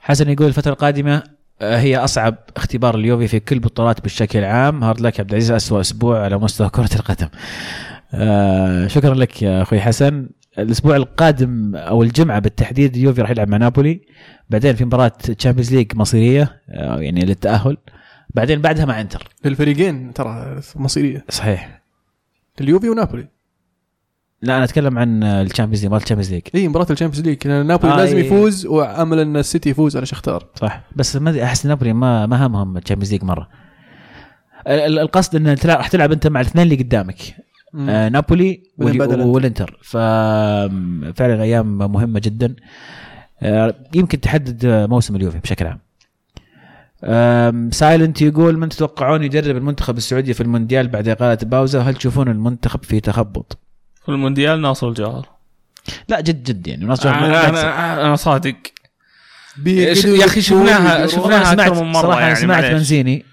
حسن 0.00 0.30
يقول 0.30 0.46
الفترة 0.46 0.72
القادمة 0.72 1.14
آه، 1.16 1.22
هي 1.62 1.96
أصعب 1.96 2.36
اختبار 2.56 2.94
اليوفي 2.94 3.28
في 3.28 3.40
كل 3.40 3.56
البطولات 3.56 4.04
بشكل 4.04 4.44
عام 4.44 4.84
هارد 4.84 5.00
لك 5.00 5.20
عبد 5.20 5.30
العزيز 5.30 5.50
اسوء 5.50 5.80
أسبوع 5.80 6.24
على 6.24 6.38
مستوى 6.38 6.68
كرة 6.68 6.90
القدم. 6.94 7.28
آه 8.14 8.86
شكرا 8.86 9.14
لك 9.14 9.42
يا 9.42 9.62
أخوي 9.62 9.80
حسن. 9.80 10.28
الأسبوع 10.58 10.96
القادم 10.96 11.76
أو 11.76 12.02
الجمعة 12.02 12.38
بالتحديد 12.38 12.96
اليوفي 12.96 13.22
راح 13.22 13.30
يلعب 13.30 13.48
مع 13.48 13.56
نابولي. 13.56 14.00
بعدين 14.50 14.74
في 14.74 14.84
مباراة 14.84 15.08
Champions 15.08 15.74
League 15.74 15.96
مصيرية 15.96 16.60
آه، 16.70 17.00
يعني 17.00 17.20
للتأهل. 17.24 17.76
بعدين 18.34 18.60
بعدها 18.60 18.84
مع 18.84 19.00
إنتر. 19.00 19.28
للفريقين 19.44 20.12
ترى 20.12 20.60
مصيرية. 20.76 21.24
صحيح. 21.28 21.82
اليوفي 22.60 22.88
ونابولي. 22.88 23.28
لا 24.42 24.56
أنا 24.56 24.64
أتكلم 24.64 24.98
عن 24.98 25.22
ال 25.22 25.28
Champions 25.28 25.80
League 25.80 25.86
مباراة 25.86 26.02
ال 26.02 26.05
Champions 26.05 26.32
League. 26.32 26.42
إي 26.54 26.68
مباراة 26.68 26.86
ال 26.90 26.94
Champions 26.94 27.26
League. 27.28 27.48
نابولي 27.48 27.92
آه، 27.94 27.96
لازم 27.96 28.16
إيه. 28.16 28.24
يفوز 28.26 28.66
وأمل 28.66 29.18
إن 29.18 29.36
السيتي 29.36 29.70
يفوز 29.70 29.96
على 29.96 30.06
شختار. 30.06 30.46
صح. 30.54 30.80
بس 30.96 31.16
ما 31.16 31.30
أدري 31.30 31.44
أحس 31.44 31.66
نابولي 31.66 31.92
ما 31.92 32.26
ما 32.26 32.46
همهم 32.46 32.76
ال 32.76 32.80
Champions 32.80 33.12
League 33.12 33.24
مرة. 33.24 33.48
ال- 34.66 34.80
ال- 34.80 34.98
القصد 34.98 35.36
إن 35.36 35.56
راح 35.64 35.88
تلعب 35.88 36.12
أنت 36.12 36.26
مع 36.26 36.40
الاثنين 36.40 36.64
اللي 36.64 36.76
قدامك. 36.76 37.18
آه 37.78 38.08
نابولي. 38.08 38.62
والإنتر. 38.78 39.78
ففعلا 39.82 41.42
أيام 41.42 41.78
مهمة 41.78 42.20
جدا. 42.24 42.54
آه 43.42 43.74
يمكن 43.94 44.20
تحدد 44.20 44.66
موسم 44.66 45.16
اليوفي 45.16 45.38
بشكل 45.38 45.66
عام. 45.66 45.78
سايلنت 47.70 48.22
يقول 48.22 48.58
من 48.58 48.68
تتوقعون 48.68 49.22
يدرب 49.22 49.56
المنتخب 49.56 49.96
السعودي 49.96 50.34
في 50.34 50.40
المونديال 50.42 50.88
بعد 50.88 51.08
إقالة 51.08 51.38
باوزه 51.42 51.80
هل 51.82 51.94
تشوفون 51.94 52.28
المنتخب 52.28 52.84
في 52.84 53.00
تخبط؟ 53.00 53.58
في 54.02 54.08
المونديال 54.08 54.60
ناصر 54.60 54.88
الجوهر. 54.88 55.28
لا 56.08 56.20
جد 56.20 56.42
جد 56.44 56.66
يعني 56.66 56.84
ناصر 56.84 57.08
أنا 57.08 57.20
ما- 57.20 57.48
أنا, 57.48 58.06
أنا 58.06 58.16
صادق. 58.16 58.54
يا 59.66 60.24
أخي 60.24 60.40
شفناها- 60.42 61.06
شفناها 61.06 61.52
أكثر 61.52 61.84
من 61.84 61.92
مرة 61.92 62.02
صراحة 62.02 62.20
يعني، 62.20 62.34
سمعت. 62.34 62.64
مانشيني 62.64 63.24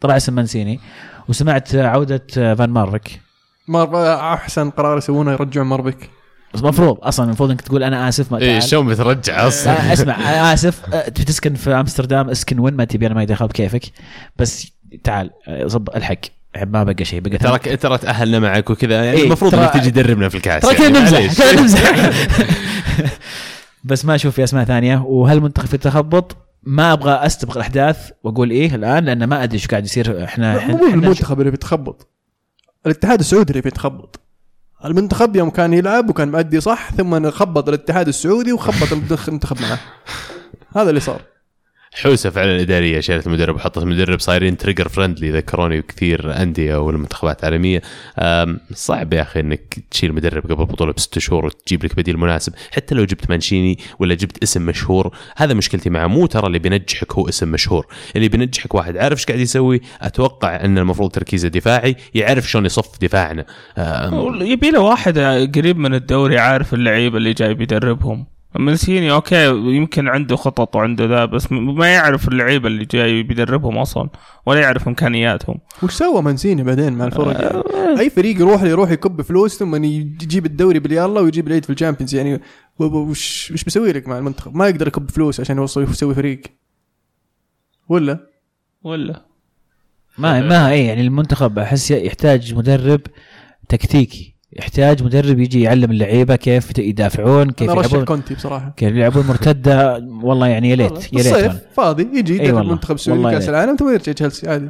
طلع 0.00 0.16
اسم 0.16 0.34
مانشيني 0.34 0.80
وسمعت 1.28 1.74
عودة 1.74 2.26
فان 2.54 2.70
مارفيك. 2.70 3.20
مر 3.68 4.14
أحسن 4.14 4.70
قرار 4.70 4.98
يسوونه 4.98 5.32
يرجعون 5.32 5.66
بس 6.54 6.60
المفروض 6.60 6.98
أصلا 7.02 7.26
المفروض 7.26 7.50
إنك 7.50 7.60
تقول 7.60 7.82
أنا 7.82 8.08
آسف 8.08 8.32
ما 8.32 8.38
إيه 8.38 8.58
تعال. 8.58 8.62
شلون 8.70 8.86
بترجع 8.88 9.46
أصلا؟ 9.48 9.72
آه، 9.90 9.92
اسمع 9.92 10.14
أنا 10.16 10.52
آسف. 10.52 10.94
آه، 10.94 11.08
تبي 11.08 11.24
تسكن 11.24 11.54
في 11.54 11.70
أمستردام 11.74 12.30
اسكن 12.30 12.58
وين؟ 12.58 12.74
ما 12.74 12.84
تبي 12.84 13.06
أنا 13.06 13.14
ما 13.14 13.24
دخل 13.24 13.46
بكيفك. 13.46 13.82
بس 14.36 14.72
تعال 15.04 15.30
آه، 15.48 15.66
صب 15.66 15.88
الحق. 15.96 16.18
ما 16.62 16.82
بقى 16.82 17.04
شيء 17.04 17.20
بقى 17.20 17.38
ترى 17.38 17.76
ترى 17.76 17.98
تأهلنا 17.98 18.38
معك 18.38 18.70
وكذا. 18.70 18.94
يعني 19.04 19.10
إيه، 19.18 19.24
المفروض 19.24 19.54
إنك 19.54 19.72
تجي 19.72 19.90
تدربنا 19.90 20.28
في 20.28 20.34
الكاس 20.36 20.62
ترى 20.62 20.74
كذا 20.74 20.88
يعني، 20.88 20.98
نمزح. 20.98 21.38
كذا 21.38 21.60
نمزح. 21.60 22.10
بس 23.84 24.04
ما 24.04 24.14
أشوف 24.14 24.34
في 24.34 24.44
أسماء 24.44 24.64
ثانية. 24.64 25.02
وهل 25.06 25.36
المنتخب 25.36 25.66
في 25.66 25.76
تخبط 25.78 26.36
ما 26.62 26.92
أبغى 26.92 27.12
أستبق 27.26 27.54
الأحداث 27.56 28.10
وأقول 28.24 28.50
إيه 28.50 28.74
الآن 28.74 29.04
لأن 29.04 29.24
ما 29.24 29.42
أدري 29.42 29.54
إيش 29.54 29.66
قاعد 29.66 29.84
يصير. 29.84 30.24
إحنا 30.24 30.66
مو 30.66 30.86
المنتخب 30.86 31.40
اللي 31.40 31.50
بيتخبط. 31.50 32.08
الاتحاد 32.86 33.18
السعودي 33.18 33.50
اللي 33.50 33.62
بيتخبط. 33.62 34.20
المنتخب 34.84 35.36
يوم 35.36 35.50
كان 35.50 35.72
يلعب 35.74 36.10
وكان 36.10 36.28
مأدي 36.28 36.60
صح 36.60 36.90
ثم 36.96 37.30
خبط 37.30 37.68
الاتحاد 37.68 38.08
السعودي 38.08 38.52
وخبط 38.52 38.88
المنتخ- 38.92 39.28
المنتخب 39.28 39.56
معه. 39.62 39.78
هذا 40.76 40.88
اللي 40.90 41.00
صار. 41.00 41.20
حوسة 42.02 42.30
فعلا 42.30 42.60
إدارية. 42.60 43.00
شالت 43.00 43.26
المدرب 43.26 43.54
وحطت 43.54 43.78
المدرب. 43.78 44.20
صايرين 44.20 44.56
trigger 44.56 44.88
friendly 44.88 45.30
ذكروني 45.30 45.82
كثير 45.82 46.42
انديه 46.42 46.76
والمنتخبات 46.76 47.44
عالميه 47.44 47.82
أم، 48.18 48.60
صعب 48.72 49.12
يا 49.12 49.22
أخي 49.22 49.40
إنك 49.40 49.78
تشيل 49.90 50.12
مدرب 50.12 50.42
قبل 50.42 50.64
بطولة 50.64 50.92
بست 50.92 51.18
شهور 51.18 51.46
وتجيب 51.46 51.84
لك 51.84 51.96
بديل 51.96 52.16
مناسب. 52.16 52.52
حتى 52.72 52.94
لو 52.94 53.04
جبت 53.04 53.30
مانشيني 53.30 53.78
ولا 53.98 54.14
جبت 54.14 54.42
اسم 54.42 54.66
مشهور 54.66 55.16
هذا 55.36 55.54
مشكلتي 55.54 55.90
معه. 55.90 56.06
مو 56.06 56.26
ترى 56.26 56.46
اللي 56.46 56.58
بينجحك 56.58 57.12
هو 57.12 57.28
اسم 57.28 57.48
مشهور. 57.48 57.86
اللي 58.16 58.28
بينجحك 58.28 58.74
واحد 58.74 58.96
عارف 58.96 59.18
إيش 59.18 59.26
قاعد 59.26 59.40
يسوي؟ 59.40 59.80
أتوقع 60.00 60.64
إن 60.64 60.78
المفروض 60.78 61.10
تركيزه 61.10 61.48
دفاعي 61.48 61.96
يعرف 62.14 62.50
شلون 62.50 62.66
يصف 62.66 63.00
دفاعنا. 63.00 63.44
يبي 64.40 64.70
له 64.70 64.80
واحد 64.80 65.18
قريب 65.56 65.78
من 65.78 65.94
الدوري 65.94 66.38
عارف 66.38 66.74
اللعيبة 66.74 67.16
اللي 67.16 67.32
جاي 67.32 67.54
بيدربهم. 67.54 68.33
مانشيني 68.58 69.12
okay 69.12 69.48
يمكن 69.48 70.08
عنده 70.08 70.36
خطط 70.36 70.76
وعنده 70.76 71.04
ذا 71.04 71.24
بس 71.24 71.52
ما 71.52 71.92
يعرف 71.94 72.28
اللعيبة 72.28 72.68
اللي 72.68 72.84
جاي 72.84 73.22
بيدربهم 73.22 73.78
أصلا 73.78 74.08
ولا 74.46 74.60
يعرف 74.60 74.88
إمكانياتهم. 74.88 75.60
وش 75.82 75.92
سوى 75.92 76.22
مانشيني 76.22 76.62
بعدين 76.62 76.92
مع 76.92 77.04
الفرق؟ 77.04 77.40
يعني؟ 77.40 78.00
أي 78.00 78.10
فريق 78.10 78.40
يروح 78.40 78.62
يروح 78.62 78.90
يكب 78.90 79.22
فلوس 79.22 79.58
ثم 79.58 79.84
يجيب 79.84 80.46
الدوري 80.46 80.78
بالليلة 80.78 81.20
ويجيب 81.20 81.46
العيد 81.46 81.64
في 81.64 81.70
ال 81.70 81.74
Champions 81.74 82.14
يعني 82.14 82.40
وش 82.78 83.50
وش 83.50 83.64
بيسوي 83.64 83.92
لك 83.92 84.08
مع 84.08 84.18
المنتخب؟ 84.18 84.56
ما 84.56 84.68
يقدر 84.68 84.88
يكب 84.88 85.10
فلوس 85.10 85.40
عشان 85.40 85.56
يوصل 85.56 85.82
يسوي 85.82 86.14
فريق. 86.14 86.40
ولا؟ 87.88 88.30
ولا. 88.82 89.24
ما 90.18 90.40
ما 90.40 90.70
اي 90.70 90.84
يعني 90.86 91.00
المنتخب 91.00 91.58
أحس 91.58 91.90
يحتاج 91.90 92.54
مدرب 92.54 93.00
تكتيكي. 93.68 94.33
يحتاج 94.54 95.02
مدرب 95.02 95.40
يجي 95.40 95.62
يعلم 95.62 95.90
اللعيبة 95.90 96.36
كيف 96.36 96.78
يدافعون 96.78 97.50
كيف 97.50 97.70
يلعبون. 97.70 98.04
كونتي 98.04 98.34
بصراحة. 98.34 98.74
كيف 98.76 98.88
يلعبون 98.88 99.26
مرتدة. 99.26 99.94
والله 100.28 100.46
يعني 100.46 100.70
يا 100.70 100.76
ليت 100.76 101.12
يا 101.12 101.22
ليت. 101.22 101.52
فاضي 101.76 102.18
يجي 102.18 102.34
يدرب. 102.34 102.58
المنتخب 102.58 102.94
السعودي 102.94 103.30
كاس 103.30 103.48
العالم 103.48 103.76
ثم 103.76 103.92
يرجع 103.92 104.12
تشيلسي 104.12 104.50
عادي. 104.50 104.68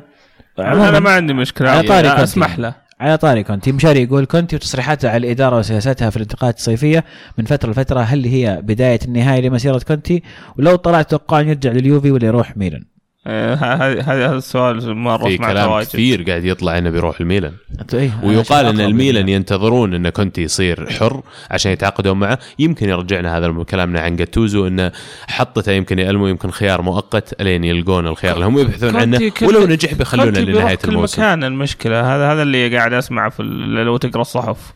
أنا 0.58 1.00
ما 1.00 1.10
عندي 1.10 1.32
مشكلة 1.32 1.70
على 1.70 1.88
طاري 1.88 2.08
كونتي. 2.08 2.22
أسمح 2.22 2.58
له. 2.58 2.74
على 3.00 3.16
طاري 3.16 3.42
كونتي. 3.42 3.72
مشاري 3.72 4.02
يقول 4.02 4.24
كونتي 4.24 4.56
وتصريحاته 4.56 5.08
على 5.08 5.16
الإدارة 5.26 5.58
وسياساتها 5.58 6.10
في 6.10 6.16
الانتقالات 6.16 6.56
الصيفية 6.56 7.04
من 7.38 7.44
فترة 7.44 7.70
لفترة 7.70 8.00
هل 8.00 8.24
هي 8.24 8.60
بداية 8.62 8.98
النهايه 9.04 9.40
لمسيرة 9.40 9.78
كونتي؟ 9.78 10.22
ولو 10.58 10.76
طلعت 10.76 11.10
توقع 11.10 11.40
يرجع 11.40 11.70
لليوفي 11.70 12.10
ولا 12.10 12.26
يروح 12.26 12.56
ميلان. 12.56 12.93
هذا 13.26 14.00
هذا 14.02 14.36
السؤال 14.36 14.94
مرة 14.94 15.24
في 15.24 15.38
كلام 15.38 15.70
واجد. 15.70 15.86
كثير 15.86 16.22
قاعد 16.22 16.44
يطلع 16.44 16.78
إنه 16.78 16.90
بيروح 16.90 17.20
الميلان. 17.20 17.52
إيه؟ 17.94 18.10
ويقال 18.22 18.66
إن 18.66 18.80
الميلان. 18.80 19.28
ينتظرون 19.28 19.94
إن 19.94 20.08
كونتي 20.08 20.42
يصير 20.42 20.90
حر 20.90 21.22
عشان 21.50 21.72
يتعاقدون 21.72 22.18
معه. 22.18 22.38
يمكن 22.58 22.88
يرجعنا 22.88 23.38
هذا 23.38 23.62
كلامنا 23.62 24.00
عن 24.00 24.16
جاتوزو 24.16 24.66
انه 24.66 24.92
حطته 25.28 25.72
يمكن 25.72 25.98
يألمو 25.98 26.26
يمكن 26.26 26.50
خيار 26.50 26.82
مؤقت 26.82 27.40
إلين 27.40 27.64
يلقون 27.64 28.06
الخيار. 28.06 28.34
اللي 28.34 28.46
هم 28.46 28.58
يبحثون 28.58 28.96
عنه. 28.96 29.28
كل- 29.28 29.46
ولو 29.46 29.66
نجح 29.66 29.94
بيخلونه 29.94 30.40
لنهاية 30.40 30.74
كل 30.74 30.88
الموسم. 30.88 31.22
مكان 31.22 31.44
المشكلة. 31.44 32.00
هذا 32.16 32.32
هذا 32.32 32.42
اللي 32.42 32.76
قاعد 32.76 32.92
أسمعه 32.92 33.30
في 33.30 33.42
لو 33.86 33.96
تقرأ 33.96 34.20
الصحف. 34.20 34.72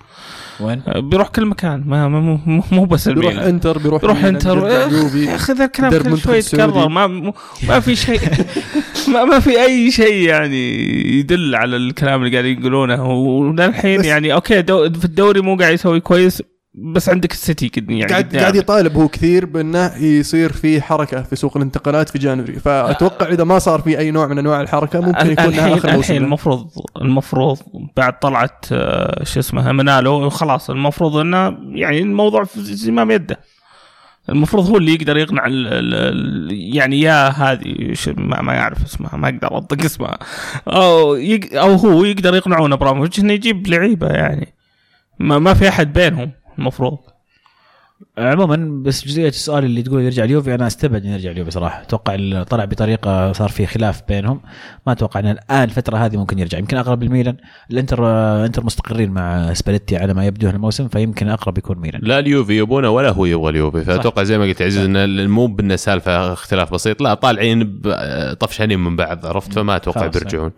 وين؟ 0.61 0.83
آه، 0.89 1.01
بيروح 1.01 1.29
كل 1.29 1.47
مكان. 1.47 1.83
ما 1.87 2.09
ما- 2.09 2.21
مو 2.21 2.39
مو- 2.47 2.63
مو 2.73 2.85
بس 2.85 3.09
بيروح 3.09 3.25
الميلان 3.33 3.49
إنتر 3.49 3.79
بيروح 3.79 4.01
بيروح 4.03 4.25
إنتر 4.25 4.61
بيرجع 4.61 5.31
يا 5.31 5.35
أخي 5.35 5.53
ذا 5.53 5.65
الكلام 5.65 5.91
كل 5.99 6.19
شوي. 6.19 6.39
يتكرر. 6.39 6.89
ما 6.89 7.07
ما 7.69 7.81
في 7.81 7.97
شيء. 7.97 8.21
ما, 9.13 9.25
ما 9.25 9.39
في 9.41 9.63
أي 9.65 9.91
شيء 9.91 10.29
يعني 10.29 10.75
يدل 11.19 11.55
على 11.55 11.77
الكلام 11.77 12.21
اللي 12.23 12.33
قاعدين 12.33 12.59
يقولونه. 12.61 13.05
وللحين 13.11 14.05
يعني 14.05 14.33
okay 14.35 14.63
دو 14.63 14.91
في 14.93 15.05
الدوري 15.05 15.41
مو 15.41 15.57
قاعد 15.57 15.73
يسوي 15.75 16.01
كويس. 16.01 16.43
بس 16.83 17.09
عندك 17.09 17.33
السيتي 17.33 17.69
قد- 17.69 17.91
يعني 17.91 18.13
قاعد. 18.13 18.37
قاعد 18.37 18.57
يطالب 18.57 18.97
هو 18.97 19.09
كثير 19.09 19.47
بأنه 19.47 19.97
يصير 19.97 20.53
في 20.53 20.81
حركة 20.83 21.23
في 21.23 21.37
سوق 21.37 21.57
الانتقالات 21.57 22.09
في 22.09 22.19
January. 22.19 22.53
فأتوقع 22.53 23.29
إذا 23.29 23.45
ما 23.45 23.59
صار 23.59 23.81
في 23.81 23.99
أي 23.99 24.11
نوع 24.11 24.27
من 24.27 24.39
أنواع 24.39 24.61
الحركة 24.61 25.01
ممكن 25.01 25.31
يكون 25.31 25.45
الحين 25.45 25.73
آخر 25.73 25.75
الحين 25.89 25.95
موسم. 25.97 26.15
المفروض 26.15 26.71
المفروض 27.03 27.59
بعد 27.97 28.19
طلعت 28.19 28.65
آه، 28.73 29.25
شو 29.25 29.41
اسمه 29.41 29.73
ايمينالو 29.73 30.31
خلاص 30.31 30.71
المفروض 30.71 31.17
إنه 31.17 31.57
يعني 31.73 31.99
الموضوع 31.99 32.45
في 32.45 32.61
زمام 32.63 33.11
يده. 33.11 33.39
المفروض 34.29 34.69
هو 34.71 34.77
اللي 34.77 34.95
يقدر 34.95 35.17
يقنع 35.17 35.47
ال 35.47 35.67
ال 35.67 36.49
يعني 36.77 37.01
يا 37.01 37.29
هذه 37.29 37.95
ما, 38.17 38.43
ما 38.43 38.55
يعرف 38.55 38.85
اسمها 38.85 39.17
ما 39.17 39.29
أقدر 39.29 39.59
انطق 39.59 39.85
اسمها. 39.85 40.19
أو 40.69 41.15
يق 41.15 41.61
أو 41.61 41.75
هو 41.75 42.05
يقدر 42.05 42.35
يقنعون 42.35 42.73
أبراموفيتش 42.73 43.19
إنه 43.21 43.33
يجيب 43.33 43.67
لعيبة 43.67 44.07
يعني. 44.09 44.55
ما, 45.19 45.39
ما 45.39 45.55
في 45.55 45.69
أحد 45.69 45.93
بينهم. 45.93 46.31
المفروض. 46.59 46.99
عموما 48.19 48.83
بس 48.83 49.05
جزئية 49.05 49.29
السؤال 49.29 49.65
اللي 49.65 49.83
تقول 49.83 50.03
يرجع 50.03 50.25
اليوفي 50.25 50.55
أنا 50.55 50.67
استبعد 50.67 51.05
إنه 51.05 51.13
يرجع 51.13 51.31
اليوفي 51.31 51.51
صراحة. 51.51 51.83
أتوقع 51.83 52.43
طلع 52.43 52.65
بطريقة 52.65 53.33
صار 53.33 53.49
في 53.49 53.67
خلاف 53.67 54.03
بينهم. 54.09 54.41
ما 54.87 54.93
أتوقع 54.93 55.21
ان 55.21 55.27
الآن 55.27 55.65
الفترة 55.65 55.97
هذه 55.97 56.17
ممكن 56.17 56.39
يرجع. 56.39 56.59
يمكن 56.59 56.77
أقرب 56.77 57.03
الميلان 57.03 57.37
الإنتر 57.71 58.07
إنتر 58.45 58.65
مستقرين 58.65 59.11
مع 59.11 59.55
سباليتي 59.55 59.97
على 59.97 60.15
ما 60.15 60.27
يبدو 60.27 60.51
الموسم 60.51 60.89
فيمكن 60.89 61.29
أقرب 61.29 61.59
يكون 61.59 61.79
ميلان. 61.79 62.01
لا 62.05 62.19
اليوفي 62.19 62.59
يبونه 62.59 62.91
ولا 62.91 63.11
هو 63.11 63.25
يبغى 63.25 63.51
اليوفي 63.51 63.85
فأتوقع 63.85 64.23
زي 64.23 64.39
ما 64.39 64.45
قلت 64.45 64.63
عزيز 64.63 64.85
إنه 64.85 65.27
مو 65.27 65.47
بإنه 65.47 65.77
سالفة 65.77 66.33
اختلاف 66.33 66.73
بسيط. 66.73 67.01
لا 67.01 67.15
طالعين 67.15 67.81
طفشانين 68.41 68.79
من 68.79 68.97
بعض 68.97 69.27
عرفت؟ 69.27 69.53
فما 69.53 69.77
أتوقع. 69.77 70.07
بيرجعون. 70.07 70.53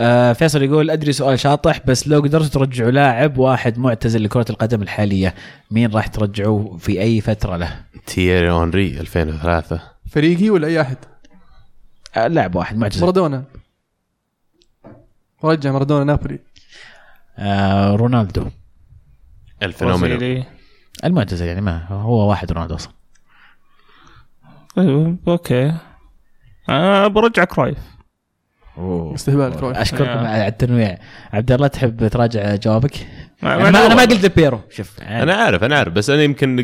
آه 0.00 0.32
فيصل 0.32 0.62
يقول 0.62 0.90
أدري 0.90 1.12
سؤال 1.12 1.38
شاطح 1.40 1.80
بس 1.86 2.08
لو 2.08 2.20
قدرتوا 2.20 2.48
ترجعوا 2.48 2.90
لاعب 2.90 3.38
واحد 3.38 3.78
معتزل 3.78 4.24
لكرة 4.24 4.44
القدم 4.50 4.82
الحالية 4.82 5.34
مين 5.70 5.90
راح 5.90 6.06
ترجعوه 6.06 6.76
في 6.76 7.00
أي 7.00 7.20
فترة 7.20 7.56
له؟ 7.56 7.84
تييري 8.06 8.50
اونري 8.50 9.00
2003 9.00 9.80
فريقي 10.10 10.50
ولا 10.50 10.66
أي 10.66 10.80
أحد؟ 10.80 10.96
آه 12.16 12.26
لاعب 12.26 12.54
واحد 12.54 12.76
معتزل. 12.76 13.00
مارادونا. 13.00 13.44
رجع 15.44 15.72
مارادونا 15.72 16.04
نابولي. 16.04 16.38
آه 17.38 17.96
رونالدو. 17.96 18.46
الفينومينو. 19.62 20.44
المعتزل 21.04 21.46
يعني 21.46 21.60
ما 21.60 21.86
هو 21.88 22.28
واحد 22.28 22.52
رونالدو 22.52 22.74
أصلا. 22.74 22.92
okay. 25.28 25.74
أنا 26.68 27.08
برجع 27.08 27.44
كرايف. 27.44 27.97
استهبال 29.14 29.56
كرويف 29.56 29.76
أشكركم. 29.76 30.18
على 30.18 30.46
التنويع. 30.46 30.98
عبد 31.32 31.52
الله 31.52 31.66
تحب 31.66 32.08
تراجع 32.08 32.54
جوابك؟ 32.54 32.94
يعني 33.42 33.62
ما 33.62 33.68
أنا 33.68 33.94
ما 33.94 34.02
قلت 34.02 34.36
بيرو. 34.36 34.60
شوف. 34.70 34.98
يعني 34.98 35.22
أنا 35.22 35.34
عارف 35.34 35.64
أنا 35.64 35.76
عارف 35.76 35.92
بس 35.92 36.10
أنا 36.10 36.22
يمكن 36.22 36.56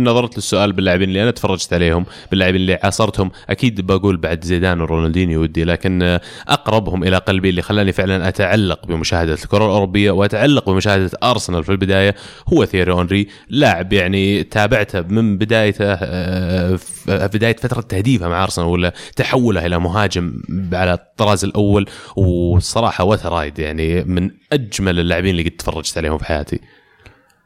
نظرت 0.00 0.36
للسؤال 0.36 0.72
باللاعبين 0.72 1.08
اللي 1.08 1.22
أنا 1.22 1.30
تفرجت 1.30 1.72
عليهم 1.72 2.06
باللاعبين 2.30 2.60
اللي 2.60 2.78
عاصرتهم. 2.82 3.30
أكيد 3.50 3.80
بقول 3.80 4.16
بعد 4.16 4.44
زيدان 4.44 4.80
ورونالدينيو 4.80 5.42
ودي 5.42 5.64
لكن 5.64 6.18
أقربهم 6.48 7.04
إلى 7.04 7.16
قلبي 7.16 7.50
اللي 7.50 7.62
خلاني 7.62 7.92
فعلا 7.92 8.28
أتعلق 8.28 8.86
بمشاهدة 8.86 9.34
الكرة 9.34 9.64
الأوروبية 9.64 10.10
وأتعلق 10.10 10.70
بمشاهدة 10.70 11.10
أرسنال 11.22 11.64
في 11.64 11.72
البداية. 11.72 12.14
هو 12.52 12.64
ثيري 12.64 12.92
أونري 12.92 13.28
لاعب 13.48 13.92
يعني 13.92 14.42
تابعته 14.42 15.00
من 15.00 15.38
بدايته 15.38 15.84
آه، 15.84 16.76
في 16.76 16.99
بداية 17.10 17.56
فترة 17.56 17.80
تهديفه 17.80 18.28
مع 18.28 18.42
أرسنال 18.42 18.66
ولا 18.66 18.92
تحوله 19.16 19.66
إلى 19.66 19.78
مهاجم 19.78 20.42
على 20.72 20.92
الطراز 20.92 21.44
الأول 21.44 21.86
والصراحه 22.16 23.04
وترايد 23.04 23.58
يعني 23.58 24.04
من 24.04 24.30
أجمل 24.52 25.00
اللاعبين 25.00 25.30
اللي 25.30 25.42
قد 25.42 25.50
تفرجت 25.50 25.98
عليهم 25.98 26.18
في 26.18 26.24
حياتي 26.24 26.60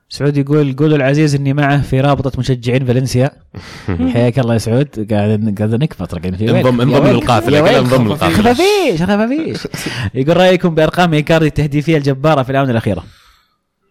سعود 0.08 0.36
يقول 0.36 0.76
قولوا 0.76 0.96
العزيز 0.96 1.34
إني 1.34 1.52
معه 1.52 1.82
في 1.82 2.00
رابطة 2.00 2.40
مشجعين 2.40 2.84
فالنسيا 2.84 3.30
حياك 4.14 4.38
الله 4.38 4.54
يا 4.54 4.58
سعود 4.58 5.12
قاعد 5.12 5.54
قاعد 5.58 5.74
تكفى 5.74 6.06
ترى 6.06 6.20
قاعدين 6.20 6.36
في 6.36 6.52
وين؟ 6.52 6.66
انضم 6.66 6.80
انضم؟ 6.80 7.06
للقافلة؟ 7.06 7.78
انضم 7.78 8.08
للقافلة 8.08 8.52
خفافيش 8.52 9.02
خفافيش 9.02 9.68
يقول 10.14 10.36
رأيكم 10.36 10.74
بأرقام 10.74 11.14
إيكاردي 11.14 11.46
التهديفية 11.46 11.96
الجبارة 11.96 12.42
في 12.42 12.50
الآونة 12.50 12.70
الأخيرة 12.70 13.04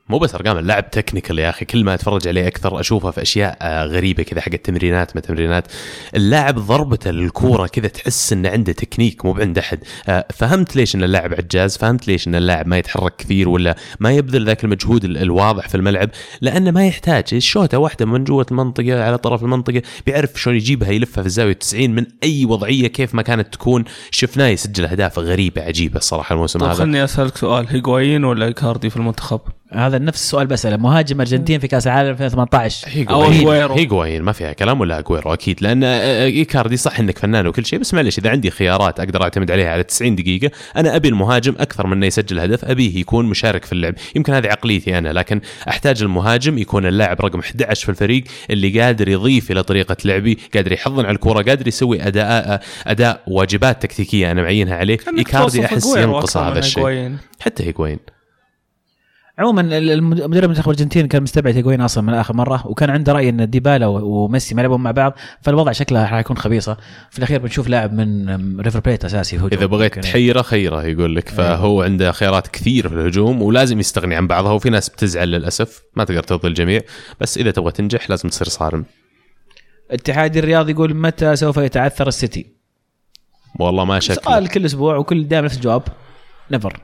مو 0.09 0.17
بس 0.19 0.35
أرقام 0.35 0.57
اللاعب 0.57 0.89
technical 0.91 1.39
يا 1.39 1.49
أخي. 1.49 1.65
كل 1.65 1.84
ما 1.84 1.93
أتفرج 1.93 2.27
عليه 2.27 2.47
أكثر 2.47 2.80
أشوفه 2.80 3.11
في 3.11 3.21
أشياء 3.21 3.57
آه، 3.61 3.85
غريبة 3.85 4.23
كذا 4.23 4.41
حق 4.41 4.51
التمرينات 4.53 5.15
ما 5.15 5.21
تمرينات. 5.21 5.67
اللاعب 6.15 6.55
ضربته 6.59 7.11
للكوره 7.11 7.67
كذا 7.67 7.88
تحس 7.88 8.34
إنه 8.34 8.49
عنده 8.49 8.73
تكنيك 8.73 9.25
مو 9.25 9.34
بعند 9.34 9.57
أحد. 9.57 9.80
آه، 10.07 10.25
فهمت 10.34 10.75
ليش 10.75 10.95
إن 10.95 11.03
اللاعب 11.03 11.34
عجاز؟ 11.34 11.77
فهمت 11.77 12.07
ليش 12.07 12.27
إن 12.27 12.35
اللاعب 12.35 12.67
ما 12.67 12.77
يتحرك 12.77 13.15
كثير 13.15 13.49
ولا 13.49 13.75
ما 13.99 14.11
يبذل 14.11 14.45
ذاك 14.45 14.63
المجهود 14.63 15.03
ال- 15.05 15.17
الواضح 15.17 15.69
في 15.69 15.75
الملعب؟ 15.75 16.09
لأنه 16.41 16.71
ما 16.71 16.88
يحتاج. 16.88 17.23
الشوطة 17.34 17.77
واحدة 17.77 18.05
من 18.05 18.23
جوة 18.23 18.45
المنطقة 18.51 19.03
على 19.03 19.17
طرف 19.17 19.43
المنطقة 19.43 19.81
بيعرف 20.05 20.41
شلون 20.41 20.55
يجيبها 20.55 20.89
يلفها 20.91 21.21
في 21.21 21.27
الزاوية 21.27 21.53
90 21.53 21.95
من 21.95 22.05
أي 22.23 22.45
وضعية 22.45 22.88
كيف 22.88 23.15
ما 23.15 23.21
كانت 23.21 23.53
تكون. 23.53 23.84
شفناه 24.11 24.47
يسجل 24.47 24.85
أهداف 24.85 25.19
غريبة 25.19 25.61
عجيبة 25.61 25.97
الصراحه 25.97 26.34
الموسم 26.34 26.63
هذا. 26.63 26.73
خلني 26.73 27.03
أسألك 27.03 27.38
سؤال 27.38 27.67
هيغوايين 27.69 28.23
ولا 28.23 28.45
إيكاردي 28.45 28.89
في 28.89 28.97
المنتخب؟ 28.97 29.41
هذا 29.75 29.97
نفس 29.97 30.23
السؤال 30.23 30.47
بساله 30.47 30.77
مهاجم 30.77 31.19
أرجنتين 31.19 31.59
في 31.59 31.67
كأس 31.67 31.87
العالم 31.87 32.09
2018 32.09 32.87
أو 32.87 33.21
هيغوايين 33.23 33.47
أغويرو. 33.47 33.75
هيغوايين 33.75 34.21
ما 34.21 34.31
فيها 34.31 34.53
كلام 34.53 34.81
ولا 34.81 34.99
اجويرو 34.99 35.33
أكيد. 35.33 35.61
لأن 35.61 35.83
آه، 35.83 36.25
إيكاردي 36.25 36.77
صح 36.77 36.99
إنك 36.99 37.19
فنان 37.19 37.47
وكل 37.47 37.65
شيء 37.65 37.79
بس 37.79 37.93
معلش 37.93 38.19
إذا 38.19 38.29
عندي 38.29 38.51
خيارات 38.51 38.99
أقدر 38.99 39.23
أعتمد 39.23 39.51
عليها 39.51 39.69
على 39.69 39.83
90 39.83 40.15
دقيقة. 40.15 40.51
أنا 40.77 40.95
أبي 40.95 41.07
المهاجم 41.07 41.55
أكثر 41.59 41.87
من 41.87 41.93
إنه 41.93 42.05
يسجل 42.05 42.39
هدف 42.39 42.65
ابيه 42.65 42.99
يكون 42.99 43.25
مشارك 43.25 43.65
في 43.65 43.73
اللعب. 43.73 43.93
يمكن 44.15 44.33
هذه 44.33 44.47
عقليتي 44.47 44.97
أنا 44.97 45.13
لكن 45.13 45.41
أحتاج 45.69 46.01
المهاجم 46.01 46.57
يكون 46.57 46.85
اللاعب 46.85 47.21
رقم 47.21 47.39
11 47.39 47.83
في 47.83 47.89
الفريق 47.89 48.23
اللي 48.49 48.81
قادر 48.81 49.09
يضيف 49.09 49.51
إلى 49.51 49.63
طريقة 49.63 49.97
لعبي 50.05 50.37
قادر 50.53 50.71
يحضن 50.71 51.05
على 51.05 51.15
الكرة 51.15 51.41
قادر 51.41 51.67
يسوي 51.67 52.07
أداء 52.07 52.61
أداء 52.87 53.21
واجبات 53.27 53.81
تكتيكية 53.81 54.31
أنا 54.31 54.41
معينها 54.41 54.75
عليه. 54.75 54.97
إيكاردي 55.17 55.65
أحس 55.65 55.95
ينقص 55.97 56.37
هذا 56.37 56.59
الشيء. 56.59 57.15
حتى 57.39 57.63
هيغوايين 57.63 58.12
عموما 59.39 59.61
ال- 59.61 59.91
الم- 59.91 60.10
مدرب 60.10 60.49
منتخب 60.49 60.65
الارجنتين 60.72 61.07
كان 61.07 61.23
مستبعد 61.23 61.55
هيغوين 61.55 61.81
أصلا 61.81 62.03
من 62.03 62.14
آخر 62.14 62.34
مرة 62.34 62.68
وكان 62.68 62.89
عنده 62.89 63.14
رأي 63.14 63.30
إن 63.30 63.49
ديبالا 63.49 63.88
وميسي 63.88 64.55
ما 64.55 64.61
يلعبون 64.61 64.81
مع 64.84 64.91
بعض 64.91 65.14
فالوضع 65.41 65.72
شكله 65.72 66.01
راح 66.01 66.14
يكون 66.14 66.38
خبيصة. 66.38 66.77
في 67.11 67.18
الأخير 67.18 67.39
بنشوف 67.39 67.68
لاعب 67.68 67.93
من 67.93 68.61
ريفر 68.61 68.80
بليت 68.80 69.05
أساسي 69.05 69.38
هجوم. 69.38 69.49
إذا 69.53 69.65
بغيت. 69.65 69.99
تحيره 69.99 70.41
خيره 70.41 70.84
يقول 70.84 71.15
لك. 71.15 71.30
فهو 71.30 71.81
عنده 71.81 72.11
خيارات 72.11 72.47
كثير 72.47 72.89
في 72.89 72.95
الهجوم 72.95 73.41
ولازم 73.41 73.80
يستغني 73.80 74.15
عن 74.15 74.27
بعضها 74.27 74.51
وفي 74.51 74.69
ناس 74.69 74.89
بتزعل 74.89 75.27
للأسف. 75.31 75.81
ما 75.95 76.03
تقدر 76.03 76.23
ترضي 76.23 76.47
الجميع. 76.47 76.81
بس 77.22 77.38
إذا 77.38 77.51
تبغى 77.51 77.72
تنجح 77.72 78.10
لازم 78.10 78.30
تصير 78.30 78.47
صارم. 78.47 78.85
اتحاد 79.91 80.38
الرياض 80.38 80.69
يقول 80.69 80.95
متى 80.95 81.35
سوف 81.35 81.57
يتعثر 81.57 82.07
السيتي؟ 82.07 82.45
والله 83.60 83.85
ما 83.85 83.99
شك. 83.99 84.14
سؤال 84.14 84.47
كل 84.47 84.65
أسبوع 84.65 84.97
وكل 84.97 85.27
دائما 85.27 85.45
نفس 85.45 85.55
الجواب. 85.55 85.84
نفر 86.52 86.80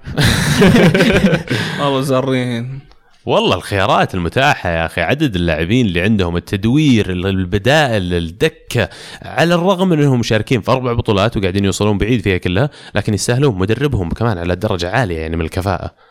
والله 1.79 2.01
زارين 2.01 2.79
والله 3.25 3.55
الخيارات 3.55 4.15
المتاحة 4.15 4.69
يا 4.69 4.85
أخي. 4.85 5.01
عدد 5.01 5.35
اللاعبين 5.35 5.85
اللي 5.85 6.01
عندهم 6.01 6.37
التدوير 6.37 7.09
البدائل 7.09 8.13
الدكة 8.13 8.89
على 9.21 9.55
الرغم 9.55 9.89
من 9.89 9.99
أنهم 9.99 10.19
مشاركين 10.19 10.61
في 10.61 10.71
أربع 10.71 10.93
بطولات 10.93 11.37
وقاعدين 11.37 11.65
يوصلون 11.65 11.97
بعيد 11.97 12.21
فيها 12.21 12.37
كلها 12.37 12.69
لكن 12.95 13.13
يستاهلون 13.13 13.57
مدربهم 13.57 14.09
كمان 14.09 14.37
على 14.37 14.55
درجة 14.55 14.89
عالية 14.89 15.17
يعني 15.17 15.35
من 15.35 15.45
الكفاءة. 15.45 16.08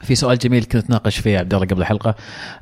في 0.00 0.14
سؤال 0.14 0.38
جميل 0.38 0.64
كنت 0.64 0.76
نتناقش 0.76 1.18
فيه 1.18 1.38
عبد 1.38 1.54
الله 1.54 1.66
قبل 1.66 1.80
الحلقة. 1.80 2.14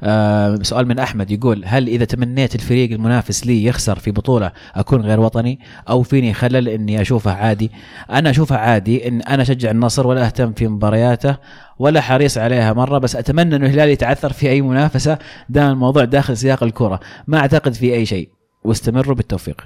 آه 0.03 0.59
سؤال 0.63 0.89
من 0.89 0.99
أحمد 0.99 1.31
يقول 1.31 1.63
هل 1.67 1.89
إذا 1.89 2.05
تمنيت 2.05 2.55
الفريق 2.55 2.93
المنافس 2.93 3.47
لي 3.47 3.65
يخسر 3.65 3.99
في 3.99 4.11
بطولة 4.11 4.53
أكون 4.75 5.01
غير 5.01 5.21
وطني؟ 5.21 5.61
أو 5.89 6.03
فيني 6.03 6.35
خلل 6.35 6.69
إني 6.69 7.01
أشوفه 7.01 7.33
عادي؟ 7.33 7.71
أنا 8.11 8.31
اشوفها 8.31 8.59
عادي 8.59 9.09
إن 9.09 9.23
أنا 9.23 9.43
أشجع 9.43 9.71
النصر 9.71 10.07
ولا 10.07 10.27
أهتم 10.27 10.53
في 10.53 10.69
مبارياته 10.69 11.37
ولا 11.79 12.01
حريص 12.01 12.39
عليها 12.39 12.73
مرة 12.73 12.99
بس 12.99 13.17
أتمنى 13.17 13.57
إنه 13.57 13.67
الهلال 13.67 13.89
يتعثر 13.89 14.33
في 14.33 14.49
أي 14.51 14.63
منافسة 14.63 15.19
دام 15.49 15.73
الموضوع 15.73 16.05
داخل 16.05 16.37
سياق 16.37 16.63
الكرة. 16.63 17.01
ما 17.27 17.39
أعتقد 17.39 17.75
في 17.75 17.95
أي 17.95 18.07
شيء. 18.07 18.29
واستمروا 18.65 19.15
بالتوفيق. 19.15 19.65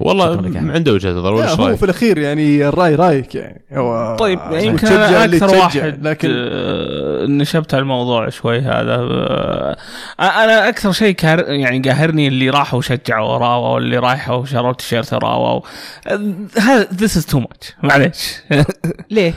والله. 0.00 0.52
عنده 0.56 0.92
وجهة 0.92 1.10
نظر 1.10 1.32
ولا 1.32 1.50
هو؟ 1.50 1.76
في 1.76 1.84
الأخير 1.84 2.18
يعني 2.18 2.68
الرأي 2.68 2.94
رأيك 2.94 3.34
يعني 3.34 3.62
هو 3.72 4.16
طيب 4.18 4.38
يعني 4.38 4.66
يمكن 4.66 4.86
تشجع 4.86 5.24
أنا 5.24 5.24
أكثر 5.24 5.56
واحد 5.56 6.06
لكن 6.06 6.28
آه، 6.32 7.26
نشبت 7.26 7.74
على 7.74 7.80
الموضوع 7.80 8.28
شوي 8.28 8.58
هذا 8.58 8.94
آه، 8.94 9.76
أنا 10.20 10.68
أكثر 10.68 10.92
شيء 10.92 11.14
كار 11.14 11.50
يعني 11.50 11.78
قاهرني 11.78 12.28
اللي 12.28 12.50
راحوا 12.50 12.80
شجعوا 12.80 13.38
راوا 13.38 13.68
واللي 13.68 13.98
رايحوا 13.98 14.36
وشروا 14.36 14.72
تيشيرت 14.72 15.14
راوا 15.14 15.60
آه، 16.06 16.34
هذا 16.58 16.88
this 16.94 17.16
is 17.16 17.26
too 17.26 17.40
much 17.40 17.74
معليش 17.82 18.36
ليه؟ 19.10 19.34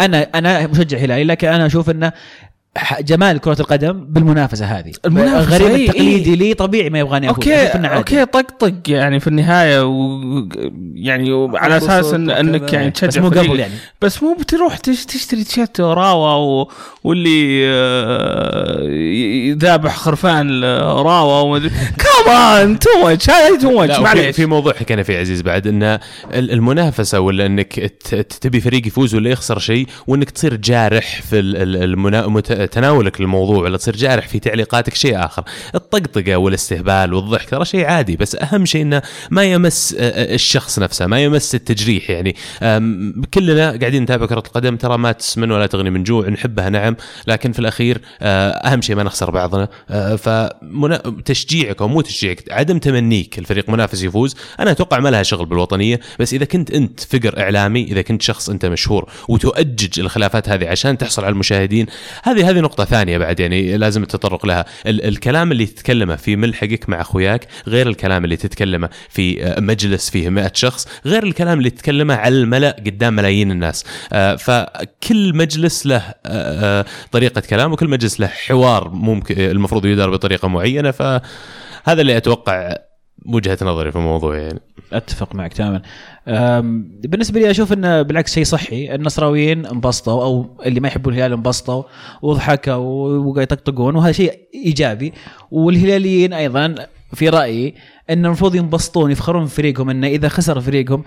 أنا 0.00 0.26
أنا 0.34 0.66
مشجع 0.66 0.98
هلالي 0.98 1.24
لكن 1.24 1.48
أنا 1.48 1.66
أشوف 1.66 1.90
إنه 1.90 2.12
جمال 3.00 3.38
كرة 3.38 3.56
القدم 3.60 4.04
بالمنافسة 4.08 4.66
هذه. 4.66 4.92
المنافسة، 5.04 5.56
الغريب 5.56 5.74
إيه، 5.76 5.88
التقليدي 5.88 6.36
لي 6.36 6.54
طبيعي 6.54 6.90
ما 6.90 6.98
يبغاني 6.98 7.30
أفوز 7.30 7.48
okay. 7.48 7.88
okay 7.88 8.24
طقطق 8.24 8.74
يعني 8.88 9.20
في 9.20 9.26
النهاية 9.26 9.86
و 9.86 10.20
يعني 10.94 11.48
على 11.54 11.76
أساس 11.76 12.14
إن 12.14 12.30
إنك 12.30 12.72
يعني 12.72 12.90
تشجع 12.90 13.06
بس 13.08 13.18
مو. 13.18 13.28
قبل 13.28 13.60
يعني. 13.60 13.74
بس 14.02 14.22
مو 14.22 14.36
بتروح 14.40 14.76
تش- 14.76 15.04
تشتري 15.04 15.44
تيشيرت 15.44 15.80
راوا 15.80 16.32
و... 16.62 16.68
واللي 17.04 17.60
آه، 17.68 18.80
ي- 18.90 19.52
ذابح 19.52 19.96
خرفان 19.96 20.64
راوا 20.64 21.40
ومدري 21.40 21.70
كمان 22.24 22.78
too 22.78 22.88
much 23.02 23.30
هاي 23.30 23.56
too 23.58 23.70
much 23.70 23.98
معليش. 23.98 24.36
في 24.36 24.46
موضوع 24.46 24.72
حكينا 24.72 25.02
فيه 25.02 25.18
عزيز 25.18 25.42
بعد 25.42 25.66
إن 25.66 25.82
ال- 25.82 26.00
المنافسة 26.34 27.20
ولا 27.20 27.46
إنك 27.46 27.72
ت- 27.80 28.14
ت- 28.14 28.32
تبي 28.32 28.60
فريق 28.60 28.86
يفوز 28.86 29.14
ولا 29.14 29.30
يخسر 29.30 29.58
شيء 29.58 29.86
وإنك 30.06 30.30
تصير 30.30 30.56
جارح 30.56 31.22
في 31.22 31.38
ال- 31.38 31.56
ال- 31.56 31.82
المنا... 31.82 32.24
تناولك 32.66 33.20
للموضوع 33.20 33.62
ولا 33.62 33.76
تصير 33.76 33.96
جارح 33.96 34.28
في 34.28 34.38
تعليقاتك 34.38 34.94
شيء 34.94 35.24
آخر. 35.24 35.44
الطقطقة 35.74 36.36
والاستهبال 36.36 37.14
والضحك 37.14 37.50
ترى 37.50 37.64
شيء 37.64 37.84
عادي 37.84 38.16
بس 38.16 38.36
أهم 38.36 38.64
شيء 38.64 38.82
إنه 38.82 39.02
ما 39.30 39.44
يمس 39.44 39.94
آه، 39.98 40.02
آه، 40.02 40.34
الشخص 40.34 40.78
نفسه 40.78 41.06
ما 41.06 41.24
يمس 41.24 41.54
التجريح 41.54 42.10
يعني. 42.10 42.36
كلنا 43.34 43.78
قاعدين 43.80 44.02
نتابع 44.02 44.26
كرة 44.26 44.42
القدم 44.46 44.76
ترى 44.76 44.98
ما 44.98 45.12
تسمن 45.12 45.50
ولا 45.50 45.66
تغني 45.66 45.90
من 45.90 46.02
جوع 46.02 46.28
نحبها 46.28 46.70
نعم 46.70 46.96
لكن 47.26 47.52
في 47.52 47.58
الأخير 47.58 48.00
آه، 48.20 48.50
أهم 48.50 48.82
شيء 48.82 48.96
ما 48.96 49.02
نخسر 49.02 49.30
بعضنا. 49.30 49.68
فتشجيعك 50.16 51.82
أو 51.82 51.88
مو 51.88 52.00
تشجيعك 52.00 52.44
عدم 52.50 52.78
تمنيك 52.78 53.38
الفريق 53.38 53.68
منافس 53.68 54.02
يفوز. 54.02 54.36
أنا 54.60 54.70
أتوقع 54.70 55.00
ما 55.00 55.08
لها 55.08 55.22
شغل 55.22 55.46
بالوطنية 55.46 56.00
بس 56.20 56.34
إذا 56.34 56.44
كنت 56.44 56.70
أنت 56.70 57.00
فقر 57.00 57.40
إعلامي 57.40 57.84
إذا 57.84 58.02
كنت 58.02 58.22
شخص 58.22 58.50
أنت 58.50 58.66
مشهور 58.66 59.10
وتؤجج 59.28 60.00
الخلافات 60.00 60.48
هذه 60.48 60.68
عشان 60.68 60.98
تحصل 60.98 61.24
على 61.24 61.32
المشاهدين 61.32 61.86
هذه 62.22 62.50
هذه 62.50 62.53
نقطة 62.60 62.84
ثانية 62.84 63.18
بعد 63.18 63.40
يعني 63.40 63.76
لازم 63.76 64.02
التطرق 64.02 64.46
لها. 64.46 64.64
ال- 64.86 65.04
الكلام 65.04 65.52
اللي 65.52 65.66
تتكلمه 65.66 66.16
في 66.16 66.36
ملحقك 66.36 66.88
مع 66.88 67.00
أخوياك 67.00 67.46
غير 67.68 67.88
الكلام 67.88 68.24
اللي 68.24 68.36
تتكلمه 68.36 68.88
في 69.08 69.44
آه، 69.44 69.60
مجلس 69.60 70.10
فيه 70.10 70.28
100 70.28 70.50
شخص 70.54 70.88
غير 71.06 71.22
الكلام 71.22 71.58
اللي 71.58 71.70
تتكلمه 71.70 72.14
على 72.14 72.34
الملأ 72.34 72.76
قدام 72.86 73.16
ملايين 73.16 73.50
الناس. 73.50 73.84
آه، 74.12 74.36
فكل 74.36 75.36
مجلس 75.36 75.86
له 75.86 76.02
آه، 76.26 76.84
طريقة 77.12 77.40
كلام 77.40 77.72
وكل 77.72 77.88
مجلس 77.88 78.20
له 78.20 78.26
حوار 78.26 78.88
ممكن 78.90 79.40
المفروض 79.40 79.86
يدار 79.86 80.10
بطريقة 80.10 80.48
معينة. 80.48 80.90
فهذا 80.90 81.20
اللي 82.00 82.16
أتوقع 82.16 82.76
وجهة 83.26 83.58
نظري 83.62 83.92
في 83.92 83.96
الموضوع 83.96 84.38
يعني. 84.38 84.60
أتفق 84.92 85.34
معك 85.34 85.52
تماما. 85.52 85.82
بالنسبة 87.04 87.40
لي 87.40 87.50
أشوف 87.50 87.72
إنه 87.72 88.02
بالعكس 88.02 88.34
شيء 88.34 88.44
صحي 88.44 88.94
النصراويين 88.94 89.66
انبسطوا 89.66 90.24
أو 90.24 90.56
اللي 90.66 90.80
ما 90.80 90.88
يحبون 90.88 91.14
الهلال 91.14 91.32
انبسطوا 91.32 91.82
وضحكوا 92.22 92.74
وقاعد 93.18 93.52
يطقطقون 93.52 93.96
وهذا 93.96 94.12
شيء 94.12 94.38
إيجابي. 94.54 95.12
والهلاليين 95.50 96.32
أيضا 96.32 96.74
في 97.14 97.28
رأيي 97.28 97.74
انه 98.10 98.28
المفروض 98.28 98.54
ينبسطون 98.54 99.10
يفخرون 99.10 99.44
بفريقهم 99.44 99.90
انه 99.90 100.06
إذا 100.06 100.28
خسر 100.28 100.60
فريقهم 100.60 101.04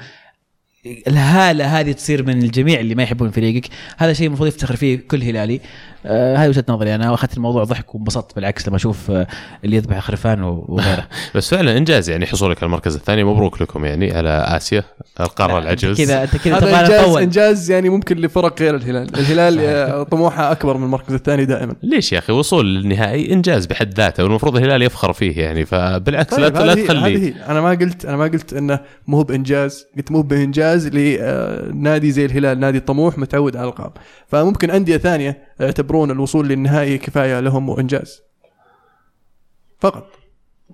الهالة 1.08 1.80
هذه 1.80 1.92
تصير 1.92 2.24
من 2.24 2.44
الجميع 2.44 2.80
اللي 2.80 2.96
ما 2.96 3.04
يحبون 3.04 3.32
فريقك. 3.32 3.70
هذا 3.98 4.14
شيء 4.14 4.28
المفروض 4.28 4.48
يفتخر 4.48 4.76
فيه 4.76 4.98
كل 5.08 5.24
هلالي. 5.24 5.60
آه 6.08 6.36
هذه 6.36 6.50
وجهة 6.50 6.64
نظري. 6.70 6.96
أنا 6.96 7.12
واخذت 7.12 7.38
الموضوع 7.38 7.64
ضحك 7.64 7.96
وانبسطت 7.96 8.36
بالعكس 8.36 8.68
لما 8.68 8.76
أشوف 8.78 9.12
آه 9.12 9.28
اللي 9.66 9.76
يذبح 9.76 10.00
خرفان 10.00 10.44
و- 10.44 10.66
وغيره. 10.68 11.08
بس 11.36 11.50
فعلا 11.50 11.78
إنجاز 11.78 12.10
يعني 12.10 12.26
حصولك 12.26 12.58
على 12.58 12.66
المركز 12.66 12.96
الثاني. 12.96 13.24
مبروك 13.24 13.62
لكم 13.62 13.86
يعني 13.86 14.12
على 14.18 14.30
آسيا. 14.30 14.84
القارة 15.20 15.58
العجوز 15.60 15.98
كذا 16.02 16.24
أنت 16.24 16.38
كذا 16.38 16.58
هذا 16.58 16.60
تبغى 16.66 16.80
انجاز 16.80 17.02
نطول 17.10 17.22
إنجاز 17.22 17.72
يعني 17.72 17.90
ممكن 17.90 18.18
لفرق 18.18 18.62
غير 18.62 18.76
الهلال. 18.76 19.16
الهلال 19.20 19.60
آه، 19.60 20.04
طموحه 20.04 20.52
أكبر 20.52 20.78
من 20.78 20.84
المركز 20.84 21.14
الثاني 21.14 21.46
دائما. 21.46 21.76
ليش 21.84 22.14
يا 22.14 22.20
أخي؟ 22.20 22.34
وصول 22.34 22.76
للنهائي 22.76 23.34
إنجاز 23.34 23.66
بحد 23.66 23.94
ذاته 23.94 24.24
والمفروض 24.24 24.58
الهلال 24.58 24.82
يفخر 24.82 25.14
فيه 25.14 25.42
يعني. 25.42 25.66
فبالعكس 25.66 26.34
لا 26.40 26.50
طيب، 26.50 26.66
لا 26.66 26.74
هذه 26.74 26.80
هي- 26.80 26.84
تخلي. 26.84 27.34
أنا 27.48 27.62
ما 27.62 27.70
قلت 27.70 28.06
أنا 28.06 28.18
ما 28.18 28.24
قلت 28.24 28.54
إنه 28.54 28.80
مو 29.08 29.24
بإنجاز. 29.24 29.86
قلت 29.98 30.12
مو 30.12 30.22
بإنجاز 30.22 30.88
لنادي 30.88 32.12
زي 32.12 32.26
الهلال 32.26 32.60
نادي 32.60 32.80
طموح 32.80 33.18
متعود 33.18 33.56
على 33.56 33.64
الألقاب. 33.64 33.92
فممكن 34.28 34.72
أندية 34.72 34.98
ثانية 34.98 35.47
يعتبرون 35.60 36.12
الوصول 36.12 36.48
للنهائي 36.48 36.98
كفاية 36.98 37.40
لهم 37.40 37.70
وإنجاز. 37.70 38.22
فقط. 39.80 40.08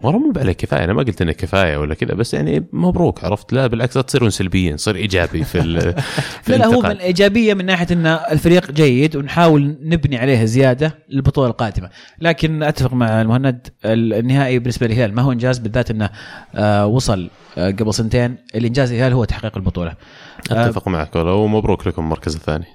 والله 0.02 0.20
مو 0.20 0.34
عليه 0.40 0.52
كفاية 0.54 0.84
أنا 0.84 0.94
ما 0.94 1.04
قلت 1.04 1.22
انه 1.22 1.32
كفاية 1.32 1.78
ولا 1.78 1.96
كذا 1.96 2.14
بس 2.14 2.34
يعني 2.34 2.66
مبروك 2.74 3.24
عرفت؟ 3.24 3.54
لا 3.54 3.68
بالعكس 3.68 3.96
لا 3.98 4.02
تصيرون 4.02 4.30
سلبيين 4.30 4.78
صير 4.78 4.96
إيجابي 4.96 5.44
في 5.44 5.60
ال- 5.62 6.02
في 6.44 6.52
لا 6.52 6.56
لا 6.58 6.66
هو 6.66 6.82
من. 6.82 6.86
إيجابية 6.98 7.54
من 7.54 7.66
ناحية 7.66 7.88
إن 7.92 8.06
الفريق 8.08 8.72
جيد 8.72 9.16
ونحاول 9.16 9.78
نبني 9.82 10.18
عليه 10.18 10.46
زيادة 10.46 10.98
للبطولة 11.10 11.48
القادمة، 11.48 11.90
لكن 12.20 12.64
أتفق 12.64 12.94
مع 12.94 13.22
المهند 13.22 13.68
ال- 13.86 14.14
النهائي 14.14 14.60
بالنسبة 14.60 14.88
للهلال 14.88 15.16
ما 15.16 15.22
هو 15.22 15.32
إنجاز 15.32 15.58
بالذات 15.60 15.92
إنه 15.92 16.10
آه 16.56 16.86
وصل 16.86 17.30
قبل 17.58 17.94
سنتين، 17.94 18.36
الإنجاز 18.56 18.92
الهلال 18.92 19.14
هو 19.14 19.24
تحقيق 19.24 19.58
البطولة. 19.58 19.94
آه 20.52 20.66
أتفق 20.66 20.88
معك 20.88 21.16
والله 21.16 21.34
ومبروك 21.34 21.88
لكم 21.88 22.02
المركز 22.02 22.36
الثاني 22.36 22.66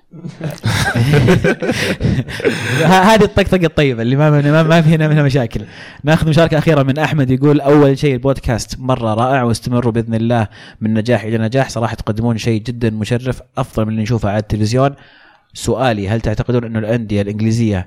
هذه 3.11 3.25
الطقطقة 3.25 3.67
الطيبة 3.67 4.03
اللي 4.03 4.17
ما 4.17 4.31
ما, 4.31 4.63
ما 4.63 4.83
في 4.83 4.89
هنا 4.89 5.09
منها 5.09 5.23
مشاكل. 5.23 5.61
ناخذ 6.05 6.29
مشاركة 6.29 6.59
أخيرة 6.59 6.83
من 6.83 6.99
أحمد 6.99 7.31
يقول 7.31 7.61
أول 7.61 7.99
شيء 7.99 8.15
البودكاست 8.15 8.81
مرة 8.81 9.15
رائع 9.15 9.43
واستمروا 9.43 9.93
بإذن 9.93 10.15
الله 10.15 10.49
من 10.81 10.95
نجاح 10.95 11.25
إلى 11.25 11.39
نجاح 11.39 11.69
صراحة 11.69 11.95
تقدمون 11.95 12.39
شيء 12.39 12.63
جدا 12.63 12.91
مشرف 12.91 13.43
أفضل 13.59 13.85
من 13.85 13.91
اللي 13.91 14.03
نشوفه 14.03 14.29
على 14.29 14.39
التلفزيون. 14.39 14.95
سؤالي 15.55 16.09
هل 16.09 16.21
تعتقدون 16.21 16.65
انه 16.65 16.79
الأندية 16.79 17.23
الإنجليزية 17.23 17.87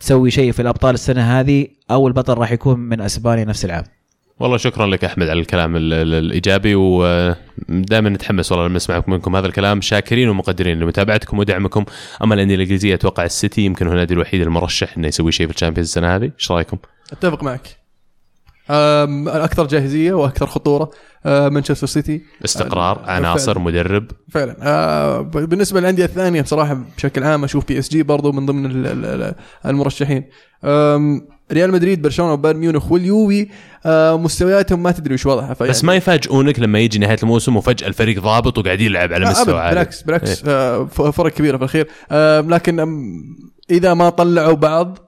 تسوي 0.00 0.30
شيء 0.30 0.52
في 0.52 0.62
الأبطال 0.62 0.94
السنة 0.94 1.40
هذه 1.40 1.66
أو 1.90 2.08
البطل 2.08 2.34
راح 2.34 2.52
يكون 2.52 2.78
من 2.78 3.00
أسبانيا 3.00 3.44
نفس 3.44 3.64
العام؟ 3.64 3.84
والله 4.40 4.56
شكرا 4.56 4.86
لك 4.86 5.04
أحمد 5.04 5.28
على 5.28 5.40
الكلام 5.40 5.76
ال- 5.76 5.92
ال- 5.92 6.14
الإيجابي 6.14 6.74
ودائما 6.74 8.08
نتحمس 8.08 8.52
والله 8.52 8.66
لما 8.66 8.76
نسمع 8.76 9.02
منكم 9.06 9.36
هذا 9.36 9.46
الكلام. 9.46 9.80
شاكرين 9.80 10.28
ومقدرين 10.28 10.78
لمتابعتكم 10.80 11.38
ودعمكم. 11.38 11.84
أما 12.24 12.34
الأندية 12.34 12.54
الإنجليزية 12.54 12.94
أتوقع 12.94 13.24
السيتي 13.24 13.62
يمكن 13.62 13.86
هو 13.86 13.92
النادي 13.92 14.14
الوحيد 14.14 14.40
المرشح 14.42 14.96
إنه 14.96 15.08
يسوي 15.08 15.32
شيء 15.32 15.46
في 15.46 15.52
الشامبيونز 15.54 15.88
السنة 15.88 16.16
هذه. 16.16 16.24
إيش 16.38 16.50
رأيكم؟ 16.52 16.76
أتفق 17.12 17.42
معك. 17.42 17.76
أم، 18.70 19.28
الأكثر 19.28 19.66
جاهزية 19.66 20.12
وأكثر 20.12 20.46
خطورة 20.46 20.90
أه، 21.26 21.48
مانشستر 21.48 21.86
سيتي. 21.86 22.22
استقرار 22.44 22.96
فعلا. 22.96 23.12
عناصر 23.12 23.58
مدرب. 23.58 24.10
فعلا. 24.30 25.20
ب- 25.20 25.30
بالنسبة 25.48 25.80
للأندية 25.80 26.04
الثانية 26.04 26.42
بصراحة 26.42 26.78
بشكل 26.96 27.22
عام 27.24 27.44
أشوف 27.44 27.68
بي 27.68 27.78
إس 27.78 27.88
جي 27.88 28.02
برضو 28.02 28.32
من 28.32 28.46
ضمن 28.46 28.66
ال- 28.66 28.86
ال- 28.86 29.04
ال- 29.22 29.34
المرشحين. 29.66 30.24
ريال 31.52 31.72
مدريد 31.72 32.02
برشلونة 32.02 32.32
وبايرن 32.32 32.58
ميونخ 32.58 32.92
واليوفي 32.92 33.48
آه 33.86 34.16
مستوياتهم 34.18 34.82
ما 34.82 34.90
تدري 34.90 35.14
وش 35.14 35.26
وضعها. 35.26 35.54
فيعني 35.54 35.70
بس 35.70 35.84
ما 35.84 35.94
يفاجئونك 35.94 36.58
لما 36.60 36.78
يجي 36.78 36.98
نهاية 36.98 37.18
الموسم 37.22 37.56
وفجأة 37.56 37.86
الفريق 37.88 38.20
ضابط 38.22 38.58
وقاعد 38.58 38.80
يلعب 38.80 39.12
على 39.12 39.26
مستوى 39.30 39.60
عالي. 39.60 39.70
بالعكس 39.70 40.02
بالعكس 40.02 40.42
آه 40.46 40.84
ف- 40.84 41.02
فرق 41.02 41.32
كبيرة 41.32 41.56
في 41.56 41.64
الخير 41.64 41.88
آه 42.10 42.40
لكن 42.40 42.80
أم، 42.80 43.22
إذا 43.70 43.94
ما 43.94 44.08
طلعوا 44.10 44.54
بعض 44.54 44.98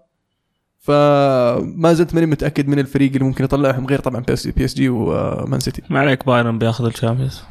فما 0.81 1.93
زلت 1.93 2.15
ماني 2.15 2.27
متأكد 2.27 2.69
من 2.69 2.78
الفريق 2.78 3.12
اللي 3.12 3.24
ممكن 3.24 3.44
يطلعهم 3.44 3.86
غير 3.86 3.98
طبعا 4.01 4.20
بي 4.20 4.32
إس 4.32 4.47
بي 4.47 4.65
إس 4.65 4.74
جي 4.74 4.89
ومان 4.89 5.60
سيتي. 5.60 5.82
ما 5.90 6.01
عليك 6.01 6.27
بايرن 6.27 6.59
بياخذ 6.59 6.85
الشامبيونز. 6.85 7.43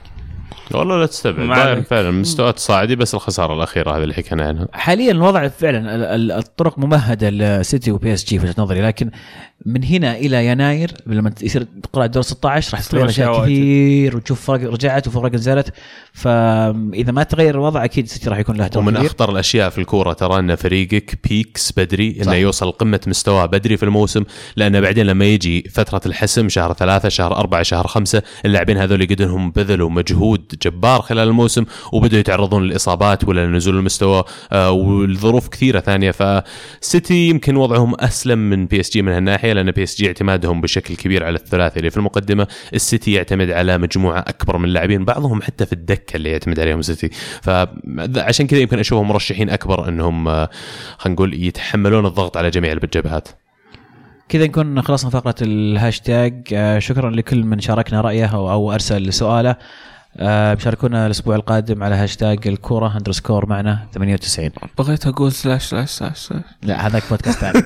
والله 0.74 0.98
لا 1.00 1.06
تستبعد 1.06 1.48
بايرن. 1.48 1.82
فعلا 1.84 2.12
مستويات 2.12 2.60
صاعدي 2.60 2.96
بس 2.96 3.16
الخسارة 3.16 3.54
الأخيرة 3.54 3.98
هذه 3.98 4.04
اللي 4.04 4.14
حكينا 4.14 4.48
عنها 4.48 4.68
حاليا 4.74 5.12
الوضع 5.12 5.48
فعلا 5.48 5.96
ال- 5.96 6.04
ال- 6.04 6.32
الطرق 6.32 6.80
ممهدة 6.80 7.30
لسيتي 7.30 7.92
وبي 7.92 8.14
اس 8.14 8.26
جي 8.26 8.40
في 8.40 8.46
وجهة 8.46 8.56
نظري 8.58 8.82
لكن 8.82 9.12
من 9.66 9.84
هنا 9.84 10.16
إلى 10.18 10.46
يناير 10.48 10.92
لما 11.08 11.34
يصير 11.42 11.68
تقرا 11.84 12.06
دور 12.06 12.24
16 12.24 12.74
راح 12.78 12.84
تتغير 12.86 13.06
أشياء 13.10 13.32
اشياء. 13.32 13.44
كثير 13.46 14.16
وتشوف 14.18 14.42
فرق 14.46 14.72
رجعت 14.72 15.08
وفرق 15.08 15.34
نزلت 15.34 15.74
فاذا 16.14 17.12
ما 17.12 17.24
تغير 17.24 17.56
الوضع 17.56 17.84
أكيد 17.86 18.08
سيتي 18.08 18.30
راح 18.30 18.38
يكون 18.40 18.56
له 18.58 18.68
دور 18.68 18.84
ومن 18.84 18.94
كبير 18.94 19.06
أخطر 19.08 19.32
الأشياء 19.32 19.70
في 19.70 19.78
الكورة 19.78 20.14
ترى 20.14 20.40
أن 20.40 20.56
فريقك 20.56 21.20
ي 21.30 21.37
peaks 21.37 21.72
بدري 21.78 22.18
أنه. 22.24 22.34
يوصل 22.34 22.72
قمة 22.72 23.00
مستواه 23.08 23.46
بدري 23.46 23.78
في 23.78 23.84
الموسم 23.84 24.24
لأنه 24.56 24.80
بعدين 24.80 25.06
لما 25.06 25.26
يجي 25.26 25.70
فترة 25.74 26.02
الحسم 26.06 26.50
شهر 26.50 26.74
ثلاثة 26.74 27.10
شهر 27.10 27.36
أربعة 27.36 27.64
شهر 27.64 27.88
خمسة 27.88 28.22
اللاعبين 28.46 28.78
هذول 28.78 29.08
قد 29.08 29.22
انهم 29.22 29.52
بذلوا 29.52 29.90
مجهود 29.90 30.37
جبار 30.66 31.02
خلال 31.02 31.28
الموسم 31.28 31.66
وبدأوا 31.94 32.20
يتعرضون 32.20 32.64
للإصابات 32.64 33.28
ولا 33.28 33.46
لنزول 33.46 33.78
المستوى 33.78 34.24
آه 34.52 34.72
والظروف 34.72 35.48
كثيرة 35.48 35.80
ثانية. 35.80 36.12
فسيتي 36.12 37.30
يمكن 37.30 37.56
وضعهم 37.56 37.96
أسلم 38.00 38.40
من 38.40 38.66
بي 38.66 38.80
إس 38.80 38.92
جي 38.92 39.02
من 39.02 39.12
هالناحية 39.12 39.54
لأن 39.54 39.72
بي 39.72 39.84
إس 39.84 39.98
جي 39.98 40.08
اعتمادهم 40.08 40.62
بشكل 40.62 40.96
كبير 40.96 41.26
على 41.26 41.36
الثلاثي 41.36 41.80
اللي 41.80 41.90
في 41.90 41.98
المقدمة. 41.98 42.48
السيتي 42.74 43.12
يعتمد 43.12 43.52
على 43.52 43.78
مجموعة 43.78 44.20
أكبر 44.20 44.58
من 44.58 44.66
اللاعبين 44.66 45.06
بعضهم 45.06 45.42
حتى 45.42 45.66
في 45.66 45.74
الدكة 45.74 46.16
اللي 46.16 46.30
يعتمد 46.30 46.60
عليهم 46.60 46.80
السيتي 46.80 47.10
فعشان 47.42 48.48
كذا 48.48 48.60
يمكن 48.60 48.80
أشوفهم 48.80 49.08
مرشحين 49.08 49.50
أكبر 49.50 49.90
أنهم 49.90 50.28
آه، 50.28 50.50
خلينا 50.98 51.16
نقول 51.16 51.34
يتحملون 51.34 52.06
الضغط 52.06 52.38
على 52.38 52.50
جميع 52.50 52.72
الجبهات. 52.72 53.28
كذا 54.30 54.46
نكون 54.46 54.82
خلصنا 54.82 55.10
فقرة 55.10 55.36
الهاشتاج. 55.42 56.48
آه، 56.54 56.80
شكرا 56.80 57.10
لكل 57.10 57.44
من 57.44 57.60
شاركنا 57.60 58.02
رأيه 58.02 58.26
أو, 58.26 58.52
أو 58.52 58.74
أرسل 58.74 59.14
سؤاله. 59.14 59.56
آه، 60.20 60.54
بشاركونا 60.54 61.06
الأسبوع 61.06 61.36
القادم 61.36 61.84
على 61.84 61.96
هاشتاج 61.96 62.48
الكورة 62.48 62.98
underscore 62.98 63.46
معنا 63.50 63.80
98 63.94 64.50
بغيت 64.78 65.08
أقول 65.08 65.32
slash 65.32 65.66
slash 65.66 65.90
slash 65.90 66.18
slash. 66.18 66.42
لا 66.64 66.88
هذاك 66.88 67.04
بودكاست 67.10 67.40
ثاني. 67.40 67.64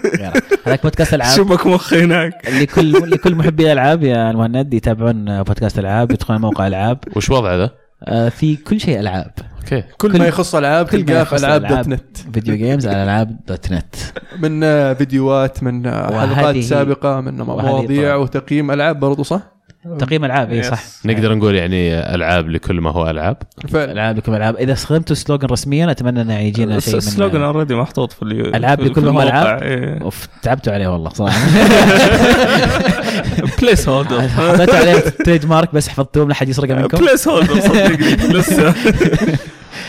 هذاك 0.66 0.84
بودكاست 0.84 1.14
العاب 1.14 1.38
شبك 1.38 1.68
مخي 1.68 2.04
هناك 2.04 2.34
لكل 2.62 3.12
لكل 3.12 3.36
محبي 3.36 3.64
الألعاب 3.66 4.04
يا 4.04 4.32
المهند 4.32 4.74
يتابعون 4.74 5.44
بودكاست 5.44 5.80
العاب 5.80 6.12
يدخلون 6.12 6.42
موقع 6.42 6.68
العاب 6.68 6.98
وش 7.16 7.30
وضع 7.30 7.56
ذا؟ 7.56 7.70
آه، 8.04 8.30
في 8.30 8.56
كل 8.56 8.80
شيء 8.80 9.00
ألعاب 9.00 9.32
okay 9.62 9.82
كل, 9.98 10.12
كل- 10.12 10.20
ما 10.20 10.28
يخص 10.28 10.56
ألعاب 10.56 10.86
كل 10.86 10.98
ما 11.00 11.04
تلقاه 11.06 11.24
في 11.24 11.36
يخص 11.36 11.44
ألعاب 11.44 11.62
الألعاب. 11.66 11.84
dot 11.90 11.94
net 11.94 12.18
video 12.34 12.56
games 12.56 12.88
على 12.88 13.04
ألعاب 13.04 13.40
dot 13.48 13.72
net 13.72 13.96
من 14.40 14.64
آه، 14.64 14.94
فيديوهات 14.94 15.64
من 15.64 15.92
حلقات 15.92 16.58
سابقة 16.58 17.22
من 17.22 17.38
مواضيع. 17.42 18.16
وتقييم 18.16 18.72
ألعاب 18.72 19.00
برضو 19.00 19.24
صح؟ 19.24 19.42
تقييم 20.00 20.26
ألعاب 20.26 20.52
اي. 20.52 20.64
صح. 20.64 20.84
نقدر 21.06 21.36
نقول 21.36 21.56
يعني 21.56 21.94
ألعاب 22.16 22.50
لكل 22.50 22.82
ما 22.82 22.90
هو 22.92 23.10
ألعاب. 23.10 23.38
فعلا. 23.70 23.92
ألعاب 23.92 24.18
لكم 24.18 24.36
ألعاب. 24.36 24.56
إذا 24.56 24.74
استخدمتوا 24.74 25.16
slogan 25.16 25.48
رسميا 25.48 25.92
أتمنى 25.92 26.22
إنه 26.22 26.40
يجينا 26.40 26.80
شيء 26.80 26.96
ال 26.98 27.04
slogan 27.04 27.38
من 27.40 27.44
already 27.46 27.76
محطوط 27.76 28.12
في 28.14 28.24
ال 28.24 28.35
U 28.35 28.46
ألعاب 28.46 28.82
في- 28.84 28.90
لكل 28.90 29.02
ما 29.02 29.12
هو. 29.12 29.22
ألعاب؟ 29.22 29.64
إيه. 29.64 30.02
أوف 30.02 30.28
تعبتوا 30.42 30.74
عليه 30.74 30.88
والله 30.88 31.10
صراحة. 31.10 31.40
placeholder 33.62 34.22
حطيتوا 34.38 34.76
عليه 34.76 35.00
trademark 35.00 35.76
بس 35.76 35.88
حفظتوه 35.88 36.28
لا 36.28 36.34
حد 36.34 36.50
يسرقه 36.50 36.76
منكم. 36.76 36.98
placeholder 36.98 37.60
صدقني. 37.60 38.16
لسه. 38.38 38.74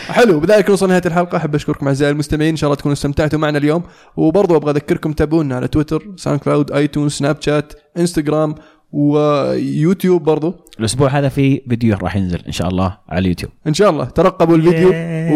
حلو 0.09 0.39
بذلك 0.39 0.69
نوصل 0.69 0.87
نهايه 0.87 1.01
الحلقة. 1.05 1.37
أحب 1.37 1.55
أشكركم 1.55 1.87
أعزائي 1.87 2.11
المستمعين. 2.11 2.49
إن 2.49 2.55
شاء 2.55 2.67
الله 2.67 2.75
تكونوا 2.75 2.93
استمتعتوا 2.93 3.39
معنا 3.39 3.57
اليوم. 3.57 3.83
وبرضو 4.17 4.55
أبغى 4.57 4.71
أذكركم 4.71 5.13
تابعونا 5.13 5.55
على 5.55 5.67
تويتر 5.67 6.03
ساوند 6.17 6.39
كلاود 6.39 6.71
ايتونز 6.71 7.11
سناب 7.11 7.37
شات 7.39 7.73
انستغرام 7.97 8.55
ويوتيوب 8.93 10.23
برضو. 10.23 10.53
الأسبوع 10.79 11.09
هذا 11.09 11.29
في 11.29 11.61
فيديو 11.69 11.97
راح 11.97 12.15
ينزل 12.15 12.39
إن 12.47 12.51
شاء 12.51 12.67
الله 12.67 12.97
على 13.09 13.19
اليوتيوب. 13.19 13.51
إن 13.67 13.73
شاء 13.73 13.89
الله. 13.89 14.05
ترقبوا 14.05 14.55
الفيديو 14.55 14.89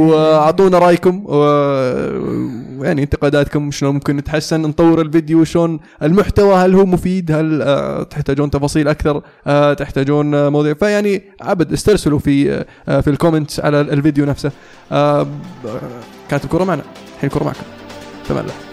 وأعطونا 0.03 0.79
رأيكم 0.79 1.23
ويعني 1.25 3.03
انتقاداتكم 3.03 3.71
شلون 3.71 3.93
ممكن 3.93 4.17
نتحسن 4.17 4.61
نطور 4.61 5.01
الفيديو 5.01 5.43
شلون 5.43 5.79
المحتوى 6.03 6.55
هل 6.55 6.75
هو 6.75 6.85
مفيد 6.85 7.31
هل 7.31 7.61
آه، 7.61 8.03
تحتاجون 8.03 8.49
تفاصيل 8.49 8.88
أكثر 8.88 9.21
آه، 9.47 9.73
تحتاجون 9.73 10.35
آه، 10.35 10.49
مواضيع 10.49 10.73
فيعني 10.73 11.21
عاد 11.41 11.73
استرسلوا 11.73 12.19
في 12.19 12.65
في 12.85 13.07
ال 13.07 13.13
comments 13.13 13.59
على 13.59 13.81
الفيديو 13.81 14.25
نفسه. 14.25 14.51
كانت 16.29 16.43
الكرة 16.43 16.63
معنا. 16.63 16.84
الحين 17.15 17.29
الكرة 17.29 17.43
معكم. 17.43 17.63
تمام. 18.29 18.66